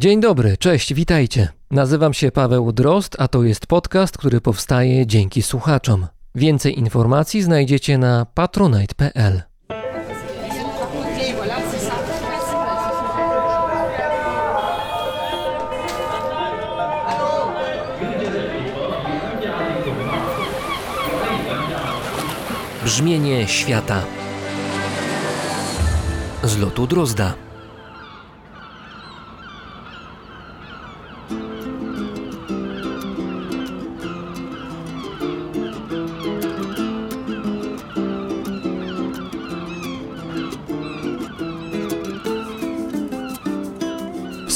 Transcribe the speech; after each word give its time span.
Dzień 0.00 0.20
dobry, 0.20 0.56
cześć, 0.56 0.94
witajcie. 0.94 1.48
Nazywam 1.70 2.14
się 2.14 2.30
Paweł 2.32 2.72
Drost, 2.72 3.16
a 3.18 3.28
to 3.28 3.42
jest 3.42 3.66
podcast, 3.66 4.18
który 4.18 4.40
powstaje 4.40 5.06
dzięki 5.06 5.42
słuchaczom. 5.42 6.06
Więcej 6.34 6.78
informacji 6.78 7.42
znajdziecie 7.42 7.98
na 7.98 8.26
patronite.pl. 8.34 9.42
Brzmienie 22.84 23.48
świata 23.48 24.02
z 26.42 26.58
lotu 26.58 26.86
Drozda. 26.86 27.47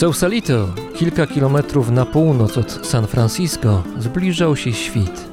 Sausalito, 0.02 0.68
kilka 0.94 1.26
kilometrów 1.26 1.90
na 1.90 2.06
północ 2.06 2.58
od 2.58 2.86
San 2.86 3.06
Francisco, 3.06 3.82
zbliżał 3.98 4.56
się 4.56 4.72
świt. 4.72 5.24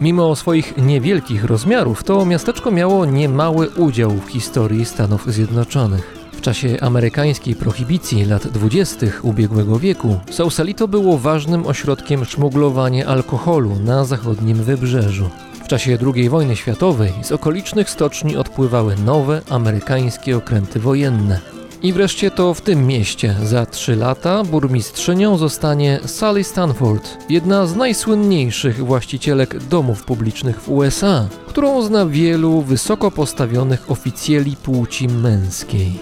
Mimo 0.00 0.36
swoich 0.36 0.76
niewielkich 0.76 1.44
rozmiarów, 1.44 2.04
to 2.04 2.24
miasteczko 2.24 2.70
miało 2.70 3.06
niemały 3.06 3.70
udział 3.70 4.10
w 4.10 4.28
historii 4.28 4.84
Stanów 4.84 5.32
Zjednoczonych. 5.32 6.16
W 6.32 6.40
czasie 6.40 6.76
amerykańskiej 6.80 7.54
prohibicji 7.54 8.24
lat 8.24 8.46
20. 8.46 9.06
ubiegłego 9.22 9.78
wieku 9.78 10.20
Sausalito 10.30 10.88
było 10.88 11.18
ważnym 11.18 11.66
ośrodkiem 11.66 12.24
szmuglowania 12.24 13.06
alkoholu 13.06 13.76
na 13.84 14.04
zachodnim 14.04 14.56
wybrzeżu. 14.56 15.30
W 15.64 15.68
czasie 15.68 15.98
II 16.14 16.28
wojny 16.28 16.56
światowej 16.56 17.12
z 17.22 17.32
okolicznych 17.32 17.90
stoczni 17.90 18.36
odpływały 18.36 18.96
nowe 18.96 19.42
amerykańskie 19.50 20.36
okręty 20.36 20.80
wojenne. 20.80 21.55
I 21.82 21.92
wreszcie 21.92 22.30
to 22.30 22.54
w 22.54 22.60
tym 22.60 22.86
mieście 22.86 23.34
za 23.42 23.66
trzy 23.66 23.96
lata 23.96 24.44
burmistrzynią 24.44 25.36
zostanie 25.36 26.00
Sally 26.06 26.44
Stanford, 26.44 27.18
jedna 27.28 27.66
z 27.66 27.76
najsłynniejszych 27.76 28.86
właścicielek 28.86 29.64
domów 29.64 30.04
publicznych 30.04 30.60
w 30.60 30.70
USA, 30.70 31.28
którą 31.46 31.82
zna 31.82 32.06
wielu 32.06 32.62
wysoko 32.62 33.10
postawionych 33.10 33.90
oficjeli 33.90 34.56
płci 34.56 35.08
męskiej. 35.08 35.92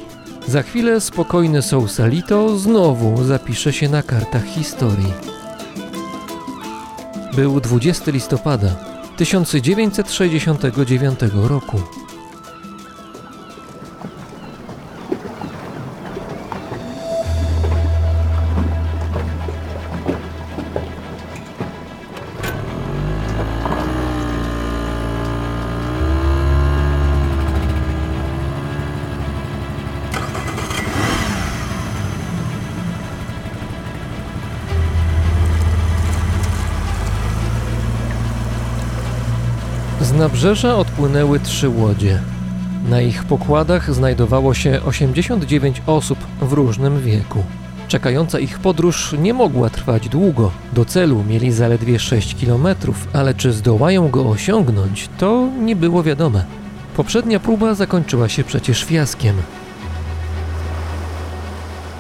Za 0.48 0.62
chwilę 0.62 1.00
spokojny 1.00 1.62
Sausalito 1.62 2.58
znowu 2.58 3.25
zapisze 3.25 3.72
się 3.72 3.89
na 3.89 4.02
kartach 4.02 4.45
historii. 4.45 5.12
Był 7.36 7.61
20 7.61 8.11
listopada 8.11 8.69
1969 9.17 11.19
roku. 11.48 12.04
Z 40.45 40.47
nabrzeża 40.47 40.77
odpłynęły 40.77 41.41
trzy 41.41 41.69
łodzie. 41.69 42.20
Na 42.89 43.01
ich 43.01 43.24
pokładach 43.24 43.95
znajdowało 43.95 44.55
się 44.55 44.80
89 44.83 45.83
osób 45.86 46.19
w 46.41 46.52
różnym 46.52 47.01
wieku. 47.01 47.45
Czekająca 47.89 48.39
ich 48.39 48.58
podróż 48.58 49.14
nie 49.19 49.35
mogła 49.35 49.70
trwać 49.70 50.08
długo. 50.08 50.51
Do 50.73 50.85
celu 50.85 51.24
mieli 51.29 51.52
zaledwie 51.52 51.98
6 51.98 52.35
kilometrów, 52.35 53.08
ale 53.13 53.35
czy 53.35 53.52
zdołają 53.52 54.08
go 54.08 54.30
osiągnąć, 54.30 55.08
to 55.19 55.48
nie 55.61 55.77
było 55.77 56.02
wiadome. 56.02 56.45
Poprzednia 56.96 57.40
próba 57.40 57.74
zakończyła 57.74 58.29
się 58.29 58.45
przecież 58.45 58.85
fiaskiem. 58.85 59.36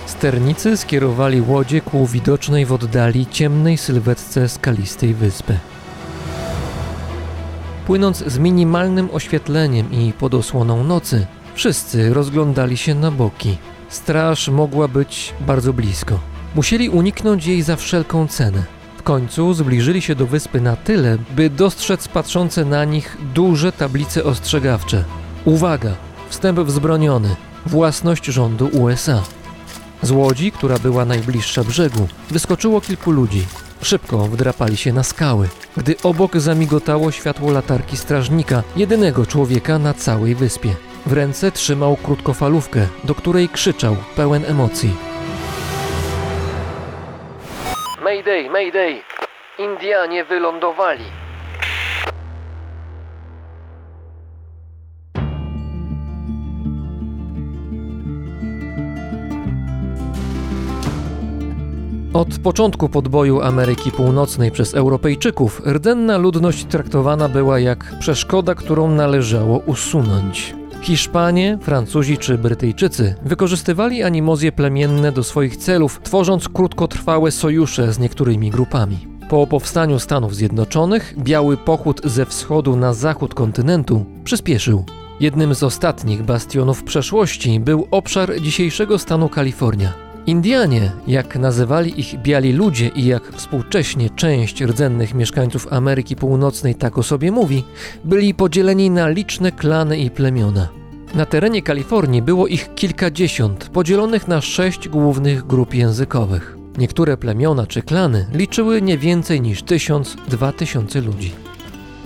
Sternicy 0.06 0.76
skierowali 0.76 1.40
łodzie 1.40 1.80
ku 1.80 2.06
widocznej 2.06 2.66
w 2.66 2.72
oddali 2.72 3.26
ciemnej 3.26 3.78
sylwetce 3.78 4.48
skalistej 4.48 5.14
wyspy. 5.14 5.58
Płynąc 7.86 8.24
z 8.26 8.38
minimalnym 8.38 9.08
oświetleniem 9.12 9.92
i 9.92 10.12
pod 10.12 10.34
osłoną 10.34 10.84
nocy, 10.84 11.26
wszyscy 11.54 12.14
rozglądali 12.14 12.76
się 12.76 12.94
na 12.94 13.10
boki. 13.10 13.56
Straż 13.88 14.48
mogła 14.48 14.88
być 14.88 15.34
bardzo 15.40 15.72
blisko. 15.72 16.20
Musieli 16.54 16.88
uniknąć 16.88 17.46
jej 17.46 17.62
za 17.62 17.76
wszelką 17.76 18.26
cenę. 18.26 18.62
W 18.96 19.02
końcu 19.02 19.54
zbliżyli 19.54 20.02
się 20.02 20.14
do 20.14 20.26
wyspy 20.26 20.60
na 20.60 20.76
tyle, 20.76 21.18
by 21.36 21.50
dostrzec 21.50 22.08
patrzące 22.08 22.64
na 22.64 22.84
nich 22.84 23.16
duże 23.34 23.72
tablice 23.72 24.24
ostrzegawcze. 24.24 25.04
Uwaga! 25.44 25.94
Wstęp 26.28 26.60
wzbroniony. 26.60 27.36
Własność 27.66 28.24
rządu 28.24 28.66
USA. 28.66 29.22
Z 30.02 30.10
łodzi, 30.10 30.52
która 30.52 30.78
była 30.78 31.04
najbliższa 31.04 31.64
brzegu, 31.64 32.08
wyskoczyło 32.30 32.80
kilku 32.80 33.10
ludzi. 33.10 33.46
Szybko 33.84 34.18
wdrapali 34.18 34.76
się 34.76 34.92
na 34.92 35.02
skały, 35.02 35.48
gdy 35.76 35.94
obok 36.02 36.36
zamigotało 36.36 37.12
światło 37.12 37.52
latarki 37.52 37.96
strażnika, 37.96 38.62
jedynego 38.76 39.26
człowieka 39.26 39.78
na 39.78 39.94
całej 39.94 40.34
wyspie. 40.34 40.74
W 41.06 41.12
ręce 41.12 41.52
trzymał 41.52 41.96
krótkofalówkę, 41.96 42.86
do 43.04 43.14
której 43.14 43.48
krzyczał, 43.48 43.96
pełen 44.16 44.44
emocji. 44.44 44.96
Mayday, 48.04 48.50
Mayday! 48.50 49.02
Indianie 49.58 50.24
wylądowali! 50.24 51.23
Od 62.14 62.38
początku 62.38 62.88
podboju 62.88 63.40
Ameryki 63.40 63.90
Północnej 63.90 64.50
przez 64.50 64.74
Europejczyków 64.74 65.62
rdzenna 65.66 66.18
ludność 66.18 66.64
traktowana 66.64 67.28
była 67.28 67.58
jak 67.58 67.98
przeszkoda, 67.98 68.54
którą 68.54 68.90
należało 68.90 69.58
usunąć. 69.58 70.54
Hiszpanie, 70.82 71.58
Francuzi 71.62 72.18
czy 72.18 72.38
Brytyjczycy 72.38 73.14
wykorzystywali 73.24 74.02
animozje 74.02 74.52
plemienne 74.52 75.12
do 75.12 75.22
swoich 75.22 75.56
celów, 75.56 76.00
tworząc 76.02 76.48
krótkotrwałe 76.48 77.30
sojusze 77.30 77.92
z 77.92 77.98
niektórymi 77.98 78.50
grupami. 78.50 78.98
Po 79.28 79.46
powstaniu 79.46 79.98
Stanów 79.98 80.34
Zjednoczonych 80.34 81.14
biały 81.18 81.56
pochód 81.56 82.00
ze 82.04 82.26
wschodu 82.26 82.76
na 82.76 82.92
zachód 82.92 83.34
kontynentu 83.34 84.04
przyspieszył. 84.24 84.84
Jednym 85.20 85.54
z 85.54 85.62
ostatnich 85.62 86.22
bastionów 86.22 86.82
przeszłości 86.82 87.60
był 87.60 87.88
obszar 87.90 88.40
dzisiejszego 88.40 88.98
stanu 88.98 89.28
Kalifornia. 89.28 90.13
Indianie, 90.26 90.92
jak 91.06 91.36
nazywali 91.36 92.00
ich 92.00 92.22
biali 92.22 92.52
ludzie 92.52 92.88
i 92.88 93.06
jak 93.06 93.32
współcześnie 93.32 94.10
część 94.10 94.62
rdzennych 94.62 95.14
mieszkańców 95.14 95.72
Ameryki 95.72 96.16
Północnej 96.16 96.74
tak 96.74 96.98
o 96.98 97.02
sobie 97.02 97.32
mówi, 97.32 97.64
byli 98.04 98.34
podzieleni 98.34 98.90
na 98.90 99.08
liczne 99.08 99.52
klany 99.52 99.98
i 99.98 100.10
plemiona. 100.10 100.68
Na 101.14 101.26
terenie 101.26 101.62
Kalifornii 101.62 102.22
było 102.22 102.46
ich 102.46 102.74
kilkadziesiąt, 102.74 103.68
podzielonych 103.68 104.28
na 104.28 104.40
sześć 104.40 104.88
głównych 104.88 105.46
grup 105.46 105.74
językowych. 105.74 106.56
Niektóre 106.78 107.16
plemiona 107.16 107.66
czy 107.66 107.82
klany 107.82 108.26
liczyły 108.32 108.82
nie 108.82 108.98
więcej 108.98 109.40
niż 109.40 109.62
tysiąc, 109.62 110.16
dwa 110.28 110.52
tysiące 110.52 111.00
ludzi. 111.00 111.32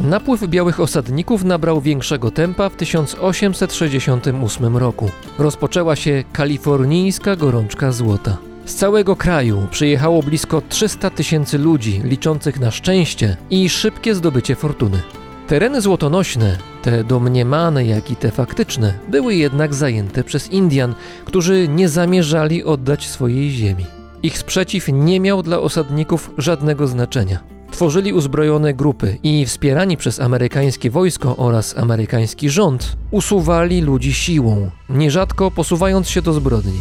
Napływ 0.01 0.49
białych 0.49 0.81
osadników 0.81 1.45
nabrał 1.45 1.81
większego 1.81 2.31
tempa 2.31 2.69
w 2.69 2.77
1868 2.77 4.77
roku. 4.77 5.11
Rozpoczęła 5.39 5.97
się 5.97 6.25
kalifornijska 6.33 7.37
gorączka 7.37 7.93
złota. 7.93 8.37
Z 8.65 8.75
całego 8.75 9.17
kraju 9.17 9.67
przyjechało 9.71 10.23
blisko 10.23 10.63
300 10.69 11.11
tysięcy 11.11 11.59
ludzi 11.59 12.01
liczących 12.05 12.61
na 12.61 12.71
szczęście 12.71 13.37
i 13.51 13.69
szybkie 13.69 14.15
zdobycie 14.15 14.55
fortuny. 14.55 15.03
Tereny 15.49 15.81
złotonośne, 15.81 16.57
te 16.83 17.05
domniemane 17.05 17.85
jak 17.85 18.11
i 18.11 18.17
te 18.17 18.31
faktyczne, 18.31 18.95
były 19.09 19.35
jednak 19.35 19.75
zajęte 19.75 20.25
przez 20.25 20.51
Indian, 20.51 20.95
którzy 21.25 21.69
nie 21.69 21.89
zamierzali 21.89 22.65
oddać 22.65 23.07
swojej 23.07 23.51
ziemi. 23.51 23.87
Ich 24.23 24.39
sprzeciw 24.39 24.89
nie 24.89 25.21
miał 25.21 25.43
dla 25.43 25.59
osadników 25.59 26.31
żadnego 26.39 26.87
znaczenia. 26.87 27.58
Tworzyli 27.71 28.13
uzbrojone 28.13 28.75
grupy 28.75 29.19
i 29.23 29.47
wspierani 29.47 29.97
przez 29.97 30.21
amerykańskie 30.21 30.91
wojsko 30.91 31.37
oraz 31.37 31.79
amerykański 31.79 32.51
rząd 32.51 32.97
usuwali 33.11 33.81
ludzi 33.81 34.15
siłą, 34.15 34.71
nierzadko 34.89 35.51
posuwając 35.51 36.09
się 36.09 36.23
do 36.23 36.33
zbrodni. 36.33 36.81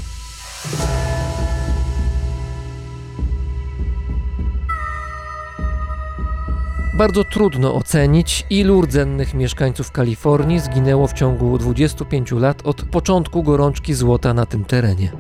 Bardzo 6.98 7.24
trudno 7.24 7.76
ocenić, 7.76 8.46
ilu 8.50 8.82
rdzennych 8.82 9.34
mieszkańców 9.34 9.92
Kalifornii 9.92 10.60
zginęło 10.60 11.08
w 11.08 11.14
ciągu 11.14 11.58
25 11.58 12.32
lat 12.32 12.62
od 12.64 12.82
początku 12.82 13.44
gorączki 13.44 13.94
złota 13.94 14.34
na 14.34 14.46
tym 14.46 14.66
terenie. 14.66 15.12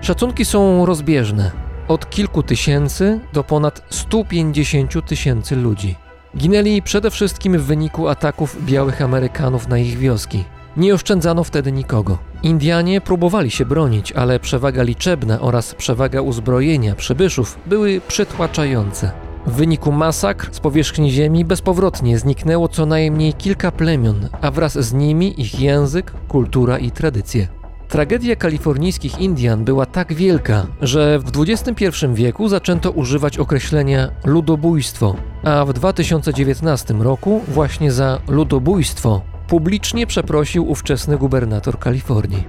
Szacunki 0.00 0.44
są 0.44 0.86
rozbieżne 0.86 1.71
od 1.88 2.10
kilku 2.10 2.42
tysięcy 2.42 3.20
do 3.32 3.44
ponad 3.44 3.82
150 3.90 5.06
tysięcy 5.06 5.56
ludzi. 5.56 5.96
Ginęli 6.36 6.82
przede 6.82 7.10
wszystkim 7.10 7.58
w 7.58 7.62
wyniku 7.62 8.08
ataków 8.08 8.64
białych 8.64 9.02
Amerykanów 9.02 9.68
na 9.68 9.78
ich 9.78 9.98
wioski. 9.98 10.44
Nie 10.76 10.94
oszczędzano 10.94 11.44
wtedy 11.44 11.72
nikogo. 11.72 12.18
Indianie 12.42 13.00
próbowali 13.00 13.50
się 13.50 13.66
bronić, 13.66 14.12
ale 14.12 14.40
przewaga 14.40 14.82
liczebna 14.82 15.40
oraz 15.40 15.74
przewaga 15.74 16.20
uzbrojenia 16.20 16.94
przybyszów 16.94 17.58
były 17.66 18.00
przytłaczające. 18.08 19.12
W 19.46 19.52
wyniku 19.52 19.92
masakr 19.92 20.48
z 20.52 20.60
powierzchni 20.60 21.10
ziemi 21.10 21.44
bezpowrotnie 21.44 22.18
zniknęło 22.18 22.68
co 22.68 22.86
najmniej 22.86 23.34
kilka 23.34 23.72
plemion, 23.72 24.28
a 24.40 24.50
wraz 24.50 24.78
z 24.78 24.92
nimi 24.92 25.40
ich 25.40 25.60
język, 25.60 26.12
kultura 26.28 26.78
i 26.78 26.90
tradycje. 26.90 27.61
Tragedia 27.92 28.36
kalifornijskich 28.36 29.18
Indian 29.18 29.64
była 29.64 29.86
tak 29.86 30.12
wielka, 30.12 30.66
że 30.82 31.18
w 31.18 31.30
XXI 31.36 31.86
wieku 32.14 32.48
zaczęto 32.48 32.90
używać 32.90 33.38
określenia 33.38 34.08
ludobójstwo, 34.24 35.16
a 35.44 35.64
w 35.64 35.72
2019 35.72 36.94
roku 36.94 37.40
właśnie 37.48 37.92
za 37.92 38.20
ludobójstwo 38.28 39.22
publicznie 39.48 40.06
przeprosił 40.06 40.70
ówczesny 40.70 41.18
gubernator 41.18 41.78
Kalifornii. 41.78 42.44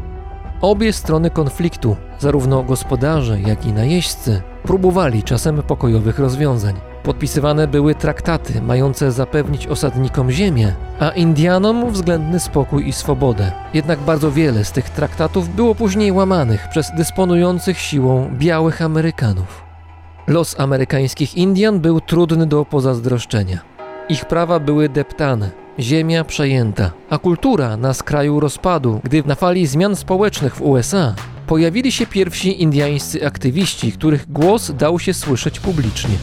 Obie 0.62 0.94
strony 0.94 1.30
konfliktu, 1.30 1.96
zarówno 2.20 2.64
gospodarze, 2.64 3.42
jak 3.42 3.66
i 3.66 3.74
najeźdźcy, 3.74 4.42
próbowali 4.64 5.24
czasem 5.24 5.64
pokojowych 5.64 6.20
rozwiązań. 6.20 6.93
Podpisywane 7.04 7.68
były 7.68 7.96
traktaty 7.96 8.62
mające 8.62 9.12
zapewnić 9.12 9.68
osadnikom 9.68 10.32
ziemię, 10.32 10.74
a 11.00 11.10
Indianom 11.10 11.92
względny 11.92 12.40
spokój 12.40 12.88
i 12.88 12.94
swobodę. 12.94 13.52
Jednak 13.74 14.00
bardzo 14.00 14.32
wiele 14.32 14.66
z 14.66 14.72
tych 14.72 14.90
traktatów 14.90 15.56
było 15.56 15.76
później 15.76 16.12
łamanych 16.12 16.68
przez 16.70 16.92
dysponujących 16.98 17.80
siłą 17.80 18.30
białych 18.38 18.82
Amerykanów. 18.82 19.64
Los 20.28 20.60
amerykańskich 20.60 21.36
Indian 21.36 21.80
był 21.80 22.02
trudny 22.02 22.46
do 22.46 22.66
pozazdroszczenia. 22.66 23.60
Ich 24.10 24.26
prawa 24.26 24.60
były 24.60 24.90
deptane, 24.90 25.52
ziemia 25.80 26.24
przejęta, 26.24 26.92
a 27.10 27.18
kultura 27.18 27.78
na 27.78 27.94
skraju 27.94 28.40
rozpadu, 28.40 29.02
gdy 29.04 29.24
na 29.26 29.36
fali 29.36 29.68
zmian 29.68 29.96
społecznych 29.96 30.56
w 30.56 30.62
USA 30.62 31.16
pojawili 31.48 31.92
się 31.92 32.06
pierwsi 32.06 32.62
indiańscy 32.62 33.28
aktywiści, 33.28 33.92
których 33.92 34.32
głos 34.32 34.72
dał 34.72 35.00
się 35.00 35.14
słyszeć 35.14 35.60
publicznie. 35.60 36.16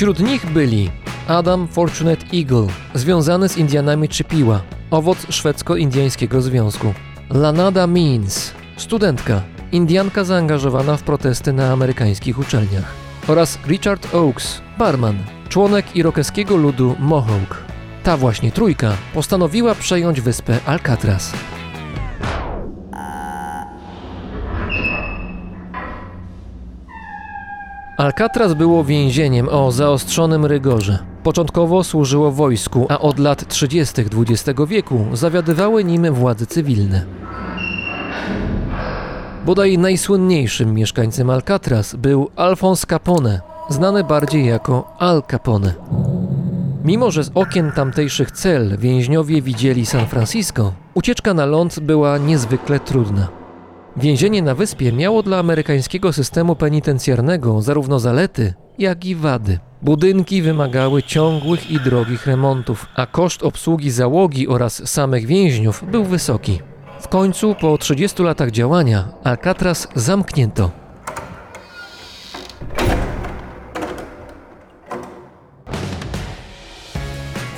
Wśród 0.00 0.20
nich 0.20 0.46
byli 0.46 0.90
Adam 1.28 1.68
Fortunate 1.68 2.26
Eagle, 2.34 2.66
związany 2.94 3.48
z 3.48 3.56
Indianami 3.56 4.08
Chippewa, 4.08 4.62
owoc 4.90 5.26
szwedzko-indiańskiego 5.30 6.42
związku. 6.42 6.94
Lanada 7.30 7.86
Means, 7.86 8.52
studentka, 8.76 9.42
Indianka 9.72 10.24
zaangażowana 10.24 10.96
w 10.96 11.02
protesty 11.02 11.52
na 11.52 11.72
amerykańskich 11.72 12.38
uczelniach. 12.38 12.94
Oraz 13.28 13.58
Richard 13.66 14.14
Oakes, 14.14 14.60
barman, 14.78 15.18
członek 15.48 15.96
irokeskiego 15.96 16.56
ludu 16.56 16.96
Mohawk. 16.98 17.64
Ta 18.02 18.16
właśnie 18.16 18.52
trójka 18.52 18.92
postanowiła 19.14 19.74
przejąć 19.74 20.20
wyspę 20.20 20.58
Alcatraz. 20.66 21.32
Alcatraz 28.00 28.54
było 28.54 28.84
więzieniem 28.84 29.48
o 29.48 29.72
zaostrzonym 29.72 30.46
rygorze. 30.46 30.98
Początkowo 31.22 31.84
służyło 31.84 32.32
wojsku, 32.32 32.86
a 32.88 32.98
od 32.98 33.18
lat 33.18 33.48
30. 33.48 34.02
XX 34.02 34.60
wieku 34.68 35.06
zawiadywały 35.12 35.84
nim 35.84 36.14
władze 36.14 36.46
cywilne. 36.46 37.04
Bodaj 39.46 39.78
najsłynniejszym 39.78 40.74
mieszkańcem 40.74 41.30
Alcatraz 41.30 41.96
był 41.96 42.30
Alphonse 42.36 42.86
Capone, 42.86 43.40
znany 43.68 44.04
bardziej 44.04 44.46
jako 44.46 44.94
Al 44.98 45.22
Capone. 45.30 45.74
Mimo, 46.84 47.10
że 47.10 47.24
z 47.24 47.30
okien 47.34 47.72
tamtejszych 47.72 48.30
cel 48.30 48.78
więźniowie 48.78 49.42
widzieli 49.42 49.86
San 49.86 50.06
Francisco, 50.06 50.72
ucieczka 50.94 51.34
na 51.34 51.46
ląd 51.46 51.80
była 51.80 52.18
niezwykle 52.18 52.80
trudna. 52.80 53.39
Więzienie 53.96 54.42
na 54.42 54.54
wyspie 54.54 54.92
miało 54.92 55.22
dla 55.22 55.38
amerykańskiego 55.38 56.12
systemu 56.12 56.56
penitencjarnego 56.56 57.62
zarówno 57.62 58.00
zalety, 58.00 58.54
jak 58.78 59.04
i 59.04 59.14
wady. 59.14 59.58
Budynki 59.82 60.42
wymagały 60.42 61.02
ciągłych 61.02 61.70
i 61.70 61.80
drogich 61.80 62.26
remontów, 62.26 62.86
a 62.96 63.06
koszt 63.06 63.42
obsługi 63.42 63.90
załogi 63.90 64.48
oraz 64.48 64.88
samych 64.88 65.26
więźniów 65.26 65.84
był 65.90 66.04
wysoki. 66.04 66.60
W 67.00 67.08
końcu, 67.08 67.54
po 67.60 67.78
30 67.78 68.22
latach 68.22 68.50
działania, 68.50 69.08
Alcatraz 69.24 69.88
zamknięto. 69.94 70.79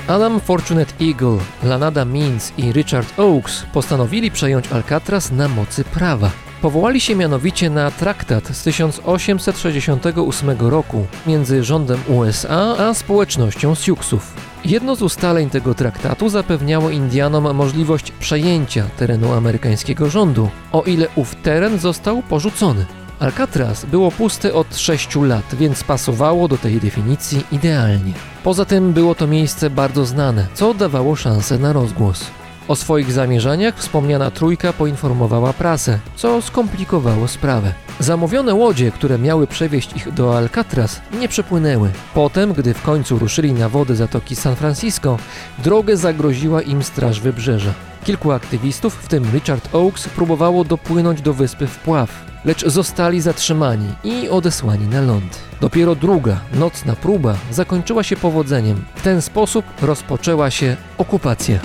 Adam 0.09 0.41
Fortunate 0.41 0.93
Eagle, 1.01 1.39
Lanada 1.63 2.05
Means 2.05 2.53
i 2.59 2.73
Richard 2.73 3.19
Oakes 3.19 3.67
postanowili 3.73 4.31
przejąć 4.31 4.73
Alcatraz 4.73 5.33
na 5.33 5.49
mocy 5.49 5.85
prawa. 5.85 6.31
Powołali 6.63 7.01
się 7.01 7.17
mianowicie 7.17 7.71
na 7.71 7.91
traktat 7.91 8.49
z 8.49 8.63
1868 8.63 10.51
roku 10.59 11.07
między 11.27 11.65
rządem 11.65 12.01
USA 12.09 12.77
a 12.79 12.95
społecznością 12.95 13.75
Siouxów. 13.75 14.35
Jedno 14.65 14.97
z 14.97 15.03
ustaleń 15.03 15.51
tego 15.51 15.75
traktatu 15.75 16.29
zapewniało 16.29 16.91
Indianom 16.91 17.55
możliwość 17.57 18.11
przejęcia 18.11 18.85
terenu 18.97 19.33
amerykańskiego 19.33 20.11
rządu, 20.11 20.49
o 20.73 20.83
ile 20.83 21.07
ów 21.15 21.35
teren 21.35 21.79
został 21.79 22.23
porzucony. 22.23 22.87
Alcatraz 23.21 23.85
było 23.85 24.11
puste 24.11 24.55
od 24.55 24.77
6 24.77 25.17
lat, 25.17 25.55
więc 25.55 25.85
pasowało 25.85 26.49
do 26.49 26.59
tej 26.59 26.81
definicji 26.81 27.45
idealnie. 27.53 28.32
Poza 28.45 28.65
tym 28.65 28.93
było 28.93 29.15
to 29.15 29.27
miejsce 29.27 29.71
bardzo 29.71 30.05
znane, 30.05 30.47
co 30.55 30.75
dawało 30.75 31.17
szansę 31.17 31.59
na 31.59 31.73
rozgłos. 31.73 32.42
O 32.73 32.77
swoich 32.77 33.13
zamierzeniach 33.13 33.77
wspomniana 33.77 34.31
trójka 34.31 34.73
poinformowała 34.73 35.53
prasę, 35.53 35.99
co 36.17 36.43
skomplikowało 36.43 37.29
sprawę. 37.29 37.73
Zamówione 38.01 38.55
łodzie, 38.55 38.91
które 38.91 39.19
miały 39.19 39.47
przewieźć 39.47 39.97
ich 39.97 40.13
do 40.13 40.37
Alcatraz, 40.39 41.01
nie 41.21 41.29
przepłynęły. 41.29 41.91
Potem, 42.15 42.53
gdy 42.53 42.75
w 42.75 42.83
końcu 42.83 43.19
ruszyli 43.19 43.53
na 43.53 43.69
wody 43.69 43.97
Zatoki 43.97 44.37
San 44.37 44.57
Francisco, 44.57 45.19
drogę 45.59 45.97
zagroziła 45.97 46.63
im 46.63 46.83
Straż 46.83 47.21
Wybrzeża. 47.21 47.75
Kilku 48.05 48.33
aktywistów, 48.33 48.95
w 48.95 49.09
tym 49.09 49.25
Richard 49.33 49.75
Oakes, 49.75 50.09
próbowało 50.09 50.65
dopłynąć 50.65 51.23
do 51.23 51.35
wyspy 51.35 51.67
w 51.67 51.79
pław, 51.79 52.25
lecz 52.45 52.67
zostali 52.67 53.21
zatrzymani 53.21 53.89
i 54.05 54.29
odesłani 54.29 54.87
na 54.87 55.01
ląd. 55.01 55.39
Dopiero 55.61 55.95
druga, 55.95 56.41
nocna 56.55 56.97
próba 56.97 57.35
zakończyła 57.51 58.03
się 58.03 58.17
powodzeniem. 58.17 58.85
W 58.95 59.03
ten 59.03 59.23
sposób 59.23 59.65
rozpoczęła 59.83 60.51
się 60.51 60.77
okupacja. 60.99 61.59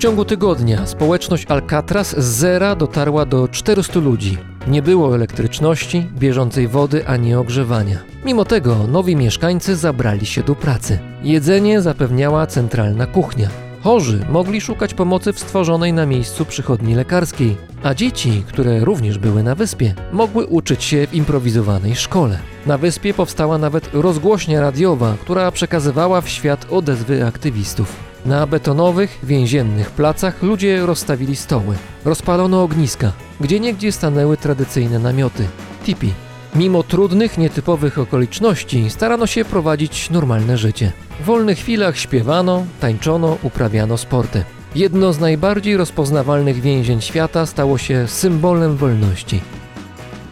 W 0.00 0.02
ciągu 0.02 0.24
tygodnia 0.24 0.86
społeczność 0.86 1.46
Alcatraz 1.46 2.20
z 2.20 2.24
zera 2.24 2.76
dotarła 2.76 3.26
do 3.26 3.48
400 3.48 4.00
ludzi. 4.00 4.38
Nie 4.66 4.82
było 4.82 5.14
elektryczności, 5.14 6.06
bieżącej 6.18 6.68
wody 6.68 7.06
ani 7.06 7.34
ogrzewania. 7.34 7.98
Mimo 8.24 8.44
tego 8.44 8.76
nowi 8.86 9.16
mieszkańcy 9.16 9.76
zabrali 9.76 10.26
się 10.26 10.42
do 10.42 10.54
pracy. 10.54 10.98
Jedzenie 11.22 11.82
zapewniała 11.82 12.46
centralna 12.46 13.06
kuchnia. 13.06 13.48
Chorzy 13.82 14.24
mogli 14.28 14.60
szukać 14.60 14.94
pomocy 14.94 15.32
w 15.32 15.38
stworzonej 15.38 15.92
na 15.92 16.06
miejscu 16.06 16.44
przychodni 16.44 16.94
lekarskiej, 16.94 17.56
a 17.82 17.94
dzieci, 17.94 18.42
które 18.48 18.80
również 18.84 19.18
były 19.18 19.42
na 19.42 19.54
wyspie, 19.54 19.94
mogły 20.12 20.46
uczyć 20.46 20.84
się 20.84 21.06
w 21.06 21.14
improwizowanej 21.14 21.96
szkole. 21.96 22.38
Na 22.66 22.78
wyspie 22.78 23.14
powstała 23.14 23.58
nawet 23.58 23.90
rozgłośnia 23.92 24.60
radiowa, 24.60 25.14
która 25.22 25.50
przekazywała 25.50 26.20
w 26.20 26.28
świat 26.28 26.66
odezwy 26.70 27.26
aktywistów. 27.26 28.09
Na 28.24 28.46
betonowych, 28.46 29.18
więziennych 29.22 29.90
placach 29.90 30.42
ludzie 30.42 30.86
rozstawili 30.86 31.36
stoły. 31.36 31.76
Rozpalono 32.04 32.62
ogniska, 32.62 33.12
gdzie 33.40 33.60
niegdzie 33.60 33.92
stanęły 33.92 34.36
tradycyjne 34.36 34.98
namioty 34.98 35.46
tipi. 35.84 36.12
Mimo 36.54 36.82
trudnych, 36.82 37.38
nietypowych 37.38 37.98
okoliczności 37.98 38.90
starano 38.90 39.26
się 39.26 39.44
prowadzić 39.44 40.10
normalne 40.10 40.58
życie. 40.58 40.92
W 41.20 41.24
wolnych 41.24 41.58
chwilach 41.58 41.98
śpiewano, 41.98 42.64
tańczono, 42.80 43.38
uprawiano 43.42 43.98
sporty. 43.98 44.44
Jedno 44.74 45.12
z 45.12 45.20
najbardziej 45.20 45.76
rozpoznawalnych 45.76 46.60
więzień 46.60 47.00
świata 47.00 47.46
stało 47.46 47.78
się 47.78 48.08
symbolem 48.08 48.76
wolności. 48.76 49.40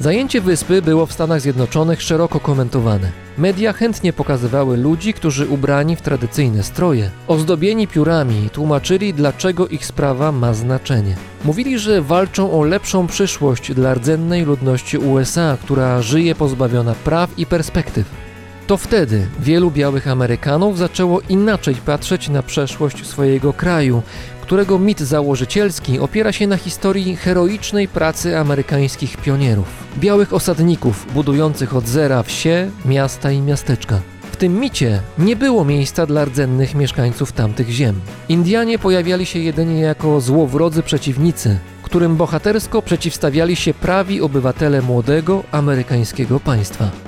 Zajęcie 0.01 0.41
wyspy 0.41 0.83
było 0.83 1.07
w 1.07 1.13
Stanach 1.13 1.41
Zjednoczonych 1.41 2.03
szeroko 2.03 2.41
komentowane. 2.41 3.11
Media 3.39 3.73
chętnie 3.73 4.13
pokazywały 4.13 4.77
ludzi, 4.77 5.15
którzy 5.15 5.49
ubrani 5.49 5.97
w 5.97 6.03
tradycyjne 6.03 6.63
stroje, 6.63 7.11
ozdobieni 7.29 7.89
piórami, 7.89 8.51
tłumaczyli, 8.53 9.15
dlaczego 9.15 9.69
ich 9.69 9.87
sprawa 9.87 10.33
ma 10.33 10.55
znaczenie. 10.55 11.17
Mówili, 11.45 11.79
że 11.79 12.03
walczą 12.03 12.61
o 12.61 12.65
lepszą 12.65 13.07
przyszłość 13.07 13.75
dla 13.75 13.95
rdzennej 13.95 14.45
ludności 14.45 14.99
USA, 14.99 15.57
która 15.63 16.03
żyje 16.03 16.35
pozbawiona 16.35 16.95
praw 16.95 17.39
i 17.39 17.47
perspektyw. 17.47 18.28
To 18.69 18.77
wtedy 18.77 19.27
wielu 19.41 19.71
białych 19.71 20.09
Amerykanów 20.09 20.79
zaczęło 20.79 21.21
inaczej 21.29 21.75
patrzeć 21.75 22.29
na 22.29 22.43
przeszłość 22.43 23.07
swojego 23.07 23.53
kraju, 23.53 24.03
którego 24.43 24.79
mit 24.79 25.01
założycielski 25.01 25.99
opiera 25.99 26.33
się 26.33 26.47
na 26.47 26.57
historii 26.57 27.17
heroicznej 27.17 27.89
pracy 27.89 28.39
amerykańskich 28.39 29.17
pionierów, 29.17 29.67
białych 29.99 30.35
osadników 30.35 31.07
budujących 31.15 31.77
od 31.77 31.87
zera 31.87 32.23
wsie, 32.23 32.71
miasta 32.85 33.33
i 33.33 33.41
miasteczka. 33.41 34.01
W 34.33 34.37
tym 34.37 34.61
micie 34.61 35.01
nie 35.19 35.37
było 35.37 35.65
miejsca 35.65 36.07
dla 36.07 36.25
rdzennych 36.25 36.75
mieszkańców 36.75 37.33
tamtych 37.33 37.69
ziem. 37.71 38.01
Indianie 38.29 38.79
pojawiali 38.79 39.27
się 39.27 39.39
jedynie 39.39 39.81
jako 39.81 40.21
złowrodzy 40.21 40.83
przeciwnicy, 40.83 41.59
którym 41.83 42.17
bohatersko 42.17 42.83
przeciwstawiali 42.83 43.57
się 43.57 43.75
prawi 43.75 44.21
obywatele 44.21 44.83
młodego 44.83 45.45
amerykańskiego 45.53 46.41
państwa. 46.41 47.08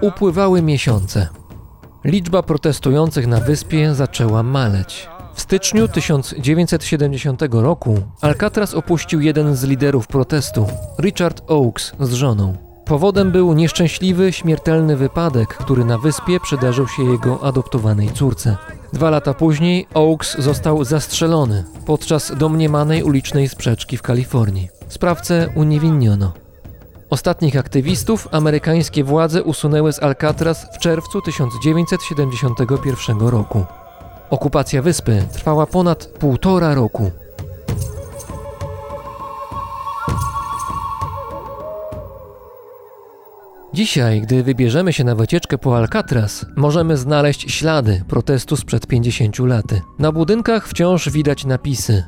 Upływały 0.00 0.62
miesiące. 0.62 1.28
Liczba 2.04 2.42
protestujących 2.42 3.26
na 3.26 3.40
wyspie 3.40 3.94
zaczęła 3.94 4.42
maleć. 4.42 5.08
W 5.34 5.40
styczniu 5.40 5.88
1970 5.88 7.42
roku 7.52 8.02
Alcatraz 8.20 8.74
opuścił 8.74 9.20
jeden 9.20 9.56
z 9.56 9.64
liderów 9.64 10.06
protestu, 10.06 10.66
Richard 11.00 11.42
Oakes 11.46 11.92
z 12.00 12.12
żoną. 12.12 12.56
Powodem 12.84 13.32
był 13.32 13.52
nieszczęśliwy, 13.52 14.32
śmiertelny 14.32 14.96
wypadek, 14.96 15.48
który 15.48 15.84
na 15.84 15.98
wyspie 15.98 16.40
przydarzył 16.40 16.88
się 16.88 17.04
jego 17.04 17.42
adoptowanej 17.44 18.10
córce. 18.10 18.56
Dwa 18.92 19.10
lata 19.10 19.34
później 19.34 19.86
Oakes 19.94 20.36
został 20.38 20.84
zastrzelony 20.84 21.64
podczas 21.86 22.32
domniemanej 22.36 23.02
ulicznej 23.02 23.48
sprzeczki 23.48 23.96
w 23.96 24.02
Kalifornii. 24.02 24.68
Sprawcę 24.88 25.48
uniewinniono. 25.54 26.45
Ostatnich 27.10 27.56
aktywistów 27.56 28.28
amerykańskie 28.32 29.04
władze 29.04 29.42
usunęły 29.42 29.92
z 29.92 30.02
Alcatraz 30.02 30.66
w 30.76 30.78
czerwcu 30.78 31.22
1971 31.22 33.18
roku. 33.18 33.64
Okupacja 34.30 34.82
wyspy 34.82 35.24
trwała 35.32 35.66
ponad 35.66 36.06
półtora 36.06 36.74
roku. 36.74 37.10
Dzisiaj, 43.74 44.20
gdy 44.20 44.42
wybierzemy 44.42 44.92
się 44.92 45.04
na 45.04 45.14
wycieczkę 45.14 45.58
po 45.58 45.76
Alcatraz, 45.76 46.46
możemy 46.56 46.96
znaleźć 46.96 47.52
ślady 47.52 48.04
protestu 48.08 48.56
sprzed 48.56 48.86
50 48.86 49.38
lat. 49.38 49.66
Na 49.98 50.12
budynkach 50.12 50.68
wciąż 50.68 51.10
widać 51.10 51.44
napisy: 51.44 52.04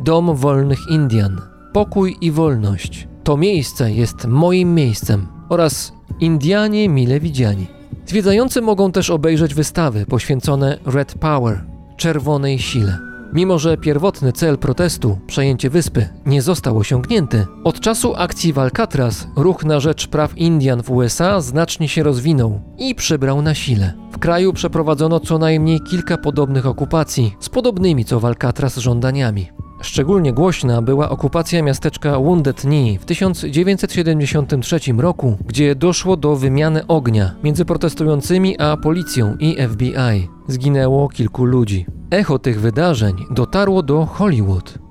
Dom 0.00 0.36
Wolnych 0.36 0.78
Indian, 0.90 1.40
pokój 1.72 2.16
i 2.20 2.30
wolność. 2.30 3.08
To 3.28 3.36
miejsce 3.36 3.92
jest 3.92 4.26
moim 4.26 4.74
miejscem 4.74 5.26
oraz 5.48 5.92
Indianie 6.20 6.88
mile 6.88 7.20
widziani. 7.20 7.66
Zwiedzający 8.06 8.60
mogą 8.60 8.92
też 8.92 9.10
obejrzeć 9.10 9.54
wystawy 9.54 10.06
poświęcone 10.06 10.78
Red 10.86 11.14
Power, 11.14 11.64
czerwonej 11.96 12.58
sile. 12.58 12.98
Mimo, 13.32 13.58
że 13.58 13.76
pierwotny 13.76 14.32
cel 14.32 14.58
protestu, 14.58 15.18
przejęcie 15.26 15.70
wyspy, 15.70 16.08
nie 16.26 16.42
został 16.42 16.78
osiągnięty, 16.78 17.46
od 17.64 17.80
czasu 17.80 18.14
akcji 18.16 18.52
w 18.52 18.58
Alcatraz 18.58 19.26
ruch 19.36 19.64
na 19.64 19.80
rzecz 19.80 20.06
praw 20.06 20.38
Indian 20.38 20.82
w 20.82 20.90
USA 20.90 21.40
znacznie 21.40 21.88
się 21.88 22.02
rozwinął 22.02 22.60
i 22.78 22.94
przybrał 22.94 23.42
na 23.42 23.54
sile. 23.54 23.92
W 24.12 24.18
kraju 24.18 24.52
przeprowadzono 24.52 25.20
co 25.20 25.38
najmniej 25.38 25.80
kilka 25.80 26.18
podobnych 26.18 26.66
okupacji 26.66 27.36
z 27.40 27.48
podobnymi 27.48 28.04
co 28.04 28.20
w 28.20 28.24
Alcatraz 28.24 28.76
żądaniami. 28.76 29.48
Szczególnie 29.80 30.32
głośna 30.32 30.82
była 30.82 31.10
okupacja 31.10 31.62
miasteczka 31.62 32.18
Wounded 32.18 32.60
Knee 32.60 32.98
w 32.98 33.04
1973 33.04 34.80
roku, 34.98 35.38
gdzie 35.46 35.74
doszło 35.74 36.16
do 36.16 36.36
wymiany 36.36 36.86
ognia 36.86 37.34
między 37.44 37.64
protestującymi 37.64 38.60
a 38.60 38.76
policją 38.76 39.36
i 39.40 39.56
FBI. 39.68 40.28
Zginęło 40.48 41.08
kilku 41.08 41.44
ludzi. 41.44 41.86
Echo 42.10 42.38
tych 42.38 42.60
wydarzeń 42.60 43.16
dotarło 43.30 43.82
do 43.82 44.06
Hollywood. 44.06 44.87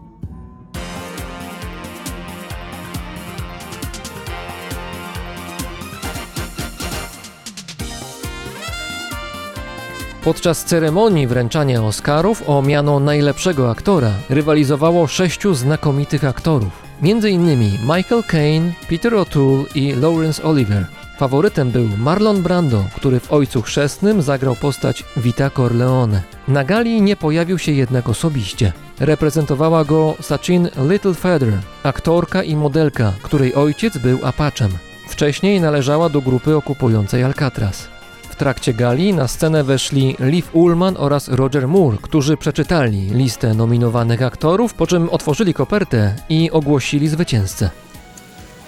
Podczas 10.23 10.65
ceremonii 10.65 11.27
wręczania 11.27 11.83
Oscarów 11.83 12.49
o 12.49 12.61
miano 12.61 12.99
najlepszego 12.99 13.71
aktora 13.71 14.11
rywalizowało 14.29 15.07
sześciu 15.07 15.53
znakomitych 15.53 16.23
aktorów, 16.25 16.81
m.in. 17.03 17.59
Michael 17.81 18.23
Caine, 18.27 18.71
Peter 18.89 19.13
O'Toole 19.13 19.63
i 19.75 19.91
Laurence 19.91 20.43
Oliver. 20.43 20.85
Faworytem 21.17 21.71
był 21.71 21.87
Marlon 21.97 22.43
Brando, 22.43 22.83
który 22.95 23.19
w 23.19 23.31
Ojcu 23.31 23.61
Chrzestnym 23.61 24.21
zagrał 24.21 24.55
postać 24.55 25.03
Vita 25.17 25.49
Corleone. 25.49 26.21
Na 26.47 26.63
gali 26.63 27.01
nie 27.01 27.15
pojawił 27.15 27.57
się 27.59 27.71
jednak 27.71 28.09
osobiście. 28.09 28.73
Reprezentowała 28.99 29.83
go 29.85 30.15
Sachin 30.21 30.69
Little 30.89 31.13
Feather, 31.13 31.53
aktorka 31.83 32.43
i 32.43 32.55
modelka, 32.55 33.13
której 33.21 33.55
ojciec 33.55 33.97
był 33.97 34.19
Apachem. 34.23 34.71
Wcześniej 35.09 35.61
należała 35.61 36.09
do 36.09 36.21
grupy 36.21 36.55
okupującej 36.55 37.23
Alcatraz 37.23 37.96
trakcie 38.37 38.73
gali 38.73 39.13
na 39.13 39.27
scenę 39.27 39.63
weszli 39.63 40.15
Liv 40.19 40.47
Ullman 40.53 40.95
oraz 40.99 41.27
Roger 41.27 41.67
Moore, 41.67 41.97
którzy 42.01 42.37
przeczytali 42.37 43.09
listę 43.09 43.53
nominowanych 43.53 44.21
aktorów, 44.21 44.73
po 44.73 44.87
czym 44.87 45.09
otworzyli 45.09 45.53
kopertę 45.53 46.15
i 46.29 46.51
ogłosili 46.51 47.07
zwycięzcę. 47.07 47.69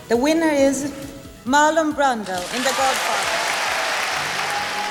The 0.09 0.15
winner 0.25 0.71
is 0.71 0.83
Marlon 1.45 1.93
Brando 1.93 2.31
in 2.31 2.63
The 2.63 2.69
Godfather. 2.69 3.39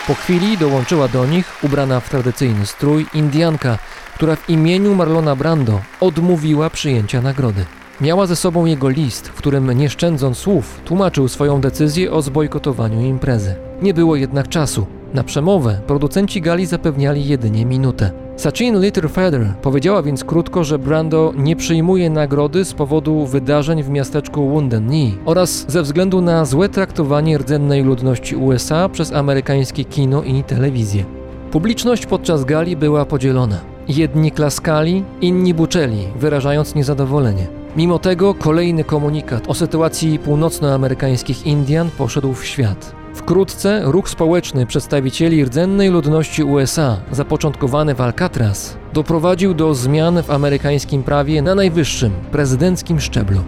Po 0.06 0.14
chwili 0.14 0.58
dołączyła 0.58 1.08
do 1.08 1.26
nich, 1.26 1.52
ubrana 1.62 2.00
w 2.00 2.08
tradycyjny 2.08 2.66
strój, 2.66 3.06
Indianka, 3.14 3.78
która 4.14 4.36
w 4.36 4.50
imieniu 4.50 4.94
Marlona 4.94 5.36
Brando 5.36 5.80
odmówiła 6.00 6.70
przyjęcia 6.70 7.20
nagrody. 7.22 7.64
Miała 8.00 8.26
ze 8.26 8.36
sobą 8.36 8.66
jego 8.66 8.88
list, 8.88 9.28
w 9.28 9.34
którym 9.34 9.70
nie 9.72 9.90
szczędząc 9.90 10.38
słów 10.38 10.80
tłumaczył 10.84 11.28
swoją 11.28 11.60
decyzję 11.60 12.12
o 12.12 12.22
zbojkotowaniu 12.22 13.00
imprezy. 13.00 13.54
Nie 13.82 13.94
było 13.94 14.16
jednak 14.16 14.48
czasu. 14.48 14.86
Na 15.14 15.24
przemowę 15.24 15.80
producenci 15.86 16.40
gali 16.40 16.66
zapewniali 16.66 17.28
jedynie 17.28 17.66
minutę. 17.66 18.10
Sachin 18.36 18.80
Littlefeather 18.80 19.54
powiedziała 19.62 20.02
więc 20.02 20.24
krótko, 20.24 20.64
że 20.64 20.78
Brando 20.78 21.32
nie 21.36 21.56
przyjmuje 21.56 22.10
nagrody 22.10 22.64
z 22.64 22.74
powodu 22.74 23.26
wydarzeń 23.26 23.82
w 23.82 23.90
miasteczku 23.90 24.48
Wounded 24.48 24.84
Knee 24.84 25.18
oraz 25.24 25.64
ze 25.68 25.82
względu 25.82 26.20
na 26.20 26.44
złe 26.44 26.68
traktowanie 26.68 27.38
rdzennej 27.38 27.84
ludności 27.84 28.36
USA 28.36 28.88
przez 28.88 29.12
amerykańskie 29.12 29.84
kino 29.84 30.22
i 30.22 30.44
telewizję. 30.44 31.04
Publiczność 31.50 32.06
podczas 32.06 32.44
gali 32.44 32.76
była 32.76 33.04
podzielona. 33.04 33.60
Jedni 33.88 34.32
klaskali, 34.32 35.04
inni 35.20 35.54
buczeli, 35.54 36.04
wyrażając 36.16 36.74
niezadowolenie. 36.74 37.57
Mimo 37.78 37.98
tego 37.98 38.34
kolejny 38.34 38.84
komunikat 38.84 39.48
o 39.48 39.54
sytuacji 39.54 40.18
północnoamerykańskich 40.18 41.46
Indian 41.46 41.90
poszedł 41.98 42.34
w 42.34 42.44
świat. 42.44 42.94
Wkrótce 43.14 43.82
ruch 43.84 44.08
społeczny 44.08 44.66
przedstawicieli 44.66 45.44
rdzennej 45.44 45.88
ludności 45.88 46.44
USA, 46.44 46.96
zapoczątkowany 47.12 47.94
w 47.94 48.00
Alcatraz, 48.00 48.76
doprowadził 48.92 49.54
do 49.54 49.74
zmian 49.74 50.22
w 50.22 50.30
amerykańskim 50.30 51.02
prawie 51.02 51.42
na 51.42 51.54
najwyższym 51.54 52.12
prezydenckim 52.32 53.00
szczeblu. 53.00 53.40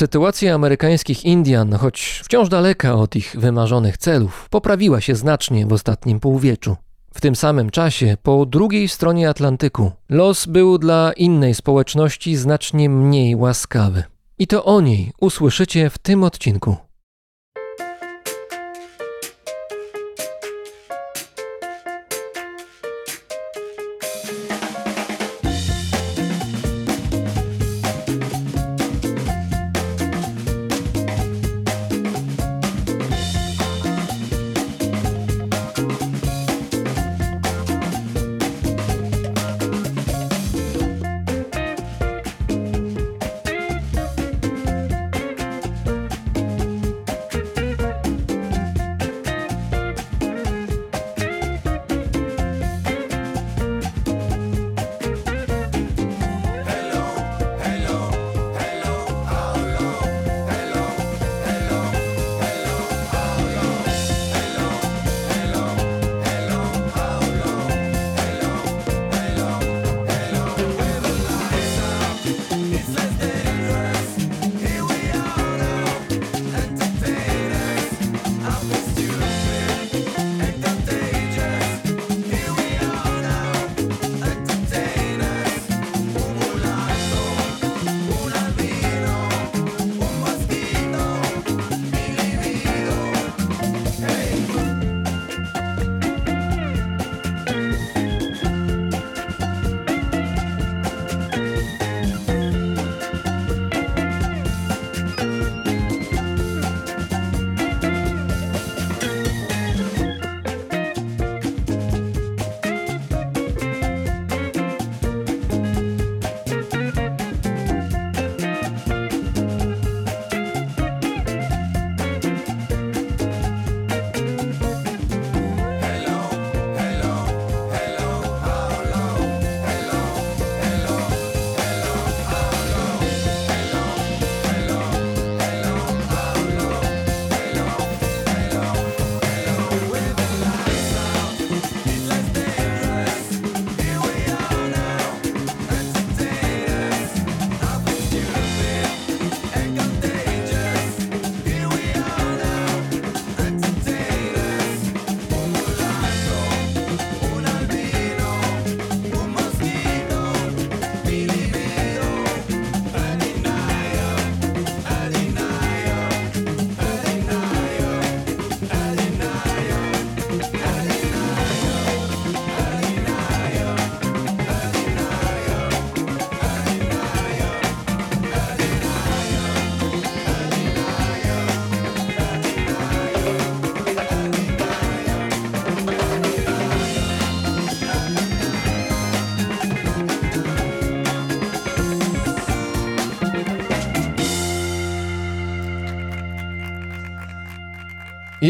Sytuacja 0.00 0.54
amerykańskich 0.54 1.24
Indian, 1.24 1.72
choć 1.72 2.20
wciąż 2.24 2.48
daleka 2.48 2.94
od 2.94 3.16
ich 3.16 3.36
wymarzonych 3.38 3.98
celów, 3.98 4.48
poprawiła 4.50 5.00
się 5.00 5.14
znacznie 5.14 5.66
w 5.66 5.72
ostatnim 5.72 6.20
półwieczu. 6.20 6.76
W 7.14 7.20
tym 7.20 7.36
samym 7.36 7.70
czasie, 7.70 8.16
po 8.22 8.46
drugiej 8.46 8.88
stronie 8.88 9.28
Atlantyku, 9.28 9.92
los 10.08 10.46
był 10.46 10.78
dla 10.78 11.12
innej 11.16 11.54
społeczności 11.54 12.36
znacznie 12.36 12.90
mniej 12.90 13.36
łaskawy. 13.36 14.02
I 14.38 14.46
to 14.46 14.64
o 14.64 14.80
niej 14.80 15.12
usłyszycie 15.20 15.90
w 15.90 15.98
tym 15.98 16.24
odcinku. 16.24 16.76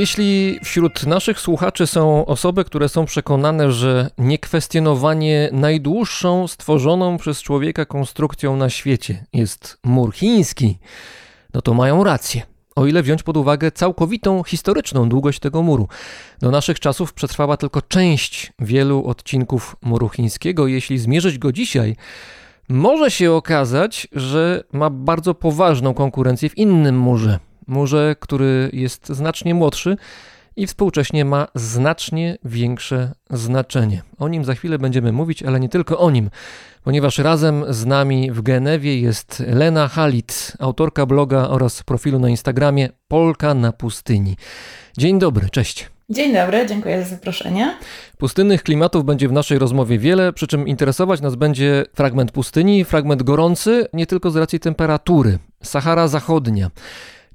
Jeśli 0.01 0.61
wśród 0.65 1.07
naszych 1.07 1.41
słuchaczy 1.41 1.87
są 1.87 2.27
osoby, 2.27 2.65
które 2.65 2.89
są 2.89 3.05
przekonane, 3.05 3.73
że 3.73 4.11
niekwestionowanie 4.19 5.49
najdłuższą 5.53 6.49
stworzoną 6.49 7.19
przez 7.19 7.43
człowieka 7.43 7.85
konstrukcją 7.85 8.57
na 8.57 8.71
świecie 8.71 9.25
jest 9.33 9.79
mur 9.85 10.15
chiński, 10.15 10.79
no 11.55 11.63
to 11.63 11.75
mają 11.75 12.05
rację. 12.05 12.43
O 12.77 12.87
ile 12.87 13.03
wziąć 13.03 13.23
pod 13.23 13.37
uwagę 13.37 13.73
całkowitą 13.73 14.43
historyczną 14.43 15.09
długość 15.09 15.39
tego 15.41 15.63
muru. 15.63 15.89
Do 16.39 16.51
naszych 16.51 16.81
czasów 16.81 17.13
przetrwała 17.13 17.57
tylko 17.57 17.83
część 17.83 18.53
wielu 18.59 19.07
odcinków 19.07 19.77
muru 19.83 20.09
chińskiego. 20.09 20.67
Jeśli 20.67 20.99
zmierzyć 20.99 21.39
go 21.39 21.53
dzisiaj, 21.53 21.97
może 22.69 23.11
się 23.11 23.33
okazać, 23.33 24.09
że 24.13 24.65
ma 24.73 24.91
bardzo 24.91 25.35
poważną 25.35 25.95
konkurencję 25.95 26.49
w 26.49 26.59
innym 26.59 26.99
murze. 26.99 27.50
Murze, 27.71 28.17
który 28.21 28.71
jest 28.73 29.09
znacznie 29.09 29.55
młodszy 29.55 29.97
i 30.57 30.67
współcześnie 30.67 31.25
ma 31.25 31.49
znacznie 31.55 32.39
większe 32.45 33.13
znaczenie. 33.31 34.03
O 34.19 34.29
nim 34.29 34.45
za 34.45 34.55
chwilę 34.55 34.79
będziemy 34.79 35.13
mówić, 35.13 35.43
ale 35.43 35.61
nie 35.61 35.69
tylko 35.69 35.99
o 35.99 36.11
nim, 36.11 36.31
ponieważ 36.85 37.19
razem 37.19 37.65
z 37.69 37.87
nami 37.87 38.31
w 38.33 38.43
Genewie 38.43 39.01
jest 39.01 39.43
Lena 39.47 39.89
Halit, 39.89 40.53
autorka 40.59 41.07
bloga 41.07 41.49
oraz 41.49 41.83
profilu 41.83 42.19
na 42.19 42.29
Instagramie 42.29 42.89
Polka 43.09 43.55
na 43.55 43.73
pustyni. 43.73 44.37
Dzień 44.99 45.19
dobry, 45.19 45.51
cześć. 45.51 45.91
Dzień 46.11 46.35
dobry, 46.35 46.67
dziękuję 46.67 47.03
za 47.03 47.09
zaproszenie. 47.09 47.79
Pustynnych 48.19 48.63
klimatów 48.63 49.05
będzie 49.05 49.29
w 49.29 49.33
naszej 49.33 49.59
rozmowie 49.59 49.99
wiele, 49.99 50.33
przy 50.33 50.47
czym 50.47 50.69
interesować 50.69 51.21
nas 51.21 51.35
będzie 51.35 51.85
fragment 51.95 52.33
pustyni, 52.33 52.85
fragment 52.85 53.23
gorący, 53.23 53.87
nie 53.93 54.07
tylko 54.07 54.31
z 54.31 54.37
racji 54.37 54.61
temperatury. 54.61 55.39
Sahara 55.63 56.09
Zachodnia. 56.09 56.71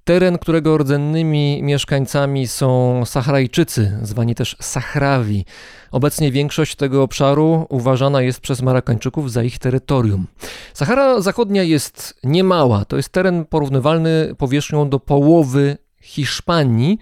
Teren, 0.05 0.37
którego 0.37 0.77
rdzennymi 0.77 1.63
mieszkańcami 1.63 2.47
są 2.47 3.01
Sahrajczycy, 3.05 3.99
zwani 4.01 4.35
też 4.35 4.55
Sahrawi. 4.61 5.45
Obecnie 5.91 6.31
większość 6.31 6.75
tego 6.75 7.03
obszaru 7.03 7.65
uważana 7.69 8.21
jest 8.21 8.39
przez 8.39 8.61
Marokańczyków 8.61 9.31
za 9.31 9.43
ich 9.43 9.59
terytorium. 9.59 10.27
Sahara 10.73 11.21
Zachodnia 11.21 11.63
jest 11.63 12.19
niemała, 12.23 12.85
to 12.85 12.97
jest 12.97 13.09
teren 13.09 13.45
porównywalny 13.45 14.35
powierzchnią 14.37 14.89
do 14.89 14.99
połowy 14.99 15.77
Hiszpanii. 16.01 16.99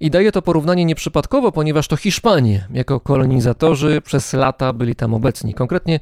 I 0.00 0.10
daje 0.10 0.32
to 0.32 0.42
porównanie 0.42 0.84
nieprzypadkowo, 0.84 1.52
ponieważ 1.52 1.88
to 1.88 1.96
Hiszpanie 1.96 2.66
jako 2.72 3.00
kolonizatorzy 3.00 4.00
przez 4.00 4.32
lata 4.32 4.72
byli 4.72 4.94
tam 4.94 5.14
obecni. 5.14 5.54
Konkretnie 5.54 6.00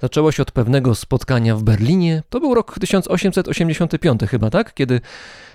zaczęło 0.00 0.32
się 0.32 0.42
od 0.42 0.50
pewnego 0.50 0.94
spotkania 0.94 1.56
w 1.56 1.62
Berlinie. 1.62 2.22
To 2.28 2.40
był 2.40 2.54
rok 2.54 2.78
1885 2.80 4.20
chyba, 4.30 4.50
tak? 4.50 4.74
Kiedy 4.74 5.00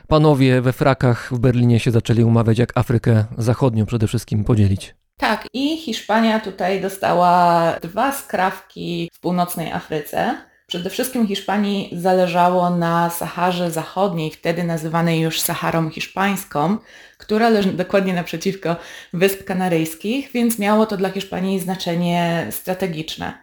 panowie 0.08 0.62
we 0.62 0.74
frakach 0.74 1.30
w 1.34 1.40
Berlinie 1.40 1.80
się 1.80 1.92
zaczęli 1.92 2.24
umawiać, 2.24 2.58
jak 2.58 2.78
Afrykę 2.78 3.26
Zachodnią 3.38 3.86
przede 3.86 4.08
wszystkim 4.08 4.44
podzielić. 4.44 4.96
Tak, 5.18 5.48
i 5.54 5.78
Hiszpania 5.78 6.40
tutaj 6.40 6.82
dostała 6.82 7.74
dwa 7.82 8.12
skrawki 8.12 9.10
w 9.14 9.20
północnej 9.20 9.72
Afryce. 9.72 10.36
Przede 10.68 10.90
wszystkim 10.90 11.28
Hiszpanii 11.28 11.90
zależało 11.94 12.70
na 12.70 13.10
Saharze 13.10 13.72
Zachodniej, 13.72 14.32
wtedy 14.32 14.64
nazywanej 14.64 15.22
już 15.22 15.42
Saharą 15.42 15.90
Hiszpańską, 15.90 16.78
która 17.18 17.50
leży 17.50 17.74
dokładnie 17.74 18.14
naprzeciwko 18.14 18.76
Wysp 19.14 19.44
Kanaryjskich, 19.44 20.32
więc 20.32 20.60
miało 20.60 20.86
to 20.86 20.98
dla 20.98 21.10
Hiszpanii 21.10 21.60
znaczenie 21.60 22.48
strategiczne. 22.52 23.43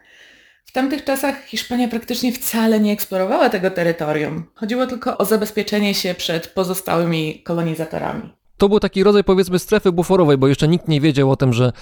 W 0.71 0.73
tamtych 0.73 1.05
czasach 1.05 1.45
Hiszpania 1.45 1.89
praktycznie 1.89 2.33
wcale 2.33 2.81
nie 2.81 2.93
eksplorowała 2.93 3.51
tego 3.51 3.71
terytorium. 3.71 4.45
Chodziło 4.55 4.87
tylko 4.87 5.19
o 5.19 5.25
zabezpieczenie 5.25 5.95
się 5.95 6.15
przed 6.15 6.47
pozostałymi 6.47 7.43
kolonizatorami. 7.43 8.33
To 8.57 8.69
był 8.69 8.81
taki 8.81 9.05
rodzaj 9.05 9.25
powiedzmy 9.25 9.59
strefy 9.59 9.93
buforowej, 9.93 10.39
bo 10.39 10.49
jeszcze 10.49 10.69
nikt 10.69 10.89
nie 10.89 11.01
wiedział 11.01 11.31
o 11.31 11.37
tym, 11.37 11.53
że 11.53 11.73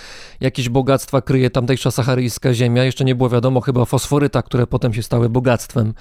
jakieś 0.40 0.68
bogactwa 0.68 1.22
kryje 1.22 1.50
tamtejsza 1.50 1.90
saharyjska 1.90 2.54
ziemia. 2.54 2.84
Jeszcze 2.84 3.04
nie 3.04 3.14
było 3.14 3.28
wiadomo 3.28 3.60
chyba 3.60 3.84
fosforyta, 3.84 4.42
które 4.42 4.66
potem 4.66 4.94
się 4.94 5.02
stały 5.02 5.28
bogactwem 5.28 5.94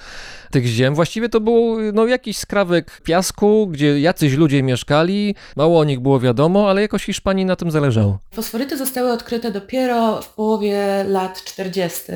tych 0.50 0.66
ziem. 0.66 0.94
Właściwie 0.94 1.28
to 1.28 1.40
był 1.40 1.76
no, 1.92 2.06
jakiś 2.06 2.38
skrawek 2.38 3.00
piasku, 3.00 3.66
gdzie 3.66 4.00
jacyś 4.00 4.32
ludzie 4.34 4.62
mieszkali. 4.62 5.34
Mało 5.56 5.80
o 5.80 5.84
nich 5.84 6.00
było 6.00 6.20
wiadomo, 6.20 6.70
ale 6.70 6.82
jakoś 6.82 7.04
Hiszpanii 7.04 7.44
na 7.44 7.56
tym 7.56 7.70
zależało. 7.70 8.18
Fosforyty 8.34 8.76
zostały 8.76 9.12
odkryte 9.12 9.52
dopiero 9.52 10.22
w 10.22 10.34
połowie 10.34 11.04
lat 11.08 11.44
40. 11.44 12.12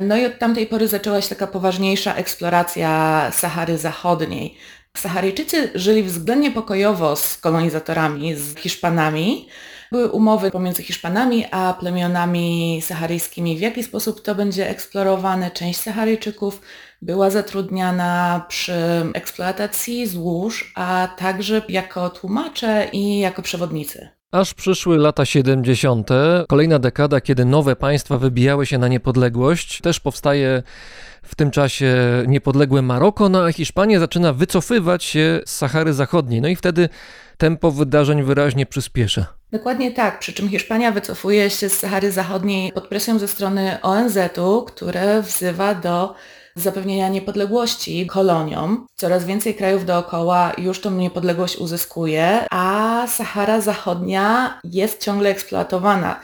No 0.00 0.16
i 0.16 0.26
od 0.26 0.38
tamtej 0.38 0.66
pory 0.66 0.88
zaczęła 0.88 1.20
się 1.20 1.28
taka 1.28 1.46
poważniejsza 1.46 2.14
eksploracja 2.14 3.30
Sahary 3.32 3.78
Zachodniej. 3.78 4.56
Saharyjczycy 4.96 5.70
żyli 5.74 6.02
względnie 6.02 6.50
pokojowo 6.50 7.16
z 7.16 7.36
kolonizatorami, 7.38 8.34
z 8.34 8.56
Hiszpanami. 8.56 9.48
Były 9.92 10.10
umowy 10.10 10.50
pomiędzy 10.50 10.82
Hiszpanami 10.82 11.46
a 11.50 11.74
plemionami 11.80 12.80
saharyjskimi, 12.82 13.56
w 13.56 13.60
jaki 13.60 13.82
sposób 13.82 14.22
to 14.22 14.34
będzie 14.34 14.68
eksplorowane. 14.68 15.50
Część 15.50 15.80
Saharyjczyków 15.80 16.60
była 17.02 17.30
zatrudniana 17.30 18.44
przy 18.48 18.74
eksploatacji 19.14 20.06
złóż, 20.06 20.72
a 20.76 21.08
także 21.16 21.62
jako 21.68 22.10
tłumacze 22.10 22.88
i 22.92 23.18
jako 23.18 23.42
przewodnicy. 23.42 24.19
Aż 24.32 24.54
przyszły 24.54 24.98
lata 24.98 25.24
70., 25.24 26.08
kolejna 26.48 26.78
dekada, 26.78 27.20
kiedy 27.20 27.44
nowe 27.44 27.76
państwa 27.76 28.18
wybijały 28.18 28.66
się 28.66 28.78
na 28.78 28.88
niepodległość. 28.88 29.80
Też 29.80 30.00
powstaje 30.00 30.62
w 31.22 31.34
tym 31.34 31.50
czasie 31.50 31.96
niepodległe 32.26 32.82
Maroko, 32.82 33.28
no 33.28 33.44
a 33.44 33.52
Hiszpania 33.52 34.00
zaczyna 34.00 34.32
wycofywać 34.32 35.04
się 35.04 35.40
z 35.46 35.56
Sahary 35.56 35.92
Zachodniej. 35.92 36.40
No 36.40 36.48
i 36.48 36.56
wtedy 36.56 36.88
tempo 37.38 37.70
wydarzeń 37.70 38.22
wyraźnie 38.22 38.66
przyspiesza. 38.66 39.26
Dokładnie 39.52 39.92
tak, 39.92 40.18
przy 40.18 40.32
czym 40.32 40.48
Hiszpania 40.48 40.92
wycofuje 40.92 41.50
się 41.50 41.68
z 41.68 41.78
Sahary 41.78 42.12
Zachodniej 42.12 42.72
pod 42.72 42.88
presją 42.88 43.18
ze 43.18 43.28
strony 43.28 43.78
ONZ-u, 43.82 44.62
które 44.62 45.22
wzywa 45.22 45.74
do 45.74 46.14
zapewnienia 46.60 47.08
niepodległości 47.08 48.06
koloniom. 48.06 48.86
Coraz 48.94 49.24
więcej 49.24 49.54
krajów 49.54 49.86
dookoła 49.86 50.52
już 50.58 50.80
tą 50.80 50.90
niepodległość 50.90 51.56
uzyskuje, 51.56 52.46
a 52.50 53.06
Sahara 53.08 53.60
Zachodnia 53.60 54.60
jest 54.64 55.04
ciągle 55.04 55.30
eksploatowana. 55.30 56.20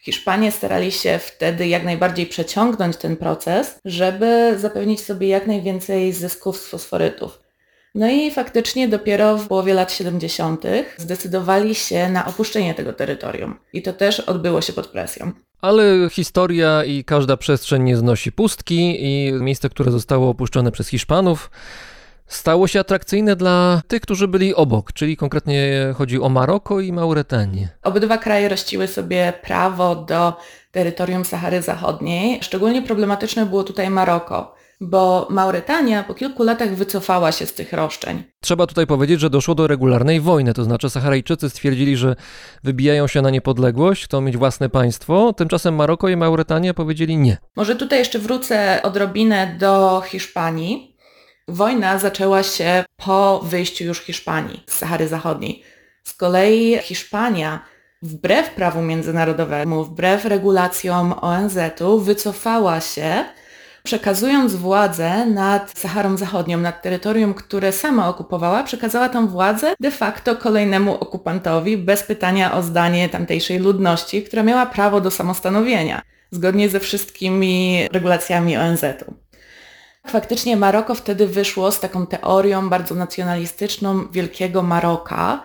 Hiszpanie 0.00 0.52
starali 0.52 0.92
się 0.92 1.18
wtedy 1.18 1.66
jak 1.66 1.84
najbardziej 1.84 2.26
przeciągnąć 2.26 2.96
ten 2.96 3.16
proces, 3.16 3.78
żeby 3.84 4.54
zapewnić 4.58 5.00
sobie 5.00 5.28
jak 5.28 5.46
najwięcej 5.46 6.12
zysków 6.12 6.56
z 6.56 6.68
fosforytów. 6.68 7.47
No 7.98 8.08
i 8.08 8.30
faktycznie 8.30 8.88
dopiero 8.88 9.36
w 9.36 9.48
połowie 9.48 9.74
lat 9.74 9.92
70. 9.92 10.62
zdecydowali 10.96 11.74
się 11.74 12.08
na 12.08 12.26
opuszczenie 12.26 12.74
tego 12.74 12.92
terytorium. 12.92 13.58
I 13.72 13.82
to 13.82 13.92
też 13.92 14.20
odbyło 14.20 14.60
się 14.60 14.72
pod 14.72 14.86
presją. 14.86 15.32
Ale 15.60 16.10
historia 16.10 16.84
i 16.84 17.04
każda 17.04 17.36
przestrzeń 17.36 17.82
nie 17.82 17.96
znosi 17.96 18.32
pustki 18.32 18.96
i 19.04 19.32
miejsce, 19.32 19.68
które 19.68 19.90
zostało 19.90 20.30
opuszczone 20.30 20.72
przez 20.72 20.88
Hiszpanów, 20.88 21.50
stało 22.26 22.66
się 22.66 22.80
atrakcyjne 22.80 23.36
dla 23.36 23.82
tych, 23.88 24.02
którzy 24.02 24.28
byli 24.28 24.54
obok, 24.54 24.92
czyli 24.92 25.16
konkretnie 25.16 25.72
chodzi 25.96 26.20
o 26.20 26.28
Maroko 26.28 26.80
i 26.80 26.92
Mauretanię. 26.92 27.68
Obydwa 27.82 28.18
kraje 28.18 28.48
rościły 28.48 28.86
sobie 28.86 29.32
prawo 29.42 29.96
do 29.96 30.36
terytorium 30.70 31.24
Sahary 31.24 31.62
Zachodniej. 31.62 32.38
Szczególnie 32.42 32.82
problematyczne 32.82 33.46
było 33.46 33.64
tutaj 33.64 33.90
Maroko 33.90 34.58
bo 34.80 35.26
Mauretania 35.30 36.02
po 36.02 36.14
kilku 36.14 36.42
latach 36.42 36.74
wycofała 36.74 37.32
się 37.32 37.46
z 37.46 37.54
tych 37.54 37.72
roszczeń. 37.72 38.24
Trzeba 38.40 38.66
tutaj 38.66 38.86
powiedzieć, 38.86 39.20
że 39.20 39.30
doszło 39.30 39.54
do 39.54 39.66
regularnej 39.66 40.20
wojny, 40.20 40.54
to 40.54 40.64
znaczy 40.64 40.90
Saharajczycy 40.90 41.50
stwierdzili, 41.50 41.96
że 41.96 42.16
wybijają 42.64 43.06
się 43.06 43.22
na 43.22 43.30
niepodległość, 43.30 44.04
chcą 44.04 44.20
mieć 44.20 44.36
własne 44.36 44.68
państwo, 44.68 45.32
tymczasem 45.32 45.74
Maroko 45.74 46.08
i 46.08 46.16
Mauretania 46.16 46.74
powiedzieli 46.74 47.16
nie. 47.16 47.36
Może 47.56 47.76
tutaj 47.76 47.98
jeszcze 47.98 48.18
wrócę 48.18 48.80
odrobinę 48.82 49.56
do 49.58 50.02
Hiszpanii. 50.06 50.96
Wojna 51.48 51.98
zaczęła 51.98 52.42
się 52.42 52.84
po 52.96 53.40
wyjściu 53.44 53.84
już 53.84 54.00
Hiszpanii 54.00 54.64
z 54.66 54.74
Sahary 54.74 55.08
Zachodniej. 55.08 55.62
Z 56.04 56.14
kolei 56.14 56.78
Hiszpania 56.82 57.64
wbrew 58.02 58.50
prawu 58.50 58.82
międzynarodowemu, 58.82 59.84
wbrew 59.84 60.24
regulacjom 60.24 61.14
ONZ-u 61.20 61.98
wycofała 61.98 62.80
się 62.80 63.24
przekazując 63.88 64.54
władzę 64.54 65.26
nad 65.26 65.78
Saharą 65.78 66.16
Zachodnią, 66.16 66.58
nad 66.58 66.82
terytorium, 66.82 67.34
które 67.34 67.72
sama 67.72 68.08
okupowała, 68.08 68.62
przekazała 68.62 69.08
tą 69.08 69.28
władzę 69.28 69.74
de 69.80 69.90
facto 69.90 70.36
kolejnemu 70.36 70.94
okupantowi 70.94 71.76
bez 71.76 72.02
pytania 72.02 72.54
o 72.54 72.62
zdanie 72.62 73.08
tamtejszej 73.08 73.58
ludności, 73.58 74.22
która 74.22 74.42
miała 74.42 74.66
prawo 74.66 75.00
do 75.00 75.10
samostanowienia, 75.10 76.02
zgodnie 76.30 76.68
ze 76.68 76.80
wszystkimi 76.80 77.82
regulacjami 77.92 78.56
ONZ-u. 78.56 79.14
Faktycznie 80.06 80.56
Maroko 80.56 80.94
wtedy 80.94 81.26
wyszło 81.26 81.72
z 81.72 81.80
taką 81.80 82.06
teorią 82.06 82.68
bardzo 82.68 82.94
nacjonalistyczną 82.94 84.08
Wielkiego 84.12 84.62
Maroka, 84.62 85.42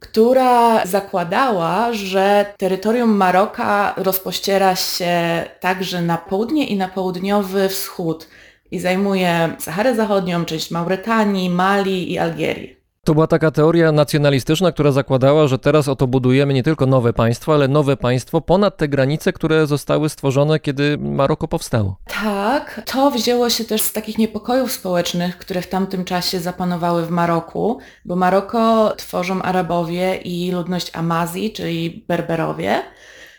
która 0.00 0.86
zakładała, 0.86 1.92
że 1.92 2.54
terytorium 2.56 3.16
Maroka 3.16 3.94
rozpościera 3.96 4.76
się 4.76 5.44
także 5.60 6.02
na 6.02 6.16
południe 6.16 6.66
i 6.66 6.76
na 6.76 6.88
południowy 6.88 7.68
wschód 7.68 8.28
i 8.70 8.78
zajmuje 8.78 9.56
Saharę 9.58 9.94
Zachodnią, 9.94 10.44
część 10.44 10.70
Mauretanii, 10.70 11.50
Mali 11.50 12.12
i 12.12 12.18
Algierii. 12.18 12.77
To 13.08 13.14
była 13.14 13.26
taka 13.26 13.50
teoria 13.50 13.92
nacjonalistyczna, 13.92 14.72
która 14.72 14.92
zakładała, 14.92 15.46
że 15.46 15.58
teraz 15.58 15.88
oto 15.88 16.06
budujemy 16.06 16.54
nie 16.54 16.62
tylko 16.62 16.86
nowe 16.86 17.12
państwo, 17.12 17.54
ale 17.54 17.68
nowe 17.68 17.96
państwo 17.96 18.40
ponad 18.40 18.76
te 18.76 18.88
granice, 18.88 19.32
które 19.32 19.66
zostały 19.66 20.08
stworzone, 20.08 20.60
kiedy 20.60 20.98
Maroko 20.98 21.48
powstało. 21.48 21.96
Tak, 22.22 22.82
to 22.86 23.10
wzięło 23.10 23.50
się 23.50 23.64
też 23.64 23.82
z 23.82 23.92
takich 23.92 24.18
niepokojów 24.18 24.72
społecznych, 24.72 25.38
które 25.38 25.62
w 25.62 25.66
tamtym 25.66 26.04
czasie 26.04 26.40
zapanowały 26.40 27.06
w 27.06 27.10
Maroku, 27.10 27.78
bo 28.04 28.16
Maroko 28.16 28.92
tworzą 28.96 29.42
Arabowie 29.42 30.16
i 30.16 30.50
ludność 30.52 30.90
Amazji, 30.92 31.52
czyli 31.52 32.04
Berberowie. 32.08 32.82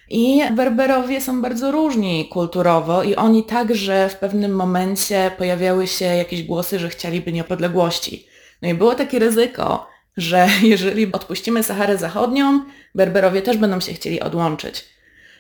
I 0.10 0.42
Berberowie 0.56 1.22
są 1.22 1.42
bardzo 1.42 1.72
różni 1.72 2.30
kulturowo 2.30 3.04
i 3.04 3.16
oni 3.16 3.44
także 3.44 4.10
w 4.10 4.16
pewnym 4.16 4.52
momencie 4.52 5.32
pojawiały 5.38 5.88
się 5.88 6.06
jakieś 6.06 6.44
głosy, 6.44 6.80
że 6.80 6.90
chcieliby 6.90 7.32
niepodległości. 7.32 8.29
No 8.62 8.70
i 8.70 8.74
było 8.74 8.96
takie 8.96 9.20
ryzyko, 9.20 9.88
że 10.18 10.48
jeżeli 10.62 11.12
odpuścimy 11.12 11.64
Saharę 11.64 11.98
Zachodnią, 11.98 12.64
Berberowie 12.96 13.42
też 13.42 13.58
będą 13.58 13.80
się 13.80 13.94
chcieli 13.94 14.22
odłączyć. 14.22 14.86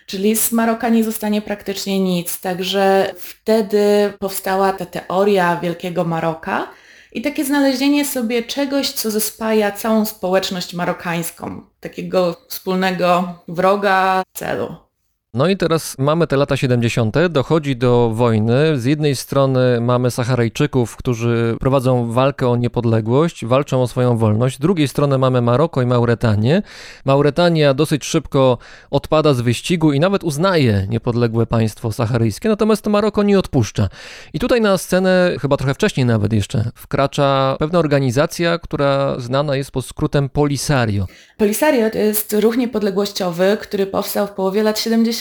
Czyli 0.05 0.35
z 0.35 0.51
Maroka 0.51 0.89
nie 0.89 1.03
zostanie 1.03 1.41
praktycznie 1.41 1.99
nic. 1.99 2.41
Także 2.41 3.13
wtedy 3.17 4.13
powstała 4.19 4.73
ta 4.73 4.85
teoria 4.85 5.59
Wielkiego 5.59 6.03
Maroka 6.03 6.67
i 7.11 7.21
takie 7.21 7.45
znalezienie 7.45 8.05
sobie 8.05 8.43
czegoś, 8.43 8.91
co 8.91 9.11
zespaja 9.11 9.71
całą 9.71 10.05
społeczność 10.05 10.73
marokańską, 10.73 11.61
takiego 11.79 12.41
wspólnego 12.47 13.39
wroga, 13.47 14.23
celu. 14.33 14.88
No 15.33 15.47
i 15.47 15.57
teraz 15.57 15.95
mamy 15.97 16.27
te 16.27 16.37
lata 16.37 16.57
70., 16.57 17.15
dochodzi 17.29 17.75
do 17.75 18.11
wojny. 18.13 18.79
Z 18.79 18.85
jednej 18.85 19.15
strony 19.15 19.81
mamy 19.81 20.11
Saharajczyków, 20.11 20.95
którzy 20.95 21.55
prowadzą 21.59 22.11
walkę 22.11 22.47
o 22.49 22.55
niepodległość, 22.55 23.45
walczą 23.45 23.81
o 23.81 23.87
swoją 23.87 24.17
wolność. 24.17 24.55
Z 24.55 24.59
drugiej 24.59 24.87
strony 24.87 25.17
mamy 25.17 25.41
Maroko 25.41 25.81
i 25.81 25.85
Mauretanię. 25.85 26.61
Mauretania 27.05 27.73
dosyć 27.73 28.05
szybko 28.05 28.57
odpada 28.91 29.33
z 29.33 29.41
wyścigu 29.41 29.93
i 29.93 29.99
nawet 29.99 30.23
uznaje 30.23 30.85
niepodległe 30.89 31.45
państwo 31.45 31.91
saharyjskie, 31.91 32.49
natomiast 32.49 32.87
Maroko 32.87 33.23
nie 33.23 33.39
odpuszcza. 33.39 33.89
I 34.33 34.39
tutaj 34.39 34.61
na 34.61 34.77
scenę, 34.77 35.35
chyba 35.41 35.57
trochę 35.57 35.73
wcześniej 35.73 36.05
nawet 36.05 36.33
jeszcze, 36.33 36.71
wkracza 36.75 37.55
pewna 37.59 37.79
organizacja, 37.79 38.59
która 38.59 39.19
znana 39.19 39.55
jest 39.55 39.71
pod 39.71 39.85
skrótem 39.85 40.29
Polisario. 40.29 41.07
Polisario 41.37 41.89
to 41.89 41.97
jest 41.97 42.33
ruch 42.33 42.57
niepodległościowy, 42.57 43.57
który 43.61 43.85
powstał 43.85 44.27
w 44.27 44.31
połowie 44.31 44.63
lat 44.63 44.79
70 44.79 45.18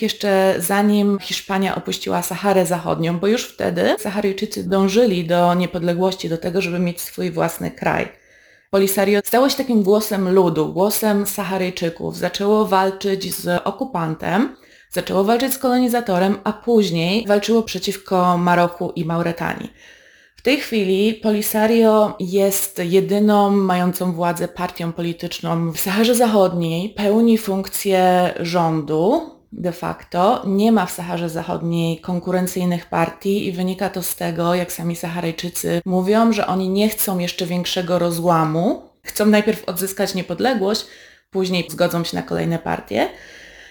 jeszcze 0.00 0.54
zanim 0.58 1.18
Hiszpania 1.18 1.74
opuściła 1.74 2.22
Saharę 2.22 2.66
Zachodnią, 2.66 3.18
bo 3.18 3.26
już 3.26 3.44
wtedy 3.44 3.96
Saharyjczycy 3.98 4.68
dążyli 4.68 5.24
do 5.24 5.54
niepodległości, 5.54 6.28
do 6.28 6.38
tego, 6.38 6.60
żeby 6.60 6.78
mieć 6.78 7.00
swój 7.00 7.30
własny 7.30 7.70
kraj. 7.70 8.08
Polisario 8.70 9.20
stało 9.24 9.48
się 9.48 9.56
takim 9.56 9.82
głosem 9.82 10.28
ludu, 10.28 10.72
głosem 10.72 11.26
Saharyjczyków. 11.26 12.16
Zaczęło 12.16 12.66
walczyć 12.66 13.34
z 13.34 13.62
okupantem, 13.64 14.56
zaczęło 14.90 15.24
walczyć 15.24 15.52
z 15.52 15.58
kolonizatorem, 15.58 16.38
a 16.44 16.52
później 16.52 17.26
walczyło 17.26 17.62
przeciwko 17.62 18.38
Maroku 18.38 18.92
i 18.96 19.04
Mauretanii. 19.04 19.72
W 20.36 20.42
tej 20.42 20.60
chwili 20.60 21.14
Polisario 21.14 22.16
jest 22.20 22.80
jedyną 22.84 23.50
mającą 23.50 24.12
władzę 24.12 24.48
partią 24.48 24.92
polityczną 24.92 25.72
w 25.72 25.80
Saharze 25.80 26.14
Zachodniej, 26.14 26.90
pełni 26.90 27.38
funkcję 27.38 28.34
rządu, 28.40 29.35
de 29.52 29.72
facto 29.72 30.42
nie 30.46 30.72
ma 30.72 30.86
w 30.86 30.90
Saharze 30.90 31.28
Zachodniej 31.28 32.00
konkurencyjnych 32.00 32.86
partii 32.86 33.46
i 33.46 33.52
wynika 33.52 33.88
to 33.88 34.02
z 34.02 34.16
tego, 34.16 34.54
jak 34.54 34.72
sami 34.72 34.96
Saharyjczycy 34.96 35.82
mówią, 35.84 36.32
że 36.32 36.46
oni 36.46 36.68
nie 36.68 36.88
chcą 36.88 37.18
jeszcze 37.18 37.46
większego 37.46 37.98
rozłamu, 37.98 38.82
chcą 39.02 39.26
najpierw 39.26 39.64
odzyskać 39.64 40.14
niepodległość, 40.14 40.86
później 41.30 41.66
zgodzą 41.70 42.04
się 42.04 42.16
na 42.16 42.22
kolejne 42.22 42.58
partie. 42.58 43.08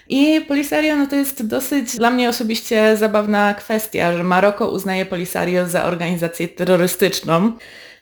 I 0.08 0.40
Polisario 0.48 0.96
no 0.96 1.06
to 1.06 1.16
jest 1.16 1.46
dosyć 1.46 1.96
dla 1.96 2.10
mnie 2.10 2.28
osobiście 2.28 2.96
zabawna 2.96 3.54
kwestia, 3.54 4.12
że 4.12 4.24
Maroko 4.24 4.70
uznaje 4.70 5.06
Polisario 5.06 5.68
za 5.68 5.84
organizację 5.84 6.48
terrorystyczną. 6.48 7.52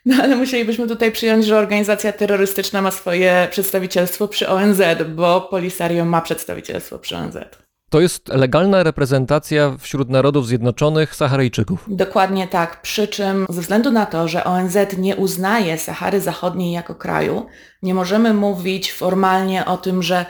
No 0.06 0.16
ale 0.22 0.36
musielibyśmy 0.36 0.88
tutaj 0.88 1.12
przyjąć, 1.12 1.44
że 1.44 1.58
organizacja 1.58 2.12
terrorystyczna 2.12 2.82
ma 2.82 2.90
swoje 2.90 3.48
przedstawicielstwo 3.50 4.28
przy 4.28 4.48
ONZ, 4.48 4.80
bo 5.08 5.40
Polisario 5.40 6.04
ma 6.04 6.20
przedstawicielstwo 6.20 6.98
przy 6.98 7.16
ONZ. 7.16 7.63
To 7.90 8.00
jest 8.00 8.28
legalna 8.28 8.82
reprezentacja 8.82 9.76
wśród 9.78 10.10
Narodów 10.10 10.46
Zjednoczonych 10.46 11.14
Saharyjczyków. 11.14 11.84
Dokładnie 11.88 12.48
tak, 12.48 12.82
przy 12.82 13.08
czym 13.08 13.46
ze 13.48 13.60
względu 13.60 13.90
na 13.90 14.06
to, 14.06 14.28
że 14.28 14.44
ONZ 14.44 14.76
nie 14.98 15.16
uznaje 15.16 15.78
Sahary 15.78 16.20
Zachodniej 16.20 16.72
jako 16.72 16.94
kraju, 16.94 17.46
nie 17.82 17.94
możemy 17.94 18.34
mówić 18.34 18.92
formalnie 18.92 19.64
o 19.64 19.76
tym, 19.76 20.02
że 20.02 20.26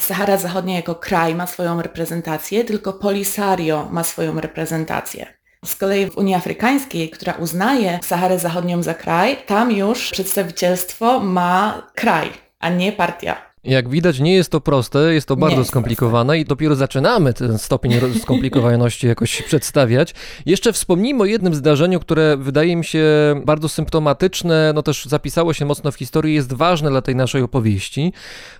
Sahara 0.00 0.36
Zachodnia 0.36 0.76
jako 0.76 0.94
kraj 0.94 1.34
ma 1.34 1.46
swoją 1.46 1.82
reprezentację, 1.82 2.64
tylko 2.64 2.92
Polisario 2.92 3.88
ma 3.90 4.04
swoją 4.04 4.40
reprezentację. 4.40 5.26
Z 5.64 5.76
kolei 5.76 6.10
w 6.10 6.16
Unii 6.18 6.34
Afrykańskiej, 6.34 7.10
która 7.10 7.32
uznaje 7.32 7.98
Saharę 8.02 8.38
Zachodnią 8.38 8.82
za 8.82 8.94
kraj, 8.94 9.36
tam 9.46 9.72
już 9.72 10.10
przedstawicielstwo 10.10 11.20
ma 11.20 11.82
kraj, 11.94 12.30
a 12.60 12.68
nie 12.68 12.92
partia. 12.92 13.47
Jak 13.64 13.88
widać, 13.88 14.20
nie 14.20 14.34
jest 14.34 14.50
to 14.50 14.60
proste, 14.60 15.14
jest 15.14 15.28
to 15.28 15.36
bardzo 15.36 15.58
jest 15.58 15.70
skomplikowane 15.70 16.32
proste. 16.32 16.38
i 16.38 16.44
dopiero 16.44 16.74
zaczynamy 16.74 17.34
ten 17.34 17.58
stopień 17.58 17.92
skomplikowaności 18.22 19.06
jakoś 19.06 19.42
przedstawiać. 19.42 20.14
Jeszcze 20.46 20.72
wspomnijmy 20.72 21.22
o 21.22 21.26
jednym 21.26 21.54
zdarzeniu, 21.54 22.00
które 22.00 22.36
wydaje 22.36 22.76
mi 22.76 22.84
się 22.84 23.04
bardzo 23.44 23.68
symptomatyczne, 23.68 24.72
no 24.74 24.82
też 24.82 25.04
zapisało 25.04 25.52
się 25.52 25.64
mocno 25.64 25.92
w 25.92 25.96
historii, 25.96 26.34
jest 26.34 26.52
ważne 26.52 26.90
dla 26.90 27.02
tej 27.02 27.16
naszej 27.16 27.42
opowieści. 27.42 28.12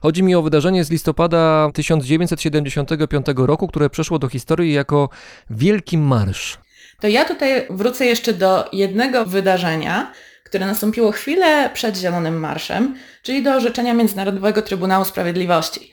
Chodzi 0.02 0.22
mi 0.22 0.34
o 0.34 0.42
wydarzenie 0.42 0.84
z 0.84 0.90
listopada 0.90 1.70
1975 1.74 3.26
roku, 3.36 3.68
które 3.68 3.90
przeszło 3.90 4.18
do 4.18 4.28
historii 4.28 4.72
jako 4.72 5.08
Wielki 5.50 5.98
Marsz. 5.98 6.58
To 7.00 7.08
ja 7.08 7.24
tutaj 7.24 7.66
wrócę 7.70 8.06
jeszcze 8.06 8.32
do 8.32 8.64
jednego 8.72 9.24
wydarzenia, 9.24 10.12
które 10.48 10.66
nastąpiło 10.66 11.12
chwilę 11.12 11.70
przed 11.74 11.96
Zielonym 11.96 12.40
Marszem, 12.40 12.96
czyli 13.22 13.42
do 13.42 13.54
orzeczenia 13.54 13.94
Międzynarodowego 13.94 14.62
Trybunału 14.62 15.04
Sprawiedliwości. 15.04 15.92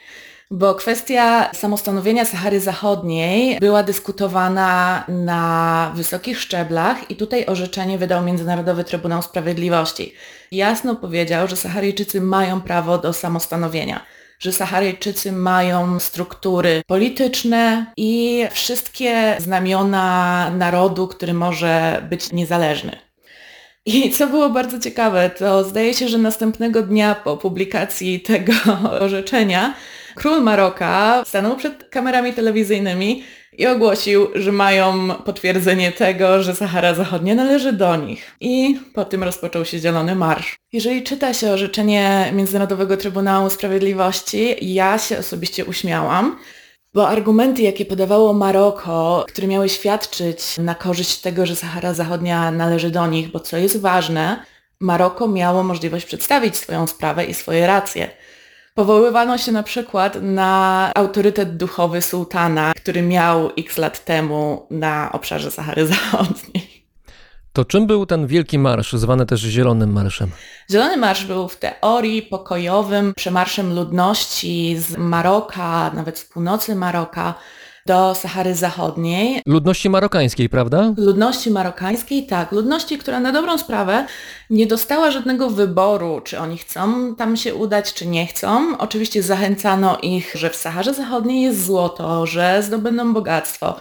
Bo 0.51 0.75
kwestia 0.75 1.49
samostanowienia 1.53 2.25
Sahary 2.25 2.59
Zachodniej 2.59 3.59
była 3.59 3.83
dyskutowana 3.83 5.03
na 5.07 5.91
wysokich 5.95 6.39
szczeblach 6.39 7.11
i 7.11 7.15
tutaj 7.15 7.45
orzeczenie 7.45 7.97
wydał 7.97 8.23
Międzynarodowy 8.23 8.83
Trybunał 8.83 9.21
Sprawiedliwości. 9.21 10.13
Jasno 10.51 10.95
powiedział, 10.95 11.47
że 11.47 11.55
Saharyjczycy 11.55 12.21
mają 12.21 12.61
prawo 12.61 12.97
do 12.97 13.13
samostanowienia 13.13 14.05
że 14.39 14.51
Saharyjczycy 14.51 15.31
mają 15.31 15.99
struktury 15.99 16.81
polityczne 16.87 17.85
i 17.97 18.45
wszystkie 18.51 19.35
znamiona 19.39 20.49
narodu, 20.49 21.07
który 21.07 21.33
może 21.33 22.05
być 22.09 22.31
niezależny. 22.31 23.04
I 23.85 24.11
co 24.11 24.27
było 24.27 24.49
bardzo 24.49 24.79
ciekawe, 24.79 25.29
to 25.29 25.63
zdaje 25.63 25.93
się, 25.93 26.07
że 26.07 26.17
następnego 26.17 26.81
dnia 26.81 27.15
po 27.15 27.37
publikacji 27.37 28.19
tego 28.19 28.53
orzeczenia 29.05 29.75
król 30.15 30.41
Maroka 30.43 31.23
stanął 31.25 31.55
przed 31.55 31.89
kamerami 31.89 32.33
telewizyjnymi 32.33 33.23
i 33.57 33.67
ogłosił, 33.67 34.27
że 34.35 34.51
mają 34.51 35.09
potwierdzenie 35.09 35.91
tego, 35.91 36.43
że 36.43 36.55
Sahara 36.55 36.93
Zachodnia 36.93 37.35
należy 37.35 37.73
do 37.73 37.95
nich. 37.95 38.35
I 38.39 38.79
po 38.93 39.05
tym 39.05 39.23
rozpoczął 39.23 39.65
się 39.65 39.79
Zielony 39.79 40.15
Marsz. 40.15 40.55
Jeżeli 40.73 41.03
czyta 41.03 41.33
się 41.33 41.51
orzeczenie 41.51 42.31
Międzynarodowego 42.33 42.97
Trybunału 42.97 43.49
Sprawiedliwości, 43.49 44.73
ja 44.73 44.97
się 44.97 45.17
osobiście 45.17 45.65
uśmiałam, 45.65 46.37
bo 46.95 47.09
argumenty, 47.09 47.61
jakie 47.61 47.85
podawało 47.85 48.33
Maroko, 48.33 49.25
które 49.27 49.47
miały 49.47 49.69
świadczyć 49.69 50.57
na 50.57 50.75
korzyść 50.75 51.21
tego, 51.21 51.45
że 51.45 51.55
Sahara 51.55 51.93
Zachodnia 51.93 52.51
należy 52.51 52.89
do 52.89 53.07
nich, 53.07 53.31
bo 53.31 53.39
co 53.39 53.57
jest 53.57 53.81
ważne, 53.81 54.45
Maroko 54.79 55.27
miało 55.27 55.63
możliwość 55.63 56.05
przedstawić 56.05 56.57
swoją 56.57 56.87
sprawę 56.87 57.25
i 57.25 57.33
swoje 57.33 57.67
racje. 57.67 58.09
Powoływano 58.73 59.37
się 59.37 59.51
na 59.51 59.63
przykład 59.63 60.17
na 60.21 60.91
autorytet 60.95 61.57
duchowy 61.57 62.01
sułtana, 62.01 62.73
który 62.75 63.01
miał 63.01 63.51
x 63.57 63.77
lat 63.77 64.05
temu 64.05 64.67
na 64.71 65.11
obszarze 65.11 65.51
Sahary 65.51 65.87
Zachodniej. 65.93 66.74
To 67.55 67.65
czym 67.65 67.87
był 67.87 68.05
ten 68.05 68.27
Wielki 68.27 68.59
Marsz, 68.59 68.93
zwany 68.93 69.25
też 69.25 69.41
Zielonym 69.41 69.93
Marszem? 69.93 70.29
Zielony 70.71 70.97
Marsz 70.97 71.25
był 71.25 71.47
w 71.47 71.57
teorii 71.57 72.21
pokojowym 72.21 73.13
przemarszem 73.15 73.73
ludności 73.75 74.77
z 74.79 74.97
Maroka, 74.97 75.91
nawet 75.93 76.19
z 76.19 76.25
północy 76.25 76.75
Maroka, 76.75 77.33
do 77.85 78.15
Sahary 78.15 78.55
Zachodniej. 78.55 79.41
Ludności 79.45 79.89
marokańskiej, 79.89 80.49
prawda? 80.49 80.93
Ludności 80.97 81.51
marokańskiej, 81.51 82.27
tak. 82.27 82.51
Ludności, 82.51 82.97
która 82.97 83.19
na 83.19 83.31
dobrą 83.31 83.57
sprawę 83.57 84.05
nie 84.49 84.67
dostała 84.67 85.11
żadnego 85.11 85.49
wyboru, 85.49 86.21
czy 86.23 86.39
oni 86.39 86.57
chcą 86.57 87.15
tam 87.15 87.37
się 87.37 87.55
udać, 87.55 87.93
czy 87.93 88.07
nie 88.07 88.27
chcą. 88.27 88.77
Oczywiście 88.77 89.23
zachęcano 89.23 89.97
ich, 90.01 90.31
że 90.35 90.49
w 90.49 90.55
Saharze 90.55 90.93
Zachodniej 90.93 91.41
jest 91.41 91.65
złoto, 91.65 92.25
że 92.25 92.63
zdobędą 92.63 93.13
bogactwo 93.13 93.75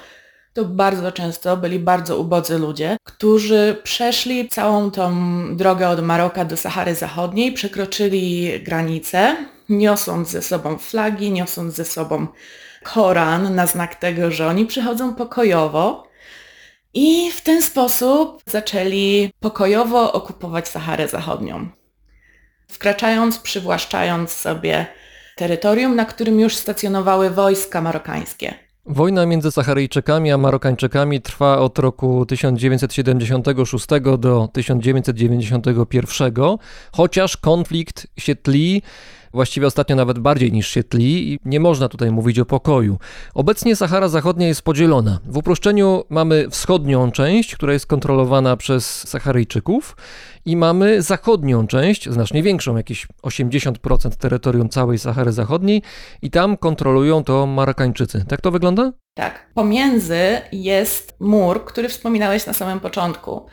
to 0.54 0.64
bardzo 0.64 1.12
często 1.12 1.56
byli 1.56 1.78
bardzo 1.78 2.18
ubodzy 2.18 2.58
ludzie, 2.58 2.96
którzy 3.04 3.76
przeszli 3.82 4.48
całą 4.48 4.90
tą 4.90 5.16
drogę 5.56 5.88
od 5.88 6.02
Maroka 6.02 6.44
do 6.44 6.56
Sahary 6.56 6.94
Zachodniej, 6.94 7.52
przekroczyli 7.52 8.52
granicę, 8.62 9.36
niosąc 9.68 10.28
ze 10.28 10.42
sobą 10.42 10.78
flagi, 10.78 11.30
niosąc 11.30 11.74
ze 11.74 11.84
sobą 11.84 12.26
Koran 12.82 13.54
na 13.54 13.66
znak 13.66 13.94
tego, 13.94 14.30
że 14.30 14.46
oni 14.46 14.66
przychodzą 14.66 15.14
pokojowo. 15.14 16.08
I 16.94 17.30
w 17.30 17.40
ten 17.40 17.62
sposób 17.62 18.42
zaczęli 18.46 19.30
pokojowo 19.40 20.12
okupować 20.12 20.68
Saharę 20.68 21.08
Zachodnią. 21.08 21.68
Wkraczając, 22.68 23.38
przywłaszczając 23.38 24.32
sobie 24.32 24.86
terytorium, 25.36 25.96
na 25.96 26.04
którym 26.04 26.40
już 26.40 26.56
stacjonowały 26.56 27.30
wojska 27.30 27.80
marokańskie. 27.80 28.63
Wojna 28.86 29.26
między 29.26 29.50
Saharyjczykami 29.50 30.32
a 30.32 30.38
Marokańczykami 30.38 31.20
trwa 31.20 31.58
od 31.58 31.78
roku 31.78 32.26
1976 32.26 33.86
do 34.18 34.48
1991, 34.52 36.34
chociaż 36.92 37.36
konflikt 37.36 38.06
się 38.18 38.36
tli 38.36 38.82
właściwie 39.34 39.66
ostatnio 39.66 39.96
nawet 39.96 40.18
bardziej 40.18 40.52
niż 40.52 40.68
się 40.68 40.84
tli 40.84 41.32
i 41.32 41.38
nie 41.44 41.60
można 41.60 41.88
tutaj 41.88 42.10
mówić 42.10 42.38
o 42.38 42.44
pokoju. 42.44 42.98
Obecnie 43.34 43.76
Sahara 43.76 44.08
Zachodnia 44.08 44.46
jest 44.46 44.62
podzielona. 44.62 45.18
W 45.24 45.36
uproszczeniu 45.36 46.04
mamy 46.08 46.50
wschodnią 46.50 47.12
część, 47.12 47.54
która 47.54 47.72
jest 47.72 47.86
kontrolowana 47.86 48.56
przez 48.56 49.08
Saharyjczyków 49.08 49.96
i 50.44 50.56
mamy 50.56 51.02
zachodnią 51.02 51.66
część, 51.66 52.10
znacznie 52.10 52.42
większą, 52.42 52.76
jakieś 52.76 53.06
80% 53.22 54.10
terytorium 54.16 54.68
całej 54.68 54.98
Sahary 54.98 55.32
Zachodniej 55.32 55.82
i 56.22 56.30
tam 56.30 56.56
kontrolują 56.56 57.24
to 57.24 57.46
Marokańczycy. 57.46 58.24
Tak 58.28 58.40
to 58.40 58.50
wygląda? 58.50 58.92
Tak. 59.14 59.46
Pomiędzy 59.54 60.18
jest 60.52 61.16
mur, 61.20 61.64
który 61.64 61.88
wspominałeś 61.88 62.46
na 62.46 62.52
samym 62.52 62.80
początku. 62.80 63.46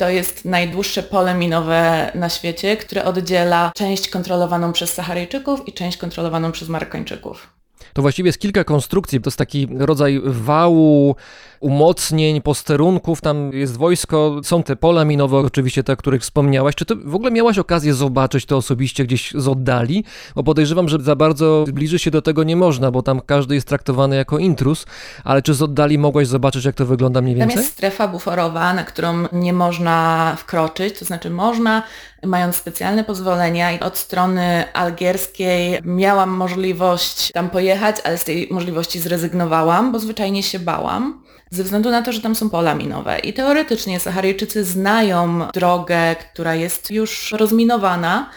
To 0.00 0.08
jest 0.08 0.44
najdłuższe 0.44 1.02
pole 1.02 1.34
minowe 1.34 2.12
na 2.14 2.28
świecie, 2.28 2.76
które 2.76 3.04
oddziela 3.04 3.72
część 3.76 4.08
kontrolowaną 4.08 4.72
przez 4.72 4.92
Saharyjczyków 4.94 5.68
i 5.68 5.72
część 5.72 5.96
kontrolowaną 5.98 6.52
przez 6.52 6.68
Marokańczyków. 6.68 7.59
To 7.92 8.02
właściwie 8.02 8.28
jest 8.28 8.38
kilka 8.38 8.64
konstrukcji. 8.64 9.20
To 9.20 9.28
jest 9.28 9.38
taki 9.38 9.68
rodzaj 9.78 10.20
wału, 10.24 11.16
umocnień, 11.60 12.40
posterunków, 12.40 13.20
tam 13.20 13.52
jest 13.52 13.76
wojsko, 13.76 14.40
są 14.44 14.62
te 14.62 14.76
pola 14.76 15.04
minowe, 15.04 15.36
oczywiście 15.36 15.84
te, 15.84 15.92
o 15.92 15.96
których 15.96 16.22
wspomniałaś. 16.22 16.74
Czy 16.74 16.84
ty 16.84 16.94
w 16.96 17.14
ogóle 17.14 17.30
miałaś 17.30 17.58
okazję 17.58 17.94
zobaczyć 17.94 18.46
to 18.46 18.56
osobiście 18.56 19.04
gdzieś 19.04 19.32
z 19.34 19.48
oddali? 19.48 20.04
Bo 20.34 20.42
podejrzewam, 20.42 20.88
że 20.88 20.98
za 20.98 21.16
bardzo 21.16 21.64
zbliżyć 21.68 22.02
się 22.02 22.10
do 22.10 22.22
tego 22.22 22.44
nie 22.44 22.56
można, 22.56 22.90
bo 22.90 23.02
tam 23.02 23.20
każdy 23.26 23.54
jest 23.54 23.68
traktowany 23.68 24.16
jako 24.16 24.38
intrus, 24.38 24.86
ale 25.24 25.42
czy 25.42 25.54
z 25.54 25.62
oddali 25.62 25.98
mogłaś 25.98 26.26
zobaczyć, 26.26 26.64
jak 26.64 26.74
to 26.74 26.86
wygląda 26.86 27.20
mniej 27.20 27.34
więcej? 27.34 27.54
Tam 27.54 27.62
jest 27.62 27.72
strefa 27.72 28.08
buforowa, 28.08 28.74
na 28.74 28.84
którą 28.84 29.24
nie 29.32 29.52
można 29.52 30.36
wkroczyć, 30.38 30.98
to 30.98 31.04
znaczy 31.04 31.30
można, 31.30 31.82
mając 32.24 32.56
specjalne 32.56 33.04
pozwolenia 33.04 33.72
i 33.72 33.80
od 33.80 33.98
strony 33.98 34.64
algierskiej 34.72 35.78
miałam 35.84 36.30
możliwość 36.30 37.32
tam 37.32 37.50
pojechać, 37.50 37.79
ale 38.04 38.18
z 38.18 38.24
tej 38.24 38.48
możliwości 38.50 39.00
zrezygnowałam, 39.00 39.92
bo 39.92 39.98
zwyczajnie 39.98 40.42
się 40.42 40.58
bałam 40.58 41.22
ze 41.50 41.64
względu 41.64 41.90
na 41.90 42.02
to, 42.02 42.12
że 42.12 42.20
tam 42.20 42.34
są 42.34 42.50
pola 42.50 42.74
minowe. 42.74 43.18
I 43.18 43.32
teoretycznie 43.32 44.00
Saharyjczycy 44.00 44.64
znają 44.64 45.48
drogę, 45.54 46.16
która 46.16 46.54
jest 46.54 46.90
już 46.90 47.32
rozminowana, 47.32 48.30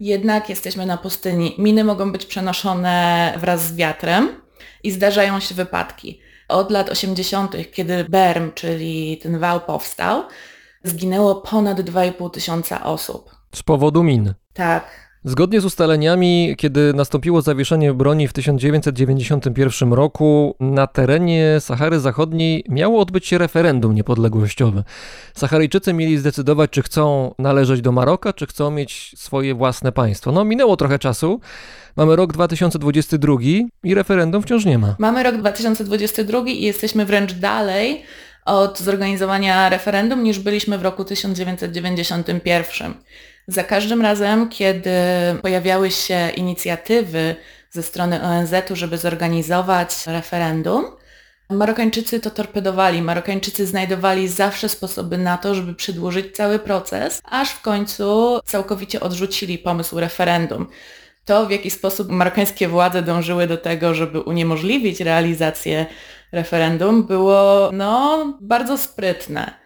jednak 0.00 0.48
jesteśmy 0.48 0.86
na 0.86 0.96
pustyni. 0.96 1.54
Miny 1.58 1.84
mogą 1.84 2.12
być 2.12 2.26
przenoszone 2.26 3.32
wraz 3.36 3.66
z 3.66 3.76
wiatrem 3.76 4.28
i 4.82 4.90
zdarzają 4.90 5.40
się 5.40 5.54
wypadki. 5.54 6.20
Od 6.48 6.70
lat 6.70 6.90
80., 6.90 7.56
kiedy 7.72 8.04
Berm, 8.04 8.52
czyli 8.52 9.18
ten 9.22 9.38
wał 9.38 9.60
powstał, 9.60 10.22
zginęło 10.84 11.34
ponad 11.34 11.80
2,5 11.80 12.30
tysiąca 12.30 12.84
osób. 12.84 13.30
Z 13.54 13.62
powodu 13.62 14.02
min. 14.02 14.34
Tak, 14.54 15.05
Zgodnie 15.28 15.60
z 15.60 15.64
ustaleniami, 15.64 16.54
kiedy 16.58 16.94
nastąpiło 16.94 17.42
zawieszenie 17.42 17.94
broni 17.94 18.28
w 18.28 18.32
1991 18.32 19.92
roku, 19.92 20.56
na 20.60 20.86
terenie 20.86 21.56
Sahary 21.60 22.00
Zachodniej 22.00 22.64
miało 22.68 23.00
odbyć 23.00 23.26
się 23.26 23.38
referendum 23.38 23.94
niepodległościowe. 23.94 24.84
Saharyjczycy 25.34 25.92
mieli 25.92 26.18
zdecydować, 26.18 26.70
czy 26.70 26.82
chcą 26.82 27.34
należeć 27.38 27.80
do 27.80 27.92
Maroka, 27.92 28.32
czy 28.32 28.46
chcą 28.46 28.70
mieć 28.70 29.12
swoje 29.16 29.54
własne 29.54 29.92
państwo. 29.92 30.32
No, 30.32 30.44
minęło 30.44 30.76
trochę 30.76 30.98
czasu. 30.98 31.40
Mamy 31.96 32.16
rok 32.16 32.32
2022 32.32 33.34
i 33.84 33.94
referendum 33.94 34.42
wciąż 34.42 34.64
nie 34.64 34.78
ma. 34.78 34.96
Mamy 34.98 35.22
rok 35.22 35.36
2022 35.36 36.48
i 36.48 36.62
jesteśmy 36.62 37.06
wręcz 37.06 37.32
dalej 37.32 38.02
od 38.44 38.78
zorganizowania 38.78 39.68
referendum 39.68 40.24
niż 40.24 40.38
byliśmy 40.38 40.78
w 40.78 40.82
roku 40.82 41.04
1991. 41.04 42.94
Za 43.48 43.64
każdym 43.64 44.02
razem, 44.02 44.48
kiedy 44.48 44.90
pojawiały 45.42 45.90
się 45.90 46.30
inicjatywy 46.36 47.36
ze 47.70 47.82
strony 47.82 48.22
ONZ-u, 48.22 48.76
żeby 48.76 48.98
zorganizować 48.98 50.06
referendum, 50.06 50.84
Marokańczycy 51.50 52.20
to 52.20 52.30
torpedowali. 52.30 53.02
Marokańczycy 53.02 53.66
znajdowali 53.66 54.28
zawsze 54.28 54.68
sposoby 54.68 55.18
na 55.18 55.38
to, 55.38 55.54
żeby 55.54 55.74
przedłużyć 55.74 56.36
cały 56.36 56.58
proces, 56.58 57.22
aż 57.24 57.50
w 57.50 57.60
końcu 57.60 58.38
całkowicie 58.44 59.00
odrzucili 59.00 59.58
pomysł 59.58 60.00
referendum. 60.00 60.66
To, 61.24 61.46
w 61.46 61.50
jaki 61.50 61.70
sposób 61.70 62.08
marokańskie 62.10 62.68
władze 62.68 63.02
dążyły 63.02 63.46
do 63.46 63.56
tego, 63.56 63.94
żeby 63.94 64.20
uniemożliwić 64.20 65.00
realizację 65.00 65.86
referendum, 66.32 67.06
było 67.06 67.70
no, 67.72 68.24
bardzo 68.40 68.78
sprytne. 68.78 69.65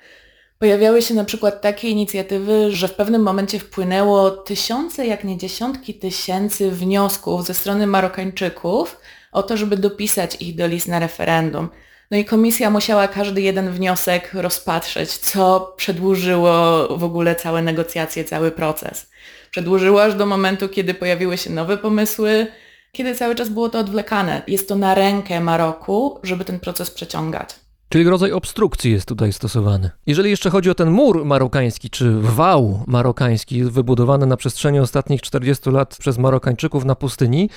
Pojawiały 0.63 1.03
się 1.03 1.15
na 1.15 1.25
przykład 1.25 1.61
takie 1.61 1.89
inicjatywy, 1.89 2.73
że 2.73 2.89
w 2.89 2.95
pewnym 2.95 3.23
momencie 3.23 3.59
wpłynęło 3.59 4.31
tysiące, 4.31 5.07
jak 5.07 5.25
nie 5.25 5.39
dziesiątki 5.39 5.95
tysięcy 5.95 6.71
wniosków 6.71 7.47
ze 7.47 7.55
strony 7.55 7.87
Marokańczyków 7.87 8.97
o 9.33 9.43
to, 9.43 9.57
żeby 9.57 9.77
dopisać 9.77 10.37
ich 10.43 10.57
do 10.57 10.67
list 10.67 10.89
na 10.89 10.99
referendum. 10.99 11.69
No 12.11 12.17
i 12.17 12.25
komisja 12.25 12.71
musiała 12.71 13.09
każdy 13.09 13.41
jeden 13.41 13.71
wniosek 13.71 14.35
rozpatrzeć, 14.35 15.11
co 15.11 15.75
przedłużyło 15.77 16.87
w 16.99 17.05
ogóle 17.05 17.35
całe 17.35 17.63
negocjacje, 17.63 18.25
cały 18.25 18.51
proces. 18.51 19.11
Przedłużyło 19.51 20.03
aż 20.03 20.15
do 20.15 20.27
momentu, 20.27 20.69
kiedy 20.69 20.95
pojawiły 20.95 21.39
się 21.39 21.51
nowe 21.51 21.79
pomysły, 21.79 22.47
kiedy 22.93 23.15
cały 23.15 23.35
czas 23.35 23.49
było 23.49 23.69
to 23.69 23.79
odwlekane. 23.79 24.43
Jest 24.47 24.69
to 24.69 24.77
na 24.77 24.95
rękę 24.95 25.41
Maroku, 25.41 26.21
żeby 26.23 26.45
ten 26.45 26.61
proces 26.61 26.91
przeciągać. 26.91 27.60
Czyli 27.93 28.05
rodzaj 28.05 28.33
obstrukcji 28.33 28.93
jest 28.93 29.09
tutaj 29.09 29.33
stosowany. 29.33 29.91
Jeżeli 30.07 30.31
jeszcze 30.31 30.51
chodzi 30.51 30.71
o 30.71 30.75
ten 30.75 30.91
mur 30.91 31.25
marokański, 31.25 31.91
czy 31.91 32.21
wał 32.21 32.85
marokański 32.87 33.65
wybudowany 33.65 34.27
na 34.27 34.37
przestrzeni 34.37 34.79
ostatnich 34.79 35.23
40 35.23 35.71
lat 35.71 35.97
przez 35.99 36.19
Marokańczyków 36.19 36.85
na 36.85 36.95
pustyni, 36.95 37.51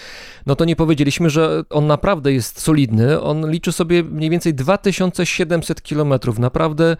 no 0.45 0.55
to 0.55 0.65
nie 0.65 0.75
powiedzieliśmy, 0.75 1.29
że 1.29 1.63
on 1.69 1.87
naprawdę 1.87 2.33
jest 2.33 2.61
solidny. 2.61 3.21
On 3.21 3.51
liczy 3.51 3.71
sobie 3.71 4.03
mniej 4.03 4.29
więcej 4.29 4.53
2700 4.53 5.81
kilometrów. 5.81 6.39
Naprawdę 6.39 6.97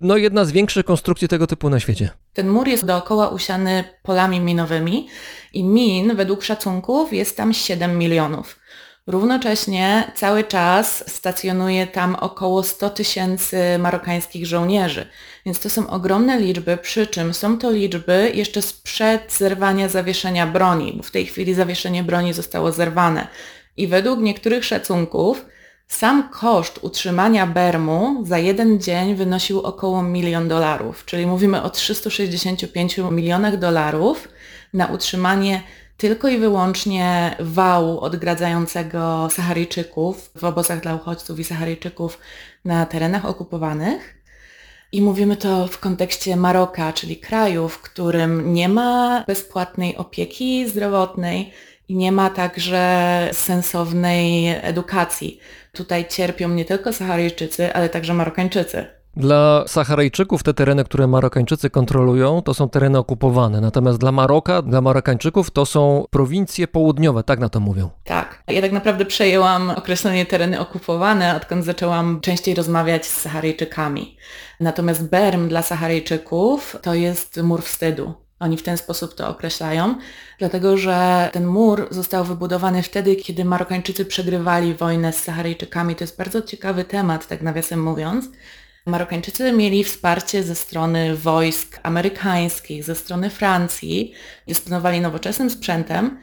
no 0.00 0.16
jedna 0.16 0.44
z 0.44 0.52
większych 0.52 0.84
konstrukcji 0.84 1.28
tego 1.28 1.46
typu 1.46 1.70
na 1.70 1.80
świecie. 1.80 2.10
Ten 2.32 2.48
mur 2.48 2.68
jest 2.68 2.84
dookoła 2.84 3.28
usiany 3.28 3.84
polami 4.02 4.40
minowymi 4.40 5.08
i 5.52 5.64
min 5.64 6.16
według 6.16 6.42
szacunków 6.42 7.12
jest 7.12 7.36
tam 7.36 7.52
7 7.52 7.98
milionów. 7.98 8.63
Równocześnie 9.06 10.12
cały 10.14 10.44
czas 10.44 11.04
stacjonuje 11.06 11.86
tam 11.86 12.14
około 12.14 12.62
100 12.62 12.90
tysięcy 12.90 13.78
marokańskich 13.78 14.46
żołnierzy, 14.46 15.06
więc 15.46 15.60
to 15.60 15.70
są 15.70 15.90
ogromne 15.90 16.40
liczby, 16.40 16.76
przy 16.76 17.06
czym 17.06 17.34
są 17.34 17.58
to 17.58 17.70
liczby 17.70 18.32
jeszcze 18.34 18.62
sprzed 18.62 19.32
zerwania 19.32 19.88
zawieszenia 19.88 20.46
broni, 20.46 20.92
bo 20.96 21.02
w 21.02 21.10
tej 21.10 21.26
chwili 21.26 21.54
zawieszenie 21.54 22.02
broni 22.02 22.32
zostało 22.32 22.72
zerwane. 22.72 23.28
I 23.76 23.86
według 23.86 24.20
niektórych 24.20 24.64
szacunków 24.64 25.46
sam 25.88 26.28
koszt 26.28 26.78
utrzymania 26.82 27.46
Bermu 27.46 28.24
za 28.26 28.38
jeden 28.38 28.80
dzień 28.80 29.14
wynosił 29.14 29.60
około 29.60 30.02
milion 30.02 30.48
dolarów, 30.48 31.04
czyli 31.04 31.26
mówimy 31.26 31.62
o 31.62 31.70
365 31.70 32.98
milionach 33.10 33.58
dolarów 33.58 34.28
na 34.72 34.86
utrzymanie 34.86 35.62
tylko 35.96 36.28
i 36.28 36.38
wyłącznie 36.38 37.36
wału 37.40 38.00
odgradzającego 38.00 39.28
Saharyjczyków 39.30 40.30
w 40.36 40.44
obozach 40.44 40.80
dla 40.80 40.94
uchodźców 40.94 41.38
i 41.38 41.44
Saharyjczyków 41.44 42.18
na 42.64 42.86
terenach 42.86 43.24
okupowanych. 43.24 44.14
I 44.92 45.02
mówimy 45.02 45.36
to 45.36 45.66
w 45.66 45.78
kontekście 45.78 46.36
Maroka, 46.36 46.92
czyli 46.92 47.16
kraju, 47.16 47.68
w 47.68 47.80
którym 47.80 48.54
nie 48.54 48.68
ma 48.68 49.24
bezpłatnej 49.26 49.96
opieki 49.96 50.68
zdrowotnej 50.68 51.52
i 51.88 51.96
nie 51.96 52.12
ma 52.12 52.30
także 52.30 53.28
sensownej 53.32 54.48
edukacji. 54.62 55.40
Tutaj 55.72 56.08
cierpią 56.08 56.48
nie 56.48 56.64
tylko 56.64 56.92
Saharyjczycy, 56.92 57.74
ale 57.74 57.88
także 57.88 58.14
Marokańczycy. 58.14 58.86
Dla 59.16 59.64
Saharyjczyków 59.66 60.42
te 60.42 60.54
tereny, 60.54 60.84
które 60.84 61.06
Marokańczycy 61.06 61.70
kontrolują, 61.70 62.42
to 62.42 62.54
są 62.54 62.68
tereny 62.68 62.98
okupowane. 62.98 63.60
Natomiast 63.60 63.98
dla 63.98 64.12
Maroka, 64.12 64.62
dla 64.62 64.80
Marokańczyków 64.80 65.50
to 65.50 65.66
są 65.66 66.04
prowincje 66.10 66.68
południowe, 66.68 67.22
tak 67.22 67.38
na 67.38 67.48
to 67.48 67.60
mówią. 67.60 67.90
Tak. 68.04 68.42
Ja 68.48 68.62
tak 68.62 68.72
naprawdę 68.72 69.04
przejęłam 69.04 69.70
określenie 69.70 70.26
tereny 70.26 70.60
okupowane, 70.60 71.36
odkąd 71.36 71.64
zaczęłam 71.64 72.20
częściej 72.20 72.54
rozmawiać 72.54 73.06
z 73.06 73.20
Saharyjczykami. 73.20 74.16
Natomiast 74.60 75.10
Berm 75.10 75.48
dla 75.48 75.62
Saharyjczyków 75.62 76.76
to 76.82 76.94
jest 76.94 77.42
mur 77.42 77.62
wstydu. 77.62 78.14
Oni 78.40 78.56
w 78.56 78.62
ten 78.62 78.76
sposób 78.76 79.14
to 79.14 79.28
określają, 79.28 79.94
dlatego 80.38 80.76
że 80.76 81.30
ten 81.32 81.46
mur 81.46 81.88
został 81.90 82.24
wybudowany 82.24 82.82
wtedy, 82.82 83.16
kiedy 83.16 83.44
Marokańczycy 83.44 84.04
przegrywali 84.04 84.74
wojnę 84.74 85.12
z 85.12 85.22
Saharyjczykami. 85.22 85.96
To 85.96 86.04
jest 86.04 86.18
bardzo 86.18 86.42
ciekawy 86.42 86.84
temat, 86.84 87.26
tak 87.26 87.42
nawiasem 87.42 87.82
mówiąc. 87.82 88.24
Marokańczycy 88.86 89.52
mieli 89.52 89.84
wsparcie 89.84 90.42
ze 90.42 90.54
strony 90.54 91.16
wojsk 91.16 91.80
amerykańskich, 91.82 92.84
ze 92.84 92.94
strony 92.94 93.30
Francji, 93.30 94.12
dysponowali 94.48 95.00
nowoczesnym 95.00 95.50
sprzętem, 95.50 96.18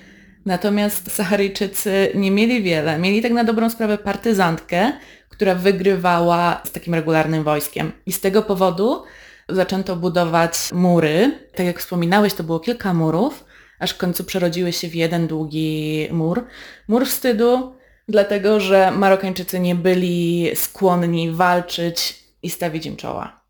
natomiast 0.46 1.12
Saharyjczycy 1.12 2.12
nie 2.16 2.32
mieli 2.32 2.64
wiele. 2.64 3.00
Mieli 3.00 3.22
tak 3.22 3.32
na 3.32 3.44
dobrą 3.44 3.70
sprawę 3.70 3.98
partyzantkę, 3.98 4.92
która 5.30 5.56
wygrywała 5.56 6.62
z 6.66 6.72
takim 6.72 6.94
regularnym 6.94 7.44
wojskiem. 7.44 7.92
I 8.06 8.12
z 8.12 8.20
tego 8.20 8.44
powodu 8.44 9.04
zaczęto 9.50 9.96
budować 9.96 10.54
mury. 10.74 11.32
Tak 11.56 11.66
jak 11.66 11.80
wspominałeś, 11.80 12.34
to 12.34 12.44
było 12.44 12.60
kilka 12.60 12.94
murów, 12.94 13.46
aż 13.80 13.92
w 13.92 13.98
końcu 13.98 14.24
przerodziły 14.24 14.74
się 14.74 14.88
w 14.88 14.96
jeden 14.96 15.28
długi 15.28 16.08
mur. 16.12 16.46
Mur 16.88 17.06
wstydu, 17.06 17.76
dlatego 18.08 18.60
że 18.60 18.92
Marokańczycy 18.92 19.60
nie 19.60 19.76
byli 19.76 20.52
skłonni 20.56 21.32
walczyć 21.32 22.21
i 22.44 22.50
stawić 22.50 22.86
im 22.86 22.96
czoła. 22.96 23.41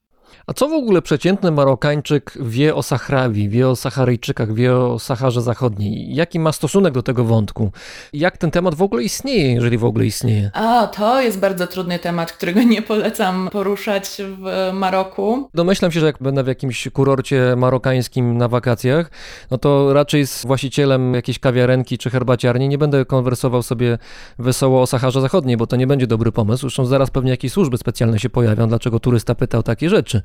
A 0.48 0.54
co 0.54 0.70
w 0.70 0.74
ogóle 0.74 1.02
przeciętny 1.02 1.52
Marokańczyk 1.52 2.34
wie 2.42 2.76
o 2.76 2.84
Sahrawi, 2.84 3.50
wie 3.50 3.70
o 3.70 3.76
Saharyjczykach, 3.76 4.54
wie 4.54 4.76
o 4.76 5.00
Saharze 5.00 5.42
Zachodniej? 5.42 6.16
Jaki 6.16 6.40
ma 6.40 6.52
stosunek 6.52 6.94
do 6.94 7.04
tego 7.04 7.24
wątku? 7.24 7.72
Jak 8.14 8.38
ten 8.38 8.52
temat 8.52 8.76
w 8.76 8.82
ogóle 8.82 9.04
istnieje, 9.04 9.54
jeżeli 9.54 9.78
w 9.78 9.86
ogóle 9.86 10.06
istnieje? 10.06 10.52
A, 10.54 10.88
to 10.88 11.22
jest 11.22 11.40
bardzo 11.40 11.68
trudny 11.68 12.00
temat, 12.00 12.32
którego 12.32 12.64
nie 12.64 12.82
polecam 12.82 13.50
poruszać 13.52 14.18
w 14.20 14.72
Maroku. 14.74 15.50
Domyślam 15.54 15.92
się, 15.92 16.00
że 16.00 16.06
jak 16.06 16.18
będę 16.22 16.44
w 16.44 16.48
jakimś 16.48 16.88
kurorcie 16.94 17.56
marokańskim 17.58 18.38
na 18.38 18.48
wakacjach, 18.48 19.12
no 19.52 19.58
to 19.58 19.94
raczej 19.94 20.28
z 20.28 20.46
właścicielem 20.46 21.14
jakiejś 21.14 21.40
kawiarenki 21.40 21.98
czy 21.98 22.10
herbaciarni 22.10 22.70
nie 22.70 22.78
będę 22.78 23.06
konwersował 23.06 23.64
sobie 23.64 23.98
wesoło 24.40 24.82
o 24.82 24.88
Saharze 24.88 25.22
Zachodniej, 25.22 25.58
bo 25.58 25.68
to 25.68 25.76
nie 25.76 25.88
będzie 25.88 26.08
dobry 26.08 26.32
pomysł. 26.32 26.62
Zresztą 26.62 26.86
zaraz 26.86 27.10
pewnie 27.10 27.32
jakieś 27.32 27.52
służby 27.52 27.78
specjalne 27.78 28.20
się 28.20 28.30
pojawią, 28.30 28.68
dlaczego 28.68 29.00
turysta 29.00 29.36
pytał 29.36 29.64
takie 29.64 29.90
rzeczy. 29.90 30.22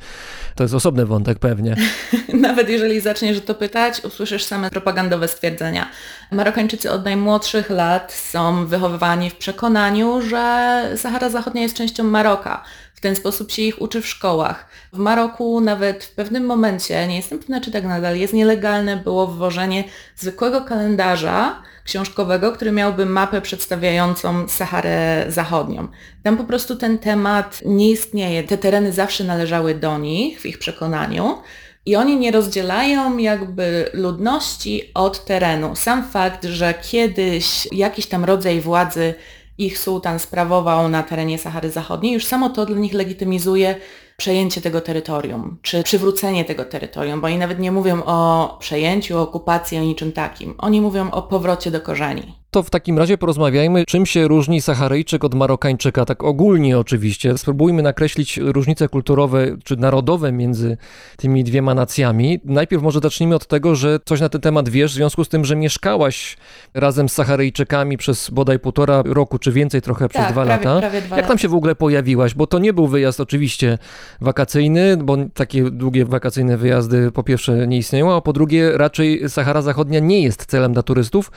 To 0.54 0.64
jest 0.64 0.74
osobny 0.74 1.06
wątek 1.06 1.38
pewnie. 1.38 1.76
Nawet 2.48 2.68
jeżeli 2.68 3.00
zaczniesz 3.00 3.40
to 3.40 3.54
pytać, 3.54 4.04
usłyszysz 4.04 4.44
same 4.44 4.70
propagandowe 4.70 5.28
stwierdzenia. 5.28 5.88
Marokańczycy 6.32 6.90
od 6.90 7.04
najmłodszych 7.04 7.70
lat 7.70 8.12
są 8.12 8.66
wychowywani 8.66 9.30
w 9.30 9.36
przekonaniu, 9.36 10.22
że 10.22 10.82
Sahara 10.96 11.28
Zachodnia 11.28 11.62
jest 11.62 11.76
częścią 11.76 12.04
Maroka. 12.04 12.64
Ten 13.06 13.16
sposób 13.16 13.52
się 13.52 13.62
ich 13.62 13.82
uczy 13.82 14.02
w 14.02 14.08
szkołach. 14.08 14.68
W 14.92 14.98
Maroku 14.98 15.60
nawet 15.60 16.04
w 16.04 16.14
pewnym 16.14 16.44
momencie, 16.44 17.06
nie 17.06 17.16
jestem 17.16 17.38
pewna 17.38 17.60
czy 17.60 17.70
tak 17.70 17.84
nadal, 17.84 18.16
jest 18.16 18.32
nielegalne 18.32 18.96
było 18.96 19.26
wwożenie 19.26 19.84
zwykłego 20.16 20.60
kalendarza 20.60 21.62
książkowego, 21.84 22.52
który 22.52 22.72
miałby 22.72 23.06
mapę 23.06 23.40
przedstawiającą 23.40 24.48
Saharę 24.48 25.24
Zachodnią. 25.28 25.88
Tam 26.22 26.36
po 26.36 26.44
prostu 26.44 26.76
ten 26.76 26.98
temat 26.98 27.60
nie 27.64 27.90
istnieje. 27.90 28.44
Te 28.44 28.58
tereny 28.58 28.92
zawsze 28.92 29.24
należały 29.24 29.74
do 29.74 29.98
nich 29.98 30.40
w 30.40 30.46
ich 30.46 30.58
przekonaniu. 30.58 31.38
I 31.86 31.96
oni 31.96 32.16
nie 32.16 32.30
rozdzielają 32.30 33.18
jakby 33.18 33.90
ludności 33.94 34.90
od 34.94 35.24
terenu. 35.24 35.76
Sam 35.76 36.08
fakt, 36.08 36.44
że 36.44 36.74
kiedyś 36.74 37.68
jakiś 37.72 38.06
tam 38.06 38.24
rodzaj 38.24 38.60
władzy 38.60 39.14
ich 39.58 39.78
sułtan 39.78 40.18
sprawował 40.18 40.88
na 40.88 41.02
terenie 41.02 41.38
Sahary 41.38 41.70
Zachodniej, 41.70 42.12
już 42.12 42.24
samo 42.24 42.50
to 42.50 42.66
dla 42.66 42.78
nich 42.78 42.92
legitymizuje 42.92 43.76
przejęcie 44.16 44.60
tego 44.60 44.80
terytorium, 44.80 45.58
czy 45.62 45.82
przywrócenie 45.82 46.44
tego 46.44 46.64
terytorium, 46.64 47.20
bo 47.20 47.26
oni 47.26 47.38
nawet 47.38 47.58
nie 47.58 47.72
mówią 47.72 48.02
o 48.04 48.56
przejęciu, 48.60 49.18
o 49.18 49.22
okupacji, 49.22 49.78
o 49.78 49.82
niczym 49.82 50.12
takim. 50.12 50.54
Oni 50.58 50.80
mówią 50.80 51.10
o 51.10 51.22
powrocie 51.22 51.70
do 51.70 51.80
korzeni 51.80 52.45
to 52.50 52.62
w 52.62 52.70
takim 52.70 52.98
razie 52.98 53.18
porozmawiajmy, 53.18 53.84
czym 53.84 54.06
się 54.06 54.28
różni 54.28 54.60
Saharyjczyk 54.60 55.24
od 55.24 55.34
Marokańczyka, 55.34 56.04
tak 56.04 56.24
ogólnie 56.24 56.78
oczywiście. 56.78 57.38
Spróbujmy 57.38 57.82
nakreślić 57.82 58.36
różnice 58.36 58.88
kulturowe 58.88 59.56
czy 59.64 59.76
narodowe 59.76 60.32
między 60.32 60.76
tymi 61.16 61.44
dwiema 61.44 61.74
nacjami. 61.74 62.40
Najpierw 62.44 62.82
może 62.82 63.00
zacznijmy 63.00 63.34
od 63.34 63.46
tego, 63.46 63.74
że 63.74 63.98
coś 64.04 64.20
na 64.20 64.28
ten 64.28 64.40
temat 64.40 64.68
wiesz, 64.68 64.92
w 64.92 64.94
związku 64.94 65.24
z 65.24 65.28
tym, 65.28 65.44
że 65.44 65.56
mieszkałaś 65.56 66.36
razem 66.74 67.08
z 67.08 67.12
Saharyjczykami 67.12 67.96
przez 67.96 68.30
bodaj 68.30 68.58
półtora 68.58 69.02
roku, 69.06 69.38
czy 69.38 69.52
więcej 69.52 69.82
trochę 69.82 70.08
przez 70.08 70.22
tak, 70.22 70.32
dwa 70.32 70.44
prawie, 70.44 70.64
lata. 70.64 70.80
Prawie 70.80 71.02
dwa 71.02 71.16
Jak 71.16 71.26
tam 71.26 71.38
się 71.38 71.48
w 71.48 71.54
ogóle 71.54 71.74
pojawiłaś? 71.74 72.34
Bo 72.34 72.46
to 72.46 72.58
nie 72.58 72.72
był 72.72 72.86
wyjazd 72.86 73.20
oczywiście 73.20 73.78
wakacyjny, 74.20 74.96
bo 74.96 75.16
takie 75.34 75.70
długie 75.70 76.04
wakacyjne 76.04 76.56
wyjazdy 76.56 77.12
po 77.12 77.22
pierwsze 77.22 77.66
nie 77.66 77.78
istnieją, 77.78 78.16
a 78.16 78.20
po 78.20 78.32
drugie 78.32 78.78
raczej 78.78 79.28
Sahara 79.28 79.62
Zachodnia 79.62 80.00
nie 80.00 80.22
jest 80.22 80.46
celem 80.46 80.72
dla 80.72 80.82
turystów, 80.82 81.30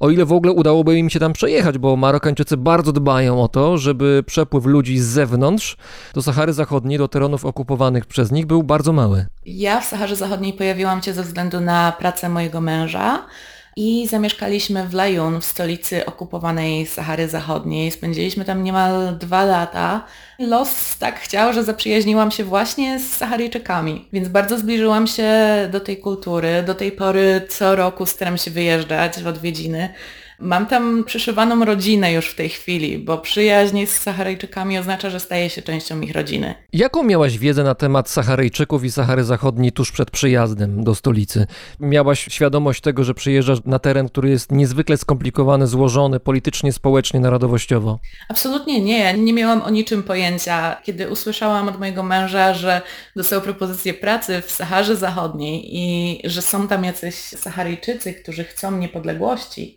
o 0.00 0.10
ile 0.10 0.24
w 0.24 0.32
ogóle 0.32 0.53
udałoby 0.54 0.98
im 0.98 1.10
się 1.10 1.20
tam 1.20 1.32
przejechać, 1.32 1.78
bo 1.78 1.96
Marokańczycy 1.96 2.56
bardzo 2.56 2.92
dbają 2.92 3.42
o 3.42 3.48
to, 3.48 3.78
żeby 3.78 4.22
przepływ 4.26 4.64
ludzi 4.66 4.98
z 4.98 5.04
zewnątrz 5.04 5.76
do 6.14 6.22
Sahary 6.22 6.52
Zachodniej, 6.52 6.98
do 6.98 7.08
terenów 7.08 7.44
okupowanych 7.44 8.06
przez 8.06 8.32
nich 8.32 8.46
był 8.46 8.62
bardzo 8.62 8.92
mały. 8.92 9.26
Ja 9.46 9.80
w 9.80 9.84
Saharze 9.84 10.16
Zachodniej 10.16 10.52
pojawiłam 10.52 11.02
się 11.02 11.12
ze 11.12 11.22
względu 11.22 11.60
na 11.60 11.92
pracę 11.98 12.28
mojego 12.28 12.60
męża 12.60 13.26
i 13.76 14.06
zamieszkaliśmy 14.08 14.88
w 14.88 14.94
Lajun, 14.94 15.40
w 15.40 15.44
stolicy 15.44 16.06
okupowanej 16.06 16.86
Sahary 16.86 17.28
Zachodniej. 17.28 17.90
Spędziliśmy 17.90 18.44
tam 18.44 18.64
niemal 18.64 19.18
dwa 19.18 19.44
lata. 19.44 20.04
Los 20.38 20.96
tak 20.98 21.20
chciał, 21.20 21.52
że 21.52 21.64
zaprzyjaźniłam 21.64 22.30
się 22.30 22.44
właśnie 22.44 22.98
z 23.00 23.16
Saharyjczykami, 23.16 24.08
więc 24.12 24.28
bardzo 24.28 24.58
zbliżyłam 24.58 25.06
się 25.06 25.32
do 25.72 25.80
tej 25.80 25.96
kultury. 25.96 26.62
Do 26.66 26.74
tej 26.74 26.92
pory 26.92 27.46
co 27.48 27.76
roku 27.76 28.06
staram 28.06 28.38
się 28.38 28.50
wyjeżdżać 28.50 29.22
w 29.22 29.26
odwiedziny. 29.26 29.88
Mam 30.38 30.66
tam 30.66 31.04
przyszywaną 31.04 31.64
rodzinę 31.64 32.12
już 32.12 32.26
w 32.26 32.34
tej 32.34 32.48
chwili, 32.48 32.98
bo 32.98 33.18
przyjaźń 33.18 33.86
z 33.86 33.90
Saharyjczykami 33.90 34.78
oznacza, 34.78 35.10
że 35.10 35.20
staje 35.20 35.50
się 35.50 35.62
częścią 35.62 36.00
ich 36.00 36.12
rodziny. 36.12 36.54
Jaką 36.72 37.02
miałaś 37.02 37.38
wiedzę 37.38 37.64
na 37.64 37.74
temat 37.74 38.10
Saharyjczyków 38.10 38.84
i 38.84 38.90
Sahary 38.90 39.24
Zachodniej 39.24 39.72
tuż 39.72 39.92
przed 39.92 40.10
przyjazdem 40.10 40.84
do 40.84 40.94
stolicy? 40.94 41.46
Miałaś 41.80 42.26
świadomość 42.30 42.80
tego, 42.80 43.04
że 43.04 43.14
przyjeżdżasz 43.14 43.58
na 43.64 43.78
teren, 43.78 44.08
który 44.08 44.30
jest 44.30 44.52
niezwykle 44.52 44.96
skomplikowany, 44.96 45.66
złożony 45.66 46.20
politycznie, 46.20 46.72
społecznie, 46.72 47.20
narodowościowo? 47.20 47.98
Absolutnie 48.28 48.80
nie. 48.80 49.14
Nie 49.14 49.32
miałam 49.32 49.62
o 49.62 49.70
niczym 49.70 50.02
pojęcia. 50.02 50.76
Kiedy 50.82 51.10
usłyszałam 51.10 51.68
od 51.68 51.78
mojego 51.78 52.02
męża, 52.02 52.54
że 52.54 52.82
dostał 53.16 53.40
propozycję 53.40 53.94
pracy 53.94 54.42
w 54.46 54.50
Saharze 54.50 54.96
Zachodniej 54.96 55.76
i 55.76 56.20
że 56.24 56.42
są 56.42 56.68
tam 56.68 56.84
jacyś 56.84 57.14
Saharyjczycy, 57.14 58.14
którzy 58.14 58.44
chcą 58.44 58.78
niepodległości, 58.78 59.76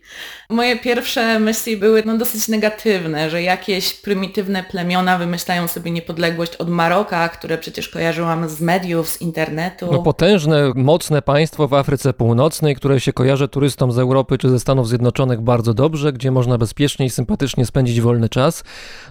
Moje 0.50 0.78
pierwsze 0.78 1.38
myśli 1.38 1.76
były 1.76 2.02
no, 2.06 2.18
dosyć 2.18 2.48
negatywne, 2.48 3.30
że 3.30 3.42
jakieś 3.42 3.94
prymitywne 3.94 4.62
plemiona 4.62 5.18
wymyślają 5.18 5.68
sobie 5.68 5.90
niepodległość 5.90 6.56
od 6.56 6.68
Maroka, 6.68 7.28
które 7.28 7.58
przecież 7.58 7.88
kojarzyłam 7.88 8.48
z 8.48 8.60
mediów, 8.60 9.08
z 9.08 9.20
internetu. 9.20 9.88
No 9.92 10.02
potężne, 10.02 10.72
mocne 10.74 11.22
państwo 11.22 11.68
w 11.68 11.74
Afryce 11.74 12.12
Północnej, 12.12 12.76
które 12.76 13.00
się 13.00 13.12
kojarzy 13.12 13.48
turystom 13.48 13.92
z 13.92 13.98
Europy 13.98 14.38
czy 14.38 14.48
ze 14.50 14.60
Stanów 14.60 14.88
Zjednoczonych 14.88 15.40
bardzo 15.40 15.74
dobrze, 15.74 16.12
gdzie 16.12 16.30
można 16.30 16.58
bezpiecznie 16.58 17.06
i 17.06 17.10
sympatycznie 17.10 17.66
spędzić 17.66 18.00
wolny 18.00 18.28
czas. 18.28 18.64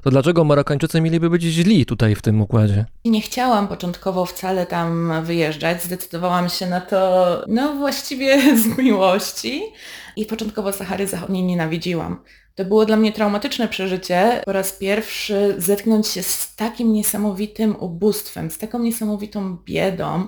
To 0.04 0.10
dlaczego 0.10 0.44
Marokańczycy 0.44 1.02
mieliby 1.02 1.30
być 1.30 1.44
źli 1.44 1.86
tutaj 1.86 2.16
w 2.16 2.22
tym 2.22 2.42
układzie? 2.42 2.86
Nie 3.06 3.22
chciałam 3.22 3.68
początkowo 3.68 4.26
wcale 4.26 4.66
tam 4.66 5.14
wyjeżdżać. 5.24 5.84
Zdecydowałam 5.84 6.50
się 6.50 6.68
na 6.68 6.82
to, 6.82 7.28
no 7.48 7.74
właściwie 7.74 8.42
z 8.64 8.78
miłości 8.78 9.64
i 10.18 10.26
początkowo 10.26 10.74
Sahary 10.74 11.07
Zachodniej 11.07 11.43
nienawidziłam. 11.43 12.20
To 12.55 12.65
było 12.65 12.86
dla 12.86 12.97
mnie 12.97 13.11
traumatyczne 13.11 13.68
przeżycie. 13.68 14.41
Po 14.45 14.51
raz 14.51 14.72
pierwszy 14.72 15.55
zetknąć 15.57 16.07
się 16.07 16.24
z 16.24 16.55
takim 16.55 16.93
niesamowitym 16.93 17.76
ubóstwem, 17.80 18.51
z 18.51 18.57
taką 18.57 18.80
niesamowitą 18.80 19.57
biedą. 19.65 20.28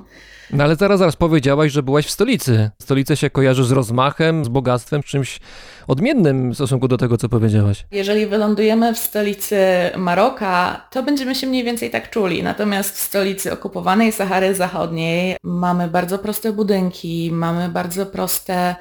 No 0.53 0.63
ale 0.63 0.75
zaraz, 0.75 0.99
zaraz 0.99 1.15
powiedziałaś, 1.15 1.71
że 1.71 1.83
byłaś 1.83 2.05
w 2.05 2.09
stolicy. 2.09 2.69
Stolica 2.81 3.15
się 3.15 3.29
kojarzy 3.29 3.63
z 3.63 3.71
rozmachem, 3.71 4.45
z 4.45 4.47
bogactwem, 4.47 5.01
z 5.01 5.05
czymś 5.05 5.39
odmiennym 5.87 6.51
w 6.51 6.55
stosunku 6.55 6.87
do 6.87 6.97
tego, 6.97 7.17
co 7.17 7.29
powiedziałaś. 7.29 7.85
Jeżeli 7.91 8.25
wylądujemy 8.25 8.93
w 8.93 8.97
stolicy 8.97 9.57
Maroka, 9.97 10.87
to 10.91 11.03
będziemy 11.03 11.35
się 11.35 11.47
mniej 11.47 11.63
więcej 11.63 11.89
tak 11.89 12.09
czuli. 12.09 12.43
Natomiast 12.43 12.95
w 12.95 12.99
stolicy 12.99 13.53
okupowanej 13.53 14.11
Sahary 14.11 14.55
Zachodniej 14.55 15.37
mamy 15.43 15.87
bardzo 15.87 16.19
proste 16.19 16.53
budynki, 16.53 17.29
mamy 17.33 17.69
bardzo 17.69 18.05
proste 18.05 18.75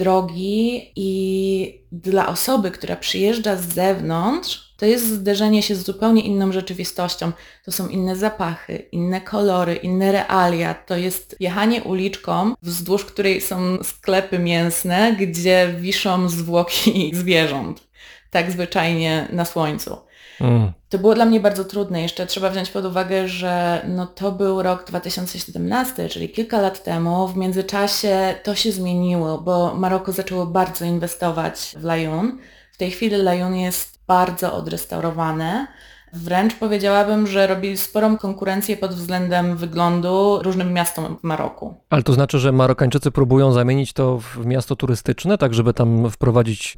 drogi 0.00 0.92
i 0.96 1.80
dla 1.92 2.28
osoby, 2.28 2.70
która 2.70 2.96
przyjeżdża 2.96 3.56
z 3.56 3.74
zewnątrz, 3.74 4.70
To 4.80 4.86
jest 4.86 5.08
zderzenie 5.08 5.62
się 5.62 5.74
z 5.74 5.84
zupełnie 5.84 6.22
inną 6.22 6.52
rzeczywistością. 6.52 7.32
To 7.64 7.72
są 7.72 7.88
inne 7.88 8.16
zapachy, 8.16 8.88
inne 8.92 9.20
kolory, 9.20 9.74
inne 9.74 10.12
realia. 10.12 10.74
To 10.74 10.96
jest 10.96 11.36
jechanie 11.40 11.82
uliczką, 11.82 12.54
wzdłuż 12.62 13.04
której 13.04 13.40
są 13.40 13.78
sklepy 13.82 14.38
mięsne, 14.38 15.16
gdzie 15.16 15.74
wiszą 15.78 16.28
zwłoki 16.28 17.10
zwierząt. 17.20 17.88
Tak 18.30 18.50
zwyczajnie 18.50 19.28
na 19.32 19.44
słońcu. 19.44 19.96
Mm. 20.40 20.72
To 20.88 20.98
było 20.98 21.14
dla 21.14 21.24
mnie 21.24 21.40
bardzo 21.40 21.64
trudne. 21.64 22.02
Jeszcze 22.02 22.26
trzeba 22.26 22.50
wziąć 22.50 22.70
pod 22.70 22.84
uwagę, 22.84 23.28
że 23.28 23.84
no 23.88 24.06
to 24.06 24.32
był 24.32 24.62
rok 24.62 24.84
2017, 24.86 26.08
czyli 26.08 26.28
kilka 26.28 26.60
lat 26.60 26.84
temu. 26.84 27.28
W 27.28 27.36
międzyczasie 27.36 28.34
to 28.42 28.54
się 28.54 28.72
zmieniło, 28.72 29.38
bo 29.38 29.74
Maroko 29.74 30.12
zaczęło 30.12 30.46
bardzo 30.46 30.84
inwestować 30.84 31.74
w 31.78 31.84
Lajun. 31.84 32.38
W 32.72 32.76
tej 32.76 32.90
chwili 32.90 33.16
Lajun 33.16 33.56
jest 33.56 33.98
bardzo 34.06 34.54
odrestaurowane. 34.54 35.66
Wręcz 36.12 36.54
powiedziałabym, 36.54 37.26
że 37.26 37.46
robi 37.46 37.76
sporą 37.76 38.18
konkurencję 38.18 38.76
pod 38.76 38.94
względem 38.94 39.56
wyglądu 39.56 40.38
różnym 40.42 40.72
miastom 40.72 41.16
w 41.16 41.24
Maroku. 41.24 41.74
Ale 41.90 42.02
to 42.02 42.12
znaczy, 42.12 42.38
że 42.38 42.52
Marokańczycy 42.52 43.10
próbują 43.10 43.52
zamienić 43.52 43.92
to 43.92 44.18
w 44.18 44.46
miasto 44.46 44.76
turystyczne, 44.76 45.38
tak 45.38 45.54
żeby 45.54 45.74
tam 45.74 46.10
wprowadzić 46.10 46.76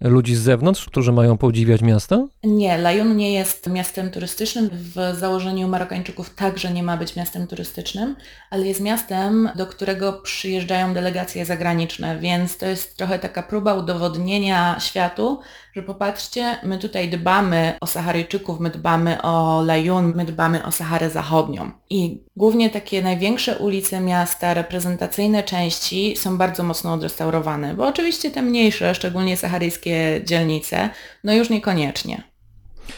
ludzi 0.00 0.36
z 0.36 0.40
zewnątrz, 0.40 0.86
którzy 0.86 1.12
mają 1.12 1.36
podziwiać 1.36 1.82
miasto? 1.82 2.28
Nie, 2.44 2.78
Lajun 2.78 3.16
nie 3.16 3.32
jest 3.32 3.66
miastem 3.66 4.10
turystycznym. 4.10 4.70
W 4.72 5.18
założeniu 5.18 5.68
Marokańczyków 5.68 6.34
także 6.34 6.72
nie 6.72 6.82
ma 6.82 6.96
być 6.96 7.16
miastem 7.16 7.46
turystycznym, 7.46 8.16
ale 8.50 8.66
jest 8.66 8.80
miastem, 8.80 9.50
do 9.56 9.66
którego 9.66 10.12
przyjeżdżają 10.12 10.94
delegacje 10.94 11.44
zagraniczne, 11.44 12.18
więc 12.18 12.58
to 12.58 12.66
jest 12.66 12.96
trochę 12.96 13.18
taka 13.18 13.42
próba 13.42 13.74
udowodnienia 13.74 14.76
światu, 14.80 15.40
że 15.74 15.82
popatrzcie, 15.82 16.58
my 16.62 16.78
tutaj 16.78 17.10
dbamy 17.10 17.74
o 17.80 17.86
Saharyjczyków, 17.86 18.60
my 18.60 18.70
dbamy 18.70 19.22
o 19.22 19.62
Lajun, 19.62 20.12
my 20.16 20.24
dbamy 20.24 20.64
o 20.64 20.72
Saharę 20.72 21.10
Zachodnią. 21.10 21.70
I 21.90 22.22
głównie 22.36 22.70
takie 22.70 23.02
największe 23.02 23.58
ulice 23.58 24.00
miasta, 24.00 24.54
reprezentacyjne 24.54 25.42
części 25.42 26.16
są 26.16 26.38
bardzo 26.38 26.62
mocno 26.62 26.92
odrestaurowane, 26.92 27.74
bo 27.74 27.86
oczywiście 27.86 28.30
te 28.30 28.42
mniejsze, 28.42 28.94
szczególnie 28.94 29.36
saharyjskie 29.36 29.87
dzielnice, 30.24 30.90
no 31.24 31.34
już 31.34 31.50
niekoniecznie. 31.50 32.22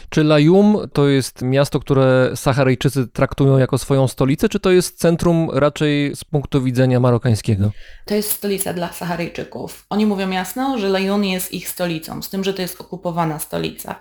Czy 0.09 0.23
Lajum 0.23 0.77
to 0.93 1.07
jest 1.07 1.41
miasto, 1.41 1.79
które 1.79 2.31
Saharyjczycy 2.35 3.07
traktują 3.07 3.57
jako 3.57 3.77
swoją 3.77 4.07
stolicę, 4.07 4.49
czy 4.49 4.59
to 4.59 4.71
jest 4.71 4.99
centrum 4.99 5.49
raczej 5.53 6.15
z 6.15 6.23
punktu 6.23 6.63
widzenia 6.63 6.99
marokańskiego? 6.99 7.71
To 8.05 8.15
jest 8.15 8.31
stolica 8.31 8.73
dla 8.73 8.93
Saharyjczyków. 8.93 9.85
Oni 9.89 10.05
mówią 10.05 10.29
jasno, 10.29 10.77
że 10.77 10.89
Lajun 10.89 11.25
jest 11.25 11.53
ich 11.53 11.69
stolicą, 11.69 12.21
z 12.21 12.29
tym, 12.29 12.43
że 12.43 12.53
to 12.53 12.61
jest 12.61 12.81
okupowana 12.81 13.39
stolica. 13.39 13.95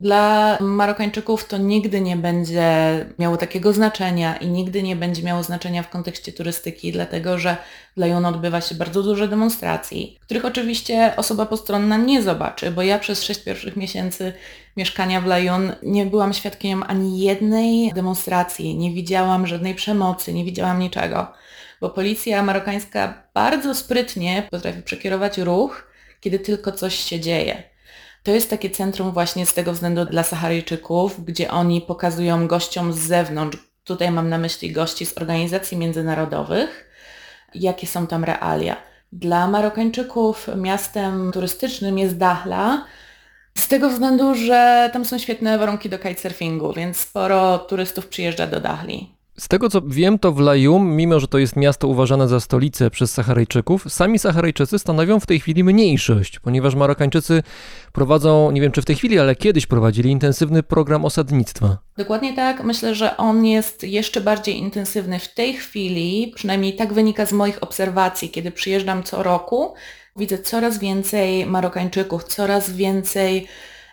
Dla 0.00 0.58
Marokańczyków 0.60 1.44
to 1.44 1.58
nigdy 1.58 2.00
nie 2.00 2.16
będzie 2.16 3.06
miało 3.18 3.36
takiego 3.36 3.72
znaczenia 3.72 4.36
i 4.36 4.48
nigdy 4.48 4.82
nie 4.82 4.96
będzie 4.96 5.22
miało 5.22 5.42
znaczenia 5.42 5.82
w 5.82 5.90
kontekście 5.90 6.32
turystyki, 6.32 6.92
dlatego 6.92 7.38
że 7.38 7.56
w 7.96 8.00
Lyon 8.00 8.26
odbywa 8.26 8.60
się 8.60 8.74
bardzo 8.74 9.02
dużo 9.02 9.28
demonstracji, 9.28 10.18
których 10.20 10.44
oczywiście 10.44 11.12
osoba 11.16 11.46
postronna 11.46 11.96
nie 11.96 12.22
zobaczy, 12.22 12.70
bo 12.70 12.82
ja 12.82 12.98
przez 12.98 13.22
sześć 13.22 13.44
pierwszych 13.44 13.76
miesięcy 13.76 14.32
mieszkania 14.76 15.20
w 15.20 15.26
Lyon 15.26 15.72
nie 15.82 16.06
byłam 16.06 16.32
świadkiem 16.32 16.84
ani 16.86 17.20
jednej 17.20 17.92
demonstracji, 17.92 18.76
nie 18.76 18.90
widziałam 18.94 19.46
żadnej 19.46 19.74
przemocy, 19.74 20.32
nie 20.32 20.44
widziałam 20.44 20.78
niczego, 20.78 21.26
bo 21.80 21.90
policja 21.90 22.42
marokańska 22.42 23.22
bardzo 23.34 23.74
sprytnie 23.74 24.48
potrafi 24.50 24.82
przekierować 24.82 25.38
ruch, 25.38 25.88
kiedy 26.20 26.38
tylko 26.38 26.72
coś 26.72 26.94
się 26.94 27.20
dzieje. 27.20 27.67
To 28.28 28.32
jest 28.32 28.50
takie 28.50 28.70
centrum 28.70 29.12
właśnie 29.12 29.46
z 29.46 29.54
tego 29.54 29.72
względu 29.72 30.04
dla 30.04 30.22
Saharyjczyków, 30.22 31.24
gdzie 31.24 31.50
oni 31.50 31.80
pokazują 31.80 32.46
gościom 32.46 32.92
z 32.92 32.98
zewnątrz, 32.98 33.58
tutaj 33.84 34.10
mam 34.10 34.28
na 34.28 34.38
myśli 34.38 34.72
gości 34.72 35.06
z 35.06 35.16
organizacji 35.16 35.76
międzynarodowych, 35.76 36.90
jakie 37.54 37.86
są 37.86 38.06
tam 38.06 38.24
realia. 38.24 38.76
Dla 39.12 39.46
Marokańczyków 39.46 40.46
miastem 40.56 41.32
turystycznym 41.32 41.98
jest 41.98 42.16
Dahla, 42.16 42.84
z 43.54 43.68
tego 43.68 43.90
względu, 43.90 44.34
że 44.34 44.90
tam 44.92 45.04
są 45.04 45.18
świetne 45.18 45.58
warunki 45.58 45.88
do 45.88 45.98
kitesurfingu, 45.98 46.72
więc 46.72 46.96
sporo 46.96 47.58
turystów 47.58 48.06
przyjeżdża 48.06 48.46
do 48.46 48.60
Dahli. 48.60 49.17
Z 49.38 49.48
tego 49.48 49.70
co 49.70 49.82
wiem, 49.82 50.18
to 50.18 50.32
w 50.32 50.40
Lajum, 50.40 50.96
mimo 50.96 51.20
że 51.20 51.28
to 51.28 51.38
jest 51.38 51.56
miasto 51.56 51.88
uważane 51.88 52.28
za 52.28 52.40
stolicę 52.40 52.90
przez 52.90 53.12
Saharyjczyków, 53.12 53.92
sami 53.92 54.18
Saharyjczycy 54.18 54.78
stanowią 54.78 55.20
w 55.20 55.26
tej 55.26 55.40
chwili 55.40 55.64
mniejszość, 55.64 56.38
ponieważ 56.38 56.74
Marokańczycy 56.74 57.42
prowadzą, 57.92 58.50
nie 58.50 58.60
wiem 58.60 58.72
czy 58.72 58.82
w 58.82 58.84
tej 58.84 58.96
chwili, 58.96 59.18
ale 59.18 59.36
kiedyś 59.36 59.66
prowadzili 59.66 60.10
intensywny 60.10 60.62
program 60.62 61.04
osadnictwa. 61.04 61.78
Dokładnie 61.98 62.36
tak. 62.36 62.64
Myślę, 62.64 62.94
że 62.94 63.16
on 63.16 63.46
jest 63.46 63.82
jeszcze 63.82 64.20
bardziej 64.20 64.58
intensywny 64.58 65.18
w 65.18 65.34
tej 65.34 65.54
chwili, 65.54 66.32
przynajmniej 66.34 66.76
tak 66.76 66.92
wynika 66.92 67.26
z 67.26 67.32
moich 67.32 67.62
obserwacji, 67.62 68.30
kiedy 68.30 68.50
przyjeżdżam 68.50 69.02
co 69.02 69.22
roku. 69.22 69.74
Widzę 70.16 70.38
coraz 70.38 70.78
więcej 70.78 71.46
Marokańczyków, 71.46 72.24
coraz 72.24 72.70
więcej 72.70 73.46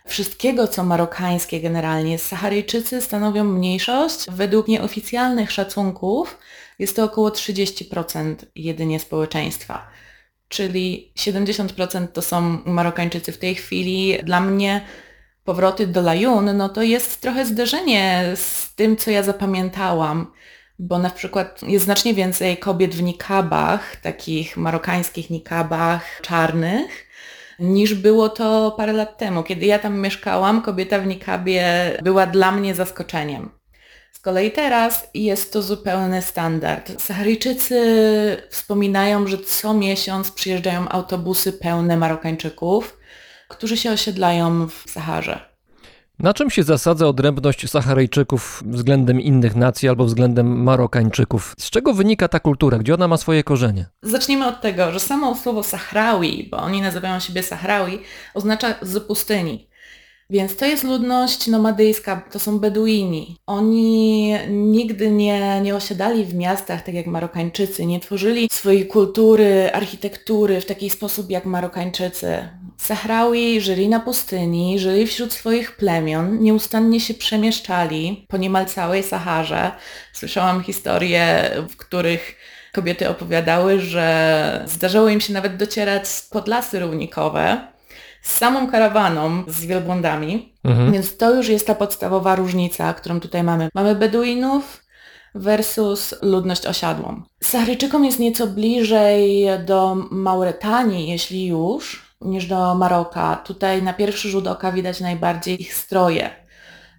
wszystkiego, 0.05 0.67
co 0.67 0.83
marokańskie 0.83 1.61
generalnie. 1.61 2.19
Saharyjczycy 2.19 3.01
stanowią 3.01 3.43
mniejszość. 3.43 4.25
Według 4.31 4.67
nieoficjalnych 4.67 5.51
szacunków 5.51 6.37
jest 6.79 6.95
to 6.95 7.03
około 7.03 7.29
30% 7.29 8.35
jedynie 8.55 8.99
społeczeństwa. 8.99 9.87
Czyli 10.47 11.11
70% 11.17 12.07
to 12.07 12.21
są 12.21 12.41
Marokańczycy 12.65 13.31
w 13.31 13.37
tej 13.37 13.55
chwili. 13.55 14.17
Dla 14.23 14.39
mnie 14.39 14.81
powroty 15.43 15.87
do 15.87 16.01
Lajun, 16.01 16.57
no 16.57 16.69
to 16.69 16.81
jest 16.81 17.21
trochę 17.21 17.45
zderzenie 17.45 18.31
z 18.35 18.75
tym, 18.75 18.97
co 18.97 19.11
ja 19.11 19.23
zapamiętałam, 19.23 20.31
bo 20.79 20.99
na 20.99 21.09
przykład 21.09 21.63
jest 21.63 21.85
znacznie 21.85 22.13
więcej 22.13 22.57
kobiet 22.57 22.95
w 22.95 23.01
nikabach, 23.03 23.95
takich 23.95 24.57
marokańskich 24.57 25.29
nikabach 25.29 26.21
czarnych, 26.21 27.04
niż 27.59 27.93
było 27.93 28.29
to 28.29 28.73
parę 28.77 28.93
lat 28.93 29.17
temu. 29.17 29.43
Kiedy 29.43 29.65
ja 29.65 29.79
tam 29.79 29.99
mieszkałam, 29.99 30.61
kobieta 30.61 30.99
w 30.99 31.07
nikabie 31.07 31.63
była 32.03 32.25
dla 32.25 32.51
mnie 32.51 32.75
zaskoczeniem. 32.75 33.49
Z 34.11 34.19
kolei 34.19 34.51
teraz 34.51 35.07
jest 35.13 35.53
to 35.53 35.61
zupełny 35.61 36.21
standard. 36.21 37.01
Saharyjczycy 37.01 37.77
wspominają, 38.49 39.27
że 39.27 39.37
co 39.37 39.73
miesiąc 39.73 40.31
przyjeżdżają 40.31 40.89
autobusy 40.89 41.53
pełne 41.53 41.97
Marokańczyków, 41.97 42.97
którzy 43.47 43.77
się 43.77 43.91
osiedlają 43.91 44.67
w 44.67 44.83
Saharze. 44.91 45.54
Na 46.19 46.33
czym 46.33 46.49
się 46.49 46.63
zasadza 46.63 47.07
odrębność 47.07 47.69
Saharyjczyków 47.69 48.63
względem 48.65 49.21
innych 49.21 49.55
nacji 49.55 49.89
albo 49.89 50.05
względem 50.05 50.63
Marokańczyków? 50.63 51.55
Z 51.59 51.69
czego 51.69 51.93
wynika 51.93 52.27
ta 52.27 52.39
kultura? 52.39 52.77
Gdzie 52.77 52.93
ona 52.93 53.07
ma 53.07 53.17
swoje 53.17 53.43
korzenie? 53.43 53.85
Zacznijmy 54.01 54.47
od 54.47 54.61
tego, 54.61 54.91
że 54.91 54.99
samo 54.99 55.35
słowo 55.35 55.63
Sahrawi, 55.63 56.47
bo 56.51 56.57
oni 56.57 56.81
nazywają 56.81 57.19
siebie 57.19 57.43
Sahrawi, 57.43 57.99
oznacza 58.33 58.75
z 58.81 59.03
pustyni. 59.03 59.67
Więc 60.29 60.57
to 60.57 60.65
jest 60.65 60.83
ludność 60.83 61.47
nomadyjska, 61.47 62.23
to 62.31 62.39
są 62.39 62.59
Beduini. 62.59 63.37
Oni 63.47 64.33
nigdy 64.49 65.11
nie, 65.11 65.61
nie 65.61 65.75
osiadali 65.75 66.25
w 66.25 66.35
miastach 66.35 66.83
tak 66.83 66.95
jak 66.95 67.07
Marokańczycy, 67.07 67.85
nie 67.85 67.99
tworzyli 67.99 68.47
swojej 68.51 68.87
kultury, 68.87 69.69
architektury 69.73 70.61
w 70.61 70.65
taki 70.65 70.89
sposób 70.89 71.29
jak 71.29 71.45
Marokańczycy. 71.45 72.49
Sahrawi 72.77 73.61
żyli 73.61 73.89
na 73.89 73.99
pustyni, 73.99 74.79
żyli 74.79 75.07
wśród 75.07 75.33
swoich 75.33 75.75
plemion, 75.75 76.39
nieustannie 76.39 76.99
się 76.99 77.13
przemieszczali 77.13 78.25
po 78.29 78.37
niemal 78.37 78.65
całej 78.65 79.03
Saharze. 79.03 79.71
Słyszałam 80.13 80.63
historie, 80.63 81.51
w 81.69 81.75
których 81.75 82.35
kobiety 82.73 83.09
opowiadały, 83.09 83.79
że 83.79 84.63
zdarzało 84.67 85.09
im 85.09 85.21
się 85.21 85.33
nawet 85.33 85.57
docierać 85.57 86.03
pod 86.31 86.47
lasy 86.47 86.79
równikowe 86.79 87.67
z 88.21 88.37
samą 88.37 88.71
karawaną 88.71 89.43
z 89.47 89.65
wielbłądami, 89.65 90.53
mhm. 90.63 90.91
więc 90.91 91.17
to 91.17 91.35
już 91.35 91.47
jest 91.47 91.67
ta 91.67 91.75
podstawowa 91.75 92.35
różnica, 92.35 92.93
którą 92.93 93.19
tutaj 93.19 93.43
mamy. 93.43 93.69
Mamy 93.73 93.95
Beduinów, 93.95 94.85
versus 95.35 96.15
ludność 96.21 96.65
osiadłą. 96.65 97.21
Saharyjczykom 97.43 98.05
jest 98.05 98.19
nieco 98.19 98.47
bliżej 98.47 99.45
do 99.65 99.95
Mauretanii, 100.11 101.09
jeśli 101.09 101.45
już, 101.45 102.04
niż 102.25 102.45
do 102.45 102.75
Maroka. 102.75 103.35
Tutaj 103.35 103.83
na 103.83 103.93
pierwszy 103.93 104.29
rzut 104.29 104.47
oka 104.47 104.71
widać 104.71 104.99
najbardziej 104.99 105.61
ich 105.61 105.73
stroje. 105.73 106.29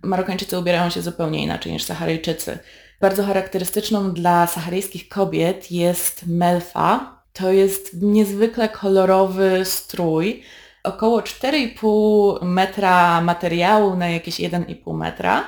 Marokańczycy 0.03 0.59
ubierają 0.59 0.91
się 0.91 1.03
zupełnie 1.03 1.43
inaczej 1.43 1.73
niż 1.73 1.85
Saharyjczycy. 1.85 2.59
Bardzo 3.01 3.25
charakterystyczną 3.25 4.13
dla 4.13 4.47
saharyjskich 4.47 5.09
kobiet 5.09 5.73
jest 5.73 6.27
melfa. 6.27 7.17
To 7.33 7.53
jest 7.53 8.03
niezwykle 8.03 8.69
kolorowy 8.69 9.65
strój. 9.65 10.43
Około 10.85 11.21
4,5 11.21 12.45
metra 12.45 13.21
materiału 13.21 13.97
na 13.97 14.09
jakieś 14.09 14.41
1,5 14.41 14.97
metra, 14.97 15.45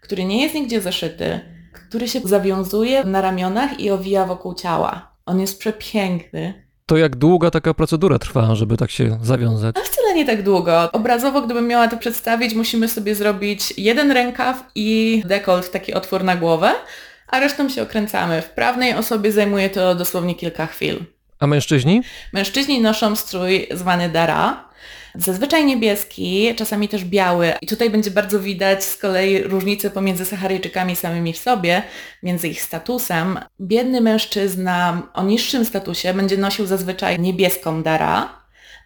który 0.00 0.24
nie 0.24 0.42
jest 0.42 0.54
nigdzie 0.54 0.80
zaszyty, 0.80 1.40
który 1.72 2.08
się 2.08 2.20
zawiązuje 2.20 3.04
na 3.04 3.20
ramionach 3.20 3.80
i 3.80 3.90
owija 3.90 4.24
wokół 4.24 4.54
ciała. 4.54 5.12
On 5.26 5.40
jest 5.40 5.58
przepiękny. 5.58 6.67
To 6.88 6.96
jak 6.96 7.16
długa 7.16 7.50
taka 7.50 7.74
procedura 7.74 8.18
trwa, 8.18 8.54
żeby 8.54 8.76
tak 8.76 8.90
się 8.90 9.18
zawiązać? 9.22 9.76
A 9.78 9.80
wcale 9.80 10.14
nie 10.14 10.26
tak 10.26 10.42
długo. 10.42 10.92
Obrazowo, 10.92 11.42
gdybym 11.42 11.66
miała 11.66 11.88
to 11.88 11.96
przedstawić, 11.96 12.54
musimy 12.54 12.88
sobie 12.88 13.14
zrobić 13.14 13.74
jeden 13.76 14.12
rękaw 14.12 14.64
i 14.74 15.22
dekolt, 15.24 15.70
taki 15.70 15.94
otwór 15.94 16.24
na 16.24 16.36
głowę, 16.36 16.74
a 17.28 17.40
resztą 17.40 17.68
się 17.68 17.82
okręcamy. 17.82 18.42
W 18.42 18.50
prawnej 18.50 18.94
osobie 18.94 19.32
zajmuje 19.32 19.70
to 19.70 19.94
dosłownie 19.94 20.34
kilka 20.34 20.66
chwil. 20.66 21.04
A 21.40 21.46
mężczyźni? 21.46 22.02
Mężczyźni 22.32 22.80
noszą 22.80 23.16
strój 23.16 23.68
zwany 23.74 24.08
dara, 24.08 24.67
zazwyczaj 25.14 25.64
niebieski, 25.64 26.54
czasami 26.56 26.88
też 26.88 27.04
biały. 27.04 27.52
I 27.62 27.66
tutaj 27.66 27.90
będzie 27.90 28.10
bardzo 28.10 28.40
widać 28.40 28.84
z 28.84 28.96
kolei 28.96 29.42
różnicę 29.42 29.90
pomiędzy 29.90 30.24
Saharyjczykami 30.24 30.96
samymi 30.96 31.32
w 31.32 31.38
sobie, 31.38 31.82
między 32.22 32.48
ich 32.48 32.62
statusem. 32.62 33.38
Biedny 33.60 34.00
mężczyzna 34.00 35.02
o 35.14 35.22
niższym 35.22 35.64
statusie 35.64 36.14
będzie 36.14 36.36
nosił 36.36 36.66
zazwyczaj 36.66 37.20
niebieską 37.20 37.82
dara, 37.82 38.38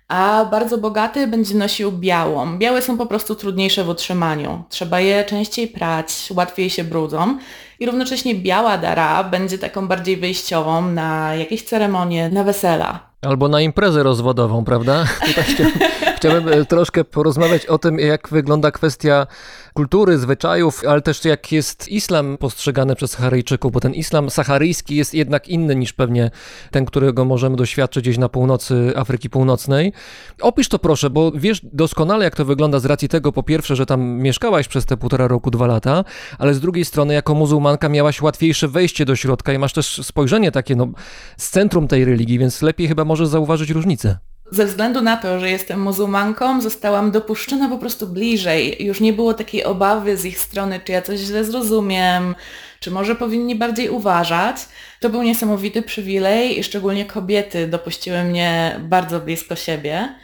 a 0.08 0.44
bardzo 0.50 0.78
bogaty 0.78 1.26
będzie 1.26 1.54
nosił 1.54 1.92
białą. 1.92 2.58
Białe 2.58 2.82
są 2.82 2.98
po 2.98 3.06
prostu 3.06 3.34
trudniejsze 3.34 3.84
w 3.84 3.88
utrzymaniu. 3.88 4.64
Trzeba 4.68 5.00
je 5.00 5.24
częściej 5.24 5.68
prać, 5.68 6.28
łatwiej 6.34 6.70
się 6.70 6.84
brudzą 6.84 7.38
i 7.80 7.86
równocześnie 7.86 8.34
biała 8.34 8.78
dara 8.78 9.24
będzie 9.24 9.58
taką 9.58 9.88
bardziej 9.88 10.16
wyjściową 10.16 10.82
na 10.90 11.34
jakieś 11.34 11.62
ceremonie, 11.62 12.28
na 12.28 12.44
wesela. 12.44 13.00
Albo 13.22 13.48
na 13.48 13.60
imprezę 13.60 14.02
rozwodową, 14.02 14.64
prawda? 14.64 15.04
Tutaj 15.26 15.44
chciałbym, 15.44 15.78
chciałbym 16.22 16.48
e, 16.48 16.64
troszkę 16.64 17.04
porozmawiać 17.04 17.66
o 17.66 17.78
tym, 17.78 17.98
jak 17.98 18.28
wygląda 18.28 18.70
kwestia 18.70 19.26
kultury, 19.74 20.18
zwyczajów, 20.18 20.82
ale 20.88 21.00
też 21.00 21.24
jak 21.24 21.52
jest 21.52 21.88
islam 21.88 22.38
postrzegany 22.38 22.96
przez 22.96 23.10
Saharyjczyków, 23.10 23.72
bo 23.72 23.80
ten 23.80 23.94
islam 23.94 24.30
saharyjski 24.30 24.96
jest 24.96 25.14
jednak 25.14 25.48
inny 25.48 25.76
niż 25.76 25.92
pewnie 25.92 26.30
ten, 26.70 26.84
którego 26.84 27.24
możemy 27.24 27.56
doświadczyć 27.56 28.04
gdzieś 28.04 28.18
na 28.18 28.28
północy 28.28 28.92
Afryki 28.96 29.30
Północnej. 29.30 29.92
Opisz 30.40 30.68
to 30.68 30.78
proszę, 30.78 31.10
bo 31.10 31.32
wiesz 31.34 31.60
doskonale, 31.72 32.24
jak 32.24 32.36
to 32.36 32.44
wygląda 32.44 32.78
z 32.78 32.84
racji 32.84 33.08
tego, 33.08 33.32
po 33.32 33.42
pierwsze, 33.42 33.76
że 33.76 33.86
tam 33.86 34.00
mieszkałaś 34.02 34.68
przez 34.68 34.86
te 34.86 34.96
półtora 34.96 35.28
roku, 35.28 35.50
dwa 35.50 35.66
lata, 35.66 36.04
ale 36.38 36.54
z 36.54 36.60
drugiej 36.60 36.84
strony, 36.84 37.14
jako 37.14 37.34
muzułmanka 37.34 37.88
miałaś 37.88 38.22
łatwiejsze 38.22 38.68
wejście 38.68 39.04
do 39.04 39.16
środka 39.16 39.52
i 39.52 39.58
masz 39.58 39.72
też 39.72 40.00
spojrzenie 40.02 40.52
takie, 40.52 40.76
no, 40.76 40.88
z 41.36 41.50
centrum 41.50 41.88
tej 41.88 42.04
religii, 42.04 42.38
więc 42.38 42.62
lepiej 42.62 42.88
chyba 42.88 43.04
możesz 43.04 43.28
zauważyć 43.28 43.70
różnicę. 43.70 44.31
Ze 44.52 44.66
względu 44.66 45.02
na 45.02 45.16
to, 45.16 45.40
że 45.40 45.50
jestem 45.50 45.82
muzułmanką, 45.82 46.60
zostałam 46.60 47.10
dopuszczona 47.10 47.68
po 47.68 47.78
prostu 47.78 48.06
bliżej. 48.06 48.84
Już 48.84 49.00
nie 49.00 49.12
było 49.12 49.34
takiej 49.34 49.64
obawy 49.64 50.16
z 50.16 50.24
ich 50.24 50.38
strony, 50.38 50.80
czy 50.84 50.92
ja 50.92 51.02
coś 51.02 51.20
źle 51.20 51.44
zrozumiem, 51.44 52.34
czy 52.80 52.90
może 52.90 53.14
powinni 53.14 53.54
bardziej 53.54 53.88
uważać. 53.88 54.56
To 55.00 55.10
był 55.10 55.22
niesamowity 55.22 55.82
przywilej 55.82 56.58
i 56.58 56.64
szczególnie 56.64 57.04
kobiety 57.04 57.66
dopuściły 57.66 58.24
mnie 58.24 58.80
bardzo 58.80 59.20
blisko 59.20 59.56
siebie. 59.56 60.14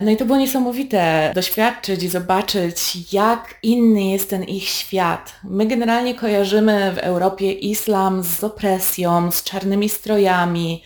No 0.00 0.10
i 0.10 0.16
to 0.16 0.24
było 0.24 0.38
niesamowite 0.38 1.32
doświadczyć 1.34 2.02
i 2.02 2.08
zobaczyć, 2.08 3.12
jak 3.12 3.54
inny 3.62 4.04
jest 4.04 4.30
ten 4.30 4.44
ich 4.44 4.68
świat. 4.68 5.34
My 5.44 5.66
generalnie 5.66 6.14
kojarzymy 6.14 6.92
w 6.92 6.98
Europie 6.98 7.52
islam 7.52 8.22
z 8.22 8.44
opresją, 8.44 9.30
z 9.30 9.44
czarnymi 9.44 9.88
strojami, 9.88 10.82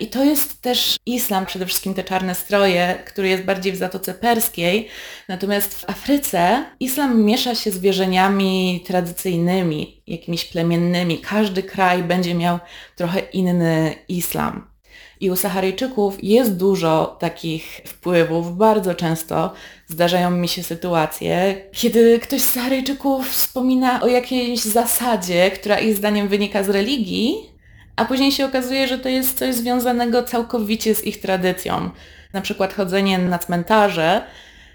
i 0.00 0.06
to 0.06 0.24
jest 0.24 0.62
też 0.62 0.96
islam, 1.06 1.46
przede 1.46 1.66
wszystkim 1.66 1.94
te 1.94 2.04
czarne 2.04 2.34
stroje, 2.34 3.02
który 3.06 3.28
jest 3.28 3.44
bardziej 3.44 3.72
w 3.72 3.76
Zatoce 3.76 4.14
Perskiej. 4.14 4.88
Natomiast 5.28 5.74
w 5.74 5.90
Afryce 5.90 6.64
islam 6.80 7.24
miesza 7.24 7.54
się 7.54 7.70
z 7.70 7.78
wierzeniami 7.78 8.84
tradycyjnymi, 8.86 10.02
jakimiś 10.06 10.44
plemiennymi. 10.44 11.18
Każdy 11.18 11.62
kraj 11.62 12.02
będzie 12.02 12.34
miał 12.34 12.58
trochę 12.96 13.20
inny 13.20 13.94
islam. 14.08 14.66
I 15.20 15.30
u 15.30 15.36
Saharyjczyków 15.36 16.24
jest 16.24 16.56
dużo 16.56 17.16
takich 17.20 17.80
wpływów. 17.86 18.56
Bardzo 18.56 18.94
często 18.94 19.52
zdarzają 19.86 20.30
mi 20.30 20.48
się 20.48 20.62
sytuacje, 20.62 21.62
kiedy 21.72 22.18
ktoś 22.18 22.40
z 22.40 22.52
Saharyjczyków 22.52 23.30
wspomina 23.30 24.02
o 24.02 24.06
jakiejś 24.06 24.60
zasadzie, 24.60 25.50
która 25.50 25.78
ich 25.78 25.96
zdaniem 25.96 26.28
wynika 26.28 26.62
z 26.62 26.68
religii, 26.68 27.55
a 27.96 28.04
później 28.04 28.32
się 28.32 28.46
okazuje, 28.46 28.88
że 28.88 28.98
to 28.98 29.08
jest 29.08 29.38
coś 29.38 29.54
związanego 29.54 30.22
całkowicie 30.22 30.94
z 30.94 31.04
ich 31.04 31.20
tradycją. 31.20 31.90
Na 32.32 32.40
przykład 32.40 32.74
chodzenie 32.74 33.18
na 33.18 33.38
cmentarze. 33.38 34.22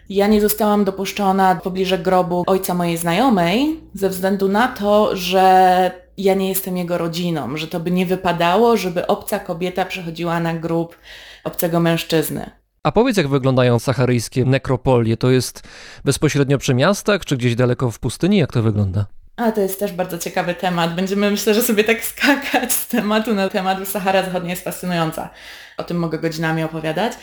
Ja 0.10 0.28
nie 0.28 0.42
zostałam 0.42 0.86
dopuszczona 0.86 1.56
pobliże 1.56 1.98
grobu 1.98 2.44
ojca 2.48 2.74
mojej 2.74 2.98
znajomej 2.98 3.80
ze 3.94 4.10
względu 4.10 4.48
na 4.48 4.68
to, 4.68 5.16
że 5.16 5.92
ja 6.18 6.34
nie 6.34 6.50
jestem 6.50 6.78
jego 6.78 6.98
rodziną, 6.98 7.58
że 7.58 7.68
to 7.68 7.80
by 7.80 7.92
nie 7.92 8.06
wypadało, 8.06 8.78
żeby 8.78 9.08
obca 9.08 9.40
kobieta 9.40 9.86
przechodziła 9.86 10.40
na 10.40 10.54
grób 10.54 10.98
obcego 11.44 11.80
mężczyzny. 11.80 12.52
A 12.84 12.92
powiedz, 12.92 13.18
jak 13.18 13.28
wyglądają 13.28 13.80
saharyjskie 13.80 14.46
nekropolie? 14.46 15.18
To 15.18 15.32
jest 15.32 15.64
bezpośrednio 16.06 16.58
przy 16.58 16.74
miastach, 16.74 17.26
czy 17.26 17.38
gdzieś 17.38 17.56
daleko 17.56 17.92
w 17.92 18.00
pustyni? 18.00 18.38
Jak 18.38 18.54
to 18.54 18.62
wygląda? 18.62 19.06
A 19.42 19.52
to 19.52 19.62
jest 19.62 19.80
też 19.80 19.92
bardzo 19.92 20.18
ciekawy 20.18 20.54
temat. 20.54 20.96
Będziemy 20.96 21.32
myślę, 21.32 21.54
że 21.54 21.62
sobie 21.62 21.84
tak 21.84 22.04
skakać 22.14 22.74
z 22.74 22.88
tematu 22.88 23.34
na 23.34 23.50
temat, 23.50 23.80
bo 23.80 23.86
Sahara 23.86 24.24
Zachodnia 24.24 24.50
jest 24.50 24.64
fascynująca. 24.64 25.30
O 25.78 25.84
tym 25.84 26.00
mogę 26.00 26.20
godzinami 26.20 26.64
opowiadać. 26.64 27.14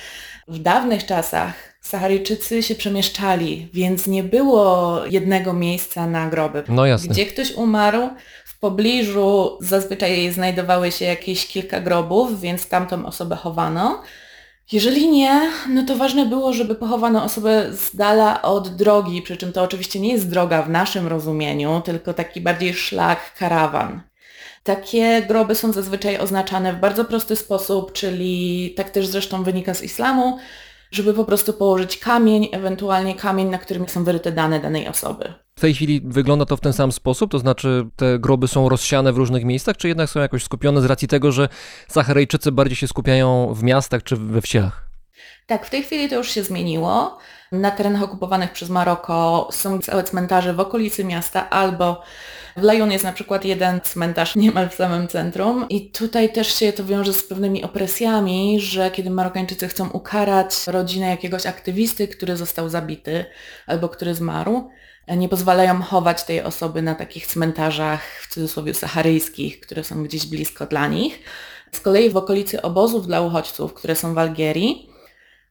W 0.49 0.59
dawnych 0.59 1.07
czasach 1.07 1.55
Saharyjczycy 1.81 2.62
się 2.62 2.75
przemieszczali, 2.75 3.69
więc 3.73 4.07
nie 4.07 4.25
było 4.25 5.01
jednego 5.07 5.53
miejsca 5.53 6.07
na 6.07 6.29
groby. 6.29 6.62
No 6.69 6.87
jasne. 6.87 7.09
Gdzie 7.09 7.27
ktoś 7.27 7.53
umarł, 7.53 8.11
w 8.45 8.59
pobliżu 8.59 9.59
zazwyczaj 9.61 10.33
znajdowały 10.33 10.93
się 10.93 11.05
jakieś 11.05 11.47
kilka 11.47 11.81
grobów, 11.81 12.41
więc 12.41 12.69
tamtą 12.69 13.07
osobę 13.07 13.37
chowano. 13.37 14.03
Jeżeli 14.73 15.09
nie, 15.11 15.51
no 15.69 15.83
to 15.83 15.97
ważne 15.97 16.27
było, 16.27 16.53
żeby 16.53 16.75
pochowano 16.75 17.25
osobę 17.25 17.73
z 17.73 17.97
dala 17.97 18.43
od 18.43 18.69
drogi, 18.69 19.23
przy 19.23 19.37
czym 19.37 19.53
to 19.53 19.62
oczywiście 19.62 20.01
nie 20.01 20.12
jest 20.12 20.31
droga 20.31 20.62
w 20.62 20.71
naszym 20.71 21.07
rozumieniu, 21.07 21.83
tylko 21.85 22.14
taki 22.14 22.41
bardziej 22.41 22.75
szlak, 22.75 23.35
karawan. 23.39 24.01
Takie 24.64 25.23
groby 25.29 25.55
są 25.55 25.73
zazwyczaj 25.73 26.19
oznaczane 26.19 26.73
w 26.73 26.81
bardzo 26.81 27.05
prosty 27.05 27.37
sposób, 27.37 27.93
czyli 27.93 28.75
tak 28.77 28.91
też 28.91 29.07
zresztą 29.07 29.43
wynika 29.43 29.75
z 29.75 29.83
islamu, 29.83 30.39
żeby 30.91 31.14
po 31.14 31.25
prostu 31.25 31.53
położyć 31.53 31.99
kamień, 31.99 32.49
ewentualnie 32.53 33.14
kamień, 33.14 33.49
na 33.49 33.59
którym 33.59 33.89
są 33.89 34.05
wyryte 34.05 34.33
dane 34.33 34.61
danej 34.61 34.89
osoby. 34.89 35.35
W 35.59 35.61
tej 35.61 35.75
chwili 35.75 36.01
wygląda 36.05 36.45
to 36.45 36.57
w 36.57 36.61
ten 36.61 36.73
sam 36.73 36.93
sposób, 36.93 37.31
to 37.31 37.39
znaczy 37.39 37.87
te 37.97 38.19
groby 38.19 38.49
są 38.49 38.69
rozsiane 38.69 39.13
w 39.13 39.17
różnych 39.17 39.45
miejscach, 39.45 39.77
czy 39.77 39.89
jednak 39.89 40.11
są 40.11 40.21
jakoś 40.21 40.43
skupione 40.45 40.81
z 40.81 40.85
racji 40.85 41.09
tego, 41.09 41.33
że 41.33 41.49
Saharyjczycy 41.89 42.53
bardziej 42.53 42.77
się 42.77 42.89
skupiają 42.89 43.55
w 43.55 43.63
miastach 43.63 44.03
czy 44.03 44.17
we 44.17 44.41
wsiach? 44.41 44.88
Tak, 45.49 45.66
w 45.66 45.70
tej 45.70 45.82
chwili 45.82 46.09
to 46.09 46.16
już 46.16 46.30
się 46.30 46.42
zmieniło. 46.42 47.18
Na 47.53 47.70
terenach 47.70 48.03
okupowanych 48.03 48.53
przez 48.53 48.68
Maroko 48.68 49.49
są 49.53 49.80
całe 49.80 50.05
cmentarze 50.05 50.55
w 50.55 50.61
okolicy 50.61 51.05
miasta 51.05 51.51
albo 51.51 52.03
w 52.57 52.62
Lajun 52.62 52.92
jest 52.92 53.05
na 53.05 53.12
przykład 53.12 53.44
jeden 53.44 53.80
cmentarz 53.80 54.36
niemal 54.36 54.68
w 54.68 54.74
samym 54.74 55.09
centrum 55.09 55.66
i 55.68 55.90
tutaj 55.90 56.32
też 56.32 56.55
się 56.55 56.72
to 56.72 56.84
wiąże 56.84 57.12
z 57.12 57.22
pewnymi 57.22 57.64
opresjami, 57.64 58.61
że 58.61 58.90
kiedy 58.90 59.11
Marokańczycy 59.11 59.68
chcą 59.68 59.90
ukarać 59.90 60.66
rodzinę 60.66 61.07
jakiegoś 61.07 61.46
aktywisty, 61.46 62.09
który 62.09 62.36
został 62.36 62.68
zabity 62.68 63.24
albo 63.66 63.88
który 63.88 64.14
zmarł, 64.14 64.70
nie 65.16 65.28
pozwalają 65.28 65.82
chować 65.82 66.24
tej 66.24 66.42
osoby 66.42 66.82
na 66.82 66.94
takich 66.94 67.26
cmentarzach 67.26 68.03
w 68.22 68.34
cudzysłowie 68.34 68.74
saharyjskich, 68.74 69.61
które 69.61 69.84
są 69.84 70.03
gdzieś 70.05 70.26
blisko 70.26 70.66
dla 70.66 70.88
nich. 70.88 71.18
Z 71.72 71.80
kolei 71.80 72.11
w 72.11 72.16
okolicy 72.16 72.62
obozów 72.62 73.07
dla 73.07 73.20
uchodźców, 73.20 73.74
które 73.74 73.96
są 73.96 74.14
w 74.14 74.18
Algierii, 74.18 74.97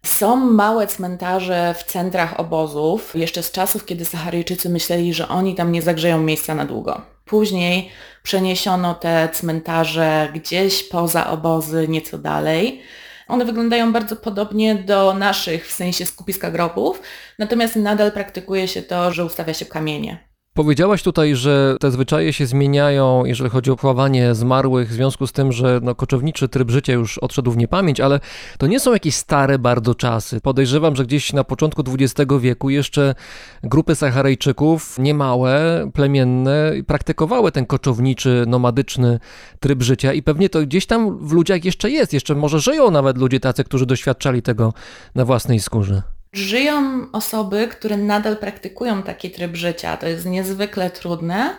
są 0.04 0.36
małe 0.36 0.88
cmentarze 0.88 1.76
w 1.78 1.84
centrach 1.84 2.40
obozów, 2.40 3.16
jeszcze 3.16 3.44
z 3.44 3.52
czasów, 3.52 3.86
kiedy 3.86 4.06
Saharyjczycy 4.06 4.70
myśleli, 4.70 5.14
że 5.14 5.28
oni 5.28 5.56
tam 5.56 5.72
nie 5.72 5.82
zagrzeją 5.82 6.22
miejsca 6.22 6.56
na 6.56 6.66
długo. 6.66 7.02
Później 7.26 7.90
przeniesiono 8.24 8.96
te 8.96 9.30
cmentarze 9.34 10.30
gdzieś 10.34 10.84
poza 10.84 11.30
obozy, 11.30 11.88
nieco 11.88 12.18
dalej. 12.18 12.82
One 13.28 13.46
wyglądają 13.46 13.94
bardzo 13.94 14.16
podobnie 14.16 14.76
do 14.76 15.14
naszych, 15.14 15.68
w 15.68 15.72
sensie 15.72 16.06
skupiska 16.06 16.52
grobów, 16.52 17.02
natomiast 17.40 17.76
nadal 17.76 18.12
praktykuje 18.12 18.68
się 18.68 18.82
to, 18.82 19.12
że 19.12 19.26
ustawia 19.26 19.54
się 19.54 19.66
kamienie. 19.66 20.27
Powiedziałaś 20.58 21.04
tutaj, 21.04 21.36
że 21.36 21.78
te 21.80 21.92
zwyczaje 21.92 22.34
się 22.34 22.46
zmieniają, 22.46 23.26
jeżeli 23.26 23.50
chodzi 23.50 23.72
o 23.72 23.76
pławanie 23.76 24.36
zmarłych, 24.36 24.90
w 24.90 24.94
związku 24.94 25.28
z 25.28 25.32
tym, 25.32 25.52
że 25.52 25.80
no, 25.84 25.96
koczowniczy 25.96 26.48
tryb 26.48 26.72
życia 26.72 26.94
już 26.94 27.18
odszedł 27.18 27.52
w 27.52 27.58
niepamięć, 27.58 28.00
ale 28.00 28.20
to 28.58 28.68
nie 28.68 28.80
są 28.80 28.94
jakieś 28.94 29.16
stare 29.16 29.60
bardzo 29.60 29.96
czasy. 29.96 30.42
Podejrzewam, 30.42 30.96
że 30.96 31.06
gdzieś 31.06 31.34
na 31.34 31.44
początku 31.44 31.84
XX 31.88 32.32
wieku 32.40 32.70
jeszcze 32.70 33.16
grupy 33.64 33.96
Saharyjczyków, 33.96 35.00
niemałe, 35.00 35.86
plemienne, 35.94 36.72
praktykowały 36.88 37.52
ten 37.52 37.66
koczowniczy, 37.66 38.44
nomadyczny 38.48 39.20
tryb 39.60 39.84
życia 39.84 40.14
i 40.14 40.24
pewnie 40.24 40.50
to 40.50 40.62
gdzieś 40.62 40.86
tam 40.86 41.28
w 41.28 41.32
ludziach 41.32 41.66
jeszcze 41.66 41.90
jest. 41.90 42.14
Jeszcze 42.14 42.36
może 42.36 42.60
żyją 42.60 42.92
nawet 42.92 43.18
ludzie 43.18 43.40
tacy, 43.40 43.64
którzy 43.64 43.86
doświadczali 43.86 44.42
tego 44.42 44.74
na 45.16 45.26
własnej 45.26 45.60
skórze. 45.60 46.17
Żyją 46.38 47.08
osoby, 47.12 47.68
które 47.68 47.98
nadal 47.98 48.38
praktykują 48.38 49.04
taki 49.04 49.32
tryb 49.32 49.56
życia. 49.56 49.98
To 49.98 50.08
jest 50.08 50.26
niezwykle 50.26 50.90
trudne, 50.90 51.56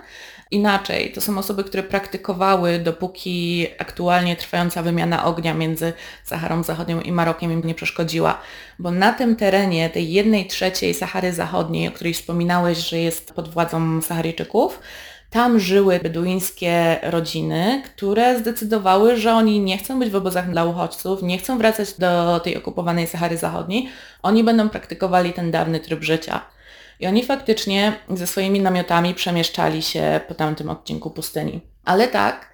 Inaczej, 0.50 1.12
to 1.12 1.20
są 1.20 1.38
osoby, 1.38 1.64
które 1.64 1.82
praktykowały, 1.82 2.78
dopóki 2.78 3.66
aktualnie 3.78 4.36
trwająca 4.36 4.82
wymiana 4.82 5.24
ognia 5.24 5.54
między 5.54 5.92
Saharą 6.24 6.62
Zachodnią 6.62 7.00
i 7.00 7.12
Marokiem 7.12 7.52
im 7.52 7.62
nie 7.64 7.74
przeszkodziła. 7.74 8.40
Bo 8.78 8.90
na 8.90 9.12
tym 9.12 9.36
terenie, 9.36 9.90
tej 9.90 10.12
jednej 10.12 10.46
trzeciej 10.46 10.94
Sahary 10.94 11.32
Zachodniej, 11.32 11.88
o 11.88 11.92
której 11.92 12.14
wspominałeś, 12.14 12.78
że 12.78 12.98
jest 12.98 13.32
pod 13.32 13.48
władzą 13.48 14.02
Saharyjczyków, 14.02 14.80
tam 15.30 15.60
żyły 15.60 16.00
beduińskie 16.00 16.96
rodziny, 17.02 17.82
które 17.84 18.38
zdecydowały, 18.38 19.16
że 19.16 19.32
oni 19.32 19.60
nie 19.60 19.78
chcą 19.78 19.98
być 19.98 20.10
w 20.10 20.16
obozach 20.16 20.50
dla 20.50 20.64
uchodźców, 20.64 21.22
nie 21.22 21.38
chcą 21.38 21.58
wracać 21.58 21.92
do 21.92 22.40
tej 22.40 22.56
okupowanej 22.56 23.06
Sahary 23.06 23.36
Zachodniej, 23.36 23.88
oni 24.22 24.44
będą 24.44 24.68
praktykowali 24.68 25.32
ten 25.32 25.50
dawny 25.50 25.80
tryb 25.80 26.02
życia. 26.02 26.40
I 27.00 27.06
oni 27.06 27.24
faktycznie 27.24 27.92
ze 28.10 28.26
swoimi 28.26 28.60
namiotami 28.60 29.14
przemieszczali 29.14 29.82
się 29.82 30.20
po 30.28 30.34
tamtym 30.34 30.70
odcinku 30.70 31.10
pustyni. 31.10 31.60
Ale 31.84 32.08
tak, 32.08 32.52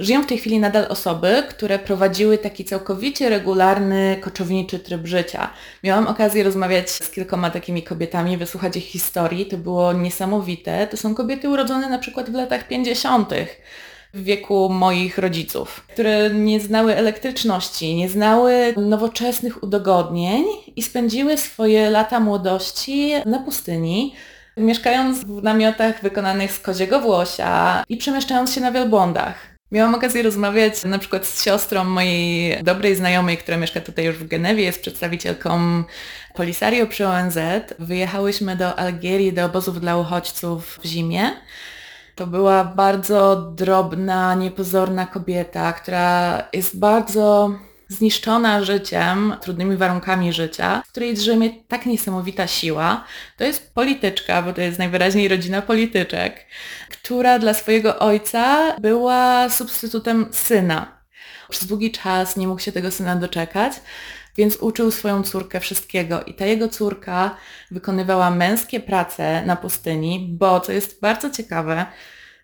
żyją 0.00 0.22
w 0.22 0.26
tej 0.26 0.38
chwili 0.38 0.58
nadal 0.58 0.86
osoby, 0.88 1.42
które 1.48 1.78
prowadziły 1.78 2.38
taki 2.38 2.64
całkowicie 2.64 3.28
regularny, 3.28 4.16
koczowniczy 4.20 4.78
tryb 4.78 5.06
życia. 5.06 5.50
Miałam 5.84 6.06
okazję 6.06 6.44
rozmawiać 6.44 6.90
z 6.90 7.10
kilkoma 7.10 7.50
takimi 7.50 7.82
kobietami, 7.82 8.36
wysłuchać 8.36 8.76
ich 8.76 8.84
historii. 8.84 9.46
To 9.46 9.56
było 9.56 9.92
niesamowite. 9.92 10.86
To 10.86 10.96
są 10.96 11.14
kobiety 11.14 11.48
urodzone 11.48 11.88
na 11.88 11.98
przykład 11.98 12.30
w 12.30 12.34
latach 12.34 12.68
50 12.68 13.28
w 14.14 14.24
wieku 14.24 14.68
moich 14.68 15.18
rodziców, 15.18 15.84
które 15.88 16.30
nie 16.30 16.60
znały 16.60 16.96
elektryczności, 16.96 17.94
nie 17.94 18.08
znały 18.08 18.74
nowoczesnych 18.76 19.62
udogodnień 19.62 20.44
i 20.76 20.82
spędziły 20.82 21.36
swoje 21.36 21.90
lata 21.90 22.20
młodości 22.20 23.12
na 23.26 23.38
pustyni, 23.38 24.14
mieszkając 24.56 25.24
w 25.24 25.42
namiotach 25.42 26.02
wykonanych 26.02 26.52
z 26.52 26.58
koziego 26.58 27.00
włosia 27.00 27.84
i 27.88 27.96
przemieszczając 27.96 28.54
się 28.54 28.60
na 28.60 28.72
wielbłądach. 28.72 29.49
Miałam 29.72 29.94
okazję 29.94 30.22
rozmawiać 30.22 30.84
na 30.84 30.98
przykład 30.98 31.26
z 31.26 31.44
siostrą 31.44 31.84
mojej 31.84 32.62
dobrej 32.62 32.96
znajomej, 32.96 33.38
która 33.38 33.56
mieszka 33.56 33.80
tutaj 33.80 34.04
już 34.04 34.16
w 34.16 34.28
Genewie, 34.28 34.62
jest 34.62 34.82
przedstawicielką 34.82 35.84
Polisario 36.34 36.86
przy 36.86 37.08
ONZ. 37.08 37.38
Wyjechałyśmy 37.78 38.56
do 38.56 38.78
Algierii, 38.78 39.32
do 39.32 39.44
obozów 39.44 39.80
dla 39.80 39.96
uchodźców 39.96 40.78
w 40.82 40.86
zimie. 40.86 41.30
To 42.14 42.26
była 42.26 42.64
bardzo 42.64 43.36
drobna, 43.36 44.34
niepozorna 44.34 45.06
kobieta, 45.06 45.72
która 45.72 46.42
jest 46.52 46.78
bardzo 46.78 47.50
zniszczona 47.90 48.64
życiem, 48.64 49.36
trudnymi 49.40 49.76
warunkami 49.76 50.32
życia, 50.32 50.82
w 50.86 50.90
której 50.90 51.14
drzemie 51.14 51.50
tak 51.68 51.86
niesamowita 51.86 52.46
siła. 52.46 53.04
To 53.36 53.44
jest 53.44 53.74
polityczka, 53.74 54.42
bo 54.42 54.52
to 54.52 54.60
jest 54.60 54.78
najwyraźniej 54.78 55.28
rodzina 55.28 55.62
polityczek, 55.62 56.46
która 56.90 57.38
dla 57.38 57.54
swojego 57.54 57.98
ojca 57.98 58.76
była 58.80 59.48
substytutem 59.48 60.28
syna. 60.32 61.00
Przez 61.48 61.68
długi 61.68 61.92
czas 61.92 62.36
nie 62.36 62.48
mógł 62.48 62.60
się 62.60 62.72
tego 62.72 62.90
syna 62.90 63.16
doczekać, 63.16 63.72
więc 64.36 64.56
uczył 64.56 64.90
swoją 64.90 65.22
córkę 65.22 65.60
wszystkiego 65.60 66.22
i 66.22 66.34
ta 66.34 66.46
jego 66.46 66.68
córka 66.68 67.36
wykonywała 67.70 68.30
męskie 68.30 68.80
prace 68.80 69.42
na 69.46 69.56
pustyni, 69.56 70.28
bo 70.38 70.60
co 70.60 70.72
jest 70.72 71.00
bardzo 71.00 71.30
ciekawe, 71.30 71.86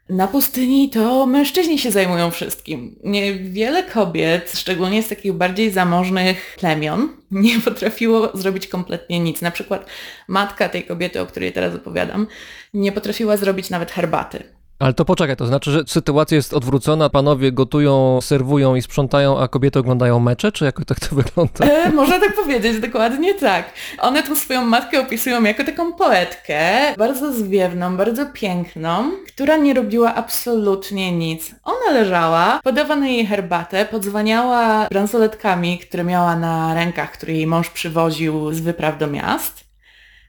na 0.09 0.29
pustyni 0.29 0.91
to 0.91 1.27
mężczyźni 1.27 1.79
się 1.79 1.91
zajmują 1.91 2.31
wszystkim. 2.31 2.97
Niewiele 3.05 3.83
kobiet, 3.83 4.53
szczególnie 4.57 5.03
z 5.03 5.09
takich 5.09 5.33
bardziej 5.33 5.71
zamożnych 5.71 6.57
plemion, 6.59 7.09
nie 7.31 7.61
potrafiło 7.61 8.31
zrobić 8.35 8.69
kompletnie 8.69 9.21
nic. 9.21 9.43
Na 9.43 9.51
przykład 9.51 9.87
matka 10.29 10.69
tej 10.69 10.85
kobiety, 10.85 11.21
o 11.21 11.27
której 11.27 11.53
teraz 11.53 11.75
opowiadam, 11.75 12.27
nie 12.75 12.93
potrafiła 12.93 13.37
zrobić 13.37 13.71
nawet 13.71 13.93
herbaty. 13.93 14.56
Ale 14.79 14.95
to 14.95 15.05
poczekaj, 15.05 15.37
to 15.37 15.47
znaczy, 15.47 15.71
że 15.71 15.83
sytuacja 15.87 16.37
jest 16.37 16.55
odwrócona, 16.55 17.09
panowie 17.11 17.53
gotują, 17.53 18.21
serwują 18.21 18.75
i 18.75 18.83
sprzątają, 18.83 19.39
a 19.39 19.49
kobiety 19.49 19.79
oglądają 19.79 20.21
mecze, 20.21 20.53
czy 20.53 20.65
jak 20.65 20.85
tak 20.85 21.01
to 21.01 21.17
wygląda? 21.17 21.65
E, 21.65 21.93
można 21.93 22.21
tak 22.21 22.35
powiedzieć, 22.35 22.81
dokładnie 22.81 23.35
tak. 23.35 23.73
One 23.99 24.23
tą 24.23 24.37
swoją 24.37 24.65
matkę 24.65 25.01
opisują 25.01 25.43
jako 25.43 25.65
taką 25.65 25.93
poetkę, 25.93 26.95
bardzo 26.99 27.33
zwiewną, 27.33 27.97
bardzo 27.97 28.27
piękną, 28.27 29.11
która 29.29 29.57
nie 29.57 29.75
robiła 29.75 30.15
absolutnie 30.15 31.13
nic. 31.13 31.55
Ona 31.65 31.93
leżała, 31.93 32.61
podawano 32.65 33.07
jej 33.07 33.27
herbatę, 33.27 33.85
podzwaniała 33.85 34.87
bransoletkami, 34.89 35.79
które 35.79 36.05
miała 36.05 36.37
na 36.37 36.75
rękach, 36.75 37.13
które 37.13 37.33
jej 37.33 37.47
mąż 37.47 37.71
przywoził 37.71 38.53
z 38.53 38.61
wypraw 38.61 38.99
do 38.99 39.07
miast 39.07 39.66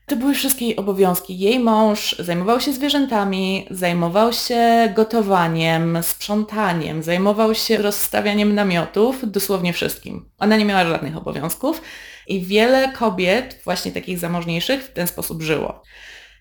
to 0.09 0.15
były 0.15 0.33
wszystkie 0.33 0.65
jej 0.65 0.75
obowiązki. 0.75 1.39
Jej 1.39 1.59
mąż 1.59 2.15
zajmował 2.19 2.61
się 2.61 2.73
zwierzętami, 2.73 3.67
zajmował 3.71 4.33
się 4.33 4.93
gotowaniem, 4.95 5.97
sprzątaniem, 6.01 7.03
zajmował 7.03 7.55
się 7.55 7.77
rozstawianiem 7.77 8.55
namiotów, 8.55 9.31
dosłownie 9.31 9.73
wszystkim. 9.73 10.29
Ona 10.39 10.57
nie 10.57 10.65
miała 10.65 10.85
żadnych 10.85 11.17
obowiązków 11.17 11.81
i 12.27 12.41
wiele 12.41 12.91
kobiet, 12.91 13.61
właśnie 13.63 13.91
takich 13.91 14.19
zamożniejszych, 14.19 14.83
w 14.83 14.93
ten 14.93 15.07
sposób 15.07 15.41
żyło. 15.41 15.83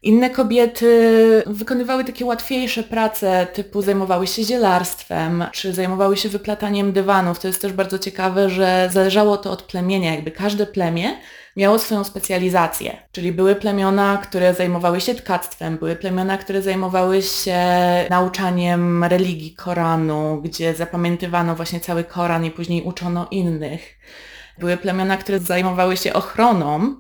Inne 0.03 0.31
kobiety 0.31 1.43
wykonywały 1.47 2.05
takie 2.05 2.25
łatwiejsze 2.25 2.83
prace, 2.83 3.47
typu 3.53 3.83
zajmowały 3.83 4.27
się 4.27 4.45
zielarstwem, 4.45 5.45
czy 5.53 5.73
zajmowały 5.73 6.17
się 6.17 6.29
wyplataniem 6.29 6.93
dywanów. 6.93 7.39
To 7.39 7.47
jest 7.49 7.63
też 7.63 7.73
bardzo 7.73 7.99
ciekawe, 7.99 8.51
że 8.51 8.89
zależało 8.93 9.37
to 9.37 9.51
od 9.51 9.63
plemienia, 9.63 10.15
jakby 10.15 10.31
każde 10.31 10.67
plemię 10.67 11.17
miało 11.57 11.79
swoją 11.79 12.05
specjalizację. 12.05 12.97
Czyli 13.13 13.33
były 13.33 13.55
plemiona, 13.55 14.19
które 14.19 14.55
zajmowały 14.55 15.01
się 15.01 15.15
tkactwem, 15.15 15.79
były 15.79 15.97
plemiona, 15.97 16.39
które 16.39 16.63
zajmowały 16.63 17.23
się 17.23 17.59
nauczaniem 18.11 19.05
religii 19.05 19.55
Koranu, 19.55 20.41
gdzie 20.45 20.75
zapamiętywano 20.75 21.57
właśnie 21.57 21.81
cały 21.81 22.05
Koran 22.05 22.45
i 22.45 22.51
później 22.51 22.83
uczono 22.83 23.27
innych. 23.31 23.99
Były 24.59 24.77
plemiona, 24.77 25.17
które 25.17 25.39
zajmowały 25.39 25.97
się 25.97 26.13
ochroną 26.13 26.97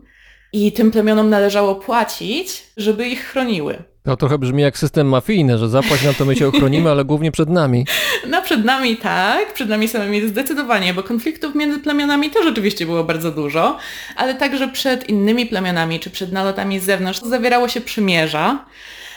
i 0.52 0.72
tym 0.72 0.90
plemionom 0.90 1.30
należało 1.30 1.74
płacić, 1.74 2.66
żeby 2.76 3.08
ich 3.08 3.24
chroniły. 3.24 3.82
To 4.06 4.16
trochę 4.16 4.38
brzmi 4.38 4.62
jak 4.62 4.78
system 4.78 5.08
mafijny, 5.08 5.58
że 5.58 5.68
zapłać 5.68 6.02
nam 6.04 6.14
to 6.14 6.24
my 6.24 6.36
się 6.36 6.48
ochronimy, 6.48 6.90
ale 6.90 7.04
głównie 7.04 7.32
przed 7.32 7.48
nami. 7.48 7.86
No 8.28 8.42
przed 8.42 8.64
nami 8.64 8.96
tak, 8.96 9.54
przed 9.54 9.68
nami 9.68 9.88
samymi 9.88 10.28
zdecydowanie, 10.28 10.94
bo 10.94 11.02
konfliktów 11.02 11.54
między 11.54 11.78
plemionami 11.78 12.30
też 12.30 12.46
oczywiście 12.46 12.86
było 12.86 13.04
bardzo 13.04 13.30
dużo, 13.30 13.78
ale 14.16 14.34
także 14.34 14.68
przed 14.68 15.08
innymi 15.08 15.46
plemionami 15.46 16.00
czy 16.00 16.10
przed 16.10 16.32
nalotami 16.32 16.80
z 16.80 16.84
zewnątrz 16.84 17.20
zawierało 17.20 17.68
się 17.68 17.80
przymierza. 17.80 18.64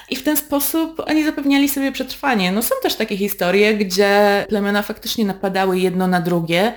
I 0.09 0.15
w 0.15 0.23
ten 0.23 0.37
sposób 0.37 1.01
oni 1.07 1.23
zapewniali 1.23 1.69
sobie 1.69 1.91
przetrwanie. 1.91 2.51
No 2.51 2.61
są 2.61 2.75
też 2.83 2.95
takie 2.95 3.17
historie, 3.17 3.73
gdzie 3.73 4.45
plemiona 4.49 4.81
faktycznie 4.81 5.25
napadały 5.25 5.79
jedno 5.79 6.07
na 6.07 6.21
drugie 6.21 6.73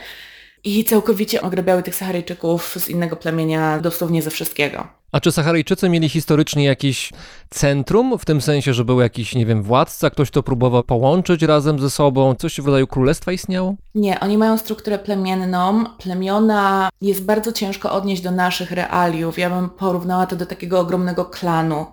i 0.65 0.85
całkowicie 0.85 1.43
ograbiały 1.43 1.83
tych 1.83 1.95
Saharyjczyków 1.95 2.77
z 2.79 2.89
innego 2.89 3.17
plemienia 3.17 3.81
dosłownie 3.81 4.23
ze 4.23 4.31
wszystkiego. 4.31 4.87
A 5.13 5.21
czy 5.21 5.33
Saharyjczycy 5.33 5.89
mieli 5.89 6.09
historycznie 6.09 6.65
jakieś 6.65 7.13
centrum, 7.51 8.19
w 8.19 8.25
tym 8.25 8.41
sensie, 8.41 8.75
że 8.75 8.85
był 8.85 9.01
jakiś, 9.01 9.35
nie 9.35 9.47
wiem, 9.47 9.63
władca, 9.63 10.11
ktoś 10.11 10.31
to 10.31 10.43
próbował 10.43 10.83
połączyć 10.83 11.43
razem 11.43 11.79
ze 11.79 11.91
sobą, 11.91 12.35
coś 12.35 12.61
w 12.61 12.67
rodzaju 12.67 12.87
królestwa 12.87 13.33
istniało? 13.33 13.75
Nie, 13.95 14.21
oni 14.21 14.39
mają 14.39 14.59
strukturę 14.59 14.99
plemienną. 14.99 15.85
Plemiona 15.99 16.89
jest 17.01 17.25
bardzo 17.25 17.53
ciężko 17.53 17.93
odnieść 17.93 18.23
do 18.23 18.31
naszych 18.31 18.71
realiów. 18.71 19.39
Ja 19.39 19.51
bym 19.51 19.71
porównała 19.71 20.27
to 20.27 20.37
do 20.37 20.47
takiego 20.47 20.81
ogromnego 20.81 21.25
klanu. 21.25 21.87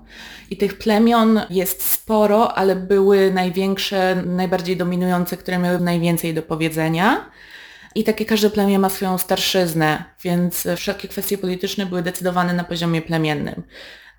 I 0.50 0.58
tych 0.58 0.78
plemion 0.78 1.42
jest 1.50 1.92
sporo, 1.92 2.54
ale 2.54 2.76
były 2.76 3.32
największe, 3.34 4.24
najbardziej 4.26 4.78
dominujące, 4.78 5.38
które 5.38 5.58
miały 5.58 5.80
najwięcej 5.80 6.34
do 6.34 6.42
powiedzenia. 6.42 7.30
I 8.00 8.04
takie 8.04 8.26
każde 8.26 8.50
plemię 8.50 8.80
ma 8.80 8.90
swoją 8.90 9.18
starszyznę, 9.18 10.04
więc 10.24 10.68
wszelkie 10.76 11.08
kwestie 11.08 11.38
polityczne 11.38 11.86
były 11.86 12.02
decydowane 12.02 12.54
na 12.54 12.64
poziomie 12.64 13.02
plemiennym. 13.02 13.64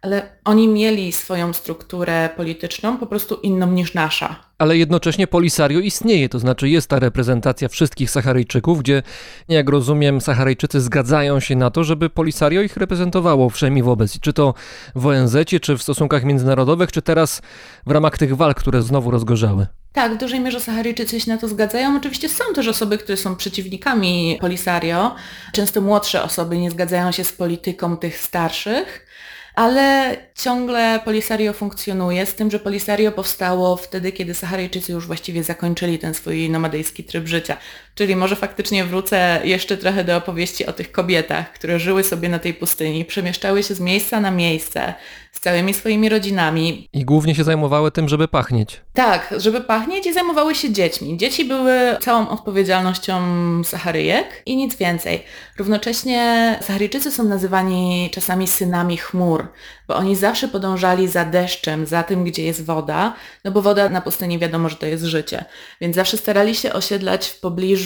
Ale 0.03 0.23
oni 0.45 0.69
mieli 0.69 1.13
swoją 1.13 1.53
strukturę 1.53 2.29
polityczną, 2.37 2.99
po 2.99 3.07
prostu 3.07 3.35
inną 3.35 3.73
niż 3.73 3.95
nasza. 3.95 4.37
Ale 4.59 4.77
jednocześnie 4.77 5.27
Polisario 5.27 5.81
istnieje, 5.81 6.29
to 6.29 6.39
znaczy 6.39 6.69
jest 6.69 6.89
ta 6.89 6.99
reprezentacja 6.99 7.69
wszystkich 7.69 8.11
Saharyjczyków, 8.11 8.81
gdzie, 8.81 9.03
jak 9.49 9.69
rozumiem, 9.69 10.21
Saharyjczycy 10.21 10.81
zgadzają 10.81 11.41
się 11.41 11.57
na 11.57 11.71
to, 11.71 11.85
żeby 11.85 12.11
Polisario 12.11 12.63
ich 12.63 12.77
reprezentowało 12.77 13.51
wszemi 13.51 13.83
wobec. 13.83 14.21
Czy 14.21 14.33
to 14.33 14.55
w 14.95 15.07
ONZ, 15.07 15.37
czy 15.63 15.77
w 15.77 15.83
stosunkach 15.83 16.25
międzynarodowych, 16.25 16.93
czy 16.93 17.03
teraz 17.03 17.43
w 17.87 17.91
ramach 17.91 18.19
tych 18.19 18.37
walk, 18.37 18.59
które 18.59 18.83
znowu 18.83 19.11
rozgorzały. 19.11 19.67
Tak, 19.93 20.15
w 20.15 20.19
dużej 20.19 20.41
mierze 20.41 20.61
Saharyjczycy 20.61 21.21
się 21.21 21.31
na 21.31 21.39
to 21.39 21.49
zgadzają. 21.49 21.97
Oczywiście 21.97 22.29
są 22.29 22.45
też 22.55 22.69
osoby, 22.69 22.99
które 22.99 23.17
są 23.17 23.37
przeciwnikami 23.37 24.39
Polisario. 24.41 25.15
Często 25.53 25.81
młodsze 25.81 26.23
osoby 26.23 26.59
nie 26.59 26.71
zgadzają 26.71 27.13
się 27.13 27.25
z 27.25 27.33
polityką 27.33 27.97
tych 27.97 28.19
starszych, 28.19 29.07
ale 29.55 30.17
ciągle 30.35 31.01
Polisario 31.05 31.53
funkcjonuje, 31.53 32.27
z 32.27 32.35
tym, 32.35 32.51
że 32.51 32.59
Polisario 32.59 33.13
powstało 33.13 33.77
wtedy, 33.77 34.13
kiedy 34.13 34.35
Saharyjczycy 34.35 34.93
już 34.93 35.07
właściwie 35.07 35.45
zakończyli 35.45 35.99
ten 35.99 36.15
swój 36.15 36.51
nomadyjski 36.51 37.05
tryb 37.05 37.27
życia. 37.27 37.57
Czyli 37.95 38.17
może 38.17 38.37
faktycznie 38.37 38.85
wrócę 38.85 39.41
jeszcze 39.45 39.77
trochę 39.77 40.05
do 40.05 40.17
opowieści 40.17 40.67
o 40.67 40.73
tych 40.73 40.93
kobietach, 40.93 41.53
które 41.53 41.79
żyły 41.79 42.05
sobie 42.05 42.29
na 42.29 42.39
tej 42.39 42.55
pustyni, 42.55 43.05
przemieszczały 43.05 43.63
się 43.63 43.75
z 43.75 43.81
miejsca 43.81 44.21
na 44.21 44.31
miejsce, 44.31 44.95
z 45.33 45.41
całymi 45.41 45.75
swoimi 45.75 46.09
rodzinami. 46.09 46.89
I 46.93 47.05
głównie 47.05 47.35
się 47.35 47.45
zajmowały 47.45 47.91
tym, 47.91 48.09
żeby 48.09 48.29
pachnieć. 48.29 48.81
Tak, 48.93 49.35
żeby 49.37 49.61
pachnieć 49.61 50.07
i 50.07 50.13
zajmowały 50.13 50.55
się 50.55 50.73
dziećmi. 50.73 51.17
Dzieci 51.17 51.45
były 51.45 51.97
całą 52.01 52.29
odpowiedzialnością 52.29 53.21
Saharyjek 53.65 54.43
i 54.47 54.57
nic 54.57 54.77
więcej. 54.77 55.23
Równocześnie 55.59 56.57
Saharyjczycy 56.63 57.13
są 57.13 57.25
nazywani 57.25 58.11
czasami 58.13 58.49
synami 58.49 58.97
chmur, 58.97 59.47
bo 59.89 59.97
oni 59.97 60.17
zawsze 60.17 60.49
podążali 60.49 61.09
za 61.09 61.25
deszczem, 61.25 61.87
za 61.87 62.03
tym, 62.03 62.25
gdzie 62.25 62.43
jest 62.43 62.65
woda, 62.65 63.15
no 63.45 63.51
bo 63.51 63.63
woda 63.63 63.89
na 63.89 64.01
pustyni 64.01 64.39
wiadomo, 64.39 64.69
że 64.69 64.77
to 64.77 64.87
jest 64.87 65.05
życie. 65.05 65.45
Więc 65.81 65.97
zawsze 65.97 66.17
starali 66.17 66.55
się 66.55 66.73
osiedlać 66.73 67.27
w 67.27 67.41
pobliżu 67.41 67.80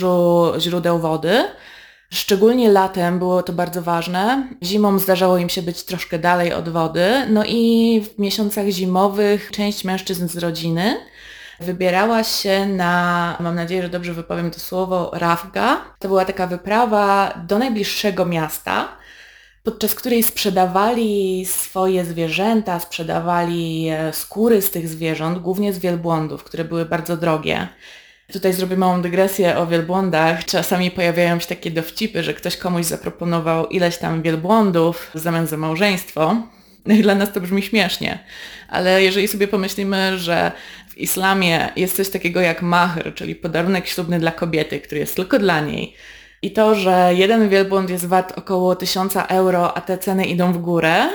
źródeł 0.59 0.99
wody, 0.99 1.45
Szczególnie 2.15 2.69
latem 2.69 3.19
było 3.19 3.43
to 3.43 3.53
bardzo 3.53 3.83
ważne. 3.83 4.49
Zimą 4.63 4.99
zdarzało 4.99 5.39
im 5.39 5.49
się 5.49 5.63
być 5.63 5.83
troszkę 5.83 6.19
dalej 6.19 6.53
od 6.53 6.69
wody. 6.69 7.11
No 7.29 7.45
i 7.47 8.01
w 8.01 8.19
miesiącach 8.19 8.69
zimowych 8.69 9.51
część 9.51 9.85
mężczyzn 9.85 10.29
z 10.29 10.37
rodziny 10.37 10.97
wybierała 11.61 12.25
się 12.25 12.67
na, 12.67 13.37
mam 13.41 13.55
nadzieję, 13.55 13.83
że 13.83 13.89
dobrze 13.89 14.13
wypowiem 14.13 14.51
to 14.51 14.61
słowo, 14.61 15.11
Rafga. 15.15 15.81
To 15.99 16.09
była 16.09 16.25
taka 16.25 16.47
wyprawa 16.47 17.35
do 17.49 17.59
najbliższego 17.59 18.27
miasta, 18.27 18.89
podczas 19.63 19.95
której 19.95 20.23
sprzedawali 20.23 21.45
swoje 21.47 22.05
zwierzęta, 22.05 22.81
sprzedawali 22.81 23.89
e, 23.89 24.13
skóry 24.13 24.63
z 24.63 24.71
tych 24.71 24.89
zwierząt, 24.89 25.39
głównie 25.39 25.73
z 25.73 25.79
wielbłądów, 25.79 26.45
które 26.45 26.65
były 26.65 26.85
bardzo 26.85 27.17
drogie. 27.17 27.69
Tutaj 28.35 28.53
zrobię 28.53 28.77
małą 28.77 29.03
dygresję 29.03 29.59
o 29.59 29.67
wielbłądach. 29.67 30.45
Czasami 30.45 30.91
pojawiają 30.91 31.41
się 31.41 31.47
takie 31.47 31.71
dowcipy, 31.71 32.23
że 32.23 32.35
ktoś 32.35 32.57
komuś 32.57 32.85
zaproponował 32.85 33.67
ileś 33.67 33.99
tam 33.99 34.23
wielbłądów 34.23 35.11
w 35.15 35.19
zamian 35.19 35.47
za 35.47 35.57
małżeństwo. 35.57 36.37
No 36.87 36.95
dla 37.03 37.15
nas 37.15 37.33
to 37.33 37.41
brzmi 37.41 37.63
śmiesznie. 37.63 38.19
Ale 38.69 39.03
jeżeli 39.03 39.29
sobie 39.29 39.49
pomyślimy, 39.49 40.19
że 40.19 40.53
w 40.89 40.99
islamie 40.99 41.69
jest 41.77 41.97
coś 41.97 42.11
takiego 42.11 42.41
jak 42.41 42.63
mahr, 42.63 43.15
czyli 43.15 43.35
podarunek 43.35 43.87
ślubny 43.87 44.19
dla 44.19 44.31
kobiety, 44.31 44.81
który 44.81 45.01
jest 45.01 45.17
tylko 45.17 45.39
dla 45.39 45.61
niej, 45.61 45.95
i 46.43 46.51
to, 46.51 46.75
że 46.75 47.11
jeden 47.13 47.49
wielbłąd 47.49 47.91
jest 47.91 48.07
wart 48.07 48.39
około 48.39 48.77
1000 48.77 49.17
euro, 49.17 49.77
a 49.77 49.81
te 49.81 49.99
ceny 49.99 50.25
idą 50.25 50.53
w 50.53 50.59
górę, 50.59 51.09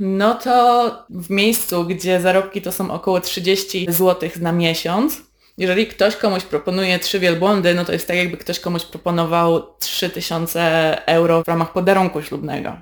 no 0.00 0.34
to 0.34 0.90
w 1.10 1.30
miejscu, 1.30 1.84
gdzie 1.84 2.20
zarobki 2.20 2.62
to 2.62 2.72
są 2.72 2.90
około 2.90 3.20
30 3.20 3.86
zł 3.88 4.30
na 4.40 4.52
miesiąc, 4.52 5.22
jeżeli 5.58 5.86
ktoś 5.86 6.16
komuś 6.16 6.42
proponuje 6.42 6.98
trzy 6.98 7.18
wielbłądy, 7.18 7.74
no 7.74 7.84
to 7.84 7.92
jest 7.92 8.08
tak 8.08 8.16
jakby 8.16 8.36
ktoś 8.36 8.60
komuś 8.60 8.84
proponował 8.84 9.62
3000 9.78 11.06
euro 11.06 11.44
w 11.44 11.48
ramach 11.48 11.72
podarunku 11.72 12.22
ślubnego. 12.22 12.76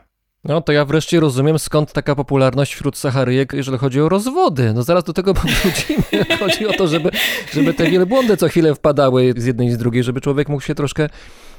No 0.44 0.60
to 0.60 0.72
ja 0.72 0.84
wreszcie 0.84 1.20
rozumiem, 1.20 1.58
skąd 1.58 1.92
taka 1.92 2.14
popularność 2.14 2.74
wśród 2.74 2.96
Saharyjek, 2.98 3.52
jeżeli 3.52 3.78
chodzi 3.78 4.00
o 4.00 4.08
rozwody. 4.08 4.72
No 4.74 4.82
zaraz 4.82 5.04
do 5.04 5.12
tego 5.12 5.34
powrócimy. 5.42 6.36
chodzi 6.38 6.66
o 6.66 6.72
to, 6.72 6.88
żeby, 6.88 7.10
żeby 7.52 7.74
te 7.74 7.90
wielbłądy 7.90 8.36
co 8.36 8.48
chwilę 8.48 8.74
wpadały 8.74 9.34
z 9.36 9.44
jednej 9.44 9.68
i 9.68 9.72
z 9.72 9.78
drugiej, 9.78 10.02
żeby 10.02 10.20
człowiek 10.20 10.48
mógł 10.48 10.62
się 10.62 10.74
troszkę 10.74 11.08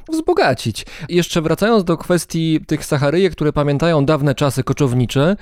wzbogacić. 0.09 0.85
Jeszcze 1.09 1.41
wracając 1.41 1.83
do 1.83 1.97
kwestii 1.97 2.59
tych 2.67 2.85
Saharyjek, 2.85 3.31
które 3.31 3.53
pamiętają 3.53 4.05
dawne 4.05 4.35
czasy 4.35 4.63
koczownicze, 4.63 5.35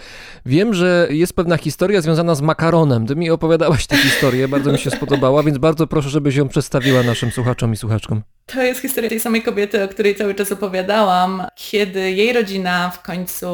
wiem, 0.45 0.73
że 0.73 1.07
jest 1.09 1.35
pewna 1.35 1.57
historia 1.57 2.01
związana 2.01 2.35
z 2.35 2.41
makaronem. 2.41 3.07
Ty 3.07 3.15
mi 3.15 3.29
opowiadałaś 3.29 3.87
tę 3.87 3.97
historię, 3.97 4.47
bardzo 4.47 4.71
mi 4.71 4.79
się 4.79 4.91
spodobała, 4.91 5.43
więc 5.43 5.57
bardzo 5.57 5.87
proszę, 5.87 6.09
żebyś 6.09 6.35
ją 6.35 6.49
przedstawiła 6.49 7.03
naszym 7.03 7.31
słuchaczom 7.31 7.73
i 7.73 7.77
słuchaczkom. 7.77 8.21
To 8.45 8.61
jest 8.61 8.81
historia 8.81 9.09
tej 9.09 9.19
samej 9.19 9.41
kobiety, 9.41 9.83
o 9.83 9.87
której 9.87 10.15
cały 10.15 10.35
czas 10.35 10.51
opowiadałam, 10.51 11.43
kiedy 11.55 12.11
jej 12.11 12.33
rodzina 12.33 12.89
w 12.89 13.03
końcu 13.03 13.47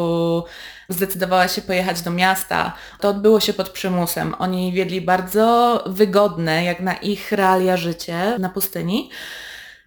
zdecydowała 0.89 1.47
się 1.47 1.61
pojechać 1.61 2.01
do 2.01 2.11
miasta. 2.11 2.73
To 2.99 3.09
odbyło 3.09 3.39
się 3.39 3.53
pod 3.53 3.69
przymusem. 3.69 4.35
Oni 4.39 4.71
wiedli 4.71 5.01
bardzo 5.01 5.83
wygodne, 5.87 6.63
jak 6.63 6.79
na 6.79 6.93
ich 6.93 7.31
realia 7.31 7.77
życie 7.77 8.35
na 8.39 8.49
pustyni. 8.49 9.09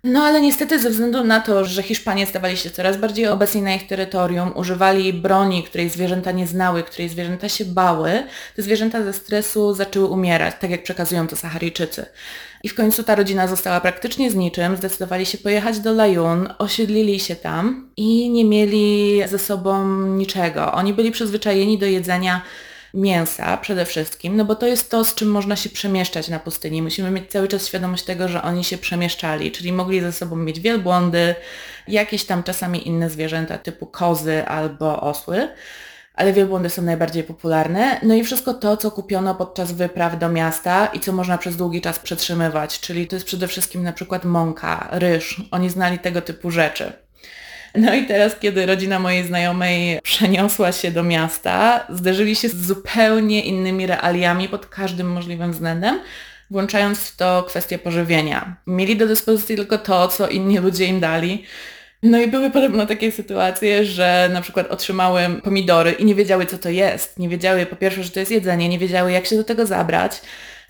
No 0.04 0.22
ale 0.22 0.40
niestety 0.40 0.78
ze 0.78 0.90
względu 0.90 1.24
na 1.24 1.40
to, 1.40 1.64
że 1.64 1.82
Hiszpanie 1.82 2.26
stawali 2.26 2.56
się 2.56 2.70
coraz 2.70 2.96
bardziej 2.96 3.26
obecni 3.26 3.62
na 3.62 3.74
ich 3.74 3.86
terytorium, 3.86 4.52
używali 4.56 5.12
broni, 5.12 5.62
której 5.62 5.88
zwierzęta 5.88 6.32
nie 6.32 6.46
znały, 6.46 6.82
której 6.82 7.08
zwierzęta 7.08 7.48
się 7.48 7.64
bały, 7.64 8.10
te 8.56 8.62
zwierzęta 8.62 9.02
ze 9.04 9.12
stresu 9.12 9.74
zaczęły 9.74 10.06
umierać, 10.06 10.54
tak 10.60 10.70
jak 10.70 10.82
przekazują 10.82 11.26
to 11.26 11.36
Saharyjczycy. 11.36 12.06
I 12.62 12.68
w 12.68 12.74
końcu 12.74 13.02
ta 13.02 13.14
rodzina 13.14 13.48
została 13.48 13.80
praktycznie 13.80 14.30
z 14.30 14.34
niczym, 14.34 14.76
zdecydowali 14.76 15.26
się 15.26 15.38
pojechać 15.38 15.80
do 15.80 15.92
Lajun, 15.92 16.48
osiedlili 16.58 17.20
się 17.20 17.36
tam 17.36 17.90
i 17.96 18.30
nie 18.30 18.44
mieli 18.44 19.20
ze 19.28 19.38
sobą 19.38 19.98
niczego. 20.06 20.72
Oni 20.72 20.94
byli 20.94 21.10
przyzwyczajeni 21.10 21.78
do 21.78 21.86
jedzenia 21.86 22.42
mięsa 22.94 23.56
przede 23.56 23.84
wszystkim, 23.84 24.36
no 24.36 24.44
bo 24.44 24.56
to 24.56 24.66
jest 24.66 24.90
to, 24.90 25.04
z 25.04 25.14
czym 25.14 25.30
można 25.30 25.56
się 25.56 25.70
przemieszczać 25.70 26.28
na 26.28 26.38
pustyni. 26.38 26.82
Musimy 26.82 27.10
mieć 27.10 27.30
cały 27.30 27.48
czas 27.48 27.66
świadomość 27.66 28.04
tego, 28.04 28.28
że 28.28 28.42
oni 28.42 28.64
się 28.64 28.78
przemieszczali, 28.78 29.52
czyli 29.52 29.72
mogli 29.72 30.00
ze 30.00 30.12
sobą 30.12 30.36
mieć 30.36 30.60
wielbłądy, 30.60 31.34
jakieś 31.88 32.24
tam 32.24 32.42
czasami 32.42 32.88
inne 32.88 33.10
zwierzęta 33.10 33.58
typu 33.58 33.86
kozy 33.86 34.46
albo 34.46 35.00
osły 35.00 35.48
ale 36.14 36.32
wielbłądy 36.32 36.70
są 36.70 36.82
najbardziej 36.82 37.24
popularne. 37.24 38.00
No 38.02 38.14
i 38.14 38.24
wszystko 38.24 38.54
to, 38.54 38.76
co 38.76 38.90
kupiono 38.90 39.34
podczas 39.34 39.72
wypraw 39.72 40.18
do 40.18 40.28
miasta 40.28 40.86
i 40.86 41.00
co 41.00 41.12
można 41.12 41.38
przez 41.38 41.56
długi 41.56 41.80
czas 41.80 41.98
przetrzymywać, 41.98 42.80
czyli 42.80 43.06
to 43.06 43.16
jest 43.16 43.26
przede 43.26 43.48
wszystkim 43.48 43.82
na 43.82 43.92
przykład 43.92 44.24
mąka, 44.24 44.88
ryż. 44.90 45.42
Oni 45.50 45.70
znali 45.70 45.98
tego 45.98 46.22
typu 46.22 46.50
rzeczy. 46.50 46.92
No 47.74 47.94
i 47.94 48.06
teraz, 48.06 48.38
kiedy 48.38 48.66
rodzina 48.66 48.98
mojej 48.98 49.24
znajomej 49.24 50.00
przeniosła 50.02 50.72
się 50.72 50.90
do 50.90 51.02
miasta, 51.02 51.86
zderzyli 51.90 52.36
się 52.36 52.48
z 52.48 52.66
zupełnie 52.66 53.44
innymi 53.44 53.86
realiami 53.86 54.48
pod 54.48 54.66
każdym 54.66 55.12
możliwym 55.12 55.52
względem, 55.52 56.00
włączając 56.50 56.98
w 56.98 57.16
to 57.16 57.44
kwestię 57.48 57.78
pożywienia. 57.78 58.56
Mieli 58.66 58.96
do 58.96 59.06
dyspozycji 59.06 59.56
tylko 59.56 59.78
to, 59.78 60.08
co 60.08 60.28
inni 60.28 60.58
ludzie 60.58 60.86
im 60.86 61.00
dali. 61.00 61.44
No 62.02 62.20
i 62.20 62.28
były 62.28 62.50
podobno 62.50 62.86
takie 62.86 63.12
sytuacje, 63.12 63.84
że 63.84 64.30
na 64.32 64.40
przykład 64.40 64.70
otrzymały 64.70 65.22
pomidory 65.44 65.92
i 65.92 66.04
nie 66.04 66.14
wiedziały, 66.14 66.46
co 66.46 66.58
to 66.58 66.68
jest. 66.68 67.18
Nie 67.18 67.28
wiedziały 67.28 67.66
po 67.66 67.76
pierwsze, 67.76 68.04
że 68.04 68.10
to 68.10 68.20
jest 68.20 68.32
jedzenie, 68.32 68.68
nie 68.68 68.78
wiedziały, 68.78 69.12
jak 69.12 69.26
się 69.26 69.36
do 69.36 69.44
tego 69.44 69.66
zabrać 69.66 70.20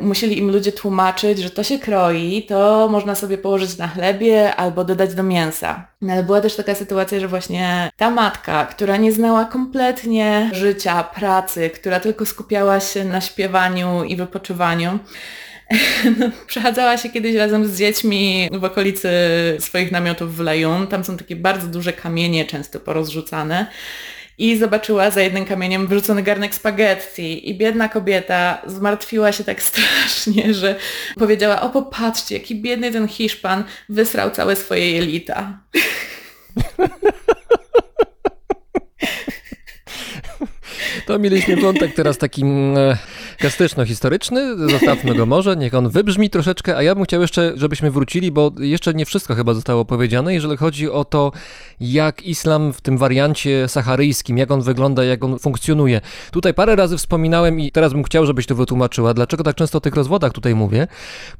musieli 0.02 0.38
im 0.38 0.50
ludzie 0.50 0.72
tłumaczyć, 0.72 1.38
że 1.38 1.50
to 1.50 1.62
się 1.64 1.78
kroi, 1.78 2.42
to 2.48 2.88
można 2.88 3.14
sobie 3.14 3.38
położyć 3.38 3.76
na 3.76 3.88
chlebie 3.88 4.54
albo 4.56 4.84
dodać 4.84 5.14
do 5.14 5.22
mięsa. 5.22 5.86
No 6.00 6.12
ale 6.12 6.22
była 6.22 6.40
też 6.40 6.56
taka 6.56 6.74
sytuacja, 6.74 7.20
że 7.20 7.28
właśnie 7.28 7.90
ta 7.96 8.10
matka, 8.10 8.66
która 8.66 8.96
nie 8.96 9.12
znała 9.12 9.44
kompletnie 9.44 10.50
życia, 10.52 11.04
pracy, 11.04 11.70
która 11.70 12.00
tylko 12.00 12.26
skupiała 12.26 12.80
się 12.80 13.04
na 13.04 13.20
śpiewaniu 13.20 14.04
i 14.04 14.16
wypoczywaniu, 14.16 14.98
no, 16.18 16.30
przechadzała 16.46 16.96
się 16.96 17.08
kiedyś 17.08 17.34
razem 17.36 17.66
z 17.66 17.78
dziećmi 17.78 18.48
w 18.52 18.64
okolicy 18.64 19.10
swoich 19.58 19.92
namiotów 19.92 20.36
w 20.36 20.40
Lejun. 20.40 20.86
Tam 20.86 21.04
są 21.04 21.16
takie 21.16 21.36
bardzo 21.36 21.66
duże 21.66 21.92
kamienie, 21.92 22.44
często 22.44 22.80
porozrzucane 22.80 23.66
i 24.38 24.56
zobaczyła 24.56 25.10
za 25.10 25.20
jednym 25.20 25.44
kamieniem 25.44 25.86
wrzucony 25.86 26.22
garnek 26.22 26.54
spaghetti 26.54 27.50
i 27.50 27.54
biedna 27.54 27.88
kobieta 27.88 28.62
zmartwiła 28.66 29.32
się 29.32 29.44
tak 29.44 29.62
strasznie, 29.72 30.54
że 30.54 30.76
powiedziała, 31.18 31.60
o 31.60 31.70
popatrzcie, 31.70 32.34
jaki 32.34 32.56
biedny 32.56 32.92
ten 32.92 33.08
Hiszpan 33.08 33.64
wysrał 33.88 34.30
całe 34.30 34.56
swoje 34.56 34.92
jelita. 34.92 35.58
To 41.06 41.18
mieliśmy 41.18 41.56
wątek 41.56 41.94
teraz 41.94 42.18
taki 42.18 42.44
e, 42.44 42.96
gastyczno-historyczny, 43.40 44.56
zostawmy 44.70 45.14
go 45.14 45.26
może, 45.26 45.56
niech 45.56 45.74
on 45.74 45.88
wybrzmi 45.88 46.30
troszeczkę, 46.30 46.76
a 46.76 46.82
ja 46.82 46.94
bym 46.94 47.04
chciał 47.04 47.20
jeszcze, 47.20 47.52
żebyśmy 47.56 47.90
wrócili, 47.90 48.32
bo 48.32 48.52
jeszcze 48.58 48.94
nie 48.94 49.06
wszystko 49.06 49.34
chyba 49.34 49.54
zostało 49.54 49.84
powiedziane, 49.84 50.34
jeżeli 50.34 50.56
chodzi 50.56 50.90
o 50.90 51.04
to, 51.04 51.32
jak 51.80 52.22
islam 52.22 52.72
w 52.72 52.80
tym 52.80 52.98
wariancie 52.98 53.68
saharyjskim, 53.68 54.38
jak 54.38 54.50
on 54.50 54.62
wygląda, 54.62 55.04
jak 55.04 55.24
on 55.24 55.38
funkcjonuje. 55.38 56.00
Tutaj 56.30 56.54
parę 56.54 56.76
razy 56.76 56.96
wspominałem 56.96 57.60
i 57.60 57.72
teraz 57.72 57.92
bym 57.92 58.02
chciał, 58.02 58.26
żebyś 58.26 58.46
to 58.46 58.54
wytłumaczyła, 58.54 59.14
dlaczego 59.14 59.44
tak 59.44 59.56
często 59.56 59.78
o 59.78 59.80
tych 59.80 59.94
rozwodach 59.94 60.32
tutaj 60.32 60.54
mówię, 60.54 60.86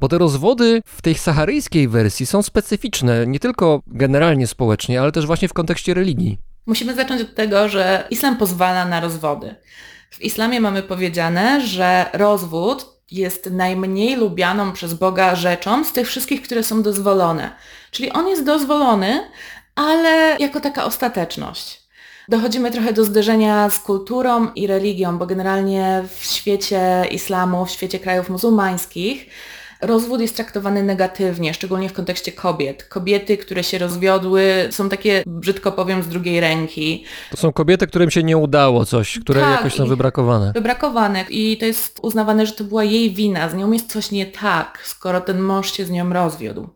bo 0.01 0.09
te 0.09 0.19
rozwody 0.19 0.83
w 0.87 1.03
tej 1.03 1.15
saharyjskiej 1.15 1.89
wersji 1.89 2.27
są 2.27 2.43
specyficzne, 2.43 3.27
nie 3.27 3.41
tylko 3.41 3.83
generalnie 3.87 4.47
społecznie, 4.47 5.01
ale 5.01 5.13
też 5.13 5.27
właśnie 5.27 5.49
w 5.49 5.53
kontekście 5.53 5.95
religii. 5.95 6.52
Musimy 6.67 6.95
zacząć 6.95 7.21
od 7.21 7.35
tego, 7.35 7.69
że 7.69 8.07
islam 8.11 8.37
pozwala 8.37 8.85
na 8.85 9.01
rozwody. 9.01 9.55
W 10.11 10.23
islamie 10.23 10.61
mamy 10.61 10.83
powiedziane, 10.83 11.61
że 11.61 12.07
rozwód 12.13 12.87
jest 13.11 13.51
najmniej 13.51 14.17
lubianą 14.17 14.73
przez 14.73 14.95
Boga 14.95 15.35
rzeczą 15.35 15.85
z 15.85 15.93
tych 15.93 16.09
wszystkich, 16.09 16.43
które 16.43 16.63
są 16.63 16.83
dozwolone. 16.83 17.51
Czyli 17.91 18.13
on 18.13 18.29
jest 18.29 18.45
dozwolony, 18.45 19.29
ale 19.75 20.37
jako 20.39 20.61
taka 20.61 20.85
ostateczność. 20.85 21.83
Dochodzimy 22.29 22.71
trochę 22.71 22.93
do 22.93 23.05
zderzenia 23.05 23.71
z 23.71 23.79
kulturą 23.79 24.53
i 24.55 24.67
religią, 24.67 25.19
bo 25.19 25.27
generalnie 25.27 26.05
w 26.19 26.25
świecie 26.25 27.05
islamu, 27.11 27.67
w 27.67 27.71
świecie 27.71 27.99
krajów 27.99 28.31
muzułmańskich 28.31 29.27
rozwód 29.83 30.21
jest 30.21 30.37
traktowany 30.37 30.83
negatywnie, 30.83 31.55
szczególnie 31.55 31.89
w 31.89 31.93
kontekście 31.93 32.33
kobiet. 32.33 32.85
Kobiety, 32.85 33.37
które 33.39 33.65
się 33.65 33.79
rozwiodły, 33.79 34.69
są 34.71 34.89
takie, 34.89 35.23
brzydko 35.27 35.73
powiem, 35.73 36.03
z 36.03 36.09
drugiej 36.09 36.41
ręki. 36.41 37.05
To 37.31 37.37
są 37.37 37.53
kobiety, 37.53 37.87
którym 37.87 38.11
się 38.11 38.23
nie 38.23 38.37
udało 38.37 38.85
coś, 38.85 39.19
które 39.19 39.41
Tak, 39.41 39.51
jakoś 39.51 39.75
są 39.75 39.87
wybrakowane. 39.87 40.53
Wybrakowane 40.53 41.25
i 41.31 41.57
to 41.57 41.65
jest 41.67 41.99
uznawane, 42.03 42.47
że 42.47 42.53
to 42.53 42.65
była 42.65 42.85
jej 42.85 43.11
wina, 43.11 43.49
z 43.49 43.55
nią 43.55 43.73
jest 43.73 43.93
coś 43.93 44.11
nie 44.11 44.27
tak, 44.27 44.79
skoro 44.85 45.21
ten 45.21 45.41
mąż 45.41 45.73
się 45.73 45.85
z 45.85 45.91
nią 45.91 46.13
rozwiódł. 46.13 46.69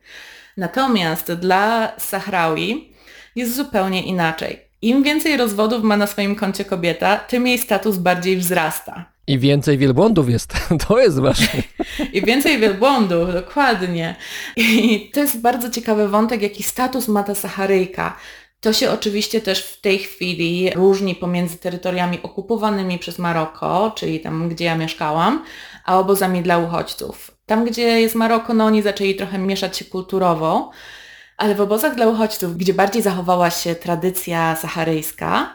Natomiast 0.57 1.33
dla 1.33 1.93
Sahrawi 1.99 2.93
jest 3.37 3.57
zupełnie 3.57 4.03
inaczej. 4.03 4.61
Im 4.83 5.03
więcej 5.03 5.37
rozwodów 5.37 5.83
ma 5.83 5.97
na 5.97 6.07
swoim 6.07 6.37
koncie 6.37 6.65
kobieta, 6.65 7.17
tym 7.17 7.47
jej 7.47 7.59
status 7.59 7.97
bardziej 7.97 8.37
wzrasta. 8.37 9.16
I 9.27 9.39
więcej 9.39 9.79
wielbłądów 9.79 10.31
jest. 10.31 10.53
To 10.89 10.99
jest 10.99 11.21
ważne. 11.21 11.63
I 12.13 12.23
więcej 12.23 12.59
wielbłądów, 12.59 13.33
dokładnie. 13.33 14.17
I 14.57 15.11
to 15.15 15.21
jest 15.21 15.41
bardzo 15.41 15.71
ciekawy 15.71 16.09
wątek, 16.09 16.43
jaki 16.43 16.63
status 16.63 17.09
ma 17.09 17.23
ta 17.23 17.35
Saharyjka. 17.35 18.17
To 18.61 18.73
się 18.73 18.91
oczywiście 18.91 19.41
też 19.41 19.63
w 19.63 19.81
tej 19.81 19.99
chwili 19.99 20.71
różni 20.71 21.15
pomiędzy 21.15 21.59
terytoriami 21.59 22.23
okupowanymi 22.23 22.99
przez 22.99 23.19
Maroko, 23.19 23.93
czyli 23.97 24.21
tam, 24.21 24.49
gdzie 24.49 24.65
ja 24.65 24.77
mieszkałam, 24.77 25.45
a 25.85 25.99
obozami 25.99 26.43
dla 26.43 26.59
uchodźców. 26.59 27.31
Tam, 27.47 27.65
gdzie 27.65 27.83
jest 27.83 28.15
Maroko, 28.15 28.55
no 28.55 28.65
oni 28.65 28.83
zaczęli 28.83 29.15
trochę 29.15 29.39
mieszać 29.39 29.77
się 29.77 29.85
kulturowo, 29.85 30.71
ale 31.37 31.55
w 31.55 31.61
obozach 31.61 31.95
dla 31.95 32.07
uchodźców, 32.07 32.57
gdzie 32.57 32.75
bardziej 32.75 33.03
zachowała 33.03 33.51
się 33.51 33.75
tradycja 33.75 34.57
saharyjska, 34.57 35.55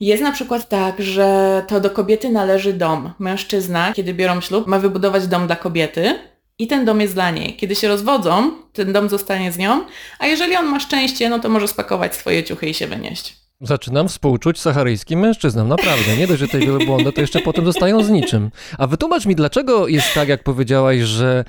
jest 0.00 0.22
na 0.22 0.32
przykład 0.32 0.68
tak, 0.68 1.02
że 1.02 1.62
to 1.68 1.80
do 1.80 1.90
kobiety 1.90 2.30
należy 2.30 2.72
dom. 2.72 3.12
Mężczyzna, 3.18 3.92
kiedy 3.92 4.14
biorą 4.14 4.40
ślub, 4.40 4.66
ma 4.66 4.78
wybudować 4.78 5.26
dom 5.26 5.46
dla 5.46 5.56
kobiety 5.56 6.18
i 6.58 6.66
ten 6.66 6.84
dom 6.84 7.00
jest 7.00 7.14
dla 7.14 7.30
niej. 7.30 7.56
Kiedy 7.56 7.74
się 7.74 7.88
rozwodzą, 7.88 8.50
ten 8.72 8.92
dom 8.92 9.08
zostanie 9.08 9.52
z 9.52 9.58
nią, 9.58 9.84
a 10.18 10.26
jeżeli 10.26 10.56
on 10.56 10.66
ma 10.66 10.80
szczęście, 10.80 11.28
no 11.28 11.38
to 11.38 11.48
może 11.48 11.68
spakować 11.68 12.14
swoje 12.14 12.44
ciuchy 12.44 12.68
i 12.68 12.74
się 12.74 12.86
wynieść. 12.86 13.36
Zaczynam 13.60 14.08
współczuć 14.08 14.60
saharyjskim 14.60 15.20
mężczyznom, 15.20 15.68
naprawdę. 15.68 16.16
Nie 16.16 16.26
dość, 16.26 16.40
że 16.40 16.48
te 16.48 16.58
wielbłądy, 16.58 17.12
to 17.12 17.20
jeszcze 17.20 17.40
potem 17.40 17.64
zostają 17.64 18.04
z 18.04 18.10
niczym. 18.10 18.50
A 18.78 18.86
wytłumacz 18.86 19.26
mi, 19.26 19.34
dlaczego 19.34 19.88
jest 19.88 20.14
tak, 20.14 20.28
jak 20.28 20.42
powiedziałaś, 20.42 21.00
że 21.00 21.44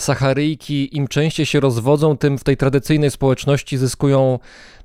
Saharyjki 0.00 0.96
im 0.96 1.08
częściej 1.08 1.46
się 1.46 1.60
rozwodzą, 1.60 2.16
tym 2.16 2.38
w 2.38 2.44
tej 2.44 2.56
tradycyjnej 2.56 3.10
społeczności 3.10 3.78
zyskują 3.78 4.38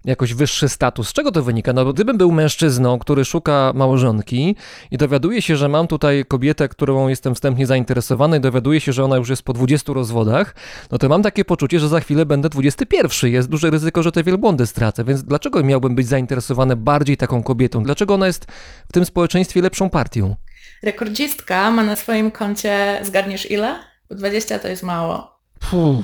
jakoś 0.06 0.34
wyższy 0.34 0.70
status. 0.70 1.10
Z 1.10 1.14
czego 1.14 1.32
to 1.32 1.44
wynika? 1.44 1.74
No 1.74 1.86
bo 1.86 1.94
gdybym 1.94 2.18
był 2.18 2.32
mężczyzną, 2.32 3.00
który 3.00 3.26
szuka 3.26 3.72
małżonki 3.76 4.56
i 4.92 4.98
dowiaduje 4.98 5.42
się, 5.42 5.58
że 5.58 5.70
mam 5.70 5.88
tutaj 5.88 6.26
kobietę, 6.28 6.70
którą 6.70 7.08
jestem 7.08 7.36
wstępnie 7.36 7.68
zainteresowany 7.68 8.38
i 8.38 8.40
dowiaduje 8.40 8.82
się, 8.82 8.94
że 8.94 9.04
ona 9.04 9.18
już 9.18 9.30
jest 9.30 9.44
po 9.44 9.54
20 9.54 9.94
rozwodach, 9.94 10.56
no 10.92 10.98
to 10.98 11.10
mam 11.10 11.24
takie 11.24 11.46
poczucie, 11.46 11.80
że 11.80 11.90
za 11.90 12.00
chwilę 12.00 12.26
będę 12.26 12.50
21. 12.50 13.32
Jest 13.32 13.50
duże 13.50 13.70
ryzyko, 13.70 14.04
że 14.04 14.12
te 14.12 14.24
wielbłądy 14.24 14.66
stracę. 14.66 15.04
Więc 15.04 15.24
dlaczego 15.24 15.64
miałbym 15.64 15.96
być 15.96 16.08
zainteresowany 16.08 16.76
bardziej 16.76 17.18
taką 17.18 17.44
kobietą? 17.44 17.84
Dlaczego 17.84 18.14
ona 18.14 18.28
jest 18.28 18.46
w 18.90 18.94
tym 18.94 19.06
społeczeństwie 19.06 19.62
lepszą 19.62 19.90
partią? 19.90 20.36
Rekordzistka 20.84 21.72
ma 21.72 21.84
na 21.84 21.96
swoim 21.96 22.32
koncie, 22.32 23.00
zgadniesz 23.04 23.52
ile? 23.52 23.95
Bo 24.10 24.16
20 24.16 24.60
to 24.60 24.68
jest 24.68 24.84
mało. 24.84 25.36
Puh, 25.70 26.04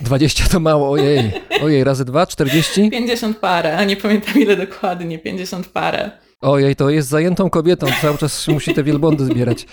20 0.00 0.44
to 0.48 0.60
mało, 0.60 0.90
ojej. 0.90 1.32
Ojej, 1.62 1.84
razy 1.84 2.04
dwa, 2.04 2.26
40? 2.26 2.90
50 2.90 3.38
parę, 3.38 3.76
a 3.76 3.84
nie 3.84 3.96
pamiętam 3.96 4.34
ile 4.34 4.56
dokładnie, 4.56 5.18
50 5.18 5.66
parę. 5.66 6.10
Ojej, 6.40 6.76
to 6.76 6.90
jest 6.90 7.08
zajętą 7.08 7.50
kobietą, 7.50 7.86
cały 8.02 8.18
czas 8.18 8.48
musi 8.48 8.74
te 8.74 8.82
wielbłądy 8.82 9.24
zbierać. 9.24 9.64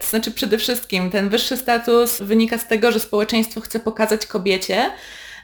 To 0.00 0.06
znaczy 0.10 0.30
przede 0.30 0.58
wszystkim 0.58 1.10
ten 1.10 1.28
wyższy 1.28 1.56
status 1.56 2.22
wynika 2.22 2.58
z 2.58 2.68
tego, 2.68 2.92
że 2.92 3.00
społeczeństwo 3.00 3.60
chce 3.60 3.80
pokazać 3.80 4.26
kobiecie 4.26 4.90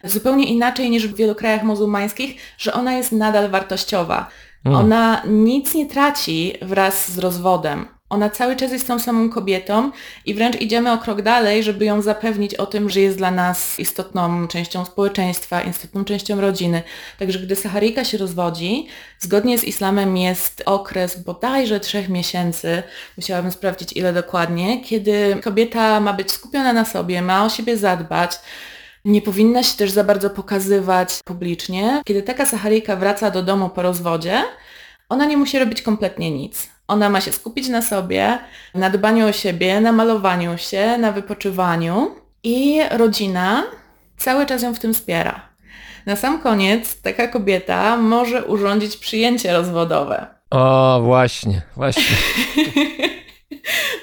zupełnie 0.04 0.44
inaczej 0.44 0.90
niż 0.90 1.08
w 1.08 1.16
wielu 1.16 1.34
krajach 1.34 1.62
muzułmańskich, 1.62 2.36
że 2.58 2.72
ona 2.72 2.92
jest 2.92 3.12
nadal 3.12 3.50
wartościowa. 3.50 4.28
Mm. 4.64 4.78
Ona 4.78 5.22
nic 5.26 5.74
nie 5.74 5.86
traci 5.86 6.54
wraz 6.62 7.12
z 7.12 7.18
rozwodem. 7.18 7.86
Ona 8.10 8.30
cały 8.30 8.56
czas 8.56 8.72
jest 8.72 8.86
tą 8.86 8.98
samą 8.98 9.30
kobietą 9.30 9.90
i 10.26 10.34
wręcz 10.34 10.60
idziemy 10.60 10.92
o 10.92 10.98
krok 10.98 11.22
dalej, 11.22 11.62
żeby 11.62 11.84
ją 11.84 12.02
zapewnić 12.02 12.54
o 12.54 12.66
tym, 12.66 12.90
że 12.90 13.00
jest 13.00 13.18
dla 13.18 13.30
nas 13.30 13.78
istotną 13.78 14.48
częścią 14.48 14.84
społeczeństwa, 14.84 15.62
istotną 15.62 16.04
częścią 16.04 16.40
rodziny. 16.40 16.82
Także 17.18 17.38
gdy 17.38 17.56
Saharyjka 17.56 18.04
się 18.04 18.18
rozwodzi, 18.18 18.86
zgodnie 19.18 19.58
z 19.58 19.64
islamem 19.64 20.16
jest 20.16 20.62
okres 20.66 21.22
bodajże 21.22 21.80
trzech 21.80 22.08
miesięcy, 22.08 22.82
musiałabym 23.16 23.52
sprawdzić 23.52 23.92
ile 23.92 24.12
dokładnie, 24.12 24.80
kiedy 24.80 25.36
kobieta 25.42 26.00
ma 26.00 26.12
być 26.12 26.32
skupiona 26.32 26.72
na 26.72 26.84
sobie, 26.84 27.22
ma 27.22 27.44
o 27.44 27.48
siebie 27.48 27.76
zadbać, 27.76 28.38
nie 29.04 29.22
powinna 29.22 29.62
się 29.62 29.76
też 29.76 29.90
za 29.90 30.04
bardzo 30.04 30.30
pokazywać 30.30 31.18
publicznie. 31.24 32.02
Kiedy 32.06 32.22
taka 32.22 32.46
Saharyjka 32.46 32.96
wraca 32.96 33.30
do 33.30 33.42
domu 33.42 33.70
po 33.70 33.82
rozwodzie, 33.82 34.42
ona 35.08 35.24
nie 35.24 35.36
musi 35.36 35.58
robić 35.58 35.82
kompletnie 35.82 36.30
nic. 36.30 36.77
Ona 36.88 37.08
ma 37.10 37.20
się 37.20 37.32
skupić 37.32 37.68
na 37.68 37.82
sobie, 37.82 38.38
na 38.74 38.90
dbaniu 38.90 39.28
o 39.28 39.32
siebie, 39.32 39.80
na 39.80 39.92
malowaniu 39.92 40.58
się, 40.58 40.98
na 40.98 41.12
wypoczywaniu 41.12 42.10
i 42.42 42.80
rodzina 42.90 43.64
cały 44.16 44.46
czas 44.46 44.62
ją 44.62 44.74
w 44.74 44.78
tym 44.78 44.94
wspiera. 44.94 45.40
Na 46.06 46.16
sam 46.16 46.40
koniec 46.40 47.00
taka 47.02 47.28
kobieta 47.28 47.96
może 47.96 48.44
urządzić 48.44 48.96
przyjęcie 48.96 49.52
rozwodowe. 49.52 50.26
O, 50.50 51.00
właśnie, 51.02 51.62
właśnie. 51.76 52.04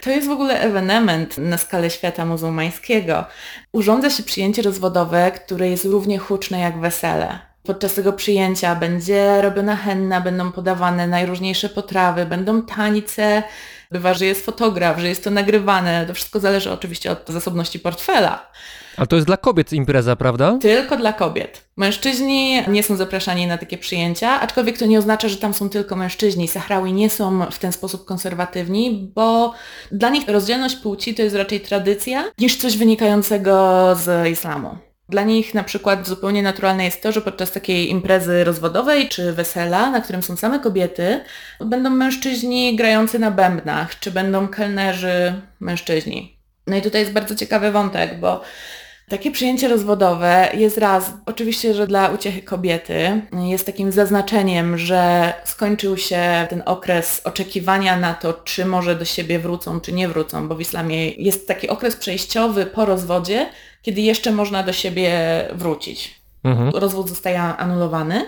To 0.04 0.10
jest 0.10 0.28
w 0.28 0.32
ogóle 0.32 0.60
ewenement 0.60 1.38
na 1.38 1.58
skalę 1.58 1.90
świata 1.90 2.26
muzułmańskiego. 2.26 3.26
Urządza 3.74 4.10
się 4.10 4.24
przyjęcie 4.24 4.62
rozwodowe, 4.62 5.32
które 5.32 5.70
jest 5.70 5.86
równie 5.86 6.18
huczne 6.18 6.60
jak 6.60 6.80
wesele. 6.80 7.40
Podczas 7.66 7.94
tego 7.94 8.14
przyjęcia 8.14 8.76
będzie 8.76 9.42
robiona 9.42 9.76
henna, 9.76 10.22
będą 10.22 10.52
podawane 10.52 11.08
najróżniejsze 11.08 11.70
potrawy, 11.70 12.26
będą 12.26 12.62
tańce, 12.62 13.44
bywa, 13.92 14.14
że 14.14 14.26
jest 14.26 14.46
fotograf, 14.46 15.00
że 15.00 15.08
jest 15.10 15.24
to 15.24 15.32
nagrywane. 15.32 16.06
To 16.08 16.14
wszystko 16.14 16.40
zależy 16.40 16.72
oczywiście 16.72 17.12
od 17.12 17.30
zasobności 17.30 17.80
portfela. 17.80 18.52
Ale 18.98 19.08
to 19.08 19.16
jest 19.16 19.28
dla 19.28 19.38
kobiet 19.38 19.74
impreza, 19.74 20.16
prawda? 20.16 20.58
Tylko 20.62 20.98
dla 20.98 21.14
kobiet. 21.14 21.66
Mężczyźni 21.78 22.62
nie 22.68 22.84
są 22.84 22.96
zapraszani 22.96 23.48
na 23.48 23.58
takie 23.58 23.78
przyjęcia, 23.78 24.42
aczkolwiek 24.42 24.78
to 24.78 24.86
nie 24.86 25.00
oznacza, 25.00 25.28
że 25.28 25.38
tam 25.38 25.54
są 25.54 25.70
tylko 25.70 25.96
mężczyźni. 25.96 26.48
Sahrawi 26.48 26.94
nie 26.94 27.10
są 27.10 27.46
w 27.52 27.60
ten 27.60 27.72
sposób 27.72 28.06
konserwatywni, 28.06 29.12
bo 29.16 29.54
dla 29.92 30.10
nich 30.10 30.30
rozdzielność 30.30 30.76
płci 30.76 31.16
to 31.16 31.22
jest 31.22 31.36
raczej 31.36 31.62
tradycja 31.62 32.24
niż 32.40 32.58
coś 32.58 32.78
wynikającego 32.78 33.96
z 33.96 34.28
islamu. 34.28 34.78
Dla 35.10 35.24
nich 35.24 35.54
na 35.54 35.64
przykład 35.64 36.08
zupełnie 36.08 36.44
naturalne 36.44 36.86
jest 36.86 37.04
to, 37.04 37.12
że 37.12 37.22
podczas 37.22 37.52
takiej 37.52 37.90
imprezy 37.90 38.44
rozwodowej 38.44 39.10
czy 39.10 39.34
wesela, 39.34 39.92
na 39.92 40.02
którym 40.02 40.24
są 40.24 40.36
same 40.36 40.60
kobiety, 40.60 41.20
będą 41.60 41.90
mężczyźni 41.90 42.76
grający 42.76 43.20
na 43.20 43.32
bębnach, 43.32 44.00
czy 44.00 44.12
będą 44.12 44.48
kelnerzy 44.48 45.34
mężczyźni. 45.60 46.38
No 46.68 46.76
i 46.78 46.82
tutaj 46.82 47.02
jest 47.02 47.14
bardzo 47.14 47.36
ciekawy 47.36 47.72
wątek, 47.72 48.20
bo 48.20 48.42
takie 49.10 49.32
przyjęcie 49.32 49.68
rozwodowe 49.68 50.50
jest 50.54 50.78
raz, 50.78 51.14
oczywiście, 51.26 51.74
że 51.74 51.88
dla 51.88 52.10
uciechy 52.10 52.42
kobiety 52.42 53.22
jest 53.48 53.66
takim 53.66 53.92
zaznaczeniem, 53.92 54.78
że 54.78 55.34
skończył 55.44 55.98
się 55.98 56.48
ten 56.50 56.64
okres 56.66 57.22
oczekiwania 57.24 57.98
na 57.98 58.14
to, 58.14 58.34
czy 58.34 58.66
może 58.66 58.96
do 58.96 59.06
siebie 59.06 59.40
wrócą, 59.40 59.80
czy 59.80 59.94
nie 59.94 60.08
wrócą, 60.08 60.48
bo 60.48 60.56
w 60.56 60.62
islamie 60.62 61.10
jest 61.10 61.48
taki 61.48 61.70
okres 61.70 61.96
przejściowy 61.96 62.66
po 62.66 62.86
rozwodzie, 62.86 63.50
kiedy 63.86 64.02
jeszcze 64.02 64.32
można 64.32 64.64
do 64.64 64.74
siebie 64.74 65.12
wrócić. 65.54 66.16
Mhm. 66.44 66.70
Rozwód 66.70 67.10
zostaje 67.10 67.42
anulowany. 67.42 68.26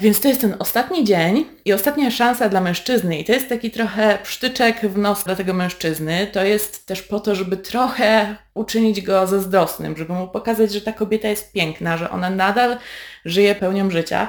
Więc 0.00 0.20
to 0.20 0.28
jest 0.28 0.40
ten 0.40 0.54
ostatni 0.58 1.04
dzień 1.04 1.44
i 1.64 1.72
ostatnia 1.72 2.10
szansa 2.10 2.48
dla 2.48 2.60
mężczyzny 2.60 3.18
i 3.18 3.24
to 3.24 3.32
jest 3.32 3.48
taki 3.48 3.70
trochę 3.70 4.18
psztyczek 4.22 4.80
w 4.80 4.98
nos 4.98 5.24
dla 5.24 5.36
tego 5.36 5.54
mężczyzny. 5.54 6.26
To 6.32 6.44
jest 6.44 6.86
też 6.86 7.02
po 7.02 7.20
to, 7.20 7.34
żeby 7.34 7.56
trochę 7.56 8.36
uczynić 8.54 9.00
go 9.00 9.26
zazdrosnym, 9.26 9.96
żeby 9.96 10.12
mu 10.12 10.28
pokazać, 10.28 10.72
że 10.72 10.80
ta 10.80 10.92
kobieta 10.92 11.28
jest 11.28 11.52
piękna, 11.52 11.96
że 11.96 12.10
ona 12.10 12.30
nadal 12.30 12.76
żyje 13.24 13.54
pełnią 13.54 13.90
życia. 13.90 14.28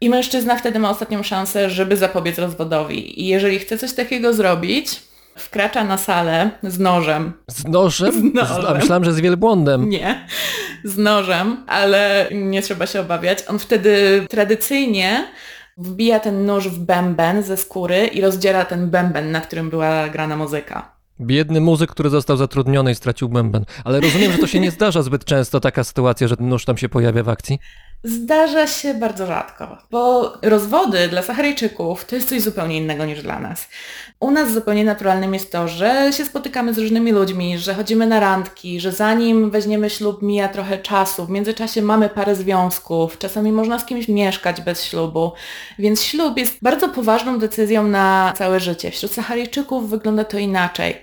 I 0.00 0.10
mężczyzna 0.10 0.56
wtedy 0.56 0.78
ma 0.78 0.90
ostatnią 0.90 1.22
szansę, 1.22 1.70
żeby 1.70 1.96
zapobiec 1.96 2.38
rozwodowi. 2.38 3.22
I 3.22 3.26
jeżeli 3.26 3.58
chce 3.58 3.78
coś 3.78 3.92
takiego 3.92 4.34
zrobić, 4.34 5.00
wkracza 5.36 5.84
na 5.84 5.98
salę 5.98 6.50
z 6.62 6.78
nożem. 6.78 7.32
Z 7.50 7.64
nożem? 7.64 8.12
Z 8.12 8.34
nożem. 8.34 8.76
Myślałem, 8.76 9.04
że 9.04 9.12
z 9.12 9.20
wielbłądem. 9.20 9.88
Nie, 9.88 10.26
z 10.84 10.98
nożem, 10.98 11.64
ale 11.66 12.28
nie 12.32 12.62
trzeba 12.62 12.86
się 12.86 13.00
obawiać. 13.00 13.38
On 13.48 13.58
wtedy 13.58 14.26
tradycyjnie 14.30 15.26
wbija 15.76 16.20
ten 16.20 16.46
nóż 16.46 16.68
w 16.68 16.78
bęben 16.78 17.42
ze 17.42 17.56
skóry 17.56 18.06
i 18.06 18.20
rozdziera 18.20 18.64
ten 18.64 18.90
bęben, 18.90 19.30
na 19.30 19.40
którym 19.40 19.70
była 19.70 20.08
grana 20.08 20.36
muzyka. 20.36 20.94
Biedny 21.20 21.60
muzyk, 21.60 21.90
który 21.90 22.10
został 22.10 22.36
zatrudniony 22.36 22.90
i 22.90 22.94
stracił 22.94 23.28
bęben. 23.28 23.64
Ale 23.84 24.00
rozumiem, 24.00 24.32
że 24.32 24.38
to 24.38 24.46
się 24.46 24.60
nie 24.60 24.70
zdarza 24.70 25.02
zbyt 25.02 25.24
często, 25.24 25.60
taka 25.60 25.84
sytuacja, 25.84 26.28
że 26.28 26.36
nóż 26.40 26.64
tam 26.64 26.76
się 26.76 26.88
pojawia 26.88 27.22
w 27.22 27.28
akcji. 27.28 27.58
Zdarza 28.06 28.66
się 28.66 28.94
bardzo 28.94 29.26
rzadko, 29.26 29.78
bo 29.90 30.32
rozwody 30.42 31.08
dla 31.08 31.22
Saharyjczyków 31.22 32.04
to 32.04 32.14
jest 32.14 32.28
coś 32.28 32.40
zupełnie 32.42 32.76
innego 32.76 33.04
niż 33.04 33.22
dla 33.22 33.40
nas. 33.40 33.68
U 34.20 34.30
nas 34.30 34.52
zupełnie 34.52 34.84
naturalnym 34.84 35.34
jest 35.34 35.52
to, 35.52 35.68
że 35.68 36.10
się 36.12 36.24
spotykamy 36.24 36.74
z 36.74 36.78
różnymi 36.78 37.12
ludźmi, 37.12 37.58
że 37.58 37.74
chodzimy 37.74 38.06
na 38.06 38.20
randki, 38.20 38.80
że 38.80 38.92
zanim 38.92 39.50
weźmiemy 39.50 39.90
ślub 39.90 40.22
mija 40.22 40.48
trochę 40.48 40.78
czasu, 40.78 41.26
w 41.26 41.30
międzyczasie 41.30 41.82
mamy 41.82 42.08
parę 42.08 42.34
związków, 42.34 43.18
czasami 43.18 43.52
można 43.52 43.78
z 43.78 43.86
kimś 43.86 44.08
mieszkać 44.08 44.60
bez 44.60 44.84
ślubu, 44.84 45.32
więc 45.78 46.02
ślub 46.02 46.38
jest 46.38 46.56
bardzo 46.62 46.88
poważną 46.88 47.38
decyzją 47.38 47.86
na 47.86 48.32
całe 48.36 48.60
życie. 48.60 48.90
Wśród 48.90 49.12
Saharyjczyków 49.12 49.90
wygląda 49.90 50.24
to 50.24 50.38
inaczej. 50.38 50.96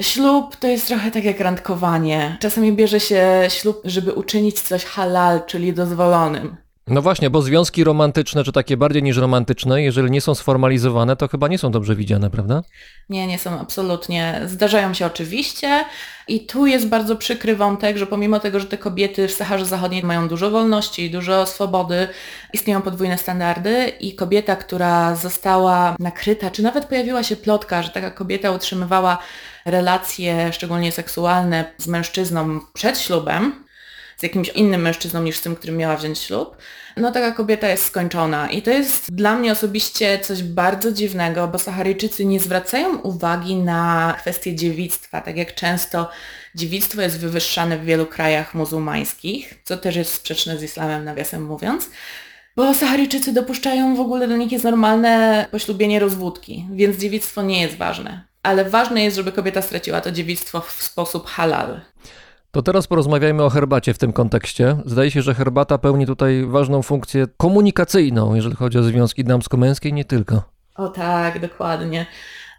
Ślub 0.00 0.56
to 0.56 0.68
jest 0.68 0.86
trochę 0.86 1.10
tak 1.10 1.24
jak 1.24 1.40
randkowanie. 1.40 2.36
Czasami 2.40 2.72
bierze 2.72 3.00
się 3.00 3.46
ślub, 3.48 3.80
żeby 3.84 4.12
uczynić 4.12 4.60
coś 4.60 4.84
halal, 4.84 5.46
czyli 5.46 5.72
dozwolonym. 5.72 6.63
No 6.86 7.02
właśnie, 7.02 7.30
bo 7.30 7.42
związki 7.42 7.84
romantyczne, 7.84 8.44
czy 8.44 8.52
takie 8.52 8.76
bardziej 8.76 9.02
niż 9.02 9.16
romantyczne, 9.16 9.82
jeżeli 9.82 10.10
nie 10.10 10.20
są 10.20 10.34
sformalizowane, 10.34 11.16
to 11.16 11.28
chyba 11.28 11.48
nie 11.48 11.58
są 11.58 11.70
dobrze 11.70 11.96
widziane, 11.96 12.30
prawda? 12.30 12.62
Nie, 13.08 13.26
nie 13.26 13.38
są 13.38 13.60
absolutnie. 13.60 14.40
Zdarzają 14.46 14.94
się 14.94 15.06
oczywiście 15.06 15.84
i 16.28 16.46
tu 16.46 16.66
jest 16.66 16.88
bardzo 16.88 17.16
przykry 17.16 17.56
wątek, 17.56 17.96
że 17.96 18.06
pomimo 18.06 18.40
tego, 18.40 18.60
że 18.60 18.66
te 18.66 18.78
kobiety 18.78 19.28
w 19.28 19.32
Saharze 19.32 19.66
Zachodniej 19.66 20.02
mają 20.02 20.28
dużo 20.28 20.50
wolności, 20.50 21.10
dużo 21.10 21.46
swobody, 21.46 22.08
istnieją 22.52 22.82
podwójne 22.82 23.18
standardy 23.18 23.92
i 24.00 24.14
kobieta, 24.14 24.56
która 24.56 25.14
została 25.14 25.96
nakryta, 25.98 26.50
czy 26.50 26.62
nawet 26.62 26.84
pojawiła 26.84 27.22
się 27.22 27.36
plotka, 27.36 27.82
że 27.82 27.88
taka 27.88 28.10
kobieta 28.10 28.50
utrzymywała 28.50 29.18
relacje, 29.64 30.52
szczególnie 30.52 30.92
seksualne, 30.92 31.64
z 31.78 31.86
mężczyzną 31.86 32.60
przed 32.72 32.98
ślubem, 32.98 33.63
z 34.16 34.22
jakimś 34.22 34.48
innym 34.48 34.82
mężczyzną 34.82 35.22
niż 35.22 35.36
z 35.36 35.42
tym, 35.42 35.56
którym 35.56 35.76
miała 35.76 35.96
wziąć 35.96 36.18
ślub, 36.18 36.56
no 36.96 37.12
taka 37.12 37.32
kobieta 37.32 37.68
jest 37.68 37.84
skończona. 37.84 38.50
I 38.50 38.62
to 38.62 38.70
jest 38.70 39.14
dla 39.14 39.36
mnie 39.36 39.52
osobiście 39.52 40.18
coś 40.18 40.42
bardzo 40.42 40.92
dziwnego, 40.92 41.48
bo 41.48 41.58
Saharyjczycy 41.58 42.24
nie 42.24 42.40
zwracają 42.40 42.98
uwagi 42.98 43.56
na 43.56 44.14
kwestię 44.18 44.54
dziewictwa, 44.54 45.20
tak 45.20 45.36
jak 45.36 45.54
często 45.54 46.10
dziewictwo 46.54 47.02
jest 47.02 47.18
wywyższane 47.18 47.78
w 47.78 47.84
wielu 47.84 48.06
krajach 48.06 48.54
muzułmańskich, 48.54 49.54
co 49.64 49.76
też 49.76 49.96
jest 49.96 50.14
sprzeczne 50.14 50.58
z 50.58 50.62
islamem, 50.62 51.04
nawiasem 51.04 51.44
mówiąc. 51.44 51.90
Bo 52.56 52.74
Saharyjczycy 52.74 53.32
dopuszczają 53.32 53.96
w 53.96 54.00
ogóle, 54.00 54.28
do 54.28 54.36
nich 54.36 54.52
jest 54.52 54.64
normalne 54.64 55.46
poślubienie 55.50 56.00
rozwódki, 56.00 56.66
więc 56.72 56.96
dziewictwo 56.96 57.42
nie 57.42 57.62
jest 57.62 57.76
ważne. 57.76 58.24
Ale 58.42 58.64
ważne 58.64 59.04
jest, 59.04 59.16
żeby 59.16 59.32
kobieta 59.32 59.62
straciła 59.62 60.00
to 60.00 60.10
dziewictwo 60.12 60.60
w 60.60 60.82
sposób 60.82 61.26
halal. 61.26 61.80
To 62.54 62.62
teraz 62.62 62.86
porozmawiajmy 62.86 63.42
o 63.42 63.50
herbacie 63.50 63.94
w 63.94 63.98
tym 63.98 64.12
kontekście. 64.12 64.76
Zdaje 64.84 65.10
się, 65.10 65.22
że 65.22 65.34
herbata 65.34 65.78
pełni 65.78 66.06
tutaj 66.06 66.46
ważną 66.46 66.82
funkcję 66.82 67.26
komunikacyjną, 67.36 68.34
jeżeli 68.34 68.56
chodzi 68.56 68.78
o 68.78 68.82
związki 68.82 69.24
damsko-męskie, 69.24 69.92
nie 69.92 70.04
tylko. 70.04 70.42
O 70.74 70.88
tak, 70.88 71.40
dokładnie. 71.40 72.06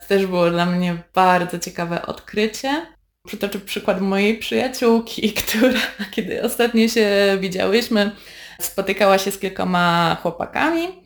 To 0.02 0.08
też 0.08 0.26
było 0.26 0.50
dla 0.50 0.66
mnie 0.66 1.04
bardzo 1.14 1.60
ciekawe 1.60 2.06
odkrycie. 2.06 2.86
Przytoczę 3.28 3.60
przykład 3.60 4.02
mojej 4.02 4.38
przyjaciółki, 4.38 5.34
która 5.48 5.80
kiedy 6.12 6.44
ostatnio 6.44 6.88
się 6.88 7.38
widziałyśmy, 7.40 8.12
spotykała 8.60 9.18
się 9.18 9.32
z 9.32 9.40
kilkoma 9.40 10.18
chłopakami 10.22 11.05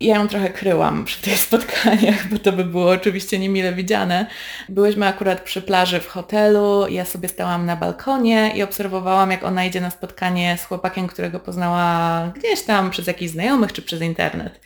ja 0.00 0.16
ją 0.16 0.28
trochę 0.28 0.50
kryłam 0.50 1.04
przy 1.04 1.22
tych 1.22 1.38
spotkaniach, 1.48 2.28
bo 2.28 2.38
to 2.38 2.52
by 2.52 2.64
było 2.64 2.90
oczywiście 2.90 3.38
niemile 3.38 3.72
widziane. 3.72 4.26
Byłyśmy 4.68 5.06
akurat 5.06 5.40
przy 5.40 5.62
plaży 5.62 6.00
w 6.00 6.08
hotelu, 6.08 6.88
ja 6.88 7.04
sobie 7.04 7.28
stałam 7.28 7.66
na 7.66 7.76
balkonie 7.76 8.52
i 8.56 8.62
obserwowałam, 8.62 9.30
jak 9.30 9.44
ona 9.44 9.64
idzie 9.64 9.80
na 9.80 9.90
spotkanie 9.90 10.58
z 10.60 10.64
chłopakiem, 10.64 11.06
którego 11.06 11.40
poznała 11.40 12.32
gdzieś 12.36 12.62
tam 12.62 12.90
przez 12.90 13.06
jakichś 13.06 13.32
znajomych 13.32 13.72
czy 13.72 13.82
przez 13.82 14.02
internet. 14.02 14.60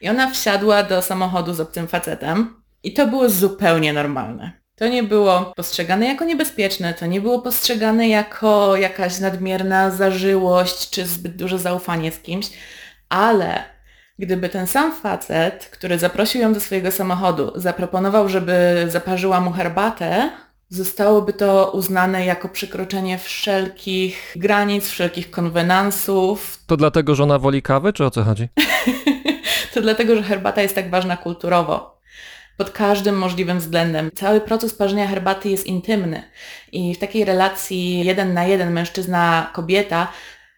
I 0.00 0.08
ona 0.08 0.30
wsiadła 0.30 0.82
do 0.82 1.02
samochodu 1.02 1.54
z 1.54 1.60
obcym 1.60 1.88
facetem 1.88 2.62
i 2.82 2.92
to 2.92 3.06
było 3.06 3.28
zupełnie 3.28 3.92
normalne. 3.92 4.52
To 4.74 4.88
nie 4.88 5.02
było 5.02 5.52
postrzegane 5.56 6.06
jako 6.06 6.24
niebezpieczne, 6.24 6.94
to 6.94 7.06
nie 7.06 7.20
było 7.20 7.42
postrzegane 7.42 8.08
jako 8.08 8.76
jakaś 8.76 9.18
nadmierna 9.18 9.90
zażyłość 9.90 10.90
czy 10.90 11.06
zbyt 11.06 11.36
duże 11.36 11.58
zaufanie 11.58 12.12
z 12.12 12.18
kimś, 12.18 12.46
ale 13.08 13.77
Gdyby 14.18 14.48
ten 14.48 14.66
sam 14.66 14.94
facet, 14.94 15.68
który 15.72 15.98
zaprosił 15.98 16.40
ją 16.40 16.52
do 16.52 16.60
swojego 16.60 16.90
samochodu, 16.90 17.52
zaproponował, 17.54 18.28
żeby 18.28 18.86
zaparzyła 18.88 19.40
mu 19.40 19.52
herbatę, 19.52 20.30
zostałoby 20.68 21.32
to 21.32 21.70
uznane 21.70 22.24
jako 22.24 22.48
przekroczenie 22.48 23.18
wszelkich 23.18 24.34
granic, 24.36 24.88
wszelkich 24.88 25.30
konwenansów. 25.30 26.58
To 26.66 26.76
dlatego, 26.76 27.14
że 27.14 27.22
ona 27.22 27.38
woli 27.38 27.62
kawę, 27.62 27.92
czy 27.92 28.04
o 28.04 28.10
co 28.10 28.24
chodzi? 28.24 28.48
to 29.74 29.80
dlatego, 29.80 30.16
że 30.16 30.22
herbata 30.22 30.62
jest 30.62 30.74
tak 30.74 30.90
ważna 30.90 31.16
kulturowo. 31.16 31.98
Pod 32.56 32.70
każdym 32.70 33.18
możliwym 33.18 33.58
względem. 33.58 34.10
Cały 34.14 34.40
proces 34.40 34.74
parzenia 34.74 35.06
herbaty 35.06 35.48
jest 35.48 35.66
intymny 35.66 36.22
i 36.72 36.94
w 36.94 36.98
takiej 36.98 37.24
relacji 37.24 38.04
jeden 38.04 38.34
na 38.34 38.44
jeden 38.44 38.74
mężczyzna-kobieta 38.74 40.06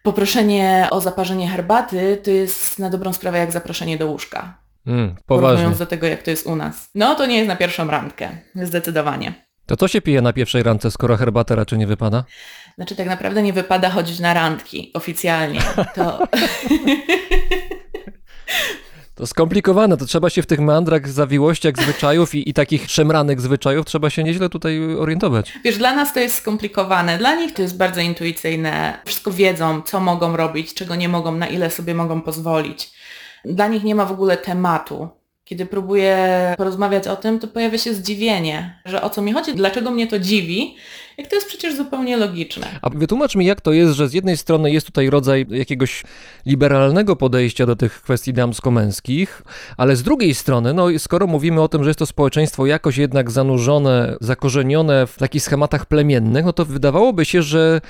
poproszenie 0.03 0.87
o 0.91 1.01
zaparzenie 1.01 1.47
herbaty 1.47 2.21
to 2.23 2.31
jest 2.31 2.79
na 2.79 2.89
dobrą 2.89 3.13
sprawę 3.13 3.37
jak 3.37 3.51
zaproszenie 3.51 3.97
do 3.97 4.07
łóżka. 4.07 4.57
Mm, 4.87 5.15
poważnie. 5.25 5.47
Porównując 5.47 5.77
do 5.77 5.85
tego, 5.85 6.07
jak 6.07 6.23
to 6.23 6.29
jest 6.29 6.47
u 6.47 6.55
nas. 6.55 6.89
No 6.95 7.15
to 7.15 7.25
nie 7.25 7.35
jest 7.35 7.47
na 7.47 7.55
pierwszą 7.55 7.87
randkę, 7.87 8.29
zdecydowanie. 8.55 9.33
To 9.65 9.77
co 9.77 9.87
się 9.87 10.01
pije 10.01 10.21
na 10.21 10.33
pierwszej 10.33 10.63
randce, 10.63 10.91
skoro 10.91 11.17
herbata 11.17 11.55
raczej 11.55 11.79
nie 11.79 11.87
wypada? 11.87 12.23
Znaczy 12.75 12.95
tak 12.95 13.07
naprawdę 13.07 13.43
nie 13.43 13.53
wypada 13.53 13.89
chodzić 13.89 14.19
na 14.19 14.33
randki 14.33 14.91
oficjalnie. 14.93 15.61
To... 15.95 16.19
To 19.15 19.27
skomplikowane, 19.27 19.97
to 19.97 20.05
trzeba 20.05 20.29
się 20.29 20.41
w 20.41 20.45
tych 20.45 20.59
meandrach, 20.59 21.09
zawiłościach 21.09 21.77
zwyczajów 21.77 22.35
i, 22.35 22.49
i 22.49 22.53
takich 22.53 22.91
szemranych 22.91 23.41
zwyczajów 23.41 23.85
trzeba 23.85 24.09
się 24.09 24.23
nieźle 24.23 24.49
tutaj 24.49 24.95
orientować. 24.95 25.53
Wiesz, 25.63 25.77
dla 25.77 25.95
nas 25.95 26.13
to 26.13 26.19
jest 26.19 26.35
skomplikowane, 26.35 27.17
dla 27.17 27.35
nich 27.35 27.53
to 27.53 27.61
jest 27.61 27.77
bardzo 27.77 28.01
intuicyjne. 28.01 28.99
Wszystko 29.05 29.31
wiedzą, 29.31 29.81
co 29.81 29.99
mogą 29.99 30.37
robić, 30.37 30.73
czego 30.73 30.95
nie 30.95 31.09
mogą, 31.09 31.35
na 31.35 31.47
ile 31.47 31.71
sobie 31.71 31.93
mogą 31.93 32.21
pozwolić. 32.21 32.91
Dla 33.45 33.67
nich 33.67 33.83
nie 33.83 33.95
ma 33.95 34.05
w 34.05 34.11
ogóle 34.11 34.37
tematu. 34.37 35.09
Kiedy 35.51 35.65
próbuję 35.65 36.17
porozmawiać 36.57 37.07
o 37.07 37.15
tym, 37.15 37.39
to 37.39 37.47
pojawia 37.47 37.77
się 37.77 37.93
zdziwienie, 37.93 38.79
że 38.85 39.01
o 39.01 39.09
co 39.09 39.21
mi 39.21 39.33
chodzi, 39.33 39.53
dlaczego 39.53 39.91
mnie 39.91 40.07
to 40.07 40.19
dziwi, 40.19 40.75
jak 41.17 41.27
to 41.27 41.35
jest 41.35 41.47
przecież 41.47 41.75
zupełnie 41.75 42.17
logiczne. 42.17 42.67
A 42.81 42.89
wytłumacz 42.89 43.35
mi, 43.35 43.45
jak 43.45 43.61
to 43.61 43.73
jest, 43.73 43.93
że 43.93 44.09
z 44.09 44.13
jednej 44.13 44.37
strony 44.37 44.71
jest 44.71 44.85
tutaj 44.85 45.09
rodzaj 45.09 45.45
jakiegoś 45.49 46.03
liberalnego 46.45 47.15
podejścia 47.15 47.65
do 47.65 47.75
tych 47.75 48.01
kwestii 48.01 48.33
damsko-męskich, 48.33 49.43
ale 49.77 49.95
z 49.95 50.03
drugiej 50.03 50.35
strony, 50.35 50.73
no 50.73 50.87
skoro 50.99 51.27
mówimy 51.27 51.61
o 51.61 51.67
tym, 51.67 51.83
że 51.83 51.89
jest 51.89 51.99
to 51.99 52.05
społeczeństwo 52.05 52.65
jakoś 52.65 52.97
jednak 52.97 53.31
zanurzone, 53.31 54.15
zakorzenione 54.21 55.07
w 55.07 55.17
takich 55.17 55.43
schematach 55.43 55.85
plemiennych, 55.85 56.45
no 56.45 56.53
to 56.53 56.65
wydawałoby 56.65 57.25
się, 57.25 57.41
że 57.41 57.81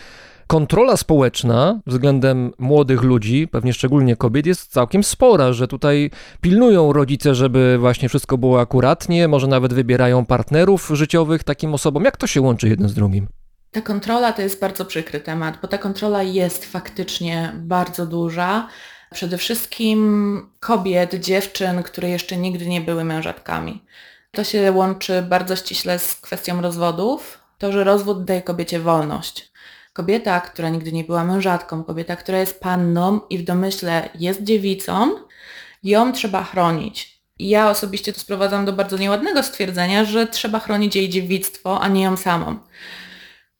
kontrola 0.51 0.97
społeczna 0.97 1.79
względem 1.87 2.53
młodych 2.57 3.01
ludzi, 3.01 3.47
pewnie 3.47 3.73
szczególnie 3.73 4.15
kobiet, 4.15 4.45
jest 4.45 4.71
całkiem 4.71 5.03
spora, 5.03 5.53
że 5.53 5.67
tutaj 5.67 6.11
pilnują 6.41 6.93
rodzice, 6.93 7.35
żeby 7.35 7.77
właśnie 7.79 8.09
wszystko 8.09 8.37
było 8.37 8.61
akuratnie, 8.61 9.27
może 9.27 9.47
nawet 9.47 9.73
wybierają 9.73 10.25
partnerów 10.25 10.89
życiowych 10.93 11.43
takim 11.43 11.73
osobom. 11.73 12.03
Jak 12.03 12.17
to 12.17 12.27
się 12.27 12.41
łączy 12.41 12.69
jedno 12.69 12.89
z 12.89 12.93
drugim? 12.93 13.27
Ta 13.71 13.81
kontrola 13.81 14.33
to 14.33 14.41
jest 14.41 14.59
bardzo 14.61 14.85
przykry 14.85 15.19
temat, 15.19 15.57
bo 15.61 15.67
ta 15.67 15.77
kontrola 15.77 16.23
jest 16.23 16.65
faktycznie 16.65 17.51
bardzo 17.55 18.05
duża. 18.05 18.67
Przede 19.13 19.37
wszystkim 19.37 20.49
kobiet, 20.59 21.13
dziewczyn, 21.13 21.83
które 21.83 22.09
jeszcze 22.09 22.37
nigdy 22.37 22.67
nie 22.67 22.81
były 22.81 23.03
mężatkami. 23.03 23.83
To 24.31 24.43
się 24.43 24.71
łączy 24.71 25.21
bardzo 25.21 25.55
ściśle 25.55 25.99
z 25.99 26.15
kwestią 26.15 26.61
rozwodów. 26.61 27.39
To, 27.57 27.71
że 27.71 27.83
rozwód 27.83 28.23
daje 28.23 28.41
kobiecie 28.41 28.79
wolność. 28.79 29.50
Kobieta, 29.93 30.39
która 30.39 30.69
nigdy 30.69 30.91
nie 30.91 31.03
była 31.03 31.23
mężatką, 31.23 31.83
kobieta, 31.83 32.15
która 32.15 32.39
jest 32.39 32.59
panną 32.59 33.19
i 33.29 33.37
w 33.37 33.43
domyśle 33.43 34.09
jest 34.15 34.43
dziewicą, 34.43 35.11
ją 35.83 36.13
trzeba 36.13 36.43
chronić. 36.43 37.21
Ja 37.39 37.69
osobiście 37.69 38.13
to 38.13 38.19
sprowadzam 38.19 38.65
do 38.65 38.73
bardzo 38.73 38.97
nieładnego 38.97 39.43
stwierdzenia, 39.43 40.05
że 40.05 40.27
trzeba 40.27 40.59
chronić 40.59 40.95
jej 40.95 41.09
dziewictwo, 41.09 41.81
a 41.81 41.87
nie 41.87 42.03
ją 42.03 42.17
samą. 42.17 42.59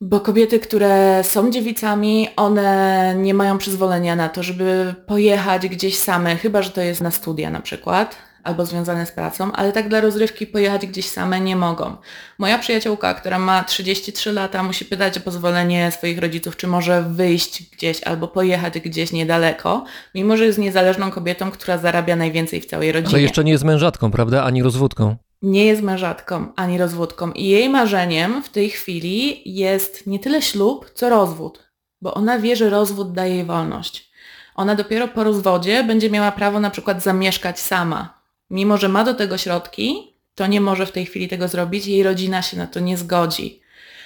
Bo 0.02 0.20
kobiety, 0.20 0.60
które 0.60 1.24
są 1.24 1.52
dziewicami, 1.52 2.30
one 2.36 3.14
nie 3.18 3.34
mają 3.34 3.58
przyzwolenia 3.58 4.16
na 4.16 4.30
to, 4.30 4.44
żeby 4.44 4.96
pojechać 5.08 5.68
gdzieś 5.68 5.98
same, 5.98 6.36
chyba 6.36 6.62
że 6.62 6.70
to 6.70 6.82
jest 6.82 7.02
na 7.02 7.12
studia 7.12 7.50
na 7.50 7.62
przykład, 7.62 8.31
albo 8.44 8.66
związane 8.66 9.06
z 9.06 9.12
pracą, 9.12 9.52
ale 9.52 9.72
tak 9.72 9.90
dla 9.90 10.02
rozrywki 10.02 10.48
pojechać 10.48 10.86
gdzieś 10.88 11.06
same 11.06 11.42
nie 11.42 11.56
mogą. 11.56 11.96
Moja 12.38 12.60
przyjaciółka, 12.60 13.14
która 13.14 13.40
ma 13.40 13.64
33 13.64 14.32
lata, 14.32 14.64
musi 14.64 14.86
pytać 14.86 15.18
o 15.18 15.22
pozwolenie 15.22 15.92
swoich 15.92 16.20
rodziców, 16.20 16.58
czy 16.58 16.68
może 16.68 17.04
wyjść 17.04 17.64
gdzieś 17.72 18.04
albo 18.04 18.28
pojechać 18.28 18.80
gdzieś 18.80 19.12
niedaleko, 19.12 19.86
mimo 20.16 20.38
że 20.38 20.46
jest 20.46 20.60
niezależną 20.60 21.12
kobietą, 21.12 21.52
która 21.52 21.78
zarabia 21.78 22.16
najwięcej 22.16 22.62
w 22.62 22.66
całej 22.66 22.92
rodzinie. 22.92 23.14
Ale 23.14 23.22
jeszcze 23.22 23.44
nie 23.44 23.52
jest 23.52 23.64
mężatką, 23.64 24.12
prawda? 24.12 24.44
Ani 24.44 24.64
rozwódką. 24.64 25.16
Nie 25.42 25.66
jest 25.66 25.82
mężatką, 25.82 26.54
ani 26.56 26.78
rozwódką. 26.78 27.32
I 27.32 27.48
jej 27.48 27.70
marzeniem 27.70 28.44
w 28.44 28.50
tej 28.50 28.70
chwili 28.70 29.42
jest 29.54 30.08
nie 30.08 30.20
tyle 30.20 30.42
ślub, 30.42 30.92
co 30.94 31.10
rozwód. 31.10 31.72
Bo 32.02 32.14
ona 32.14 32.40
wie, 32.40 32.56
że 32.56 32.70
rozwód 32.70 33.12
daje 33.12 33.36
jej 33.36 33.46
wolność 33.46 34.12
Ona 34.56 34.76
dopiero 34.76 35.08
po 35.08 35.24
rozwodzie 35.24 35.84
będzie 35.84 36.10
miała 36.10 36.32
prawo 36.32 36.60
na 36.60 36.70
przykład 36.70 37.04
zamieszkać 37.04 37.60
sama. 37.60 38.21
Mimo, 38.52 38.78
że 38.78 38.90
ma 38.90 39.04
do 39.04 39.14
tego 39.14 39.38
środki, 39.38 40.14
to 40.36 40.48
nie 40.48 40.62
może 40.62 40.86
w 40.86 40.92
tej 40.92 41.06
chwili 41.06 41.28
tego 41.28 41.48
zrobić, 41.48 41.88
jej 41.88 42.04
rodzina 42.04 42.42
się 42.42 42.58
na 42.58 42.68
to 42.68 42.80
nie 42.80 42.98
zgodzi. 42.98 43.62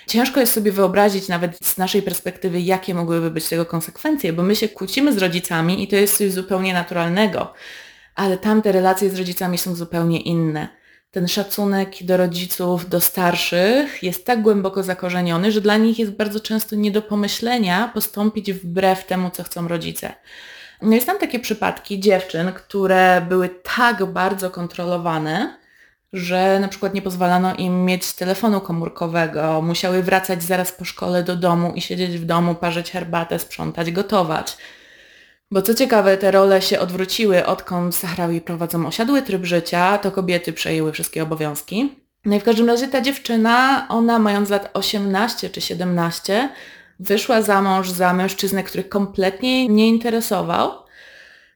Ciężko 0.08 0.40
jest 0.40 0.54
sobie 0.54 0.72
wyobrazić 0.72 1.28
nawet 1.28 1.58
z 1.64 1.78
naszej 1.78 2.02
perspektywy, 2.02 2.62
jakie 2.62 2.94
mogłyby 2.94 3.32
być 3.32 3.50
tego 3.50 3.66
konsekwencje, 3.66 4.34
bo 4.34 4.44
my 4.44 4.56
się 4.56 4.70
kłócimy 4.70 5.14
z 5.14 5.18
rodzicami 5.18 5.84
i 5.84 5.88
to 5.88 5.96
jest 5.96 6.18
coś 6.18 6.32
zupełnie 6.32 6.74
naturalnego, 6.74 7.54
ale 8.16 8.38
tamte 8.38 8.72
relacje 8.72 9.10
z 9.10 9.18
rodzicami 9.18 9.58
są 9.58 9.76
zupełnie 9.76 10.22
inne. 10.22 10.68
Ten 11.12 11.28
szacunek 11.28 11.90
do 12.02 12.18
rodziców, 12.18 12.90
do 12.90 13.02
starszych 13.02 14.04
jest 14.04 14.26
tak 14.26 14.42
głęboko 14.42 14.84
zakorzeniony, 14.84 15.52
że 15.52 15.62
dla 15.62 15.78
nich 15.78 16.00
jest 16.00 16.12
bardzo 16.12 16.40
często 16.40 16.76
nie 16.76 16.92
do 16.92 17.02
pomyślenia 17.02 17.92
postąpić 17.94 18.54
wbrew 18.54 19.06
temu, 19.06 19.30
co 19.30 19.44
chcą 19.44 19.68
rodzice. 19.68 20.14
No 20.82 20.96
jest 20.96 21.08
tam 21.08 21.20
takie 21.20 21.40
przypadki 21.40 22.00
dziewczyn, 22.00 22.52
które 22.52 23.26
były 23.30 23.50
tak 23.76 24.06
bardzo 24.06 24.52
kontrolowane, 24.52 25.58
że 26.14 26.60
na 26.60 26.68
przykład 26.68 26.94
nie 26.94 27.02
pozwalano 27.02 27.56
im 27.56 27.86
mieć 27.86 28.14
telefonu 28.14 28.62
komórkowego, 28.62 29.62
musiały 29.62 30.04
wracać 30.04 30.44
zaraz 30.44 30.72
po 30.72 30.86
szkole 30.86 31.24
do 31.24 31.36
domu 31.36 31.72
i 31.76 31.82
siedzieć 31.82 32.18
w 32.18 32.26
domu, 32.26 32.56
parzyć 32.56 32.92
herbatę, 32.92 33.40
sprzątać, 33.40 33.92
gotować. 33.92 34.58
Bo 35.52 35.62
co 35.62 35.74
ciekawe, 35.74 36.18
te 36.18 36.32
role 36.32 36.62
się 36.62 36.80
odwróciły, 36.80 37.46
odkąd 37.46 37.96
Sahrawi 37.96 38.42
prowadzą 38.42 38.88
osiadły 38.88 39.22
tryb 39.22 39.46
życia, 39.46 39.98
to 39.98 40.12
kobiety 40.12 40.54
przejęły 40.54 40.92
wszystkie 40.92 41.24
obowiązki. 41.24 41.96
No 42.26 42.36
i 42.36 42.40
w 42.40 42.44
każdym 42.44 42.68
razie 42.68 42.88
ta 42.88 43.02
dziewczyna, 43.02 43.88
ona 43.90 44.20
mając 44.20 44.50
lat 44.50 44.70
18 44.74 45.50
czy 45.50 45.62
17, 45.62 46.50
wyszła 47.00 47.42
za 47.42 47.62
mąż 47.62 47.90
za 47.90 48.14
mężczyznę, 48.14 48.64
który 48.64 48.84
kompletnie 48.84 49.68
nie 49.68 49.88
interesował. 49.88 50.72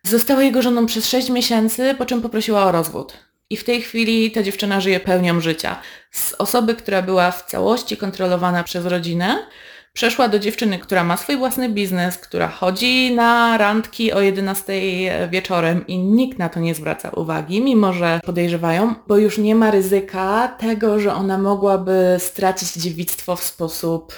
Została 0.03 0.43
jego 0.43 0.61
żoną 0.61 0.85
przez 0.85 1.07
6 1.07 1.29
miesięcy, 1.29 1.95
po 1.97 2.05
czym 2.05 2.21
poprosiła 2.21 2.65
o 2.65 2.71
rozwód. 2.71 3.13
I 3.49 3.57
w 3.57 3.63
tej 3.63 3.81
chwili 3.81 4.31
ta 4.31 4.43
dziewczyna 4.43 4.81
żyje 4.81 4.99
pełnią 4.99 5.41
życia. 5.41 5.79
Z 6.11 6.33
osoby, 6.33 6.75
która 6.75 7.01
była 7.01 7.31
w 7.31 7.45
całości 7.45 7.97
kontrolowana 7.97 8.63
przez 8.63 8.85
rodzinę, 8.85 9.45
przeszła 9.93 10.27
do 10.27 10.39
dziewczyny, 10.39 10.79
która 10.79 11.03
ma 11.03 11.17
swój 11.17 11.37
własny 11.37 11.69
biznes, 11.69 12.17
która 12.17 12.47
chodzi 12.47 13.15
na 13.15 13.57
randki 13.57 14.11
o 14.11 14.21
11 14.21 14.73
wieczorem 15.29 15.87
i 15.87 15.97
nikt 15.97 16.39
na 16.39 16.49
to 16.49 16.59
nie 16.59 16.75
zwraca 16.75 17.09
uwagi, 17.09 17.61
mimo 17.61 17.93
że 17.93 18.19
podejrzewają, 18.25 18.95
bo 19.07 19.17
już 19.17 19.37
nie 19.37 19.55
ma 19.55 19.71
ryzyka 19.71 20.47
tego, 20.47 20.99
że 20.99 21.13
ona 21.13 21.37
mogłaby 21.37 22.15
stracić 22.19 22.73
dziewictwo 22.73 23.35
w 23.35 23.43
sposób 23.43 24.13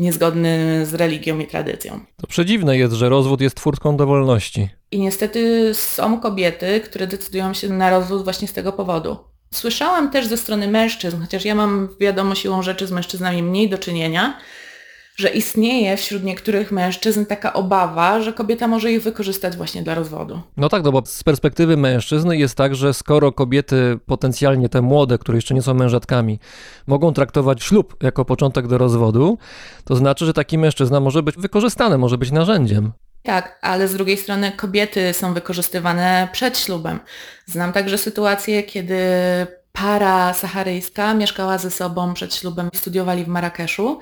niezgodny 0.00 0.86
z 0.86 0.94
religią 0.94 1.38
i 1.38 1.46
tradycją. 1.46 2.00
To 2.16 2.26
przedziwne 2.26 2.78
jest, 2.78 2.94
że 2.94 3.08
rozwód 3.08 3.40
jest 3.40 3.56
twórcą 3.56 3.96
dowolności. 3.96 4.68
I 4.90 5.00
niestety 5.00 5.70
są 5.74 6.20
kobiety, 6.20 6.80
które 6.80 7.06
decydują 7.06 7.54
się 7.54 7.68
na 7.68 7.90
rozwód 7.90 8.24
właśnie 8.24 8.48
z 8.48 8.52
tego 8.52 8.72
powodu. 8.72 9.16
Słyszałam 9.54 10.10
też 10.10 10.26
ze 10.26 10.36
strony 10.36 10.68
mężczyzn, 10.68 11.20
chociaż 11.20 11.44
ja 11.44 11.54
mam 11.54 11.88
wiadomo 12.00 12.34
siłą 12.34 12.62
rzeczy 12.62 12.86
z 12.86 12.92
mężczyznami 12.92 13.42
mniej 13.42 13.68
do 13.68 13.78
czynienia, 13.78 14.38
że 15.20 15.28
istnieje 15.28 15.96
wśród 15.96 16.24
niektórych 16.24 16.72
mężczyzn 16.72 17.26
taka 17.26 17.52
obawa, 17.52 18.22
że 18.22 18.32
kobieta 18.32 18.68
może 18.68 18.92
ich 18.92 19.02
wykorzystać 19.02 19.56
właśnie 19.56 19.82
dla 19.82 19.94
rozwodu. 19.94 20.40
No 20.56 20.68
tak, 20.68 20.84
no 20.84 20.92
bo 20.92 21.02
z 21.06 21.24
perspektywy 21.24 21.76
mężczyzn 21.76 22.32
jest 22.32 22.54
tak, 22.54 22.74
że 22.74 22.94
skoro 22.94 23.32
kobiety 23.32 23.98
potencjalnie 24.06 24.68
te 24.68 24.82
młode, 24.82 25.18
które 25.18 25.38
jeszcze 25.38 25.54
nie 25.54 25.62
są 25.62 25.74
mężatkami, 25.74 26.38
mogą 26.86 27.12
traktować 27.12 27.62
ślub 27.62 27.96
jako 28.02 28.24
początek 28.24 28.66
do 28.66 28.78
rozwodu, 28.78 29.38
to 29.84 29.96
znaczy, 29.96 30.26
że 30.26 30.32
taki 30.32 30.58
mężczyzna 30.58 31.00
może 31.00 31.22
być 31.22 31.36
wykorzystany, 31.36 31.98
może 31.98 32.18
być 32.18 32.30
narzędziem. 32.30 32.92
Tak, 33.22 33.58
ale 33.62 33.88
z 33.88 33.94
drugiej 33.94 34.16
strony 34.16 34.52
kobiety 34.52 35.12
są 35.12 35.34
wykorzystywane 35.34 36.28
przed 36.32 36.58
ślubem. 36.58 37.00
Znam 37.46 37.72
także 37.72 37.98
sytuacje, 37.98 38.62
kiedy 38.62 38.96
para 39.72 40.34
saharyjska 40.34 41.14
mieszkała 41.14 41.58
ze 41.58 41.70
sobą 41.70 42.14
przed 42.14 42.34
ślubem 42.34 42.68
i 42.72 42.76
studiowali 42.76 43.24
w 43.24 43.28
Marrakeszu 43.28 43.98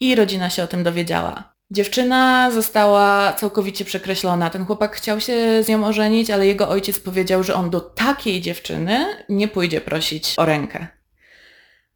i 0.00 0.14
rodzina 0.14 0.50
się 0.50 0.62
o 0.62 0.66
tym 0.66 0.84
dowiedziała. 0.84 1.52
Dziewczyna 1.70 2.50
została 2.50 3.32
całkowicie 3.32 3.84
przekreślona. 3.84 4.50
Ten 4.50 4.66
chłopak 4.66 4.96
chciał 4.96 5.20
się 5.20 5.62
z 5.62 5.68
nią 5.68 5.86
ożenić, 5.86 6.30
ale 6.30 6.46
jego 6.46 6.68
ojciec 6.68 6.98
powiedział, 6.98 7.42
że 7.42 7.54
on 7.54 7.70
do 7.70 7.80
takiej 7.80 8.40
dziewczyny 8.40 9.06
nie 9.28 9.48
pójdzie 9.48 9.80
prosić 9.80 10.34
o 10.36 10.44
rękę. 10.44 10.86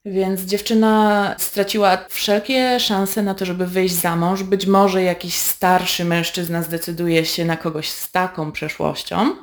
Więc 0.04 0.40
dziewczyna 0.40 1.34
straciła 1.38 1.98
wszelkie 2.08 2.80
szanse 2.80 3.22
na 3.22 3.34
to, 3.34 3.44
żeby 3.44 3.66
wyjść 3.66 3.94
za 3.94 4.16
mąż. 4.16 4.42
Być 4.42 4.66
może 4.66 5.02
jakiś 5.02 5.34
starszy 5.34 6.04
mężczyzna 6.04 6.62
zdecyduje 6.62 7.24
się 7.24 7.44
na 7.44 7.56
kogoś 7.56 7.88
z 7.88 8.10
taką 8.10 8.52
przeszłością. 8.52 9.36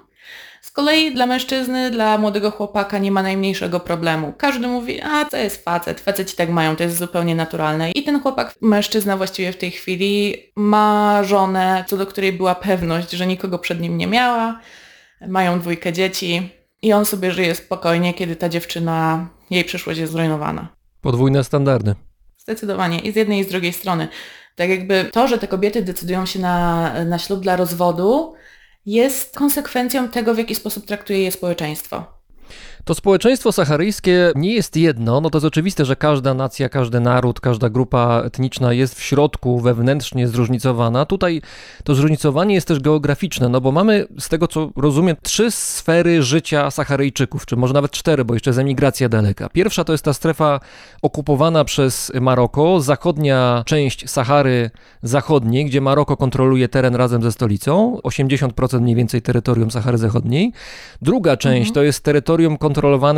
Z 0.61 0.71
kolei 0.71 1.13
dla 1.13 1.25
mężczyzny, 1.25 1.91
dla 1.91 2.17
młodego 2.17 2.51
chłopaka 2.51 2.97
nie 2.97 3.11
ma 3.11 3.23
najmniejszego 3.23 3.79
problemu. 3.79 4.33
Każdy 4.37 4.67
mówi, 4.67 5.01
a 5.01 5.25
to 5.25 5.37
jest 5.37 5.63
facet, 5.63 6.01
faceci 6.01 6.35
tak 6.35 6.49
mają, 6.49 6.75
to 6.75 6.83
jest 6.83 6.97
zupełnie 6.97 7.35
naturalne. 7.35 7.91
I 7.91 8.03
ten 8.03 8.21
chłopak, 8.21 8.55
mężczyzna 8.61 9.17
właściwie 9.17 9.51
w 9.51 9.57
tej 9.57 9.71
chwili 9.71 10.35
ma 10.55 11.23
żonę, 11.23 11.85
co 11.87 11.97
do 11.97 12.05
której 12.05 12.33
była 12.33 12.55
pewność, 12.55 13.11
że 13.11 13.27
nikogo 13.27 13.59
przed 13.59 13.81
nim 13.81 13.97
nie 13.97 14.07
miała. 14.07 14.59
Mają 15.27 15.59
dwójkę 15.59 15.93
dzieci 15.93 16.49
i 16.81 16.93
on 16.93 17.05
sobie 17.05 17.31
żyje 17.31 17.55
spokojnie, 17.55 18.13
kiedy 18.13 18.35
ta 18.35 18.49
dziewczyna, 18.49 19.27
jej 19.49 19.63
przyszłość 19.63 19.99
jest 19.99 20.11
zrujnowana. 20.11 20.67
Podwójne 21.01 21.43
standardy. 21.43 21.95
Zdecydowanie. 22.37 22.99
I 22.99 23.11
z 23.11 23.15
jednej 23.15 23.39
i 23.39 23.43
z 23.43 23.47
drugiej 23.47 23.73
strony. 23.73 24.07
Tak 24.55 24.69
jakby 24.69 25.09
to, 25.11 25.27
że 25.27 25.37
te 25.37 25.47
kobiety 25.47 25.81
decydują 25.81 26.25
się 26.25 26.39
na, 26.39 26.93
na 27.05 27.19
ślub 27.19 27.39
dla 27.39 27.55
rozwodu, 27.55 28.33
jest 28.85 29.35
konsekwencją 29.35 30.09
tego, 30.09 30.33
w 30.33 30.37
jaki 30.37 30.55
sposób 30.55 30.85
traktuje 30.85 31.23
je 31.23 31.31
społeczeństwo. 31.31 32.20
To 32.85 32.95
społeczeństwo 32.95 33.51
saharyjskie 33.51 34.31
nie 34.35 34.53
jest 34.53 34.77
jedno, 34.77 35.21
no 35.21 35.29
to 35.29 35.37
jest 35.37 35.45
oczywiste, 35.45 35.85
że 35.85 35.95
każda 35.95 36.33
nacja, 36.33 36.69
każdy 36.69 36.99
naród, 36.99 37.39
każda 37.39 37.69
grupa 37.69 38.21
etniczna 38.25 38.73
jest 38.73 38.95
w 38.95 39.03
środku 39.03 39.59
wewnętrznie 39.59 40.27
zróżnicowana. 40.27 41.05
Tutaj 41.05 41.41
to 41.83 41.95
zróżnicowanie 41.95 42.55
jest 42.55 42.67
też 42.67 42.79
geograficzne, 42.79 43.49
no 43.49 43.61
bo 43.61 43.71
mamy 43.71 44.07
z 44.19 44.29
tego 44.29 44.47
co 44.47 44.69
rozumiem 44.75 45.15
trzy 45.21 45.51
sfery 45.51 46.23
życia 46.23 46.71
Saharyjczyków, 46.71 47.45
czy 47.45 47.55
może 47.55 47.73
nawet 47.73 47.91
cztery, 47.91 48.25
bo 48.25 48.33
jeszcze 48.33 48.49
jest 48.49 48.59
emigracja 48.59 49.09
daleka. 49.09 49.49
Pierwsza 49.49 49.83
to 49.83 49.91
jest 49.91 50.05
ta 50.05 50.13
strefa 50.13 50.59
okupowana 51.01 51.65
przez 51.65 52.11
Maroko, 52.21 52.81
zachodnia 52.81 53.63
część 53.65 54.09
Sahary 54.09 54.71
Zachodniej, 55.03 55.65
gdzie 55.65 55.81
Maroko 55.81 56.17
kontroluje 56.17 56.69
teren 56.69 56.95
razem 56.95 57.23
ze 57.23 57.31
stolicą, 57.31 57.97
80% 58.03 58.81
mniej 58.81 58.95
więcej 58.95 59.21
terytorium 59.21 59.71
Sahary 59.71 59.97
Zachodniej. 59.97 60.53
Druga 61.01 61.37
część 61.37 61.69
mhm. 61.69 61.73
to 61.73 61.83
jest 61.83 62.03
terytorium 62.03 62.57
kontrolowane 62.57 62.70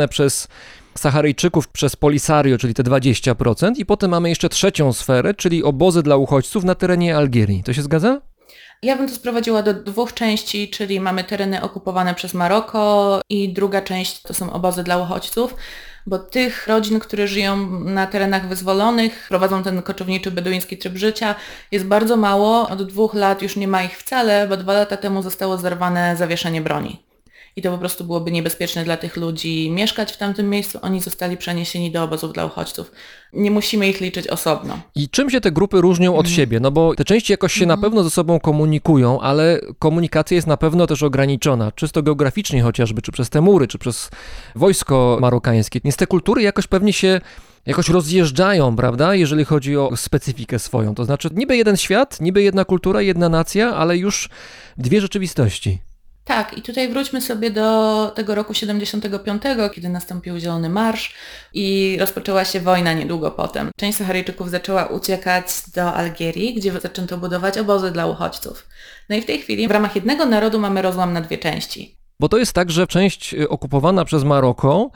przez 0.08 0.48
Saharyjczyków 0.94 1.68
przez 1.68 1.96
Polisario, 1.96 2.58
czyli 2.58 2.74
te 2.74 2.82
20%, 2.82 3.72
i 3.76 3.86
potem 3.86 4.10
mamy 4.10 4.28
jeszcze 4.28 4.48
trzecią 4.48 4.92
sferę, 4.92 5.34
czyli 5.34 5.64
obozy 5.64 6.02
dla 6.02 6.16
uchodźców 6.16 6.64
na 6.64 6.74
terenie 6.74 7.16
Algierii. 7.16 7.62
To 7.62 7.72
się 7.72 7.82
zgadza? 7.82 8.20
Ja 8.82 8.96
bym 8.96 9.08
to 9.08 9.14
sprowadziła 9.14 9.62
do 9.62 9.74
dwóch 9.74 10.14
części, 10.14 10.70
czyli 10.70 11.00
mamy 11.00 11.24
tereny 11.24 11.62
okupowane 11.62 12.14
przez 12.14 12.34
Maroko 12.34 13.20
i 13.28 13.52
druga 13.52 13.82
część 13.82 14.22
to 14.22 14.34
są 14.34 14.52
obozy 14.52 14.82
dla 14.82 14.98
uchodźców, 14.98 15.54
bo 16.06 16.18
tych 16.18 16.66
rodzin, 16.66 17.00
które 17.00 17.28
żyją 17.28 17.80
na 17.80 18.06
terenach 18.06 18.48
wyzwolonych, 18.48 19.26
prowadzą 19.28 19.62
ten 19.62 19.82
koczowniczy 19.82 20.30
beduński 20.30 20.78
tryb 20.78 20.96
życia, 20.96 21.34
jest 21.70 21.84
bardzo 21.84 22.16
mało. 22.16 22.68
Od 22.68 22.82
dwóch 22.82 23.14
lat 23.14 23.42
już 23.42 23.56
nie 23.56 23.68
ma 23.68 23.82
ich 23.82 23.98
wcale, 23.98 24.48
bo 24.48 24.56
dwa 24.56 24.72
lata 24.72 24.96
temu 24.96 25.22
zostało 25.22 25.56
zerwane 25.56 26.16
zawieszenie 26.16 26.60
broni 26.60 27.13
i 27.56 27.62
to 27.62 27.70
po 27.70 27.78
prostu 27.78 28.04
byłoby 28.04 28.32
niebezpieczne 28.32 28.84
dla 28.84 28.96
tych 28.96 29.16
ludzi 29.16 29.70
mieszkać 29.70 30.12
w 30.12 30.16
tamtym 30.16 30.50
miejscu, 30.50 30.78
oni 30.82 31.00
zostali 31.00 31.36
przeniesieni 31.36 31.90
do 31.90 32.02
obozów 32.02 32.32
dla 32.32 32.46
uchodźców. 32.46 32.92
Nie 33.32 33.50
musimy 33.50 33.88
ich 33.88 34.00
liczyć 34.00 34.28
osobno. 34.28 34.78
I 34.94 35.08
czym 35.08 35.30
się 35.30 35.40
te 35.40 35.52
grupy 35.52 35.80
różnią 35.80 36.16
od 36.16 36.26
mm. 36.26 36.36
siebie? 36.36 36.60
No 36.60 36.70
bo 36.70 36.94
te 36.94 37.04
części 37.04 37.32
jakoś 37.32 37.52
się 37.52 37.64
mm. 37.64 37.68
na 37.68 37.74
mhm. 37.74 37.90
pewno 37.90 38.04
ze 38.04 38.10
sobą 38.10 38.40
komunikują, 38.40 39.20
ale 39.20 39.60
komunikacja 39.78 40.34
jest 40.34 40.46
na 40.46 40.56
pewno 40.56 40.86
też 40.86 41.02
ograniczona, 41.02 41.72
czysto 41.72 42.02
geograficznie 42.02 42.62
chociażby, 42.62 43.02
czy 43.02 43.12
przez 43.12 43.30
te 43.30 43.40
mury, 43.40 43.66
czy 43.66 43.78
przez 43.78 44.10
wojsko 44.54 45.18
marokańskie. 45.20 45.80
Więc 45.84 45.96
te 45.96 46.06
kultury 46.06 46.42
jakoś 46.42 46.66
pewnie 46.66 46.92
się 46.92 47.20
jakoś 47.66 47.88
rozjeżdżają, 47.88 48.76
prawda, 48.76 49.14
jeżeli 49.14 49.44
chodzi 49.44 49.76
o 49.76 49.96
specyfikę 49.96 50.58
swoją. 50.58 50.94
To 50.94 51.04
znaczy 51.04 51.28
niby 51.34 51.56
jeden 51.56 51.76
świat, 51.76 52.20
niby 52.20 52.42
jedna 52.42 52.64
kultura, 52.64 53.02
jedna 53.02 53.28
nacja, 53.28 53.74
ale 53.74 53.96
już 53.96 54.28
dwie 54.78 55.00
rzeczywistości. 55.00 55.78
Tak, 56.24 56.58
i 56.58 56.62
tutaj 56.62 56.88
wróćmy 56.88 57.20
sobie 57.20 57.50
do 57.50 58.12
tego 58.14 58.34
roku 58.34 58.54
75, 58.54 59.42
kiedy 59.74 59.88
nastąpił 59.88 60.38
Zielony 60.38 60.68
Marsz 60.68 61.14
i 61.54 61.96
rozpoczęła 62.00 62.44
się 62.44 62.60
wojna 62.60 62.92
niedługo 62.92 63.30
potem. 63.30 63.70
Część 63.76 63.98
Saharyjczyków 63.98 64.50
zaczęła 64.50 64.86
uciekać 64.86 65.46
do 65.74 65.94
Algierii, 65.94 66.54
gdzie 66.54 66.80
zaczęto 66.80 67.18
budować 67.18 67.58
obozy 67.58 67.90
dla 67.90 68.06
uchodźców. 68.06 68.66
No 69.08 69.16
i 69.16 69.22
w 69.22 69.26
tej 69.26 69.38
chwili 69.38 69.68
w 69.68 69.70
ramach 69.70 69.96
jednego 69.96 70.26
narodu 70.26 70.58
mamy 70.58 70.82
rozłam 70.82 71.12
na 71.12 71.20
dwie 71.20 71.38
części. 71.38 71.98
Bo 72.20 72.28
to 72.28 72.38
jest 72.38 72.52
tak, 72.52 72.70
że 72.70 72.86
część 72.86 73.34
y, 73.34 73.48
okupowana 73.48 74.04
przez 74.04 74.24
Maroko 74.24 74.90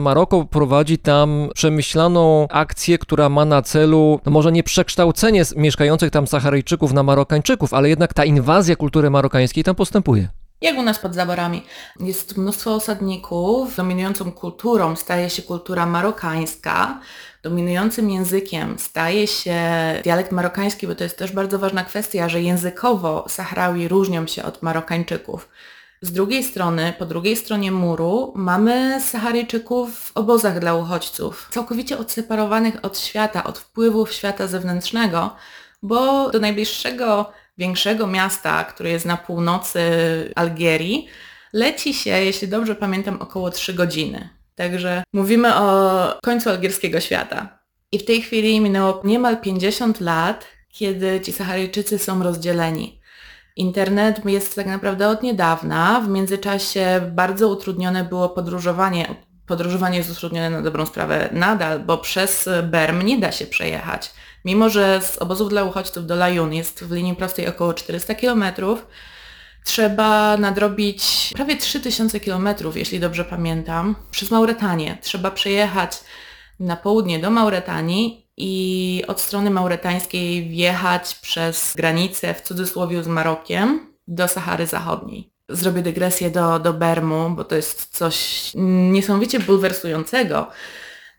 Maroko 0.00 0.44
prowadzi 0.44 0.98
tam 0.98 1.48
przemyślaną 1.54 2.46
akcję, 2.50 2.98
która 2.98 3.28
ma 3.28 3.44
na 3.44 3.62
celu 3.62 4.20
no 4.26 4.32
może 4.32 4.52
nie 4.52 4.62
przekształcenie 4.62 5.42
mieszkających 5.56 6.10
tam 6.10 6.26
Saharyjczyków 6.26 6.92
na 6.92 7.02
Marokańczyków, 7.02 7.74
ale 7.74 7.88
jednak 7.88 8.14
ta 8.14 8.24
inwazja 8.24 8.76
kultury 8.76 9.10
marokańskiej 9.10 9.64
tam 9.64 9.74
postępuje. 9.74 10.28
Jak 10.60 10.78
u 10.78 10.82
nas 10.82 10.98
pod 10.98 11.14
zaborami. 11.14 11.62
Jest 12.00 12.36
mnóstwo 12.36 12.74
osadników. 12.74 13.76
Dominującą 13.76 14.32
kulturą 14.32 14.96
staje 14.96 15.30
się 15.30 15.42
kultura 15.42 15.86
marokańska. 15.86 17.00
Dominującym 17.42 18.10
językiem 18.10 18.78
staje 18.78 19.26
się 19.26 19.60
dialekt 20.04 20.32
marokański, 20.32 20.86
bo 20.86 20.94
to 20.94 21.04
jest 21.04 21.18
też 21.18 21.32
bardzo 21.32 21.58
ważna 21.58 21.84
kwestia, 21.84 22.28
że 22.28 22.42
językowo 22.42 23.24
Sahrawi 23.28 23.88
różnią 23.88 24.26
się 24.26 24.42
od 24.42 24.62
Marokańczyków. 24.62 25.48
Z 26.02 26.12
drugiej 26.12 26.44
strony, 26.44 26.92
po 26.98 27.06
drugiej 27.06 27.36
stronie 27.36 27.72
muru 27.72 28.32
mamy 28.36 29.00
Saharyjczyków 29.00 29.98
w 29.98 30.16
obozach 30.16 30.58
dla 30.58 30.74
uchodźców, 30.74 31.48
całkowicie 31.50 31.98
odseparowanych 31.98 32.74
od 32.82 32.98
świata, 32.98 33.44
od 33.44 33.58
wpływów 33.58 34.12
świata 34.12 34.46
zewnętrznego, 34.46 35.36
bo 35.82 36.30
do 36.30 36.40
najbliższego 36.40 37.32
większego 37.60 38.06
miasta, 38.06 38.64
które 38.64 38.90
jest 38.90 39.06
na 39.06 39.16
północy 39.16 39.80
Algierii, 40.34 41.08
leci 41.52 41.94
się, 41.94 42.10
jeśli 42.10 42.48
dobrze 42.48 42.74
pamiętam, 42.74 43.16
około 43.20 43.50
3 43.50 43.74
godziny. 43.74 44.28
Także 44.54 45.02
mówimy 45.12 45.56
o 45.56 46.18
końcu 46.22 46.50
algierskiego 46.50 47.00
świata. 47.00 47.58
I 47.92 47.98
w 47.98 48.04
tej 48.04 48.22
chwili 48.22 48.60
minęło 48.60 49.00
niemal 49.04 49.40
50 49.40 50.00
lat, 50.00 50.46
kiedy 50.68 51.20
ci 51.20 51.32
Saharyjczycy 51.32 51.98
są 51.98 52.22
rozdzieleni. 52.22 53.00
Internet 53.56 54.26
jest 54.26 54.54
tak 54.54 54.66
naprawdę 54.66 55.08
od 55.08 55.22
niedawna. 55.22 56.00
W 56.00 56.08
międzyczasie 56.08 57.00
bardzo 57.12 57.48
utrudnione 57.48 58.04
było 58.04 58.28
podróżowanie. 58.28 59.14
Podróżowanie 59.46 59.98
jest 59.98 60.10
utrudnione 60.10 60.50
na 60.50 60.62
dobrą 60.62 60.86
sprawę 60.86 61.28
nadal, 61.32 61.80
bo 61.80 61.98
przez 61.98 62.48
Berm 62.62 63.02
nie 63.02 63.18
da 63.18 63.32
się 63.32 63.46
przejechać. 63.46 64.10
Mimo, 64.44 64.68
że 64.68 65.00
z 65.02 65.18
obozów 65.18 65.48
dla 65.48 65.64
uchodźców 65.64 66.06
do 66.06 66.16
Lajun 66.16 66.52
jest 66.52 66.84
w 66.84 66.92
linii 66.92 67.16
prostej 67.16 67.48
około 67.48 67.74
400 67.74 68.14
km, 68.14 68.44
trzeba 69.64 70.36
nadrobić 70.36 71.30
prawie 71.34 71.56
3000 71.56 72.20
km, 72.20 72.48
jeśli 72.74 73.00
dobrze 73.00 73.24
pamiętam, 73.24 73.96
przez 74.10 74.30
Mauretanię. 74.30 74.98
Trzeba 75.00 75.30
przejechać 75.30 76.00
na 76.60 76.76
południe 76.76 77.18
do 77.18 77.30
Mauretanii 77.30 78.26
i 78.36 79.04
od 79.08 79.20
strony 79.20 79.50
mauretańskiej 79.50 80.48
wjechać 80.48 81.14
przez 81.14 81.74
granicę, 81.76 82.34
w 82.34 82.40
cudzysłowie 82.42 83.02
z 83.02 83.06
Marokiem, 83.06 83.86
do 84.08 84.28
Sahary 84.28 84.66
Zachodniej. 84.66 85.30
Zrobię 85.48 85.82
dygresję 85.82 86.30
do, 86.30 86.58
do 86.58 86.72
Bermu, 86.72 87.30
bo 87.30 87.44
to 87.44 87.56
jest 87.56 87.96
coś 87.96 88.50
niesamowicie 88.54 89.40
bulwersującego 89.40 90.46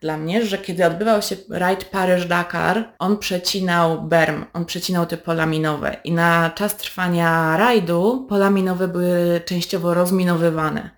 dla 0.02 0.16
mnie, 0.16 0.46
że 0.46 0.58
kiedy 0.58 0.86
odbywał 0.86 1.22
się 1.22 1.36
rajd 1.50 1.84
Paryż-Dakar, 1.84 2.84
on 2.98 3.18
przecinał 3.18 4.02
berm, 4.02 4.44
on 4.52 4.64
przecinał 4.64 5.06
te 5.06 5.16
pola 5.16 5.46
minowe 5.46 5.96
i 6.04 6.12
na 6.12 6.50
czas 6.50 6.76
trwania 6.76 7.56
rajdu 7.56 8.26
pola 8.28 8.50
minowe 8.50 8.88
były 8.88 9.40
częściowo 9.44 9.94
rozminowywane. 9.94 10.90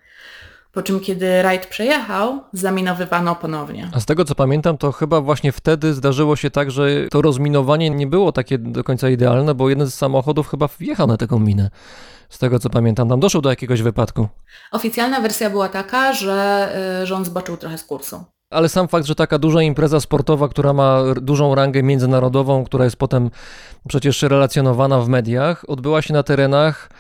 Po 0.72 0.82
czym 0.82 1.00
kiedy 1.00 1.42
rajd 1.42 1.66
przejechał, 1.66 2.40
zaminowywano 2.52 3.36
ponownie. 3.36 3.90
A 3.94 4.00
z 4.00 4.06
tego 4.06 4.24
co 4.24 4.34
pamiętam, 4.34 4.78
to 4.78 4.92
chyba 4.92 5.20
właśnie 5.20 5.52
wtedy 5.52 5.94
zdarzyło 5.94 6.36
się 6.36 6.50
tak, 6.50 6.70
że 6.70 6.88
to 7.10 7.22
rozminowanie 7.22 7.90
nie 7.90 8.06
było 8.06 8.32
takie 8.32 8.58
do 8.58 8.84
końca 8.84 9.08
idealne, 9.08 9.54
bo 9.54 9.68
jeden 9.68 9.86
z 9.86 9.94
samochodów 9.94 10.48
chyba 10.48 10.68
wjechał 10.78 11.06
na 11.06 11.16
taką 11.16 11.38
minę. 11.38 11.70
Z 12.28 12.38
tego 12.38 12.58
co 12.58 12.70
pamiętam, 12.70 13.08
tam 13.08 13.20
doszło 13.20 13.40
do 13.40 13.50
jakiegoś 13.50 13.82
wypadku. 13.82 14.28
Oficjalna 14.72 15.20
wersja 15.20 15.50
była 15.50 15.68
taka, 15.68 16.12
że, 16.12 16.68
y, 17.10 17.14
on 17.14 17.24
zboczył 17.24 17.56
trochę 17.56 17.78
z 17.78 17.84
kursu 17.84 18.24
ale 18.54 18.68
sam 18.68 18.88
fakt, 18.88 19.06
że 19.06 19.14
taka 19.14 19.38
duża 19.38 19.62
impreza 19.62 20.00
sportowa, 20.00 20.48
która 20.48 20.72
ma 20.72 21.02
dużą 21.22 21.54
rangę 21.54 21.82
międzynarodową, 21.82 22.64
która 22.64 22.84
jest 22.84 22.96
potem 22.96 23.30
przecież 23.88 24.22
relacjonowana 24.22 25.00
w 25.00 25.08
mediach, 25.08 25.64
odbyła 25.68 26.02
się 26.02 26.14
na 26.14 26.22
terenach 26.22 26.90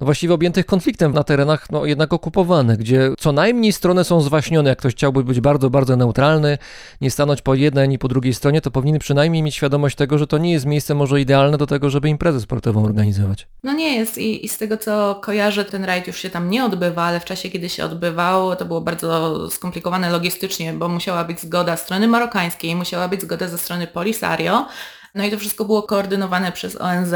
no 0.00 0.04
właściwie 0.04 0.34
objętych 0.34 0.66
konfliktem 0.66 1.12
na 1.12 1.24
terenach 1.24 1.70
no, 1.70 1.86
jednak 1.86 2.12
okupowanych, 2.12 2.78
gdzie 2.78 3.10
co 3.18 3.32
najmniej 3.32 3.72
strony 3.72 4.04
są 4.04 4.20
zwaśnione. 4.20 4.70
Jak 4.70 4.78
ktoś 4.78 4.94
chciałby 4.94 5.24
być 5.24 5.40
bardzo, 5.40 5.70
bardzo 5.70 5.96
neutralny, 5.96 6.58
nie 7.00 7.10
stanąć 7.10 7.42
po 7.42 7.54
jednej 7.54 7.84
ani 7.84 7.98
po 7.98 8.08
drugiej 8.08 8.34
stronie, 8.34 8.60
to 8.60 8.70
powinien 8.70 8.98
przynajmniej 8.98 9.42
mieć 9.42 9.54
świadomość 9.54 9.96
tego, 9.96 10.18
że 10.18 10.26
to 10.26 10.38
nie 10.38 10.52
jest 10.52 10.66
miejsce 10.66 10.94
może 10.94 11.20
idealne 11.20 11.58
do 11.58 11.66
tego, 11.66 11.90
żeby 11.90 12.08
imprezę 12.08 12.40
sportową 12.40 12.84
organizować. 12.84 13.46
No 13.62 13.72
nie 13.72 13.96
jest 13.96 14.18
i, 14.18 14.44
i 14.44 14.48
z 14.48 14.58
tego 14.58 14.76
co 14.76 15.20
kojarzę, 15.22 15.64
ten 15.64 15.84
rajd 15.84 16.06
już 16.06 16.16
się 16.16 16.30
tam 16.30 16.50
nie 16.50 16.64
odbywa, 16.64 17.02
ale 17.02 17.20
w 17.20 17.24
czasie, 17.24 17.50
kiedy 17.50 17.68
się 17.68 17.84
odbywał, 17.84 18.56
to 18.56 18.64
było 18.64 18.80
bardzo 18.80 19.50
skomplikowane 19.50 20.10
logistycznie, 20.10 20.72
bo 20.72 20.88
musiała 20.88 21.24
być 21.24 21.40
zgoda 21.40 21.76
strony 21.76 22.08
marokańskiej, 22.08 22.76
musiała 22.76 23.08
być 23.08 23.22
zgoda 23.22 23.48
ze 23.48 23.58
strony 23.58 23.86
Polisario, 23.86 24.66
no 25.14 25.24
i 25.24 25.30
to 25.30 25.38
wszystko 25.38 25.64
było 25.64 25.82
koordynowane 25.82 26.52
przez 26.52 26.80
ONZ 26.80 27.14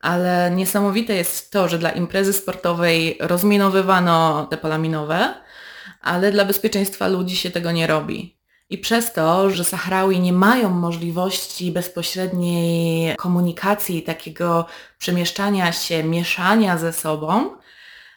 ale 0.00 0.50
niesamowite 0.50 1.14
jest 1.14 1.50
to, 1.50 1.68
że 1.68 1.78
dla 1.78 1.90
imprezy 1.90 2.32
sportowej 2.32 3.18
rozminowywano 3.20 4.46
te 4.50 4.56
pola 4.56 4.78
minowe, 4.78 5.34
ale 6.00 6.32
dla 6.32 6.44
bezpieczeństwa 6.44 7.08
ludzi 7.08 7.36
się 7.36 7.50
tego 7.50 7.72
nie 7.72 7.86
robi. 7.86 8.36
I 8.70 8.78
przez 8.78 9.12
to, 9.12 9.50
że 9.50 9.64
Sahrawi 9.64 10.20
nie 10.20 10.32
mają 10.32 10.70
możliwości 10.70 11.72
bezpośredniej 11.72 13.16
komunikacji, 13.16 14.02
takiego 14.02 14.66
przemieszczania 14.98 15.72
się, 15.72 16.04
mieszania 16.04 16.78
ze 16.78 16.92
sobą, 16.92 17.50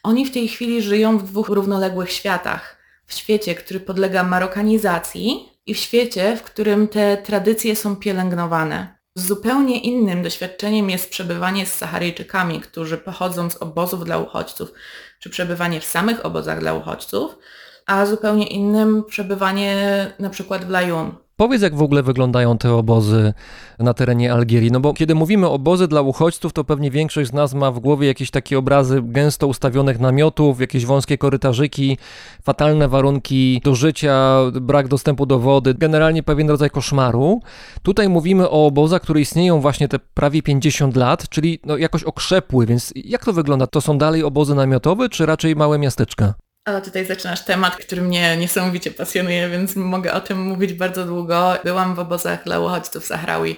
oni 0.03 0.25
w 0.25 0.31
tej 0.31 0.47
chwili 0.47 0.81
żyją 0.81 1.17
w 1.17 1.23
dwóch 1.23 1.49
równoległych 1.49 2.11
światach. 2.11 2.77
W 3.05 3.13
świecie, 3.13 3.55
który 3.55 3.79
podlega 3.79 4.23
marokanizacji 4.23 5.49
i 5.65 5.73
w 5.73 5.77
świecie, 5.77 6.37
w 6.37 6.43
którym 6.43 6.87
te 6.87 7.17
tradycje 7.17 7.75
są 7.75 7.95
pielęgnowane. 7.95 8.98
Zupełnie 9.19 9.79
innym 9.79 10.23
doświadczeniem 10.23 10.89
jest 10.89 11.09
przebywanie 11.09 11.65
z 11.65 11.73
Saharyjczykami, 11.73 12.61
którzy 12.61 12.97
pochodzą 12.97 13.49
z 13.49 13.55
obozów 13.55 14.05
dla 14.05 14.17
uchodźców, 14.17 14.71
czy 15.19 15.29
przebywanie 15.29 15.79
w 15.79 15.85
samych 15.85 16.25
obozach 16.25 16.59
dla 16.59 16.73
uchodźców, 16.73 17.37
a 17.85 18.05
zupełnie 18.05 18.47
innym 18.47 19.03
przebywanie 19.03 19.75
na 20.19 20.29
przykład 20.29 20.65
w 20.65 20.69
Lajun, 20.69 21.15
Powiedz, 21.39 21.61
jak 21.61 21.75
w 21.75 21.81
ogóle 21.81 22.03
wyglądają 22.03 22.57
te 22.57 22.73
obozy 22.73 23.33
na 23.79 23.93
terenie 23.93 24.33
Algierii. 24.33 24.71
No 24.71 24.79
bo 24.79 24.93
kiedy 24.93 25.15
mówimy 25.15 25.47
obozy 25.47 25.87
dla 25.87 26.01
uchodźców, 26.01 26.53
to 26.53 26.63
pewnie 26.63 26.91
większość 26.91 27.29
z 27.29 27.33
nas 27.33 27.53
ma 27.53 27.71
w 27.71 27.79
głowie 27.79 28.07
jakieś 28.07 28.31
takie 28.31 28.57
obrazy 28.57 29.01
gęsto 29.03 29.47
ustawionych 29.47 29.99
namiotów, 29.99 30.61
jakieś 30.61 30.85
wąskie 30.85 31.17
korytarzyki, 31.17 31.97
fatalne 32.43 32.87
warunki 32.87 33.61
do 33.63 33.75
życia, 33.75 34.37
brak 34.61 34.87
dostępu 34.87 35.25
do 35.25 35.39
wody, 35.39 35.73
generalnie 35.73 36.23
pewien 36.23 36.49
rodzaj 36.49 36.69
koszmaru. 36.69 37.41
Tutaj 37.83 38.09
mówimy 38.09 38.49
o 38.49 38.65
obozach, 38.65 39.01
które 39.01 39.21
istnieją 39.21 39.61
właśnie 39.61 39.87
te 39.87 39.99
prawie 39.99 40.41
50 40.41 40.95
lat, 40.95 41.29
czyli 41.29 41.59
no 41.65 41.77
jakoś 41.77 42.03
okrzepły, 42.03 42.65
więc 42.65 42.93
jak 42.95 43.25
to 43.25 43.33
wygląda? 43.33 43.67
To 43.67 43.81
są 43.81 43.97
dalej 43.97 44.23
obozy 44.23 44.55
namiotowe, 44.55 45.09
czy 45.09 45.25
raczej 45.25 45.55
małe 45.55 45.79
miasteczka? 45.79 46.33
Ale 46.65 46.81
tutaj 46.81 47.05
zaczynasz 47.05 47.45
temat, 47.45 47.75
który 47.75 48.01
mnie 48.01 48.37
niesamowicie 48.37 48.91
pasjonuje, 48.91 49.49
więc 49.49 49.75
mogę 49.75 50.13
o 50.13 50.21
tym 50.21 50.41
mówić 50.41 50.73
bardzo 50.73 51.05
długo. 51.05 51.53
Byłam 51.63 51.95
w 51.95 51.99
obozach 51.99 52.43
dla 52.43 52.59
uchodźców 52.59 53.05
Sahrawi 53.05 53.57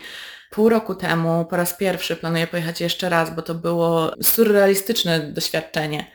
pół 0.52 0.70
roku 0.70 0.96
temu. 0.96 1.46
Po 1.46 1.58
raz 1.58 1.74
pierwszy 1.74 2.16
planuję 2.16 2.48
pojechać 2.48 2.82
jeszcze 2.82 3.10
raz, 3.10 3.36
bo 3.36 3.42
to 3.42 3.56
było 3.56 4.12
surrealistyczne 4.22 5.20
doświadczenie. 5.20 6.12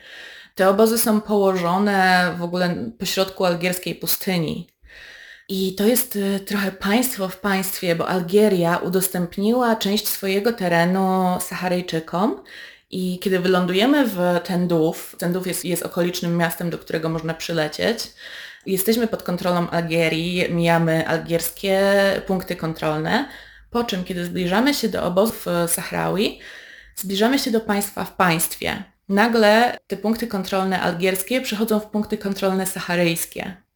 Te 0.55 0.69
obozy 0.69 0.97
są 0.97 1.21
położone 1.21 2.33
w 2.37 2.43
ogóle 2.43 2.75
pośrodku 2.99 3.45
algierskiej 3.45 3.95
pustyni. 3.95 4.67
I 5.49 5.75
to 5.75 5.83
jest 5.83 6.15
y, 6.15 6.39
trochę 6.39 6.71
państwo 6.71 7.29
w 7.29 7.39
państwie, 7.39 7.95
bo 7.95 8.07
Algieria 8.07 8.77
udostępniła 8.77 9.75
część 9.75 10.07
swojego 10.07 10.53
terenu 10.53 11.37
Saharyjczykom 11.41 12.43
i 12.89 13.19
kiedy 13.19 13.39
wylądujemy 13.39 14.07
w 14.07 14.19
Tenduf, 14.43 15.15
Tenduf 15.19 15.47
jest, 15.47 15.65
jest 15.65 15.83
okolicznym 15.83 16.37
miastem, 16.37 16.69
do 16.69 16.77
którego 16.77 17.09
można 17.09 17.33
przylecieć, 17.33 18.13
jesteśmy 18.65 19.07
pod 19.07 19.23
kontrolą 19.23 19.69
Algierii, 19.69 20.45
mijamy 20.49 21.07
algierskie 21.07 21.81
punkty 22.27 22.55
kontrolne, 22.55 23.29
po 23.69 23.83
czym 23.83 24.03
kiedy 24.03 24.25
zbliżamy 24.25 24.73
się 24.73 24.89
do 24.89 25.03
obozów 25.03 25.45
Sahrawi, 25.67 26.39
zbliżamy 26.95 27.39
się 27.39 27.51
do 27.51 27.59
państwa 27.59 28.05
w 28.05 28.15
państwie. 28.15 28.83
Nagle 29.09 29.77
te 29.87 29.97
punkty 29.97 30.27
kontrolne 30.27 30.81
algierskie 30.81 31.41
przechodzą 31.41 31.79
w 31.79 31.85
punkty 31.85 32.17
kontrolne 32.17 32.65
saharyjskie. 32.65 33.66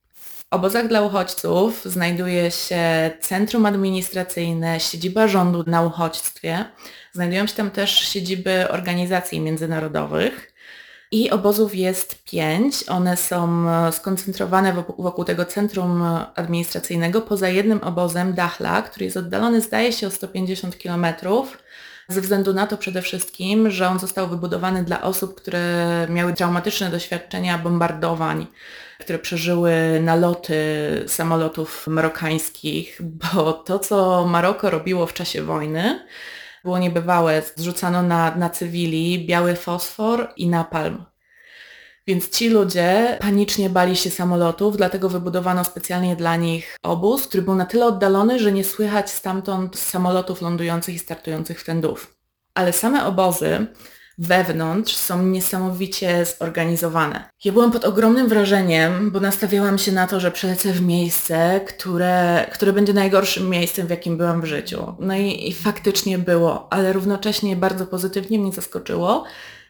Obozach 0.52 0.88
dla 0.88 1.02
uchodźców 1.02 1.86
znajduje 1.86 2.52
się 2.52 3.12
centrum 3.20 3.66
administracyjne, 3.66 4.80
siedziba 4.80 5.28
rządu 5.28 5.64
na 5.68 5.82
uchodźstwie, 5.82 6.66
Znajdują 7.14 7.48
się 7.48 7.54
tam 7.54 7.72
też 7.72 8.00
siedziby 8.00 8.68
organizacji 8.70 9.40
międzynarodowych. 9.40 10.54
I 11.12 11.30
obozów 11.30 11.76
jest 11.76 12.24
pięć. 12.24 12.90
One 12.90 13.18
są 13.18 13.66
skoncentrowane 13.92 14.74
wokół, 14.74 15.04
wokół 15.04 15.26
tego 15.26 15.46
centrum 15.46 16.04
administracyjnego, 16.36 17.22
poza 17.22 17.50
jednym 17.50 17.80
obozem 17.84 18.34
Dachla, 18.34 18.82
który 18.82 19.06
jest 19.06 19.18
oddalony 19.18 19.62
zdaje 19.62 19.94
się 19.94 20.08
o 20.08 20.12
150 20.12 20.78
km 20.84 21.06
ze 22.12 22.22
względu 22.22 22.54
na 22.54 22.68
to 22.68 22.78
przede 22.78 23.02
wszystkim, 23.02 23.72
że 23.72 23.88
on 23.88 24.00
został 24.00 24.28
wybudowany 24.28 24.84
dla 24.84 25.02
osób, 25.02 25.36
które 25.36 26.08
miały 26.10 26.34
traumatyczne 26.34 26.90
doświadczenia 26.90 27.58
bombardowań, 27.58 28.48
które 29.02 29.20
przeżyły 29.20 29.74
naloty 30.02 30.56
samolotów 31.08 31.88
marokańskich, 31.88 33.02
bo 33.02 33.54
to, 33.54 33.80
co 33.80 34.26
Maroko 34.26 34.70
robiło 34.70 35.06
w 35.06 35.14
czasie 35.14 35.44
wojny, 35.44 36.08
było 36.64 36.80
niebywałe. 36.80 37.42
Zrzucano 37.56 38.04
na, 38.04 38.36
na 38.36 38.50
cywili 38.50 39.26
biały 39.26 39.56
fosfor 39.56 40.34
i 40.38 40.50
napalm. 40.50 41.06
Więc 42.08 42.30
ci 42.30 42.50
ludzie 42.50 43.18
panicznie 43.22 43.70
bali 43.70 43.96
się 43.96 44.10
samolotów, 44.10 44.78
dlatego 44.78 45.10
wybudowano 45.10 45.64
specjalnie 45.64 46.16
dla 46.16 46.36
nich 46.36 46.78
obóz, 46.84 47.28
który 47.28 47.44
był 47.44 47.56
na 47.56 47.66
tyle 47.66 47.86
oddalony, 47.86 48.40
że 48.40 48.52
nie 48.52 48.64
słychać 48.64 49.12
stamtąd 49.12 49.80
samolotów 49.80 50.42
lądujących 50.42 50.96
i 50.96 51.00
startujących 51.00 51.62
wtędów. 51.62 52.18
Ale 52.54 52.74
same 52.74 53.06
obozy 53.06 53.68
wewnątrz 54.22 54.96
są 54.96 55.24
niesamowicie 55.24 56.26
zorganizowane. 56.40 57.30
Ja 57.46 57.52
byłam 57.52 57.72
pod 57.72 57.86
ogromnym 57.86 58.28
wrażeniem, 58.28 59.12
bo 59.12 59.20
nastawiałam 59.20 59.78
się 59.78 59.92
na 59.92 60.08
to, 60.08 60.20
że 60.20 60.32
przelecę 60.32 60.74
w 60.74 60.82
miejsce, 60.82 61.62
które, 61.68 62.46
które 62.54 62.74
będzie 62.74 62.94
najgorszym 62.94 63.50
miejscem, 63.50 63.88
w 63.88 63.90
jakim 63.90 64.18
byłam 64.18 64.42
w 64.42 64.46
życiu. 64.46 64.96
No 65.00 65.16
i, 65.16 65.50
i 65.50 65.54
faktycznie 65.54 66.18
było, 66.18 66.74
ale 66.74 66.94
równocześnie 66.94 67.56
bardzo 67.56 67.86
pozytywnie 67.86 68.40
mnie 68.40 68.52
zaskoczyło, 68.52 69.24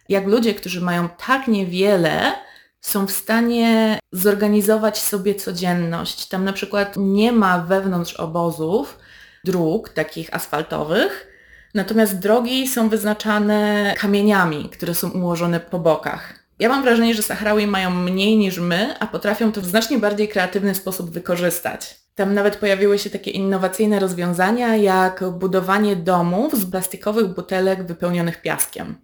jak 0.10 0.28
ludzie, 0.28 0.54
którzy 0.54 0.82
mają 0.82 1.10
tak 1.28 1.48
niewiele, 1.48 2.34
są 2.82 3.08
w 3.08 3.12
stanie 3.12 4.00
zorganizować 4.12 5.00
sobie 5.00 5.36
codzienność. 5.36 6.28
Tam 6.28 6.46
na 6.46 6.54
przykład 6.54 6.94
nie 6.98 7.32
ma 7.32 7.60
wewnątrz 7.60 8.14
obozów 8.14 8.98
dróg 9.44 9.90
takich 9.90 10.34
asfaltowych, 10.34 11.31
natomiast 11.74 12.20
drogi 12.20 12.68
są 12.68 12.90
wyznaczane 12.90 13.94
kamieniami, 13.98 14.70
które 14.70 14.96
są 14.96 15.10
ułożone 15.10 15.60
po 15.60 15.80
bokach. 15.80 16.34
Ja 16.60 16.70
mam 16.70 16.84
wrażenie, 16.84 17.14
że 17.14 17.24
Sahrawi 17.24 17.68
mają 17.68 17.90
mniej 17.90 18.38
niż 18.38 18.60
my, 18.60 19.00
a 19.00 19.08
potrafią 19.08 19.52
to 19.52 19.62
w 19.62 19.66
znacznie 19.66 19.98
bardziej 19.98 20.28
kreatywny 20.28 20.76
sposób 20.76 21.12
wykorzystać. 21.12 22.02
Tam 22.16 22.34
nawet 22.34 22.56
pojawiły 22.56 23.00
się 23.00 23.10
takie 23.10 23.32
innowacyjne 23.32 24.00
rozwiązania, 24.00 24.76
jak 24.76 25.24
budowanie 25.30 25.96
domów 25.96 26.56
z 26.56 26.72
plastikowych 26.72 27.28
butelek 27.28 27.88
wypełnionych 27.88 28.42
piaskiem. 28.42 28.96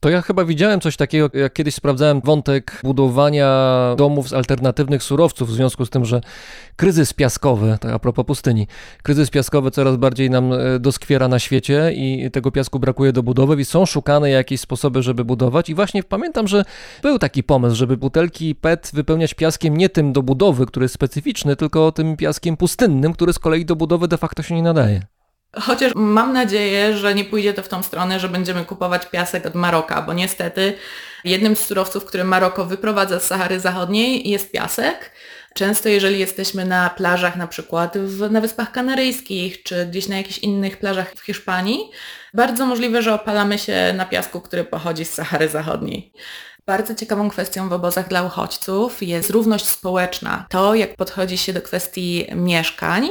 To 0.00 0.08
ja 0.10 0.22
chyba 0.22 0.44
widziałem 0.44 0.80
coś 0.80 0.96
takiego, 0.96 1.30
jak 1.34 1.52
kiedyś 1.52 1.74
sprawdzałem 1.74 2.20
wątek 2.20 2.80
budowania 2.84 3.48
domów 3.98 4.28
z 4.28 4.32
alternatywnych 4.32 5.02
surowców, 5.02 5.48
w 5.48 5.52
związku 5.52 5.86
z 5.86 5.90
tym, 5.90 6.04
że 6.04 6.20
kryzys 6.76 7.12
piaskowy, 7.12 7.78
tak 7.80 7.92
a 7.92 7.98
propos 7.98 8.26
pustyni, 8.26 8.66
kryzys 9.02 9.30
piaskowy 9.30 9.70
coraz 9.70 9.96
bardziej 9.96 10.30
nam 10.30 10.52
e, 10.52 10.78
doskwiera 10.78 11.28
na 11.28 11.38
świecie 11.38 11.92
i 11.94 12.30
tego 12.30 12.50
piasku 12.50 12.78
brakuje 12.78 13.12
do 13.12 13.22
budowy 13.22 13.60
i 13.60 13.64
są 13.64 13.86
szukane 13.86 14.30
jakieś 14.30 14.60
sposoby, 14.60 15.02
żeby 15.02 15.24
budować 15.24 15.68
i 15.68 15.74
właśnie 15.74 16.02
pamiętam, 16.02 16.48
że 16.48 16.64
był 17.02 17.18
taki 17.18 17.42
pomysł, 17.42 17.76
żeby 17.76 17.96
butelki 17.96 18.54
PET 18.54 18.90
wypełniać 18.94 19.34
piaskiem 19.34 19.76
nie 19.76 19.88
tym 19.88 20.12
do 20.12 20.22
budowy, 20.22 20.66
który 20.66 20.84
jest 20.84 20.94
specyficzny, 20.94 21.56
tylko 21.56 21.92
tym 21.92 22.16
piaskiem 22.16 22.56
pustynnym, 22.56 23.12
który 23.12 23.32
z 23.32 23.38
kolei 23.38 23.64
do 23.64 23.76
budowy 23.76 24.08
de 24.08 24.18
facto 24.18 24.42
się 24.42 24.54
nie 24.54 24.62
nadaje. 24.62 25.15
Chociaż 25.60 25.92
mam 25.94 26.32
nadzieję, 26.32 26.96
że 26.96 27.14
nie 27.14 27.24
pójdzie 27.24 27.54
to 27.54 27.62
w 27.62 27.68
tą 27.68 27.82
stronę, 27.82 28.20
że 28.20 28.28
będziemy 28.28 28.64
kupować 28.64 29.06
piasek 29.06 29.46
od 29.46 29.54
Maroka, 29.54 30.02
bo 30.02 30.12
niestety 30.12 30.74
jednym 31.24 31.56
z 31.56 31.60
surowców, 31.60 32.04
który 32.04 32.24
Maroko 32.24 32.64
wyprowadza 32.64 33.20
z 33.20 33.26
Sahary 33.26 33.60
Zachodniej 33.60 34.30
jest 34.30 34.52
piasek. 34.52 35.12
Często 35.54 35.88
jeżeli 35.88 36.18
jesteśmy 36.18 36.64
na 36.64 36.90
plażach 36.90 37.36
na 37.36 37.46
przykład 37.46 37.98
w, 37.98 38.30
na 38.30 38.40
Wyspach 38.40 38.72
Kanaryjskich 38.72 39.62
czy 39.62 39.86
gdzieś 39.86 40.08
na 40.08 40.16
jakichś 40.16 40.38
innych 40.38 40.76
plażach 40.76 41.14
w 41.14 41.20
Hiszpanii, 41.20 41.90
bardzo 42.34 42.66
możliwe, 42.66 43.02
że 43.02 43.14
opalamy 43.14 43.58
się 43.58 43.94
na 43.96 44.04
piasku, 44.04 44.40
który 44.40 44.64
pochodzi 44.64 45.04
z 45.04 45.12
Sahary 45.12 45.48
Zachodniej. 45.48 46.12
Bardzo 46.66 46.94
ciekawą 46.94 47.30
kwestią 47.30 47.68
w 47.68 47.72
obozach 47.72 48.08
dla 48.08 48.22
uchodźców 48.22 49.02
jest 49.02 49.30
równość 49.30 49.66
społeczna. 49.66 50.46
To, 50.48 50.74
jak 50.74 50.96
podchodzi 50.96 51.38
się 51.38 51.52
do 51.52 51.62
kwestii 51.62 52.26
mieszkań. 52.34 53.10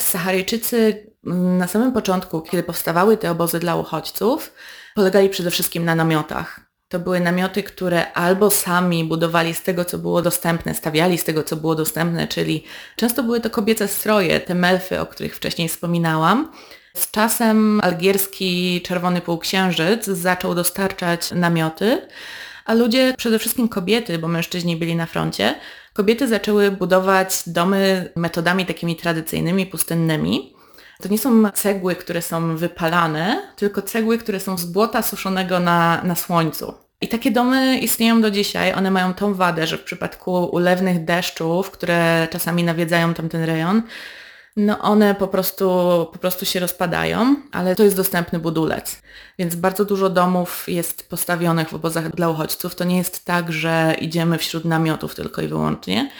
Saharyjczycy 0.00 1.06
na 1.24 1.68
samym 1.68 1.92
początku, 1.92 2.40
kiedy 2.40 2.62
powstawały 2.62 3.16
te 3.16 3.30
obozy 3.30 3.58
dla 3.58 3.76
uchodźców, 3.76 4.52
polegali 4.94 5.28
przede 5.28 5.50
wszystkim 5.50 5.84
na 5.84 5.94
namiotach. 5.94 6.60
To 6.88 6.98
były 6.98 7.20
namioty, 7.20 7.62
które 7.62 8.12
albo 8.12 8.50
sami 8.50 9.04
budowali 9.04 9.54
z 9.54 9.62
tego, 9.62 9.84
co 9.84 9.98
było 9.98 10.22
dostępne, 10.22 10.74
stawiali 10.74 11.18
z 11.18 11.24
tego, 11.24 11.42
co 11.42 11.56
było 11.56 11.74
dostępne, 11.74 12.28
czyli 12.28 12.64
często 12.96 13.22
były 13.22 13.40
to 13.40 13.50
kobiece 13.50 13.88
stroje, 13.88 14.40
te 14.40 14.54
melfy, 14.54 15.00
o 15.00 15.06
których 15.06 15.36
wcześniej 15.36 15.68
wspominałam. 15.68 16.52
Z 16.96 17.10
czasem 17.10 17.80
algierski 17.80 18.80
Czerwony 18.84 19.20
Półksiężyc 19.20 20.04
zaczął 20.04 20.54
dostarczać 20.54 21.30
namioty, 21.30 22.08
a 22.64 22.74
ludzie, 22.74 23.14
przede 23.18 23.38
wszystkim 23.38 23.68
kobiety, 23.68 24.18
bo 24.18 24.28
mężczyźni 24.28 24.76
byli 24.76 24.96
na 24.96 25.06
froncie, 25.06 25.54
kobiety 25.92 26.28
zaczęły 26.28 26.70
budować 26.70 27.42
domy 27.46 28.12
metodami 28.16 28.66
takimi 28.66 28.96
tradycyjnymi, 28.96 29.66
pustynnymi. 29.66 30.54
To 31.02 31.08
nie 31.08 31.18
są 31.18 31.50
cegły, 31.50 31.94
które 31.94 32.22
są 32.22 32.56
wypalane, 32.56 33.42
tylko 33.56 33.82
cegły, 33.82 34.18
które 34.18 34.40
są 34.40 34.58
z 34.58 34.64
błota 34.64 35.02
suszonego 35.02 35.60
na, 35.60 36.02
na 36.04 36.14
słońcu. 36.14 36.74
I 37.00 37.08
takie 37.08 37.30
domy 37.30 37.78
istnieją 37.78 38.20
do 38.20 38.30
dzisiaj. 38.30 38.74
One 38.74 38.90
mają 38.90 39.14
tą 39.14 39.34
wadę, 39.34 39.66
że 39.66 39.78
w 39.78 39.84
przypadku 39.84 40.44
ulewnych 40.44 41.04
deszczów, 41.04 41.70
które 41.70 42.28
czasami 42.30 42.64
nawiedzają 42.64 43.14
tamten 43.14 43.44
rejon, 43.44 43.82
no 44.56 44.78
one 44.78 45.14
po 45.14 45.28
prostu, 45.28 45.66
po 46.12 46.18
prostu 46.18 46.44
się 46.44 46.60
rozpadają, 46.60 47.36
ale 47.52 47.76
to 47.76 47.82
jest 47.82 47.96
dostępny 47.96 48.38
budulec. 48.38 49.02
Więc 49.38 49.54
bardzo 49.54 49.84
dużo 49.84 50.10
domów 50.10 50.64
jest 50.68 51.08
postawionych 51.08 51.68
w 51.68 51.74
obozach 51.74 52.14
dla 52.14 52.28
uchodźców. 52.28 52.74
To 52.74 52.84
nie 52.84 52.98
jest 52.98 53.24
tak, 53.24 53.52
że 53.52 53.96
idziemy 54.00 54.38
wśród 54.38 54.64
namiotów 54.64 55.14
tylko 55.14 55.42
i 55.42 55.48
wyłącznie, 55.48 56.10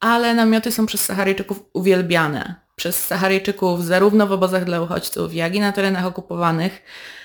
ale 0.00 0.34
namioty 0.34 0.72
są 0.72 0.86
przez 0.86 1.04
Saharyjczyków 1.04 1.60
uwielbiane. 1.72 2.63
Przez 2.76 3.06
Saharyjczyków 3.06 3.84
zarówno 3.84 4.26
w 4.26 4.32
obozach 4.32 4.64
dla 4.64 4.80
uchodźców, 4.80 5.34
jak 5.34 5.54
i 5.54 5.60
na 5.60 5.72
terenach 5.72 6.06
okupowanych. 6.06 6.82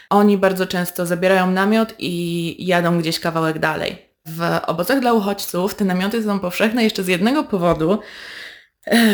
Oni 0.10 0.38
bardzo 0.38 0.66
często 0.66 1.06
zabierają 1.06 1.52
namiot 1.52 1.94
i 2.00 2.66
jadą 2.66 3.00
gdzieś 3.00 3.20
kawałek 3.20 3.60
dalej. 3.60 4.10
W 4.28 4.60
obozach 4.68 5.00
dla 5.00 5.14
uchodźców 5.14 5.76
te 5.76 5.86
namioty 5.86 6.24
są 6.24 6.40
powszechne 6.40 6.84
jeszcze 6.84 7.04
z 7.04 7.08
jednego 7.08 7.44
powodu, 7.44 8.00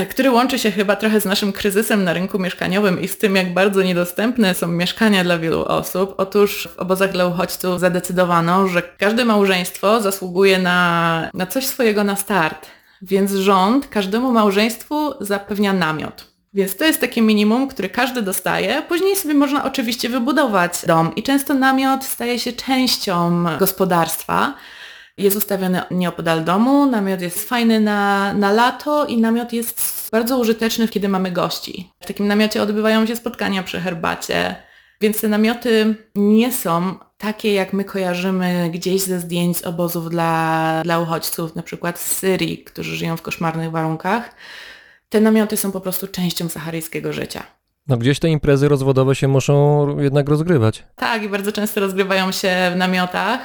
który 0.10 0.32
łączy 0.32 0.60
się 0.60 0.72
chyba 0.72 0.96
trochę 0.96 1.22
z 1.22 1.26
naszym 1.26 1.54
kryzysem 1.54 2.04
na 2.04 2.14
rynku 2.14 2.40
mieszkaniowym 2.40 3.02
i 3.02 3.08
z 3.08 3.18
tym, 3.18 3.36
jak 3.36 3.54
bardzo 3.54 3.82
niedostępne 3.82 4.54
są 4.54 4.68
mieszkania 4.68 5.24
dla 5.24 5.38
wielu 5.38 5.66
osób. 5.66 6.14
Otóż 6.18 6.70
w 6.76 6.80
obozach 6.80 7.12
dla 7.12 7.26
uchodźców 7.26 7.80
zadecydowano, 7.80 8.68
że 8.68 8.82
każde 8.82 9.26
małżeństwo 9.26 10.02
zasługuje 10.02 10.60
na, 10.60 11.30
na 11.34 11.46
coś 11.46 11.66
swojego 11.66 12.04
na 12.04 12.16
start. 12.16 12.75
Więc 13.08 13.32
rząd 13.32 13.88
każdemu 13.88 14.32
małżeństwu 14.32 15.14
zapewnia 15.20 15.74
namiot. 15.74 16.36
Więc 16.54 16.76
to 16.76 16.86
jest 16.86 17.02
takie 17.02 17.22
minimum, 17.22 17.68
które 17.68 17.90
każdy 17.90 18.22
dostaje. 18.22 18.82
Później 18.82 19.16
sobie 19.16 19.34
można 19.34 19.64
oczywiście 19.64 20.10
wybudować 20.10 20.86
dom 20.88 21.16
i 21.16 21.24
często 21.24 21.54
namiot 21.54 22.04
staje 22.04 22.40
się 22.40 22.54
częścią 22.54 23.46
gospodarstwa. 23.60 24.54
Jest 25.18 25.38
ustawiony 25.38 25.82
nieopodal 25.92 26.44
domu, 26.44 26.86
namiot 26.86 27.22
jest 27.22 27.50
fajny 27.50 27.80
na, 27.80 28.34
na 28.34 28.52
lato 28.52 29.06
i 29.06 29.18
namiot 29.18 29.54
jest 29.54 30.10
bardzo 30.12 30.38
użyteczny, 30.38 30.88
kiedy 30.88 31.10
mamy 31.10 31.32
gości. 31.32 31.92
W 32.00 32.08
takim 32.08 32.28
namiocie 32.28 32.62
odbywają 32.62 33.06
się 33.06 33.16
spotkania 33.16 33.64
przy 33.64 33.80
herbacie, 33.80 34.56
więc 35.02 35.22
te 35.22 35.28
namioty 35.28 35.96
nie 36.16 36.54
są 36.54 36.96
takie, 37.18 37.54
jak 37.54 37.74
my 37.74 37.84
kojarzymy 37.84 38.70
gdzieś 38.74 39.02
ze 39.02 39.20
zdjęć 39.20 39.58
z 39.58 39.64
obozów 39.64 40.10
dla, 40.10 40.82
dla 40.84 41.00
uchodźców, 41.00 41.56
na 41.56 41.64
przykład 41.64 42.00
z 42.00 42.18
Syrii, 42.18 42.58
którzy 42.58 42.96
żyją 42.96 43.18
w 43.18 43.22
koszmarnych 43.22 43.72
warunkach. 43.72 44.36
Te 45.10 45.22
namioty 45.22 45.58
są 45.58 45.72
po 45.72 45.82
prostu 45.82 46.08
częścią 46.08 46.50
saharyjskiego 46.50 47.14
życia. 47.14 47.44
No 47.88 47.98
gdzieś 47.98 48.20
te 48.20 48.30
imprezy 48.30 48.68
rozwodowe 48.68 49.16
się 49.16 49.28
muszą 49.28 49.88
jednak 50.00 50.30
rozgrywać. 50.30 50.84
Tak, 50.96 51.24
i 51.24 51.30
bardzo 51.30 51.52
często 51.52 51.80
rozgrywają 51.80 52.32
się 52.32 52.72
w 52.74 52.78
namiotach, 52.78 53.40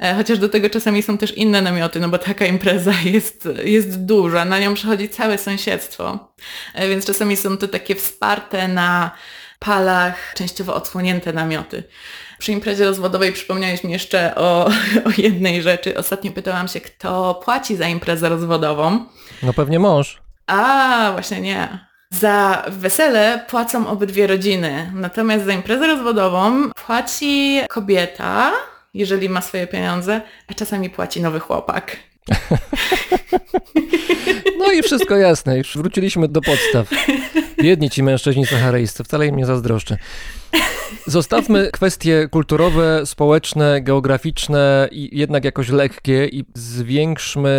e, 0.00 0.14
chociaż 0.14 0.38
do 0.38 0.48
tego 0.48 0.70
czasami 0.70 1.02
są 1.02 1.18
też 1.18 1.36
inne 1.36 1.62
namioty, 1.62 2.00
no 2.00 2.08
bo 2.08 2.18
taka 2.18 2.46
impreza 2.46 2.92
jest, 3.14 3.48
jest 3.64 4.04
duża, 4.04 4.44
na 4.44 4.58
nią 4.58 4.74
przychodzi 4.74 5.08
całe 5.08 5.38
sąsiedztwo, 5.38 6.32
e, 6.74 6.88
więc 6.88 7.06
czasami 7.06 7.36
są 7.36 7.56
to 7.56 7.68
takie 7.68 7.94
wsparte 7.94 8.68
na 8.68 9.10
palach, 9.58 10.34
częściowo 10.36 10.74
odsłonięte 10.74 11.32
namioty. 11.32 11.82
Przy 12.40 12.52
imprezie 12.52 12.84
rozwodowej 12.84 13.32
przypomniałeś 13.32 13.84
mi 13.84 13.92
jeszcze 13.92 14.34
o, 14.34 14.66
o 15.08 15.10
jednej 15.18 15.62
rzeczy. 15.62 15.96
Ostatnio 15.96 16.32
pytałam 16.32 16.68
się, 16.68 16.80
kto 16.80 17.34
płaci 17.44 17.76
za 17.76 17.88
imprezę 17.88 18.28
rozwodową. 18.28 19.04
No 19.42 19.52
pewnie 19.52 19.78
mąż. 19.78 20.22
A, 20.46 21.10
właśnie 21.12 21.40
nie. 21.40 21.86
Za 22.10 22.64
wesele 22.68 23.44
płacą 23.48 23.88
obydwie 23.88 24.26
rodziny, 24.26 24.92
natomiast 24.94 25.44
za 25.44 25.52
imprezę 25.52 25.86
rozwodową 25.86 26.70
płaci 26.86 27.60
kobieta, 27.68 28.52
jeżeli 28.94 29.28
ma 29.28 29.40
swoje 29.40 29.66
pieniądze, 29.66 30.20
a 30.48 30.54
czasami 30.54 30.90
płaci 30.90 31.20
nowy 31.20 31.40
chłopak. 31.40 31.96
No 34.58 34.72
i 34.72 34.82
wszystko 34.82 35.16
jasne, 35.16 35.58
już 35.58 35.76
wróciliśmy 35.76 36.28
do 36.28 36.40
podstaw. 36.40 36.88
Biedni 37.62 37.90
ci 37.90 38.02
mężczyźni 38.02 38.46
saharyjscy, 38.46 39.04
wcale 39.04 39.26
im 39.26 39.36
nie 39.36 39.46
zazdroszczę. 39.46 39.96
Zostawmy 41.06 41.70
kwestie 41.72 42.28
kulturowe, 42.30 43.06
społeczne, 43.06 43.80
geograficzne 43.80 44.88
i 44.92 45.18
jednak 45.18 45.44
jakoś 45.44 45.68
lekkie 45.68 46.26
i 46.26 46.44
zwiększmy 46.54 47.50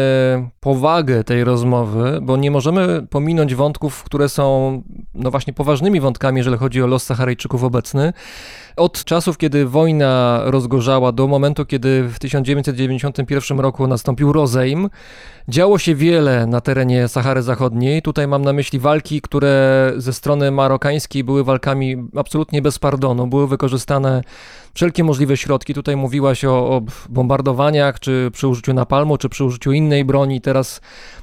powagę 0.60 1.23
tej 1.23 1.44
rozmowy, 1.44 2.19
bo 2.22 2.38
nie 2.38 2.52
możemy 2.52 3.07
pominąć 3.10 3.56
wątków, 3.56 4.03
które 4.03 4.30
są 4.30 4.82
no 5.14 5.32
właśnie 5.32 5.53
poważnymi 5.53 6.02
wątkami, 6.02 6.38
jeżeli 6.38 6.57
chodzi 6.57 6.82
o 6.82 6.88
los 6.88 7.03
Saharyjczyków 7.03 7.64
obecny. 7.64 8.14
Od 8.78 9.03
czasów, 9.03 9.38
kiedy 9.38 9.65
wojna 9.65 10.41
rozgorzała, 10.45 11.11
do 11.11 11.28
momentu, 11.28 11.65
kiedy 11.65 12.03
w 12.03 12.19
1991 12.19 13.60
roku 13.60 13.88
nastąpił 13.88 14.34
rozejm, 14.34 14.90
działo 15.48 15.78
się 15.78 15.95
wiele 15.95 16.48
na 16.48 16.61
terenie 16.61 17.07
Sahary 17.07 17.41
Zachodniej. 17.41 18.02
Tutaj 18.02 18.28
mam 18.28 18.41
na 18.41 18.53
myśli 18.53 18.80
walki, 18.80 19.22
które 19.22 19.90
ze 19.97 20.13
strony 20.13 20.51
marokańskiej 20.51 21.23
były 21.23 21.43
walkami 21.43 21.95
absolutnie 22.15 22.61
bez 22.61 22.80
pardonu. 22.80 23.27
Były 23.27 23.47
wykorzystane 23.47 24.22
wszelkie 24.73 25.03
możliwe 25.03 25.38
środki. 25.38 25.73
Tutaj 25.73 25.95
mówiłaś 25.95 26.45
o, 26.45 26.69
o 26.69 26.81
bombardowaniach, 27.09 27.99
czy 27.99 28.30
przy 28.34 28.47
użyciu 28.47 28.73
napalmu, 28.73 29.18
czy 29.18 29.30
przy 29.30 29.43
użyciu 29.45 29.72
innej 29.72 30.05
broni. 30.05 30.41
Teraz 30.41 30.81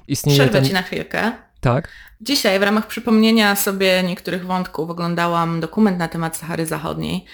istnieje 0.08 0.38
Przerwę 0.38 0.58
ten... 0.58 0.64
ci 0.64 0.72
na 0.72 0.82
chwilkę. 0.82 1.32
Tak. 1.60 1.88
Dzisiaj 2.20 2.58
w 2.58 2.62
ramach 2.62 2.86
przypomnienia 2.86 3.56
sobie 3.56 4.02
niektórych 4.02 4.46
wątków 4.46 4.90
oglądałam 4.90 5.60
dokument 5.60 5.98
na 5.98 6.08
temat 6.08 6.36
Sahary 6.36 6.66
Zachodniej. 6.66 7.24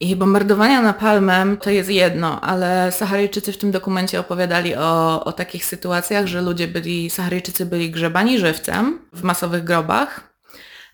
I 0.00 0.16
bombardowania 0.16 0.82
napalmem 0.82 1.56
to 1.56 1.70
jest 1.70 1.90
jedno, 1.90 2.40
ale 2.40 2.92
Saharyjczycy 2.92 3.52
w 3.52 3.58
tym 3.58 3.70
dokumencie 3.70 4.20
opowiadali 4.20 4.74
o, 4.74 5.24
o 5.24 5.32
takich 5.32 5.64
sytuacjach, 5.64 6.26
że 6.26 6.42
ludzie 6.42 6.68
byli, 6.68 7.10
Saharyjczycy 7.10 7.66
byli 7.66 7.90
grzebani 7.90 8.38
żywcem 8.38 8.98
w 9.12 9.22
masowych 9.22 9.64
grobach, 9.64 10.29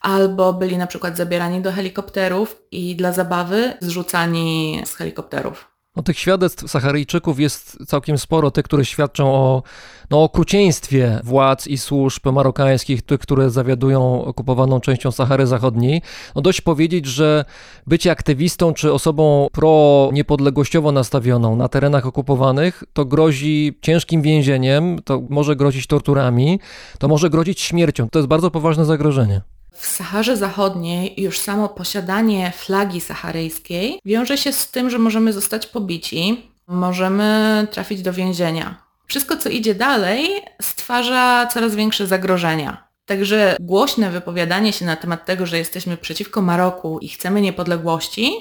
albo 0.06 0.52
byli 0.52 0.78
na 0.78 0.86
przykład 0.86 1.16
zabierani 1.16 1.60
do 1.60 1.72
helikopterów 1.72 2.62
i 2.70 2.96
dla 2.96 3.12
zabawy 3.12 3.72
zrzucani 3.80 4.82
z 4.84 4.94
helikopterów. 4.94 5.70
No, 5.96 6.02
tych 6.02 6.18
świadectw 6.18 6.70
Saharyjczyków 6.70 7.40
jest 7.40 7.78
całkiem 7.86 8.18
sporo, 8.18 8.50
te, 8.50 8.62
które 8.62 8.84
świadczą 8.84 9.34
o 9.34 9.62
no, 10.10 10.22
okrucieństwie 10.22 11.20
władz 11.24 11.66
i 11.66 11.78
służb 11.78 12.26
marokańskich, 12.26 13.02
tych, 13.02 13.20
które 13.20 13.50
zawiadują 13.50 14.24
okupowaną 14.24 14.80
częścią 14.80 15.10
Sahary 15.10 15.46
Zachodniej. 15.46 16.02
No, 16.34 16.42
dość 16.42 16.60
powiedzieć, 16.60 17.06
że 17.06 17.44
bycie 17.86 18.10
aktywistą 18.10 18.74
czy 18.74 18.92
osobą 18.92 19.48
pro-niepodległościowo 19.52 20.92
nastawioną 20.92 21.56
na 21.56 21.68
terenach 21.68 22.06
okupowanych 22.06 22.84
to 22.92 23.04
grozi 23.04 23.78
ciężkim 23.82 24.22
więzieniem, 24.22 24.98
to 25.04 25.22
może 25.28 25.56
grozić 25.56 25.86
torturami, 25.86 26.60
to 26.98 27.08
może 27.08 27.30
grozić 27.30 27.60
śmiercią. 27.60 28.08
To 28.10 28.18
jest 28.18 28.28
bardzo 28.28 28.50
poważne 28.50 28.84
zagrożenie. 28.84 29.55
W 29.78 29.86
Saharze 29.86 30.36
Zachodniej 30.36 31.22
już 31.22 31.38
samo 31.38 31.68
posiadanie 31.68 32.52
flagi 32.56 33.00
saharyjskiej 33.00 34.00
wiąże 34.04 34.38
się 34.38 34.52
z 34.52 34.70
tym, 34.70 34.90
że 34.90 34.98
możemy 34.98 35.32
zostać 35.32 35.66
pobici, 35.66 36.50
możemy 36.66 37.66
trafić 37.70 38.02
do 38.02 38.12
więzienia. 38.12 38.82
Wszystko, 39.06 39.36
co 39.36 39.48
idzie 39.48 39.74
dalej, 39.74 40.28
stwarza 40.62 41.48
coraz 41.52 41.74
większe 41.74 42.06
zagrożenia. 42.06 42.86
Także 43.06 43.56
głośne 43.60 44.10
wypowiadanie 44.10 44.72
się 44.72 44.84
na 44.84 44.96
temat 44.96 45.24
tego, 45.24 45.46
że 45.46 45.58
jesteśmy 45.58 45.96
przeciwko 45.96 46.42
Maroku 46.42 46.98
i 46.98 47.08
chcemy 47.08 47.40
niepodległości, 47.40 48.32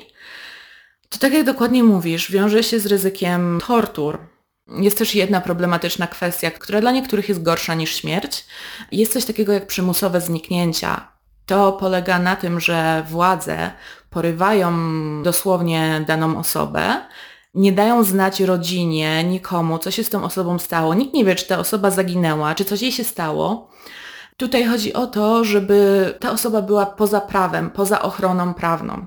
to 1.09 1.19
tak 1.19 1.33
jak 1.33 1.45
dokładnie 1.45 1.83
mówisz, 1.83 2.31
wiąże 2.31 2.63
się 2.63 2.79
z 2.79 2.85
ryzykiem 2.85 3.59
tortur. 3.67 4.19
Jest 4.67 4.97
też 4.97 5.15
jedna 5.15 5.41
problematyczna 5.41 6.07
kwestia, 6.07 6.51
która 6.51 6.81
dla 6.81 6.91
niektórych 6.91 7.29
jest 7.29 7.43
gorsza 7.43 7.73
niż 7.73 7.95
śmierć. 7.95 8.45
Jest 8.91 9.13
coś 9.13 9.25
takiego 9.25 9.53
jak 9.53 9.67
przymusowe 9.67 10.21
zniknięcia. 10.21 11.14
To 11.45 11.73
polega 11.73 12.19
na 12.19 12.35
tym, 12.35 12.59
że 12.59 13.03
władze 13.09 13.71
porywają 14.09 14.73
dosłownie 15.23 16.03
daną 16.07 16.39
osobę, 16.39 17.01
nie 17.53 17.71
dają 17.71 18.03
znać 18.03 18.39
rodzinie, 18.39 19.23
nikomu, 19.23 19.79
co 19.79 19.91
się 19.91 20.03
z 20.03 20.09
tą 20.09 20.23
osobą 20.23 20.59
stało. 20.59 20.93
Nikt 20.93 21.13
nie 21.13 21.25
wie, 21.25 21.35
czy 21.35 21.47
ta 21.47 21.59
osoba 21.59 21.91
zaginęła, 21.91 22.55
czy 22.55 22.65
coś 22.65 22.81
jej 22.81 22.91
się 22.91 23.03
stało. 23.03 23.69
Tutaj 24.37 24.65
chodzi 24.65 24.93
o 24.93 25.07
to, 25.07 25.43
żeby 25.43 26.13
ta 26.19 26.31
osoba 26.31 26.61
była 26.61 26.85
poza 26.85 27.21
prawem, 27.21 27.69
poza 27.69 28.01
ochroną 28.01 28.53
prawną. 28.53 29.05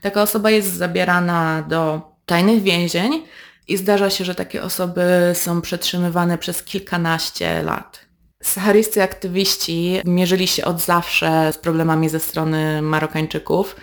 Taka 0.00 0.22
osoba 0.22 0.50
jest 0.50 0.74
zabierana 0.74 1.62
do 1.62 2.00
tajnych 2.26 2.62
więzień 2.62 3.22
i 3.68 3.76
zdarza 3.76 4.10
się, 4.10 4.24
że 4.24 4.34
takie 4.34 4.62
osoby 4.62 5.02
są 5.34 5.60
przetrzymywane 5.60 6.38
przez 6.38 6.62
kilkanaście 6.62 7.62
lat. 7.62 8.07
Saharyjscy 8.42 9.02
aktywiści 9.02 10.00
mierzyli 10.04 10.46
się 10.46 10.64
od 10.64 10.80
zawsze 10.80 11.52
z 11.52 11.58
problemami 11.58 12.08
ze 12.08 12.20
strony 12.20 12.82
Marokańczyków. 12.82 13.76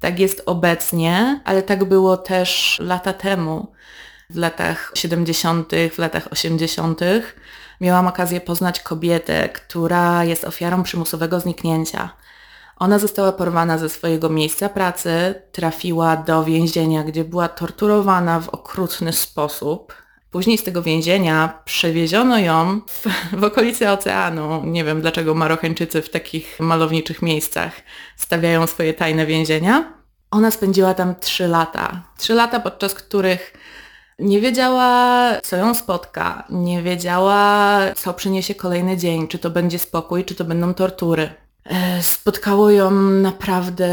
Tak 0.00 0.18
jest 0.18 0.42
obecnie, 0.46 1.40
ale 1.44 1.62
tak 1.62 1.84
było 1.84 2.16
też 2.16 2.78
lata 2.82 3.12
temu, 3.12 3.72
w 4.30 4.36
latach 4.36 4.92
70., 4.94 5.72
w 5.92 5.98
latach 5.98 6.28
80. 6.32 7.00
Miałam 7.80 8.06
okazję 8.06 8.40
poznać 8.40 8.80
kobietę, 8.80 9.48
która 9.48 10.24
jest 10.24 10.44
ofiarą 10.44 10.82
przymusowego 10.82 11.40
zniknięcia. 11.40 12.10
Ona 12.76 12.98
została 12.98 13.32
porwana 13.32 13.78
ze 13.78 13.88
swojego 13.88 14.28
miejsca 14.28 14.68
pracy, 14.68 15.42
trafiła 15.52 16.16
do 16.16 16.44
więzienia, 16.44 17.04
gdzie 17.04 17.24
była 17.24 17.48
torturowana 17.48 18.40
w 18.40 18.48
okrutny 18.48 19.12
sposób. 19.12 19.94
Później 20.30 20.58
z 20.58 20.62
tego 20.62 20.82
więzienia 20.82 21.60
przewieziono 21.64 22.38
ją 22.38 22.80
w, 22.86 23.06
w 23.40 23.44
okolice 23.44 23.92
oceanu. 23.92 24.62
Nie 24.64 24.84
wiem 24.84 25.00
dlaczego 25.00 25.34
Marokańczycy 25.34 26.02
w 26.02 26.10
takich 26.10 26.60
malowniczych 26.60 27.22
miejscach 27.22 27.72
stawiają 28.16 28.66
swoje 28.66 28.94
tajne 28.94 29.26
więzienia. 29.26 29.92
Ona 30.30 30.50
spędziła 30.50 30.94
tam 30.94 31.14
trzy 31.20 31.48
lata. 31.48 32.02
Trzy 32.18 32.34
lata, 32.34 32.60
podczas 32.60 32.94
których 32.94 33.52
nie 34.18 34.40
wiedziała, 34.40 35.30
co 35.42 35.56
ją 35.56 35.74
spotka, 35.74 36.44
nie 36.50 36.82
wiedziała, 36.82 37.78
co 37.94 38.14
przyniesie 38.14 38.54
kolejny 38.54 38.96
dzień, 38.96 39.28
czy 39.28 39.38
to 39.38 39.50
będzie 39.50 39.78
spokój, 39.78 40.24
czy 40.24 40.34
to 40.34 40.44
będą 40.44 40.74
tortury. 40.74 41.30
E, 41.64 42.02
spotkało 42.02 42.70
ją 42.70 42.90
naprawdę 43.00 43.88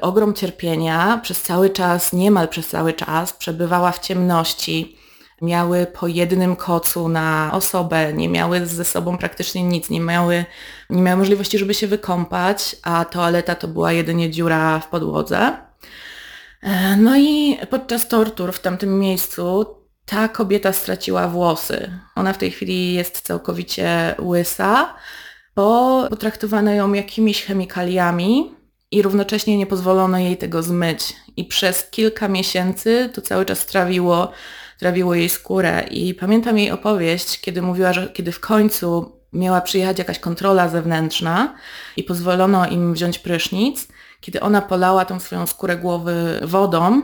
ogrom 0.00 0.34
cierpienia. 0.34 1.20
Przez 1.22 1.42
cały 1.42 1.70
czas, 1.70 2.12
niemal 2.12 2.48
przez 2.48 2.68
cały 2.68 2.92
czas, 2.92 3.32
przebywała 3.32 3.92
w 3.92 3.98
ciemności. 3.98 4.95
Miały 5.42 5.86
po 5.86 6.06
jednym 6.06 6.56
kocu 6.56 7.08
na 7.08 7.50
osobę, 7.52 8.12
nie 8.12 8.28
miały 8.28 8.66
ze 8.66 8.84
sobą 8.84 9.18
praktycznie 9.18 9.62
nic, 9.62 9.90
nie 9.90 10.00
miały, 10.00 10.44
nie 10.90 11.02
miały 11.02 11.18
możliwości, 11.18 11.58
żeby 11.58 11.74
się 11.74 11.86
wykąpać, 11.86 12.76
a 12.82 13.04
toaleta 13.04 13.54
to 13.54 13.68
była 13.68 13.92
jedynie 13.92 14.30
dziura 14.30 14.80
w 14.80 14.88
podłodze. 14.88 15.56
E, 16.62 16.96
no 16.96 17.16
i 17.18 17.58
podczas 17.70 18.08
tortur 18.08 18.52
w 18.52 18.60
tamtym 18.60 18.98
miejscu 18.98 19.66
ta 20.06 20.28
kobieta 20.28 20.72
straciła 20.72 21.28
włosy. 21.28 21.90
Ona 22.14 22.32
w 22.32 22.38
tej 22.38 22.50
chwili 22.50 22.94
jest 22.94 23.20
całkowicie 23.20 24.14
łysa, 24.18 24.94
bo 25.56 26.06
potraktowano 26.10 26.70
ją 26.70 26.92
jakimiś 26.92 27.44
chemikaliami 27.44 28.54
i 28.90 29.02
równocześnie 29.02 29.58
nie 29.58 29.66
pozwolono 29.66 30.18
jej 30.18 30.36
tego 30.36 30.62
zmyć. 30.62 31.16
I 31.36 31.44
przez 31.44 31.90
kilka 31.90 32.28
miesięcy 32.28 33.10
to 33.14 33.22
cały 33.22 33.44
czas 33.44 33.66
trawiło, 33.66 34.32
trawiło 34.78 35.14
jej 35.14 35.28
skórę. 35.28 35.84
I 35.90 36.14
pamiętam 36.14 36.58
jej 36.58 36.70
opowieść, 36.70 37.40
kiedy 37.40 37.62
mówiła, 37.62 37.92
że 37.92 38.08
kiedy 38.08 38.32
w 38.32 38.40
końcu 38.40 39.12
miała 39.32 39.60
przyjechać 39.60 39.98
jakaś 39.98 40.18
kontrola 40.18 40.68
zewnętrzna 40.68 41.54
i 41.96 42.04
pozwolono 42.04 42.66
im 42.66 42.94
wziąć 42.94 43.18
prysznic, 43.18 43.88
kiedy 44.20 44.40
ona 44.40 44.62
polała 44.62 45.04
tą 45.04 45.20
swoją 45.20 45.46
skórę 45.46 45.76
głowy 45.76 46.40
wodą, 46.42 47.02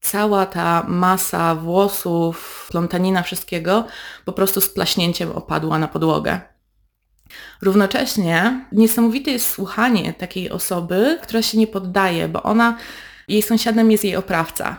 cała 0.00 0.46
ta 0.46 0.84
masa 0.88 1.54
włosów, 1.54 2.66
plątanina 2.70 3.22
wszystkiego 3.22 3.84
po 4.24 4.32
prostu 4.32 4.60
z 4.60 4.68
plaśnięciem 4.68 5.32
opadła 5.32 5.78
na 5.78 5.88
podłogę. 5.88 6.40
Równocześnie 7.62 8.66
niesamowite 8.72 9.30
jest 9.30 9.50
słuchanie 9.50 10.12
takiej 10.12 10.50
osoby, 10.50 11.18
która 11.22 11.42
się 11.42 11.58
nie 11.58 11.66
poddaje, 11.66 12.28
bo 12.28 12.42
ona, 12.42 12.76
jej 13.28 13.42
sąsiadem 13.42 13.90
jest 13.90 14.04
jej 14.04 14.16
oprawca 14.16 14.76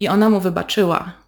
i 0.00 0.08
ona 0.08 0.30
mu 0.30 0.40
wybaczyła. 0.40 1.21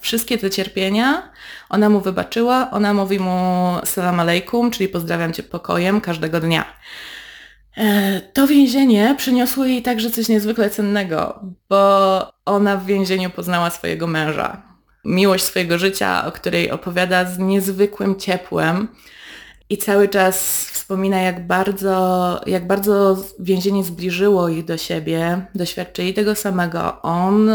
Wszystkie 0.00 0.38
te 0.38 0.50
cierpienia 0.50 1.30
ona 1.68 1.88
mu 1.88 2.00
wybaczyła, 2.00 2.70
ona 2.70 2.94
mówi 2.94 3.18
mu 3.18 3.74
salam 3.84 4.20
alejkum, 4.20 4.70
czyli 4.70 4.88
pozdrawiam 4.88 5.32
cię 5.32 5.42
pokojem 5.42 6.00
każdego 6.00 6.40
dnia. 6.40 6.64
E, 7.76 8.20
to 8.20 8.46
więzienie 8.46 9.14
przyniosło 9.18 9.64
jej 9.64 9.82
także 9.82 10.10
coś 10.10 10.28
niezwykle 10.28 10.70
cennego, 10.70 11.40
bo 11.68 12.32
ona 12.44 12.76
w 12.76 12.86
więzieniu 12.86 13.30
poznała 13.30 13.70
swojego 13.70 14.06
męża. 14.06 14.62
Miłość 15.04 15.44
swojego 15.44 15.78
życia, 15.78 16.26
o 16.26 16.32
której 16.32 16.70
opowiada 16.70 17.24
z 17.24 17.38
niezwykłym 17.38 18.16
ciepłem 18.16 18.88
i 19.70 19.78
cały 19.78 20.08
czas 20.08 20.66
wspomina, 20.70 21.20
jak 21.20 21.46
bardzo, 21.46 22.40
jak 22.46 22.66
bardzo 22.66 23.16
więzienie 23.38 23.84
zbliżyło 23.84 24.48
ich 24.48 24.64
do 24.64 24.76
siebie, 24.76 25.46
doświadczyli 25.54 26.14
tego 26.14 26.34
samego. 26.34 27.02
On, 27.02 27.50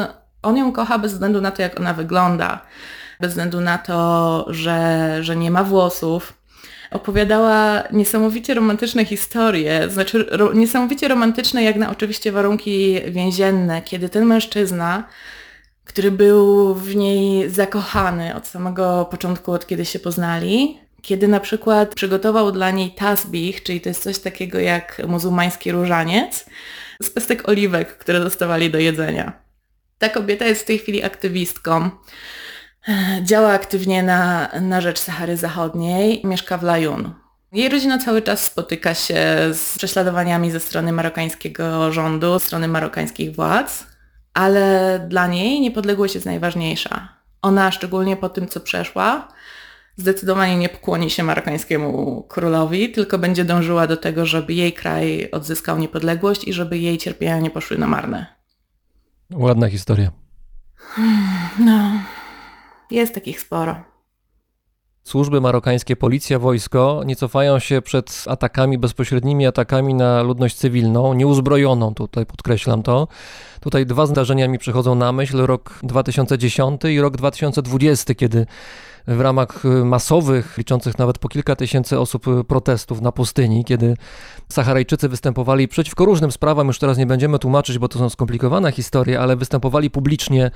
on 0.46 0.58
ją 0.58 0.72
kocha 0.72 1.00
bez 1.00 1.14
względu 1.14 1.42
na 1.42 1.52
to, 1.52 1.62
jak 1.62 1.80
ona 1.80 1.94
wygląda. 1.94 2.62
bez 3.20 3.30
względu 3.30 3.62
na 3.62 3.78
to, 3.78 4.46
że, 4.50 5.18
że 5.24 5.36
nie 5.36 5.52
ma 5.52 5.64
włosów. 5.64 6.34
Opowiadała 6.92 7.84
niesamowicie 7.92 8.54
romantyczne 8.54 9.06
historie, 9.06 9.90
znaczy 9.90 10.26
ro, 10.30 10.54
niesamowicie 10.54 11.08
romantyczne 11.08 11.64
jak 11.64 11.76
na 11.76 11.92
oczywiście 11.92 12.32
warunki 12.32 13.02
więzienne, 13.08 13.82
kiedy 13.82 14.10
ten 14.10 14.26
mężczyzna, 14.26 15.04
który 15.86 16.12
był 16.12 16.74
w 16.76 16.96
niej 16.96 17.50
zakochany 17.50 18.36
od 18.36 18.48
samego 18.48 19.08
początku, 19.12 19.52
od 19.52 19.68
kiedy 19.68 19.86
się 19.86 20.00
poznali, 20.00 20.80
kiedy 21.02 21.28
na 21.28 21.40
przykład 21.40 21.96
przygotował 21.96 22.52
dla 22.52 22.72
niej 22.72 22.92
tasbih, 22.92 23.64
czyli 23.64 23.82
to 23.82 23.90
jest 23.90 24.04
coś 24.04 24.20
takiego 24.20 24.60
jak 24.60 25.02
muzułmański 25.08 25.72
różaniec, 25.72 26.46
z 27.02 27.10
pestek 27.10 27.50
oliwek, 27.50 27.98
które 27.98 28.20
dostawali 28.20 28.72
do 28.72 28.80
jedzenia. 28.80 29.45
Ta 29.98 30.10
kobieta 30.10 30.46
jest 30.46 30.62
w 30.62 30.66
tej 30.66 30.80
chwili 30.80 31.04
aktywistką. 31.04 31.90
Działa 33.24 33.52
aktywnie 33.52 34.04
na, 34.04 34.50
na 34.62 34.82
rzecz 34.82 35.00
Sahary 35.00 35.38
Zachodniej, 35.38 36.22
mieszka 36.24 36.58
w 36.58 36.64
Lajun. 36.64 37.14
Jej 37.52 37.70
rodzina 37.70 37.98
cały 37.98 38.22
czas 38.22 38.44
spotyka 38.44 38.94
się 38.94 39.16
z 39.54 39.78
prześladowaniami 39.78 40.52
ze 40.52 40.60
strony 40.60 40.92
marokańskiego 40.92 41.92
rządu, 41.92 42.40
ze 42.40 42.46
strony 42.46 42.68
marokańskich 42.68 43.36
władz, 43.36 43.88
ale 44.34 45.00
dla 45.10 45.28
niej 45.28 45.62
niepodległość 45.62 46.16
jest 46.16 46.26
najważniejsza. 46.26 47.10
Ona, 47.42 47.72
szczególnie 47.72 48.18
po 48.18 48.30
tym, 48.30 48.48
co 48.48 48.60
przeszła, 48.60 49.28
zdecydowanie 49.98 50.58
nie 50.58 50.70
pokłoni 50.70 51.10
się 51.10 51.24
marokańskiemu 51.24 52.24
królowi, 52.30 52.92
tylko 52.92 53.18
będzie 53.18 53.46
dążyła 53.46 53.88
do 53.88 53.98
tego, 53.98 54.26
żeby 54.26 54.54
jej 54.54 54.74
kraj 54.74 55.32
odzyskał 55.32 55.78
niepodległość 55.78 56.48
i 56.48 56.54
żeby 56.54 56.78
jej 56.78 56.98
cierpienia 56.98 57.40
nie 57.40 57.50
poszły 57.50 57.78
na 57.78 57.88
marne. 57.88 58.35
Ładna 59.34 59.70
historia. 59.70 60.12
No, 61.60 61.92
jest 62.92 63.14
takich 63.14 63.42
sporo. 63.42 63.76
Służby 65.04 65.42
marokańskie, 65.42 65.96
policja, 65.96 66.40
wojsko 66.40 67.02
nie 67.06 67.16
cofają 67.16 67.60
się 67.60 67.82
przed 67.82 68.26
atakami, 68.28 68.78
bezpośrednimi 68.78 69.48
atakami 69.48 69.94
na 69.94 70.22
ludność 70.22 70.56
cywilną, 70.56 71.14
nieuzbrojoną, 71.14 71.94
tutaj 71.94 72.26
podkreślam 72.26 72.84
to. 72.84 73.08
Tutaj 73.60 73.86
dwa 73.86 74.06
zdarzenia 74.06 74.48
mi 74.48 74.60
przychodzą 74.60 74.96
na 74.96 75.12
myśl, 75.12 75.38
rok 75.38 75.80
2010 75.84 76.82
i 76.84 77.02
rok 77.02 77.18
2020, 77.18 78.16
kiedy 78.16 78.46
w 79.08 79.22
ramach 79.22 79.66
y, 79.66 79.86
masowych, 79.86 80.58
liczących 80.58 80.98
nawet 80.98 81.20
po 81.20 81.30
kilka 81.30 81.56
tysięcy 81.56 82.00
osób 82.00 82.28
y, 82.28 82.44
protestów 82.44 83.02
na 83.02 83.12
pustyni, 83.12 83.66
kiedy 83.66 83.98
Saharajczycy 84.50 85.10
występowali 85.10 85.68
przeciwko 85.68 86.06
różnym 86.06 86.32
sprawom, 86.32 86.68
już 86.68 86.80
teraz 86.80 86.98
nie 86.98 87.06
będziemy 87.06 87.40
tłumaczyć, 87.40 87.78
bo 87.78 87.88
to 87.88 88.00
są 88.00 88.10
skomplikowane 88.10 88.72
historie, 88.72 89.20
ale 89.20 89.36
występowali 89.36 89.90
publicznie 89.90 90.52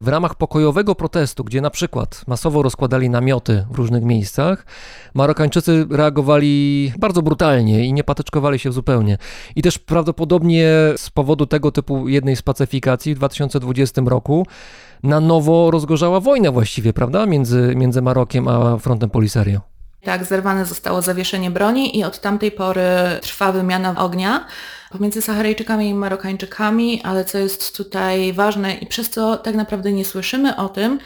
w 0.00 0.08
ramach 0.08 0.34
pokojowego 0.34 0.94
protestu, 0.94 1.44
gdzie 1.44 1.60
na 1.60 1.70
przykład 1.70 2.22
masowo 2.26 2.62
rozkładali 2.62 3.10
namioty 3.10 3.66
w 3.70 3.76
różnych 3.76 4.04
miejscach, 4.04 4.66
Marokańczycy 5.14 5.86
reagowali 5.90 6.92
bardzo 6.98 7.22
brutalnie 7.22 7.84
i 7.84 7.92
nie 7.92 8.04
patyczkowali 8.04 8.58
się 8.58 8.72
zupełnie. 8.72 9.18
I 9.56 9.62
też 9.62 9.78
prawdopodobnie 9.78 10.68
z 10.96 11.10
powodu 11.10 11.46
tego 11.46 11.72
typu 11.72 12.08
jednej 12.08 12.36
z 12.36 12.42
pacyfikacji 12.42 13.14
w 13.14 13.18
2020 13.18 14.02
roku 14.06 14.46
na 15.02 15.20
nowo 15.20 15.70
rozgorzała 15.70 16.20
wojna 16.20 16.52
właściwie, 16.52 16.92
prawda, 16.92 17.26
między, 17.26 17.72
między 17.76 18.02
Marokiem 18.02 18.48
a 18.48 18.78
frontem 18.78 19.10
Polisario. 19.10 19.60
Tak, 20.02 20.24
zerwane 20.24 20.66
zostało 20.66 21.02
zawieszenie 21.02 21.50
broni 21.50 21.98
i 21.98 22.04
od 22.04 22.20
tamtej 22.20 22.50
pory 22.50 22.82
trwa 23.22 23.52
wymiana 23.52 23.94
ognia 23.98 24.46
pomiędzy 24.90 25.22
Saharyjczykami 25.22 25.88
i 25.88 25.94
Marokańczykami, 25.94 27.02
ale 27.02 27.24
co 27.24 27.38
jest 27.38 27.76
tutaj 27.76 28.32
ważne 28.32 28.74
i 28.74 28.86
przez 28.86 29.10
co 29.10 29.36
tak 29.36 29.54
naprawdę 29.54 29.92
nie 29.92 30.04
słyszymy 30.04 30.56
o 30.56 30.68
tym, 30.68 30.98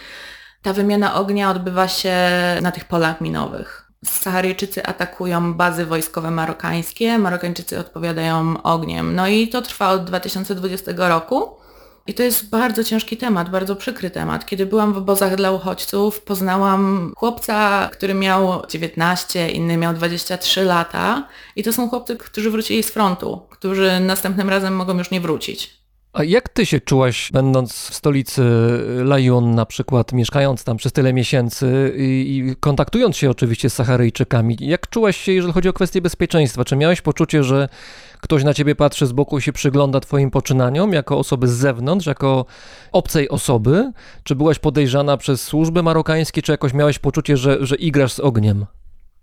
ta 0.62 0.72
wymiana 0.72 1.14
ognia 1.14 1.50
odbywa 1.50 1.88
się 1.88 2.16
na 2.62 2.72
tych 2.72 2.84
polach 2.84 3.20
minowych. 3.20 3.90
Saharyjczycy 4.04 4.86
atakują 4.86 5.54
bazy 5.54 5.86
wojskowe 5.86 6.30
marokańskie, 6.30 7.18
Marokańczycy 7.18 7.78
odpowiadają 7.78 8.62
ogniem. 8.62 9.14
No 9.14 9.28
i 9.28 9.48
to 9.48 9.62
trwa 9.62 9.90
od 9.90 10.04
2020 10.04 10.92
roku. 10.96 11.59
I 12.06 12.14
to 12.14 12.22
jest 12.22 12.50
bardzo 12.50 12.84
ciężki 12.84 13.16
temat, 13.16 13.50
bardzo 13.50 13.76
przykry 13.76 14.10
temat. 14.10 14.46
Kiedy 14.46 14.66
byłam 14.66 14.92
w 14.92 14.96
obozach 14.96 15.36
dla 15.36 15.50
uchodźców, 15.50 16.20
poznałam 16.20 17.12
chłopca, 17.16 17.88
który 17.92 18.14
miał 18.14 18.62
19, 18.68 19.50
inny 19.50 19.76
miał 19.76 19.94
23 19.94 20.64
lata. 20.64 21.28
I 21.56 21.62
to 21.62 21.72
są 21.72 21.88
chłopcy, 21.88 22.16
którzy 22.16 22.50
wrócili 22.50 22.82
z 22.82 22.90
frontu, 22.90 23.40
którzy 23.50 24.00
następnym 24.00 24.48
razem 24.48 24.76
mogą 24.76 24.98
już 24.98 25.10
nie 25.10 25.20
wrócić. 25.20 25.79
A 26.12 26.24
jak 26.24 26.48
ty 26.48 26.66
się 26.66 26.80
czułaś, 26.80 27.30
będąc 27.32 27.72
w 27.72 27.94
stolicy 27.94 28.42
Lajun 29.04 29.54
na 29.54 29.66
przykład, 29.66 30.12
mieszkając 30.12 30.64
tam 30.64 30.76
przez 30.76 30.92
tyle 30.92 31.12
miesięcy 31.12 31.94
i, 31.96 32.02
i, 32.02 32.56
kontaktując 32.56 33.16
się 33.16 33.30
oczywiście 33.30 33.70
z 33.70 33.74
Saharyjczykami, 33.74 34.56
jak 34.60 34.88
czułaś 34.88 35.16
się, 35.16 35.32
jeżeli 35.32 35.52
chodzi 35.52 35.68
o 35.68 35.72
kwestie 35.72 36.02
bezpieczeństwa? 36.02 36.64
Czy 36.64 36.76
miałeś 36.76 37.00
poczucie, 37.00 37.44
że 37.44 37.68
ktoś 38.20 38.44
na 38.44 38.54
ciebie 38.54 38.74
patrzy 38.74 39.06
z 39.06 39.12
boku 39.12 39.38
i 39.38 39.42
się 39.42 39.52
przygląda 39.52 40.00
twoim 40.00 40.30
poczynaniom 40.30 40.92
jako 40.92 41.18
osoby 41.18 41.48
z 41.48 41.52
zewnątrz, 41.52 42.06
jako 42.06 42.46
obcej 42.92 43.28
osoby? 43.28 43.92
Czy 44.24 44.34
byłaś 44.34 44.58
podejrzana 44.58 45.16
przez 45.16 45.42
służby 45.42 45.82
marokańskie, 45.82 46.42
czy 46.42 46.52
jakoś 46.52 46.74
miałeś 46.74 46.98
poczucie, 46.98 47.36
że, 47.36 47.66
że 47.66 47.76
igrasz 47.76 48.12
z 48.12 48.20
ogniem? 48.20 48.66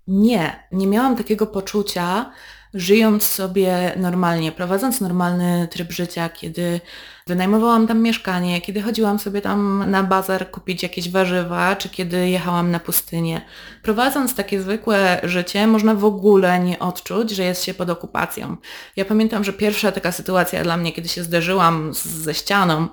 Nie, 0.07 0.67
nie 0.71 0.87
miałam 0.87 1.15
takiego 1.15 1.47
poczucia, 1.47 2.31
żyjąc 2.73 3.23
sobie 3.23 3.93
normalnie, 3.95 4.51
prowadząc 4.51 5.01
normalny 5.01 5.67
tryb 5.71 5.91
życia, 5.91 6.29
kiedy 6.29 6.81
wynajmowałam 7.27 7.87
tam 7.87 8.01
mieszkanie, 8.01 8.61
kiedy 8.61 8.81
chodziłam 8.81 9.19
sobie 9.19 9.41
tam 9.41 9.83
na 9.91 10.03
bazar 10.03 10.51
kupić 10.51 10.83
jakieś 10.83 11.09
warzywa, 11.09 11.75
czy 11.75 11.89
kiedy 11.89 12.29
jechałam 12.29 12.71
na 12.71 12.79
pustynię. 12.79 13.41
Prowadząc 13.83 14.35
takie 14.35 14.61
zwykłe 14.61 15.19
życie, 15.23 15.67
można 15.67 15.95
w 15.95 16.05
ogóle 16.05 16.59
nie 16.59 16.79
odczuć, 16.79 17.31
że 17.31 17.43
jest 17.43 17.63
się 17.63 17.73
pod 17.73 17.89
okupacją. 17.89 18.57
Ja 18.95 19.05
pamiętam, 19.05 19.43
że 19.43 19.53
pierwsza 19.53 19.91
taka 19.91 20.11
sytuacja 20.11 20.63
dla 20.63 20.77
mnie, 20.77 20.91
kiedy 20.91 21.09
się 21.09 21.23
zderzyłam 21.23 21.93
z, 21.93 22.05
ze 22.05 22.33
ścianą, 22.33 22.87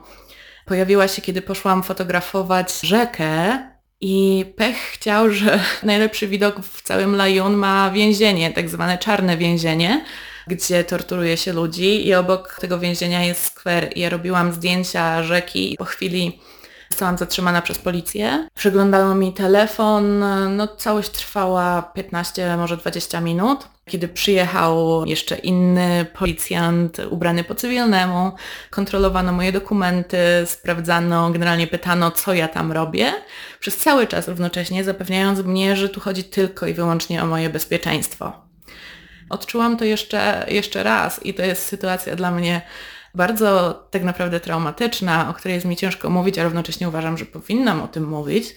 pojawiła 0.64 1.08
się, 1.08 1.22
kiedy 1.22 1.42
poszłam 1.42 1.82
fotografować 1.82 2.80
rzekę 2.80 3.58
i 4.06 4.44
pech 4.56 4.76
chciał, 4.76 5.30
że 5.30 5.60
najlepszy 5.82 6.28
widok 6.28 6.60
w 6.60 6.82
całym 6.82 7.16
Lajun 7.16 7.54
ma 7.54 7.90
więzienie, 7.90 8.50
tak 8.52 8.68
zwane 8.68 8.98
czarne 8.98 9.36
więzienie, 9.36 10.04
gdzie 10.46 10.84
torturuje 10.84 11.36
się 11.36 11.52
ludzi 11.52 12.06
i 12.06 12.14
obok 12.14 12.58
tego 12.60 12.78
więzienia 12.78 13.24
jest 13.24 13.44
skwer. 13.44 13.90
Ja 13.96 14.08
robiłam 14.08 14.52
zdjęcia 14.52 15.22
rzeki 15.22 15.72
i 15.72 15.76
po 15.76 15.84
chwili 15.84 16.38
zostałam 16.94 17.18
zatrzymana 17.18 17.62
przez 17.62 17.78
policję. 17.78 18.48
Przeglądało 18.54 19.14
mi 19.14 19.32
telefon, 19.32 20.24
no 20.56 20.68
całość 20.68 21.10
trwała 21.10 21.82
15, 21.82 22.56
może 22.56 22.76
20 22.76 23.20
minut. 23.20 23.68
Kiedy 23.86 24.08
przyjechał 24.08 25.04
jeszcze 25.06 25.36
inny 25.36 26.06
policjant 26.18 26.98
ubrany 27.10 27.44
po 27.44 27.54
cywilnemu, 27.54 28.32
kontrolowano 28.70 29.32
moje 29.32 29.52
dokumenty, 29.52 30.18
sprawdzano, 30.46 31.30
generalnie 31.30 31.66
pytano, 31.66 32.10
co 32.10 32.34
ja 32.34 32.48
tam 32.48 32.72
robię, 32.72 33.12
przez 33.60 33.76
cały 33.76 34.06
czas 34.06 34.28
równocześnie 34.28 34.84
zapewniając 34.84 35.40
mnie, 35.40 35.76
że 35.76 35.88
tu 35.88 36.00
chodzi 36.00 36.24
tylko 36.24 36.66
i 36.66 36.74
wyłącznie 36.74 37.22
o 37.22 37.26
moje 37.26 37.50
bezpieczeństwo. 37.50 38.32
Odczułam 39.30 39.76
to 39.76 39.84
jeszcze, 39.84 40.46
jeszcze 40.48 40.82
raz 40.82 41.26
i 41.26 41.34
to 41.34 41.42
jest 41.42 41.66
sytuacja 41.66 42.16
dla 42.16 42.30
mnie 42.30 42.62
bardzo 43.14 43.74
tak 43.90 44.04
naprawdę 44.04 44.40
traumatyczna, 44.40 45.30
o 45.30 45.34
której 45.34 45.54
jest 45.54 45.66
mi 45.66 45.76
ciężko 45.76 46.10
mówić, 46.10 46.38
a 46.38 46.44
równocześnie 46.44 46.88
uważam, 46.88 47.18
że 47.18 47.26
powinnam 47.26 47.82
o 47.82 47.88
tym 47.88 48.08
mówić, 48.08 48.54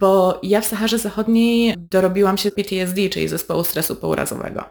bo 0.00 0.40
ja 0.42 0.60
w 0.60 0.66
Saharze 0.66 0.98
Zachodniej 0.98 1.74
dorobiłam 1.76 2.38
się 2.38 2.50
PTSD, 2.50 3.08
czyli 3.08 3.28
zespołu 3.28 3.64
stresu 3.64 3.96
pourazowego. 3.96 4.64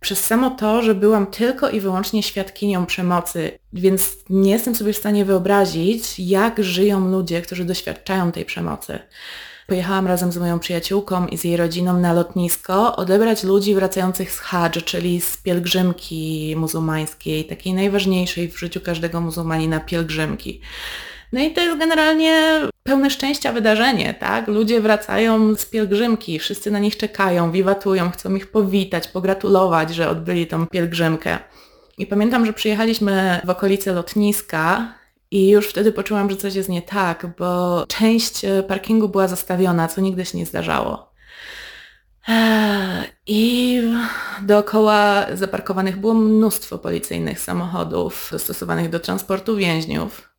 Przez 0.00 0.24
samo 0.24 0.50
to, 0.50 0.82
że 0.82 0.94
byłam 0.94 1.26
tylko 1.26 1.70
i 1.70 1.80
wyłącznie 1.80 2.22
świadkinią 2.22 2.86
przemocy, 2.86 3.58
więc 3.72 4.16
nie 4.30 4.50
jestem 4.50 4.74
sobie 4.74 4.92
w 4.92 4.96
stanie 4.96 5.24
wyobrazić, 5.24 6.18
jak 6.18 6.64
żyją 6.64 7.08
ludzie, 7.08 7.42
którzy 7.42 7.64
doświadczają 7.64 8.32
tej 8.32 8.44
przemocy. 8.44 8.98
Pojechałam 9.70 10.06
razem 10.06 10.32
z 10.32 10.36
moją 10.36 10.58
przyjaciółką 10.58 11.26
i 11.26 11.38
z 11.38 11.44
jej 11.44 11.56
rodziną 11.56 12.00
na 12.00 12.12
lotnisko 12.12 12.96
odebrać 12.96 13.44
ludzi 13.44 13.74
wracających 13.74 14.32
z 14.32 14.38
Hadż, 14.38 14.84
czyli 14.84 15.20
z 15.20 15.36
pielgrzymki 15.36 16.54
muzułmańskiej, 16.56 17.44
takiej 17.44 17.74
najważniejszej 17.74 18.48
w 18.48 18.58
życiu 18.58 18.80
każdego 18.80 19.20
muzułmanina 19.20 19.80
pielgrzymki. 19.80 20.60
No 21.32 21.40
i 21.40 21.50
to 21.50 21.60
jest 21.60 21.78
generalnie 21.78 22.60
pełne 22.82 23.10
szczęścia 23.10 23.52
wydarzenie, 23.52 24.14
tak? 24.14 24.48
Ludzie 24.48 24.80
wracają 24.80 25.54
z 25.54 25.66
pielgrzymki, 25.66 26.38
wszyscy 26.38 26.70
na 26.70 26.78
nich 26.78 26.96
czekają, 26.96 27.52
wiwatują, 27.52 28.10
chcą 28.10 28.34
ich 28.34 28.50
powitać, 28.50 29.08
pogratulować, 29.08 29.94
że 29.94 30.08
odbyli 30.08 30.46
tą 30.46 30.66
pielgrzymkę. 30.66 31.38
I 31.98 32.06
pamiętam, 32.06 32.46
że 32.46 32.52
przyjechaliśmy 32.52 33.40
w 33.44 33.50
okolice 33.50 33.92
lotniska 33.92 34.94
i 35.30 35.48
już 35.48 35.68
wtedy 35.68 35.92
poczułam, 35.92 36.30
że 36.30 36.36
coś 36.36 36.54
jest 36.54 36.68
nie 36.68 36.82
tak, 36.82 37.26
bo 37.38 37.84
część 37.88 38.44
e, 38.44 38.62
parkingu 38.62 39.08
była 39.08 39.28
zastawiona, 39.28 39.88
co 39.88 40.00
nigdy 40.00 40.24
się 40.24 40.38
nie 40.38 40.46
zdarzało. 40.46 41.10
I 43.26 43.80
dookoła 44.42 45.26
zaparkowanych 45.34 45.96
było 45.96 46.14
mnóstwo 46.14 46.78
policyjnych 46.78 47.40
samochodów 47.40 48.28
dostosowanych 48.32 48.90
do 48.90 49.00
transportu 49.00 49.56
więźniów. 49.56 50.30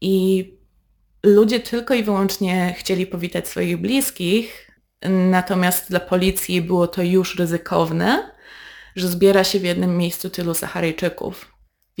I 0.00 0.44
ludzie 1.22 1.60
tylko 1.60 1.94
i 1.94 2.02
wyłącznie 2.02 2.74
chcieli 2.78 3.06
powitać 3.06 3.48
swoich 3.48 3.76
bliskich, 3.76 4.70
natomiast 5.08 5.90
dla 5.90 6.00
policji 6.00 6.62
było 6.62 6.86
to 6.86 7.02
już 7.02 7.38
ryzykowne, 7.38 8.30
że 8.96 9.08
zbiera 9.08 9.44
się 9.44 9.58
w 9.58 9.64
jednym 9.64 9.96
miejscu 9.96 10.30
tylu 10.30 10.54
Saharyjczyków. 10.54 11.49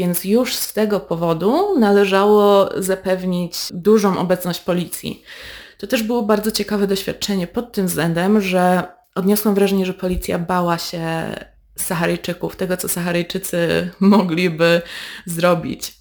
Więc 0.00 0.24
już 0.24 0.54
z 0.54 0.72
tego 0.72 1.00
powodu 1.00 1.78
należało 1.78 2.70
zapewnić 2.76 3.54
dużą 3.70 4.18
obecność 4.18 4.60
policji. 4.60 5.22
To 5.78 5.86
też 5.86 6.02
było 6.02 6.22
bardzo 6.22 6.50
ciekawe 6.50 6.86
doświadczenie 6.86 7.46
pod 7.46 7.72
tym 7.72 7.86
względem, 7.86 8.40
że 8.40 8.82
odniosłam 9.14 9.54
wrażenie, 9.54 9.86
że 9.86 9.94
policja 9.94 10.38
bała 10.38 10.78
się 10.78 11.34
Saharyjczyków, 11.76 12.56
tego 12.56 12.76
co 12.76 12.88
Saharyjczycy 12.88 13.90
mogliby 14.00 14.82
zrobić. 15.26 15.92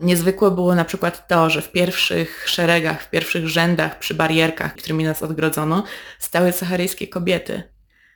Niezwykłe 0.00 0.50
było 0.50 0.74
na 0.74 0.84
przykład 0.84 1.28
to, 1.28 1.50
że 1.50 1.62
w 1.62 1.72
pierwszych 1.72 2.48
szeregach, 2.48 3.02
w 3.02 3.10
pierwszych 3.10 3.48
rzędach 3.48 3.98
przy 3.98 4.14
barierkach, 4.14 4.74
którymi 4.74 5.04
nas 5.04 5.22
odgrodzono, 5.22 5.82
stały 6.18 6.52
saharyjskie 6.52 7.08
kobiety. 7.08 7.62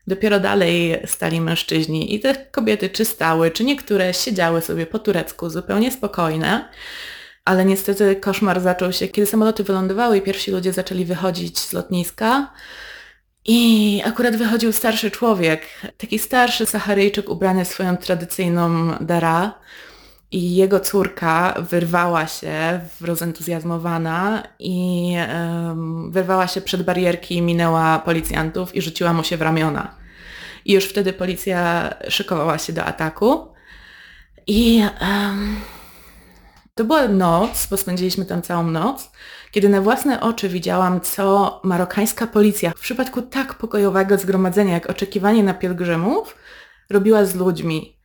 Dopiero 0.07 0.41
dalej 0.41 1.01
stali 1.07 1.41
mężczyźni 1.41 2.15
i 2.15 2.21
te 2.21 2.35
kobiety 2.35 2.91
czy 2.91 3.05
stały, 3.05 3.51
czy 3.51 3.65
niektóre 3.65 4.15
siedziały 4.15 4.61
sobie 4.61 4.87
po 4.87 4.99
turecku 4.99 5.51
zupełnie 5.51 5.93
spokojne, 5.93 6.69
ale 7.45 7.65
niestety 7.65 8.17
koszmar 8.17 8.61
zaczął 8.61 8.93
się, 8.93 9.09
kiedy 9.09 9.27
samoloty 9.27 9.65
wylądowały 9.65 10.19
i 10.19 10.23
pierwsi 10.23 10.51
ludzie 10.51 10.73
zaczęli 10.73 11.05
wychodzić 11.05 11.59
z 11.59 11.73
lotniska. 11.73 12.53
I 13.45 14.03
akurat 14.05 14.37
wychodził 14.37 14.73
starszy 14.73 15.11
człowiek, 15.11 15.63
taki 15.99 16.19
starszy 16.19 16.67
Saharyjczyk 16.67 17.29
ubrany 17.29 17.65
w 17.65 17.69
swoją 17.69 17.97
tradycyjną 17.97 18.95
dara 19.01 19.59
i 20.33 20.55
jego 20.55 20.81
córka 20.81 21.55
wyrwała 21.71 22.27
się, 22.27 22.81
rozentuzjazmowana 23.01 24.43
i 24.59 25.15
um, 25.29 26.11
wyrwała 26.13 26.47
się 26.47 26.61
przed 26.61 26.83
barierki, 26.83 27.43
minęła 27.43 27.99
policjantów 27.99 28.75
i 28.75 28.83
rzuciła 28.83 29.13
mu 29.13 29.25
się 29.25 29.37
w 29.37 29.43
ramiona. 29.43 29.95
I 30.65 30.73
już 30.73 30.85
wtedy 30.85 31.13
policja 31.13 31.91
szykowała 32.09 32.59
się 32.59 32.73
do 32.73 32.85
ataku. 32.85 33.55
I 34.47 34.83
um, 35.01 35.57
to 36.75 36.85
była 36.85 37.09
noc, 37.09 37.67
bo 37.71 37.77
spędziliśmy 37.77 38.25
tam 38.25 38.43
całą 38.43 38.67
noc, 38.67 39.11
kiedy 39.51 39.69
na 39.69 39.81
własne 39.81 40.21
oczy 40.21 40.49
widziałam, 40.49 41.01
co 41.01 41.61
marokańska 41.65 42.27
policja 42.27 42.71
w 42.71 42.81
przypadku 42.81 43.23
tak 43.23 43.55
pokojowego 43.55 44.19
zgromadzenia 44.19 44.75
jak 44.75 44.91
oczekiwanie 44.91 45.43
na 45.43 45.55
pielgrzymów 45.55 46.37
robiła 46.91 47.25
z 47.25 47.35
ludźmi. 47.35 48.02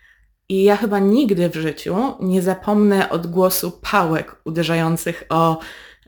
I 0.49 0.64
ja 0.64 0.78
chyba 0.78 0.99
nigdy 0.99 1.49
w 1.49 1.56
życiu 1.56 1.95
nie 2.19 2.41
zapomnę 2.41 3.10
odgłosu 3.10 3.72
pałek 3.72 4.36
uderzających 4.45 5.24
o, 5.30 5.60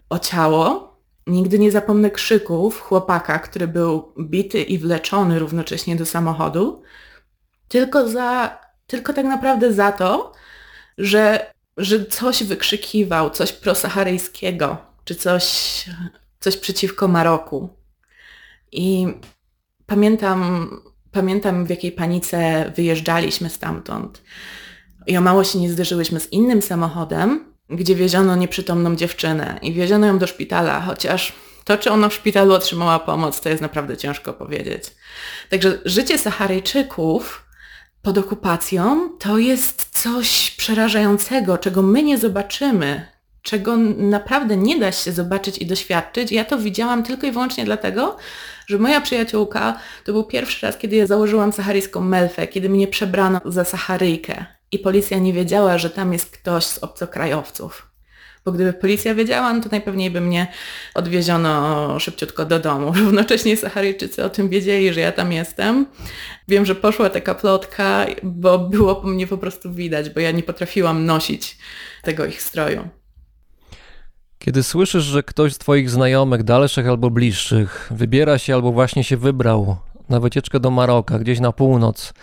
o 0.10 0.20
ciało. 0.20 0.90
Nigdy 1.28 1.60
nie 1.60 1.72
zapomnę 1.72 2.12
krzyków 2.12 2.82
chłopaka, 2.82 3.40
który 3.40 3.68
był 3.68 4.14
bity 4.20 4.62
i 4.62 4.78
wleczony 4.78 5.40
równocześnie 5.40 5.96
do 5.96 6.06
samochodu. 6.06 6.82
Tylko 7.68 8.08
za, 8.08 8.60
tylko 8.88 9.14
tak 9.14 9.26
naprawdę 9.26 9.74
za 9.74 9.92
to, 9.92 10.34
że, 10.98 11.54
że 11.78 12.06
coś 12.06 12.44
wykrzykiwał, 12.44 13.30
coś 13.30 13.52
prosaharyjskiego, 13.52 14.78
czy 15.04 15.16
coś, 15.16 15.86
coś 16.40 16.58
przeciwko 16.58 17.08
Maroku. 17.08 17.70
I 18.72 19.08
pamiętam 19.86 20.70
Pamiętam 21.12 21.66
w 21.66 21.70
jakiej 21.70 21.92
panice 21.92 22.72
wyjeżdżaliśmy 22.76 23.50
stamtąd. 23.50 24.24
I 25.08 25.18
o 25.18 25.22
mało 25.22 25.44
się 25.44 25.60
nie 25.60 25.70
zderzyłyśmy 25.70 26.20
z 26.20 26.32
innym 26.32 26.62
samochodem, 26.62 27.54
gdzie 27.70 27.96
wieziono 27.96 28.36
nieprzytomną 28.36 28.96
dziewczynę 28.96 29.60
i 29.62 29.74
wieziono 29.74 30.08
ją 30.08 30.20
do 30.20 30.28
szpitala, 30.28 30.82
chociaż 30.82 31.34
to, 31.66 31.78
czy 31.78 31.92
ona 31.92 32.10
w 32.10 32.14
szpitalu 32.14 32.54
otrzymała 32.54 33.00
pomoc, 33.00 33.42
to 33.42 33.50
jest 33.50 33.62
naprawdę 33.62 33.98
ciężko 33.98 34.34
powiedzieć. 34.34 34.84
Także 35.50 35.80
życie 35.86 36.18
Saharyjczyków 36.18 37.46
pod 38.02 38.18
okupacją 38.18 39.10
to 39.20 39.38
jest 39.38 40.02
coś 40.02 40.52
przerażającego, 40.52 41.58
czego 41.58 41.82
my 41.82 42.04
nie 42.04 42.18
zobaczymy, 42.18 43.08
czego 43.42 43.78
naprawdę 43.98 44.58
nie 44.58 44.80
da 44.80 44.92
się 44.92 45.12
zobaczyć 45.12 45.58
i 45.58 45.66
doświadczyć. 45.66 46.32
Ja 46.32 46.46
to 46.46 46.58
widziałam 46.58 47.04
tylko 47.04 47.28
i 47.28 47.32
wyłącznie 47.32 47.66
dlatego, 47.66 48.18
że 48.70 48.78
moja 48.78 49.02
przyjaciółka 49.02 49.80
to 50.06 50.14
był 50.14 50.24
pierwszy 50.24 50.66
raz, 50.66 50.78
kiedy 50.78 50.96
ja 50.96 51.08
założyłam 51.08 51.54
saharyjską 51.54 52.02
melfę, 52.02 52.48
kiedy 52.48 52.70
mnie 52.70 52.88
przebrano 52.88 53.42
za 53.46 53.64
Saharyjkę 53.64 54.46
i 54.72 54.80
policja 54.80 55.18
nie 55.18 55.34
wiedziała, 55.34 55.78
że 55.78 55.90
tam 55.90 56.14
jest 56.14 56.38
ktoś 56.38 56.66
z 56.66 56.78
obcokrajowców. 56.78 57.90
Bo 58.46 58.52
gdyby 58.52 58.74
policja 58.74 59.16
wiedziała, 59.16 59.54
no 59.54 59.64
to 59.64 59.70
najpewniej 59.72 60.12
by 60.12 60.22
mnie 60.22 60.48
odwieziono 60.96 62.00
szybciutko 62.00 62.46
do 62.46 62.60
domu. 62.60 62.94
Równocześnie 63.00 63.58
Saharyjczycy 63.58 64.24
o 64.24 64.30
tym 64.30 64.50
wiedzieli, 64.50 64.94
że 64.94 65.00
ja 65.00 65.12
tam 65.12 65.32
jestem. 65.32 65.86
Wiem, 66.48 66.66
że 66.66 66.76
poszła 66.76 67.10
taka 67.10 67.36
plotka, 67.36 68.06
bo 68.24 68.60
było 68.60 68.96
po 68.96 69.08
mnie 69.08 69.28
po 69.28 69.38
prostu 69.38 69.74
widać, 69.74 70.10
bo 70.10 70.20
ja 70.20 70.32
nie 70.32 70.44
potrafiłam 70.44 71.06
nosić 71.06 71.58
tego 72.04 72.26
ich 72.26 72.42
stroju. 72.42 72.99
Kiedy 74.40 74.64
słyszysz, 74.64 75.04
że 75.04 75.24
ktoś 75.24 75.54
z 75.54 75.58
Twoich 75.58 75.90
znajomych, 75.90 76.44
dalszych 76.44 76.88
albo 76.88 77.10
bliższych, 77.10 77.90
wybiera 77.92 78.38
się 78.38 78.54
albo 78.54 78.72
właśnie 78.72 79.04
się 79.04 79.18
wybrał 79.18 79.76
na 80.10 80.20
wycieczkę 80.20 80.60
do 80.60 80.72
Maroka, 80.72 81.20
gdzieś 81.20 81.40
na 81.40 81.52
północ, 81.52 82.14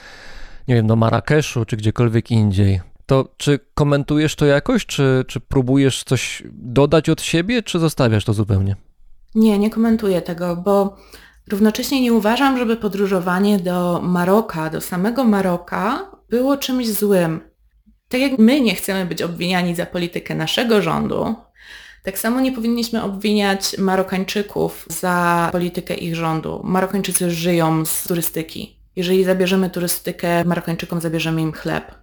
nie 0.69 0.75
wiem, 0.75 0.87
do 0.87 0.97
Marrakeszu 0.97 1.65
czy 1.65 1.77
gdziekolwiek 1.77 2.31
indziej, 2.31 2.81
to 3.07 3.29
czy 3.37 3.61
komentujesz 3.75 4.37
to 4.37 4.47
jakoś, 4.47 4.87
czy, 4.87 5.25
czy 5.29 5.41
próbujesz 5.41 6.05
coś 6.05 6.43
dodać 6.53 7.09
od 7.09 7.23
siebie, 7.23 7.63
czy 7.63 7.79
zostawiasz 7.79 8.25
to 8.25 8.33
zupełnie? 8.33 8.77
Nie, 9.35 9.59
nie 9.59 9.71
komentuję 9.71 10.23
tego, 10.23 10.57
bo 10.57 10.97
równocześnie 11.51 12.01
nie 12.01 12.13
uważam, 12.13 12.59
żeby 12.59 12.77
podróżowanie 12.77 13.59
do 13.59 14.01
Maroka, 14.03 14.71
do 14.71 14.81
samego 14.81 15.25
Maroka 15.25 16.11
było 16.31 16.57
czymś 16.57 16.89
złym. 16.89 17.41
Tak 18.09 18.21
jak 18.21 18.39
my 18.39 18.61
nie 18.61 18.75
chcemy 18.75 19.07
być 19.07 19.23
obwiniani 19.23 19.75
za 19.75 19.87
politykę 19.87 20.35
naszego 20.35 20.83
rządu, 20.83 21.35
tak 22.07 22.19
samo 22.19 22.41
nie 22.41 22.53
powinniśmy 22.53 23.03
obwiniać 23.03 23.79
Marokańczyków 23.79 24.87
za 24.89 25.49
politykę 25.53 25.95
ich 25.95 26.17
rządu. 26.17 26.61
Marokańczycy 26.65 27.31
żyją 27.31 27.87
z 27.87 28.09
turystyki. 28.09 28.77
Jeżeli 28.97 29.25
zabierzemy 29.25 29.71
turystykę, 29.71 30.45
Marokańczykom 30.45 31.01
zabierzemy 31.01 31.43
im 31.43 31.53
chleb. 31.53 31.95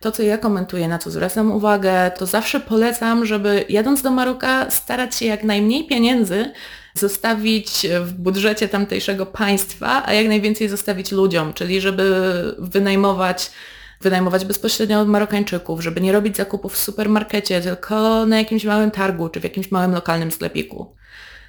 To, 0.00 0.12
co 0.12 0.22
ja 0.22 0.38
komentuję, 0.38 0.88
na 0.88 0.98
co 0.98 1.10
zwracam 1.10 1.52
uwagę, 1.52 2.10
to 2.10 2.26
zawsze 2.26 2.60
polecam, 2.60 3.26
żeby 3.26 3.64
jadąc 3.68 4.02
do 4.02 4.10
Maroka 4.10 4.70
starać 4.70 5.14
się 5.14 5.26
jak 5.26 5.44
najmniej 5.44 5.86
pieniędzy 5.86 6.52
zostawić 6.94 7.86
w 8.00 8.12
budżecie 8.12 8.68
tamtejszego 8.68 9.26
państwa, 9.26 10.02
a 10.06 10.12
jak 10.12 10.28
najwięcej 10.28 10.68
zostawić 10.68 11.12
ludziom, 11.12 11.52
czyli 11.52 11.80
żeby 11.80 12.14
wynajmować 12.58 13.50
wynajmować 14.00 14.44
bezpośrednio 14.44 15.00
od 15.00 15.08
Marokańczyków, 15.08 15.82
żeby 15.82 16.00
nie 16.00 16.12
robić 16.12 16.36
zakupów 16.36 16.72
w 16.72 16.78
supermarkecie, 16.78 17.60
tylko 17.60 18.26
na 18.26 18.38
jakimś 18.38 18.64
małym 18.64 18.90
targu 18.90 19.28
czy 19.28 19.40
w 19.40 19.44
jakimś 19.44 19.70
małym 19.70 19.92
lokalnym 19.92 20.32
sklepiku. 20.32 20.94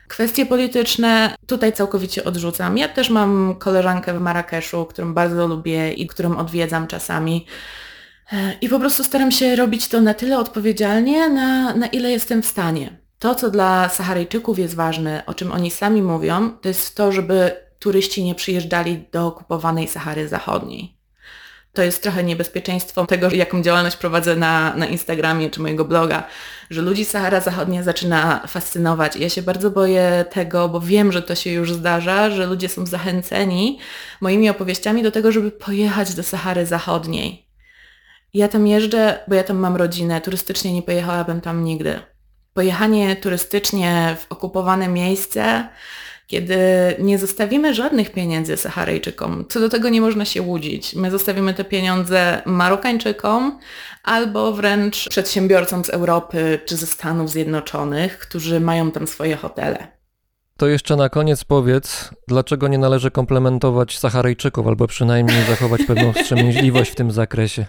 Kwestie 0.08 0.46
polityczne 0.46 1.36
tutaj 1.48 1.74
całkowicie 1.74 2.24
odrzucam. 2.24 2.78
Ja 2.78 2.88
też 2.88 3.10
mam 3.10 3.56
koleżankę 3.60 4.14
w 4.14 4.22
Marrakeszu, 4.22 4.86
którą 4.86 5.14
bardzo 5.14 5.48
lubię 5.48 5.94
i 5.94 6.08
którą 6.08 6.38
odwiedzam 6.38 6.88
czasami. 6.88 7.46
I 8.62 8.70
po 8.70 8.80
prostu 8.80 9.04
staram 9.04 9.32
się 9.32 9.56
robić 9.56 9.88
to 9.88 10.02
na 10.02 10.14
tyle 10.14 10.40
odpowiedzialnie, 10.40 11.30
na, 11.30 11.74
na 11.74 11.88
ile 11.88 12.12
jestem 12.12 12.42
w 12.42 12.46
stanie. 12.46 12.98
To, 13.20 13.36
co 13.36 13.50
dla 13.50 13.90
Saharyjczyków 13.90 14.60
jest 14.60 14.76
ważne, 14.76 15.24
o 15.26 15.34
czym 15.34 15.52
oni 15.52 15.72
sami 15.72 16.02
mówią, 16.02 16.52
to 16.62 16.68
jest 16.68 16.96
to, 16.96 17.12
żeby 17.12 17.52
turyści 17.80 18.24
nie 18.24 18.36
przyjeżdżali 18.36 19.04
do 19.12 19.28
okupowanej 19.28 19.88
Sahary 19.88 20.28
Zachodniej 20.28 20.99
to 21.74 21.84
jest 21.84 22.04
trochę 22.04 22.24
niebezpieczeństwo 22.24 23.06
tego, 23.06 23.30
jaką 23.32 23.62
działalność 23.62 23.98
prowadzę 23.98 24.36
na, 24.36 24.76
na 24.76 24.86
Instagramie 24.86 25.50
czy 25.50 25.62
mojego 25.62 25.86
bloga, 25.86 26.24
że 26.70 26.82
ludzi 26.82 27.06
Sahara 27.06 27.40
Zachodnia 27.40 27.84
zaczyna 27.84 28.48
fascynować. 28.48 29.16
Ja 29.16 29.30
się 29.30 29.42
bardzo 29.42 29.72
boję 29.72 30.26
tego, 30.32 30.70
bo 30.70 30.82
wiem, 30.82 31.12
że 31.12 31.22
to 31.22 31.36
się 31.36 31.50
już 31.50 31.74
zdarza, 31.74 32.30
że 32.30 32.46
ludzie 32.46 32.70
są 32.70 32.86
zachęceni 32.86 33.80
moimi 34.22 34.50
opowieściami 34.50 35.04
do 35.04 35.12
tego, 35.12 35.32
żeby 35.32 35.52
pojechać 35.52 36.14
do 36.14 36.24
Sahary 36.24 36.66
Zachodniej. 36.66 37.50
Ja 38.34 38.48
tam 38.48 38.68
jeżdżę, 38.68 39.20
bo 39.28 39.36
ja 39.36 39.44
tam 39.44 39.58
mam 39.58 39.76
rodzinę, 39.76 40.22
turystycznie 40.22 40.74
nie 40.74 40.84
pojechałabym 40.84 41.42
tam 41.42 41.64
nigdy. 41.64 42.00
Pojechanie 42.54 43.16
turystycznie 43.16 44.16
w 44.20 44.32
okupowane 44.32 44.88
miejsce 44.88 45.70
kiedy 46.30 46.58
nie 47.00 47.18
zostawimy 47.18 47.74
żadnych 47.74 48.12
pieniędzy 48.12 48.58
Saharyjczykom. 48.58 49.46
Co 49.50 49.60
do 49.60 49.70
tego 49.70 49.90
nie 49.90 50.02
można 50.02 50.26
się 50.26 50.42
łudzić. 50.42 50.96
My 50.96 51.12
zostawimy 51.12 51.54
te 51.54 51.64
pieniądze 51.64 52.42
Marokańczykom 52.46 53.60
albo 54.04 54.54
wręcz 54.54 55.10
przedsiębiorcom 55.10 55.86
z 55.86 55.90
Europy 55.90 56.60
czy 56.66 56.78
ze 56.78 56.86
Stanów 56.86 57.30
Zjednoczonych, 57.30 58.20
którzy 58.20 58.60
mają 58.60 58.92
tam 58.92 59.08
swoje 59.08 59.36
hotele. 59.36 59.88
To 60.58 60.68
jeszcze 60.68 60.96
na 60.96 61.10
koniec 61.10 61.44
powiedz, 61.44 62.10
dlaczego 62.28 62.68
nie 62.68 62.78
należy 62.78 63.12
komplementować 63.12 64.00
Saharyjczyków, 64.00 64.68
albo 64.68 64.88
przynajmniej 64.88 65.44
zachować 65.44 65.82
pewną 65.88 66.14
wstrzemięźliwość 66.22 66.92
w 66.92 66.96
tym 66.96 67.12
zakresie. 67.12 67.66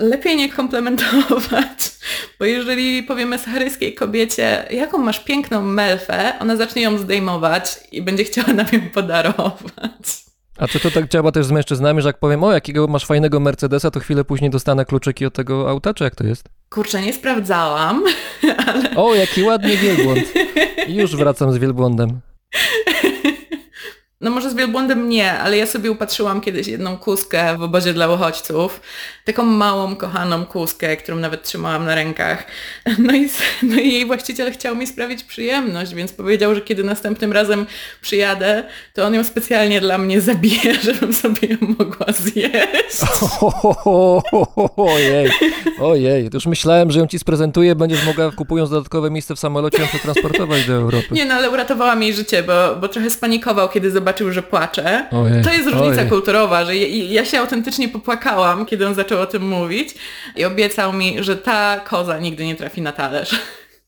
Lepiej 0.00 0.36
nie 0.36 0.48
komplementować, 0.48 1.90
Bo 2.38 2.44
jeżeli 2.44 3.02
powiemy 3.02 3.38
saharyjskiej 3.38 3.94
kobiecie, 3.94 4.64
jaką 4.70 4.98
masz 4.98 5.24
piękną 5.24 5.62
melfę, 5.62 6.32
ona 6.40 6.56
zacznie 6.56 6.82
ją 6.82 6.98
zdejmować 6.98 7.80
i 7.92 8.02
będzie 8.02 8.24
chciała 8.24 8.52
nam 8.52 8.66
ją 8.72 8.80
podarować. 8.94 10.24
A 10.58 10.68
czy 10.68 10.80
to 10.80 10.90
tak 10.90 11.08
działa 11.08 11.32
też 11.32 11.46
z 11.46 11.50
mężczyznami, 11.50 12.02
że 12.02 12.08
jak 12.08 12.18
powiem, 12.18 12.44
o 12.44 12.52
jakiego 12.52 12.86
masz 12.86 13.06
fajnego 13.06 13.40
Mercedesa, 13.40 13.90
to 13.90 14.00
chwilę 14.00 14.24
później 14.24 14.50
dostanę 14.50 14.84
kluczyki 14.84 15.26
od 15.26 15.34
tego 15.34 15.70
auta, 15.70 15.94
czy 15.94 16.04
jak 16.04 16.14
to 16.14 16.26
jest? 16.26 16.44
Kurczę, 16.70 17.02
nie 17.02 17.12
sprawdzałam, 17.12 18.04
ale... 18.66 18.96
O, 18.96 19.14
jaki 19.14 19.42
ładny 19.42 19.76
wielbłąd. 19.76 20.32
Już 20.88 21.16
wracam 21.16 21.52
z 21.52 21.58
wielbłądem. 21.58 22.20
No 24.22 24.30
może 24.30 24.50
z 24.50 24.54
wielbłądem 24.54 25.08
nie, 25.08 25.32
ale 25.32 25.56
ja 25.56 25.66
sobie 25.66 25.90
upatrzyłam 25.90 26.40
kiedyś 26.40 26.66
jedną 26.66 26.96
kuskę 26.96 27.56
w 27.58 27.62
obozie 27.62 27.92
dla 27.92 28.08
uchodźców. 28.08 28.80
Taką 29.24 29.44
małą, 29.44 29.96
kochaną 29.96 30.46
kuskę, 30.46 30.96
którą 30.96 31.16
nawet 31.16 31.42
trzymałam 31.42 31.84
na 31.84 31.94
rękach. 31.94 32.44
No 32.98 33.14
i, 33.14 33.28
no 33.62 33.80
i 33.80 33.92
jej 33.92 34.06
właściciel 34.06 34.52
chciał 34.52 34.76
mi 34.76 34.86
sprawić 34.86 35.24
przyjemność, 35.24 35.94
więc 35.94 36.12
powiedział, 36.12 36.54
że 36.54 36.60
kiedy 36.60 36.84
następnym 36.84 37.32
razem 37.32 37.66
przyjadę, 38.00 38.64
to 38.94 39.06
on 39.06 39.14
ją 39.14 39.24
specjalnie 39.24 39.80
dla 39.80 39.98
mnie 39.98 40.20
zabije, 40.20 40.74
żebym 40.84 41.12
sobie 41.12 41.48
ją 41.48 41.56
mogła 41.78 42.06
zjeść. 42.12 43.00
Ojej, 44.76 45.30
ojej. 45.80 46.30
Już 46.34 46.46
myślałem, 46.46 46.90
że 46.90 47.00
ją 47.00 47.06
ci 47.06 47.18
sprezentuję, 47.18 47.74
będziesz 47.74 48.06
mogła 48.06 48.32
kupując 48.32 48.70
dodatkowe 48.70 49.10
miejsce 49.10 49.34
w 49.34 49.38
samolocie 49.38 49.82
ją 49.82 49.88
przetransportować 49.88 50.66
do 50.66 50.72
Europy. 50.72 51.06
Nie, 51.10 51.24
no 51.24 51.34
ale 51.34 51.50
uratowałam 51.50 52.02
jej 52.02 52.14
życie, 52.14 52.42
bo, 52.42 52.76
bo 52.76 52.88
trochę 52.88 53.10
spanikował, 53.10 53.68
kiedy 53.68 53.90
zobaczył, 53.90 54.09
że 54.30 54.42
płaczę. 54.42 55.06
Ojej, 55.12 55.44
To 55.44 55.50
jest 55.52 55.68
różnica 55.68 55.96
ojej. 55.98 56.08
kulturowa, 56.08 56.64
że 56.64 56.76
ja, 56.76 56.86
ja 57.20 57.24
się 57.24 57.40
autentycznie 57.40 57.88
popłakałam, 57.88 58.66
kiedy 58.66 58.86
on 58.86 58.94
zaczął 58.94 59.20
o 59.20 59.26
tym 59.26 59.48
mówić 59.48 59.94
i 60.36 60.44
obiecał 60.44 60.92
mi, 60.92 61.16
że 61.24 61.36
ta 61.36 61.80
koza 61.84 62.18
nigdy 62.18 62.46
nie 62.46 62.56
trafi 62.56 62.82
na 62.82 62.92
talerz. 62.92 63.30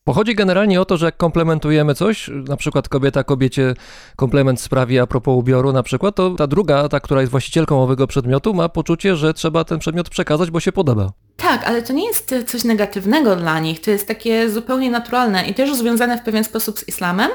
Bo 0.07 0.13
chodzi 0.13 0.35
generalnie 0.35 0.81
o 0.81 0.85
to, 0.85 0.97
że 0.97 1.07
jak 1.07 1.17
komplementujemy 1.17 1.95
coś, 1.95 2.31
na 2.49 2.57
przykład 2.57 2.89
kobieta 2.89 3.25
kobiecie 3.25 3.75
komplement 4.17 4.61
sprawi 4.61 4.99
a 4.99 5.07
propos 5.07 5.39
ubioru 5.39 5.73
na 5.73 5.83
przykład, 5.83 6.15
to 6.15 6.31
ta 6.31 6.47
druga, 6.47 6.89
ta, 6.89 7.01
która 7.01 7.21
jest 7.21 7.31
właścicielką 7.31 7.83
owego 7.83 8.07
przedmiotu, 8.07 8.55
ma 8.55 8.69
poczucie, 8.69 9.17
że 9.17 9.35
trzeba 9.35 9.65
ten 9.65 9.79
przedmiot 9.79 10.09
przekazać, 10.09 10.51
bo 10.51 10.61
się 10.61 10.73
podoba. 10.73 11.13
Tak, 11.37 11.65
ale 11.65 11.83
to 11.83 11.93
nie 11.93 12.07
jest 12.07 12.35
coś 12.47 12.65
negatywnego 12.65 13.37
dla 13.37 13.61
nich, 13.61 13.81
to 13.81 13.91
jest 13.91 14.09
takie 14.09 14.51
zupełnie 14.51 14.91
naturalne 14.91 15.47
i 15.47 15.55
też 15.55 15.75
związane 15.75 16.19
w 16.19 16.23
pewien 16.23 16.45
sposób 16.45 16.79
z 16.79 16.89
islamem, 16.89 17.31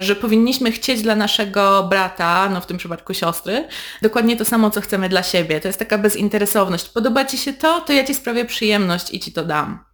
że 0.00 0.16
powinniśmy 0.16 0.72
chcieć 0.72 1.02
dla 1.02 1.14
naszego 1.14 1.86
brata, 1.90 2.48
no 2.48 2.60
w 2.60 2.66
tym 2.66 2.76
przypadku 2.76 3.14
siostry, 3.14 3.68
dokładnie 4.02 4.36
to 4.36 4.44
samo, 4.44 4.70
co 4.70 4.80
chcemy 4.80 5.08
dla 5.08 5.22
siebie. 5.22 5.60
To 5.60 5.68
jest 5.68 5.78
taka 5.78 5.98
bezinteresowność. 5.98 6.88
Podoba 6.88 7.24
Ci 7.24 7.38
się 7.38 7.52
to, 7.52 7.80
to 7.80 7.92
ja 7.92 8.04
Ci 8.04 8.14
sprawię 8.14 8.44
przyjemność 8.44 9.14
i 9.14 9.20
Ci 9.20 9.32
to 9.32 9.44
dam. 9.44 9.87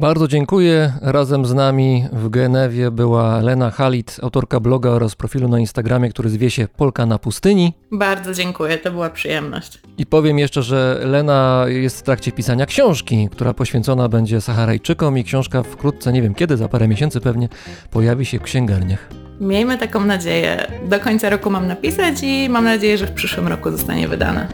Bardzo 0.00 0.28
dziękuję. 0.28 0.92
Razem 1.02 1.46
z 1.46 1.54
nami 1.54 2.04
w 2.12 2.28
Genewie 2.28 2.90
była 2.90 3.40
Lena 3.40 3.70
Halit, 3.70 4.16
autorka 4.22 4.60
bloga 4.60 4.90
oraz 4.90 5.14
profilu 5.14 5.48
na 5.48 5.58
Instagramie, 5.58 6.10
który 6.10 6.28
zwie 6.28 6.50
się 6.50 6.68
Polka 6.76 7.06
na 7.06 7.18
pustyni. 7.18 7.72
Bardzo 7.92 8.34
dziękuję, 8.34 8.78
to 8.78 8.90
była 8.90 9.10
przyjemność. 9.10 9.80
I 9.98 10.06
powiem 10.06 10.38
jeszcze, 10.38 10.62
że 10.62 11.00
Lena 11.04 11.64
jest 11.68 11.98
w 11.98 12.02
trakcie 12.02 12.32
pisania 12.32 12.66
książki, 12.66 13.28
która 13.32 13.54
poświęcona 13.54 14.08
będzie 14.08 14.40
Saharajczykom 14.40 15.18
i 15.18 15.24
książka 15.24 15.62
wkrótce, 15.62 16.12
nie 16.12 16.22
wiem 16.22 16.34
kiedy, 16.34 16.56
za 16.56 16.68
parę 16.68 16.88
miesięcy 16.88 17.20
pewnie, 17.20 17.48
pojawi 17.90 18.26
się 18.26 18.38
w 18.38 18.42
księgarniach. 18.42 19.08
Miejmy 19.40 19.78
taką 19.78 20.04
nadzieję. 20.04 20.66
Do 20.88 21.00
końca 21.00 21.30
roku 21.30 21.50
mam 21.50 21.66
napisać 21.66 22.14
i 22.22 22.48
mam 22.48 22.64
nadzieję, 22.64 22.98
że 22.98 23.06
w 23.06 23.12
przyszłym 23.12 23.48
roku 23.48 23.70
zostanie 23.70 24.08
wydana. 24.08 24.48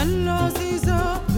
yellow 0.00 0.48
season. 0.54 1.29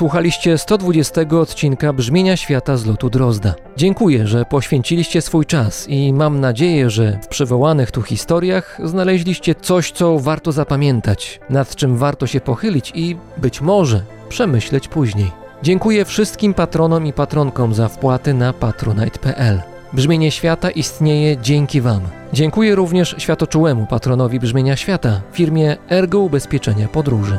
Słuchaliście 0.00 0.58
120 0.58 1.20
odcinka 1.40 1.92
Brzmienia 1.92 2.36
Świata 2.36 2.76
z 2.76 2.86
lotu 2.86 3.10
Drozda. 3.10 3.54
Dziękuję, 3.76 4.26
że 4.26 4.44
poświęciliście 4.44 5.22
swój 5.22 5.46
czas 5.46 5.88
i 5.88 6.12
mam 6.12 6.40
nadzieję, 6.40 6.90
że 6.90 7.18
w 7.22 7.28
przywołanych 7.28 7.90
tu 7.90 8.02
historiach 8.02 8.78
znaleźliście 8.84 9.54
coś, 9.54 9.92
co 9.92 10.18
warto 10.18 10.52
zapamiętać, 10.52 11.40
nad 11.50 11.76
czym 11.76 11.96
warto 11.96 12.26
się 12.26 12.40
pochylić 12.40 12.92
i 12.94 13.16
być 13.36 13.60
może 13.60 14.02
przemyśleć 14.28 14.88
później. 14.88 15.30
Dziękuję 15.62 16.04
wszystkim 16.04 16.54
patronom 16.54 17.06
i 17.06 17.12
patronkom 17.12 17.74
za 17.74 17.88
wpłaty 17.88 18.34
na 18.34 18.52
patronite.pl. 18.52 19.62
Brzmienie 19.92 20.30
Świata 20.30 20.70
istnieje 20.70 21.36
dzięki 21.36 21.80
Wam. 21.80 22.00
Dziękuję 22.32 22.74
również 22.74 23.14
światoczułemu 23.18 23.86
patronowi 23.86 24.40
Brzmienia 24.40 24.76
Świata, 24.76 25.20
firmie 25.32 25.76
Ergo 25.90 26.18
Ubezpieczenia 26.18 26.88
Podróży. 26.88 27.38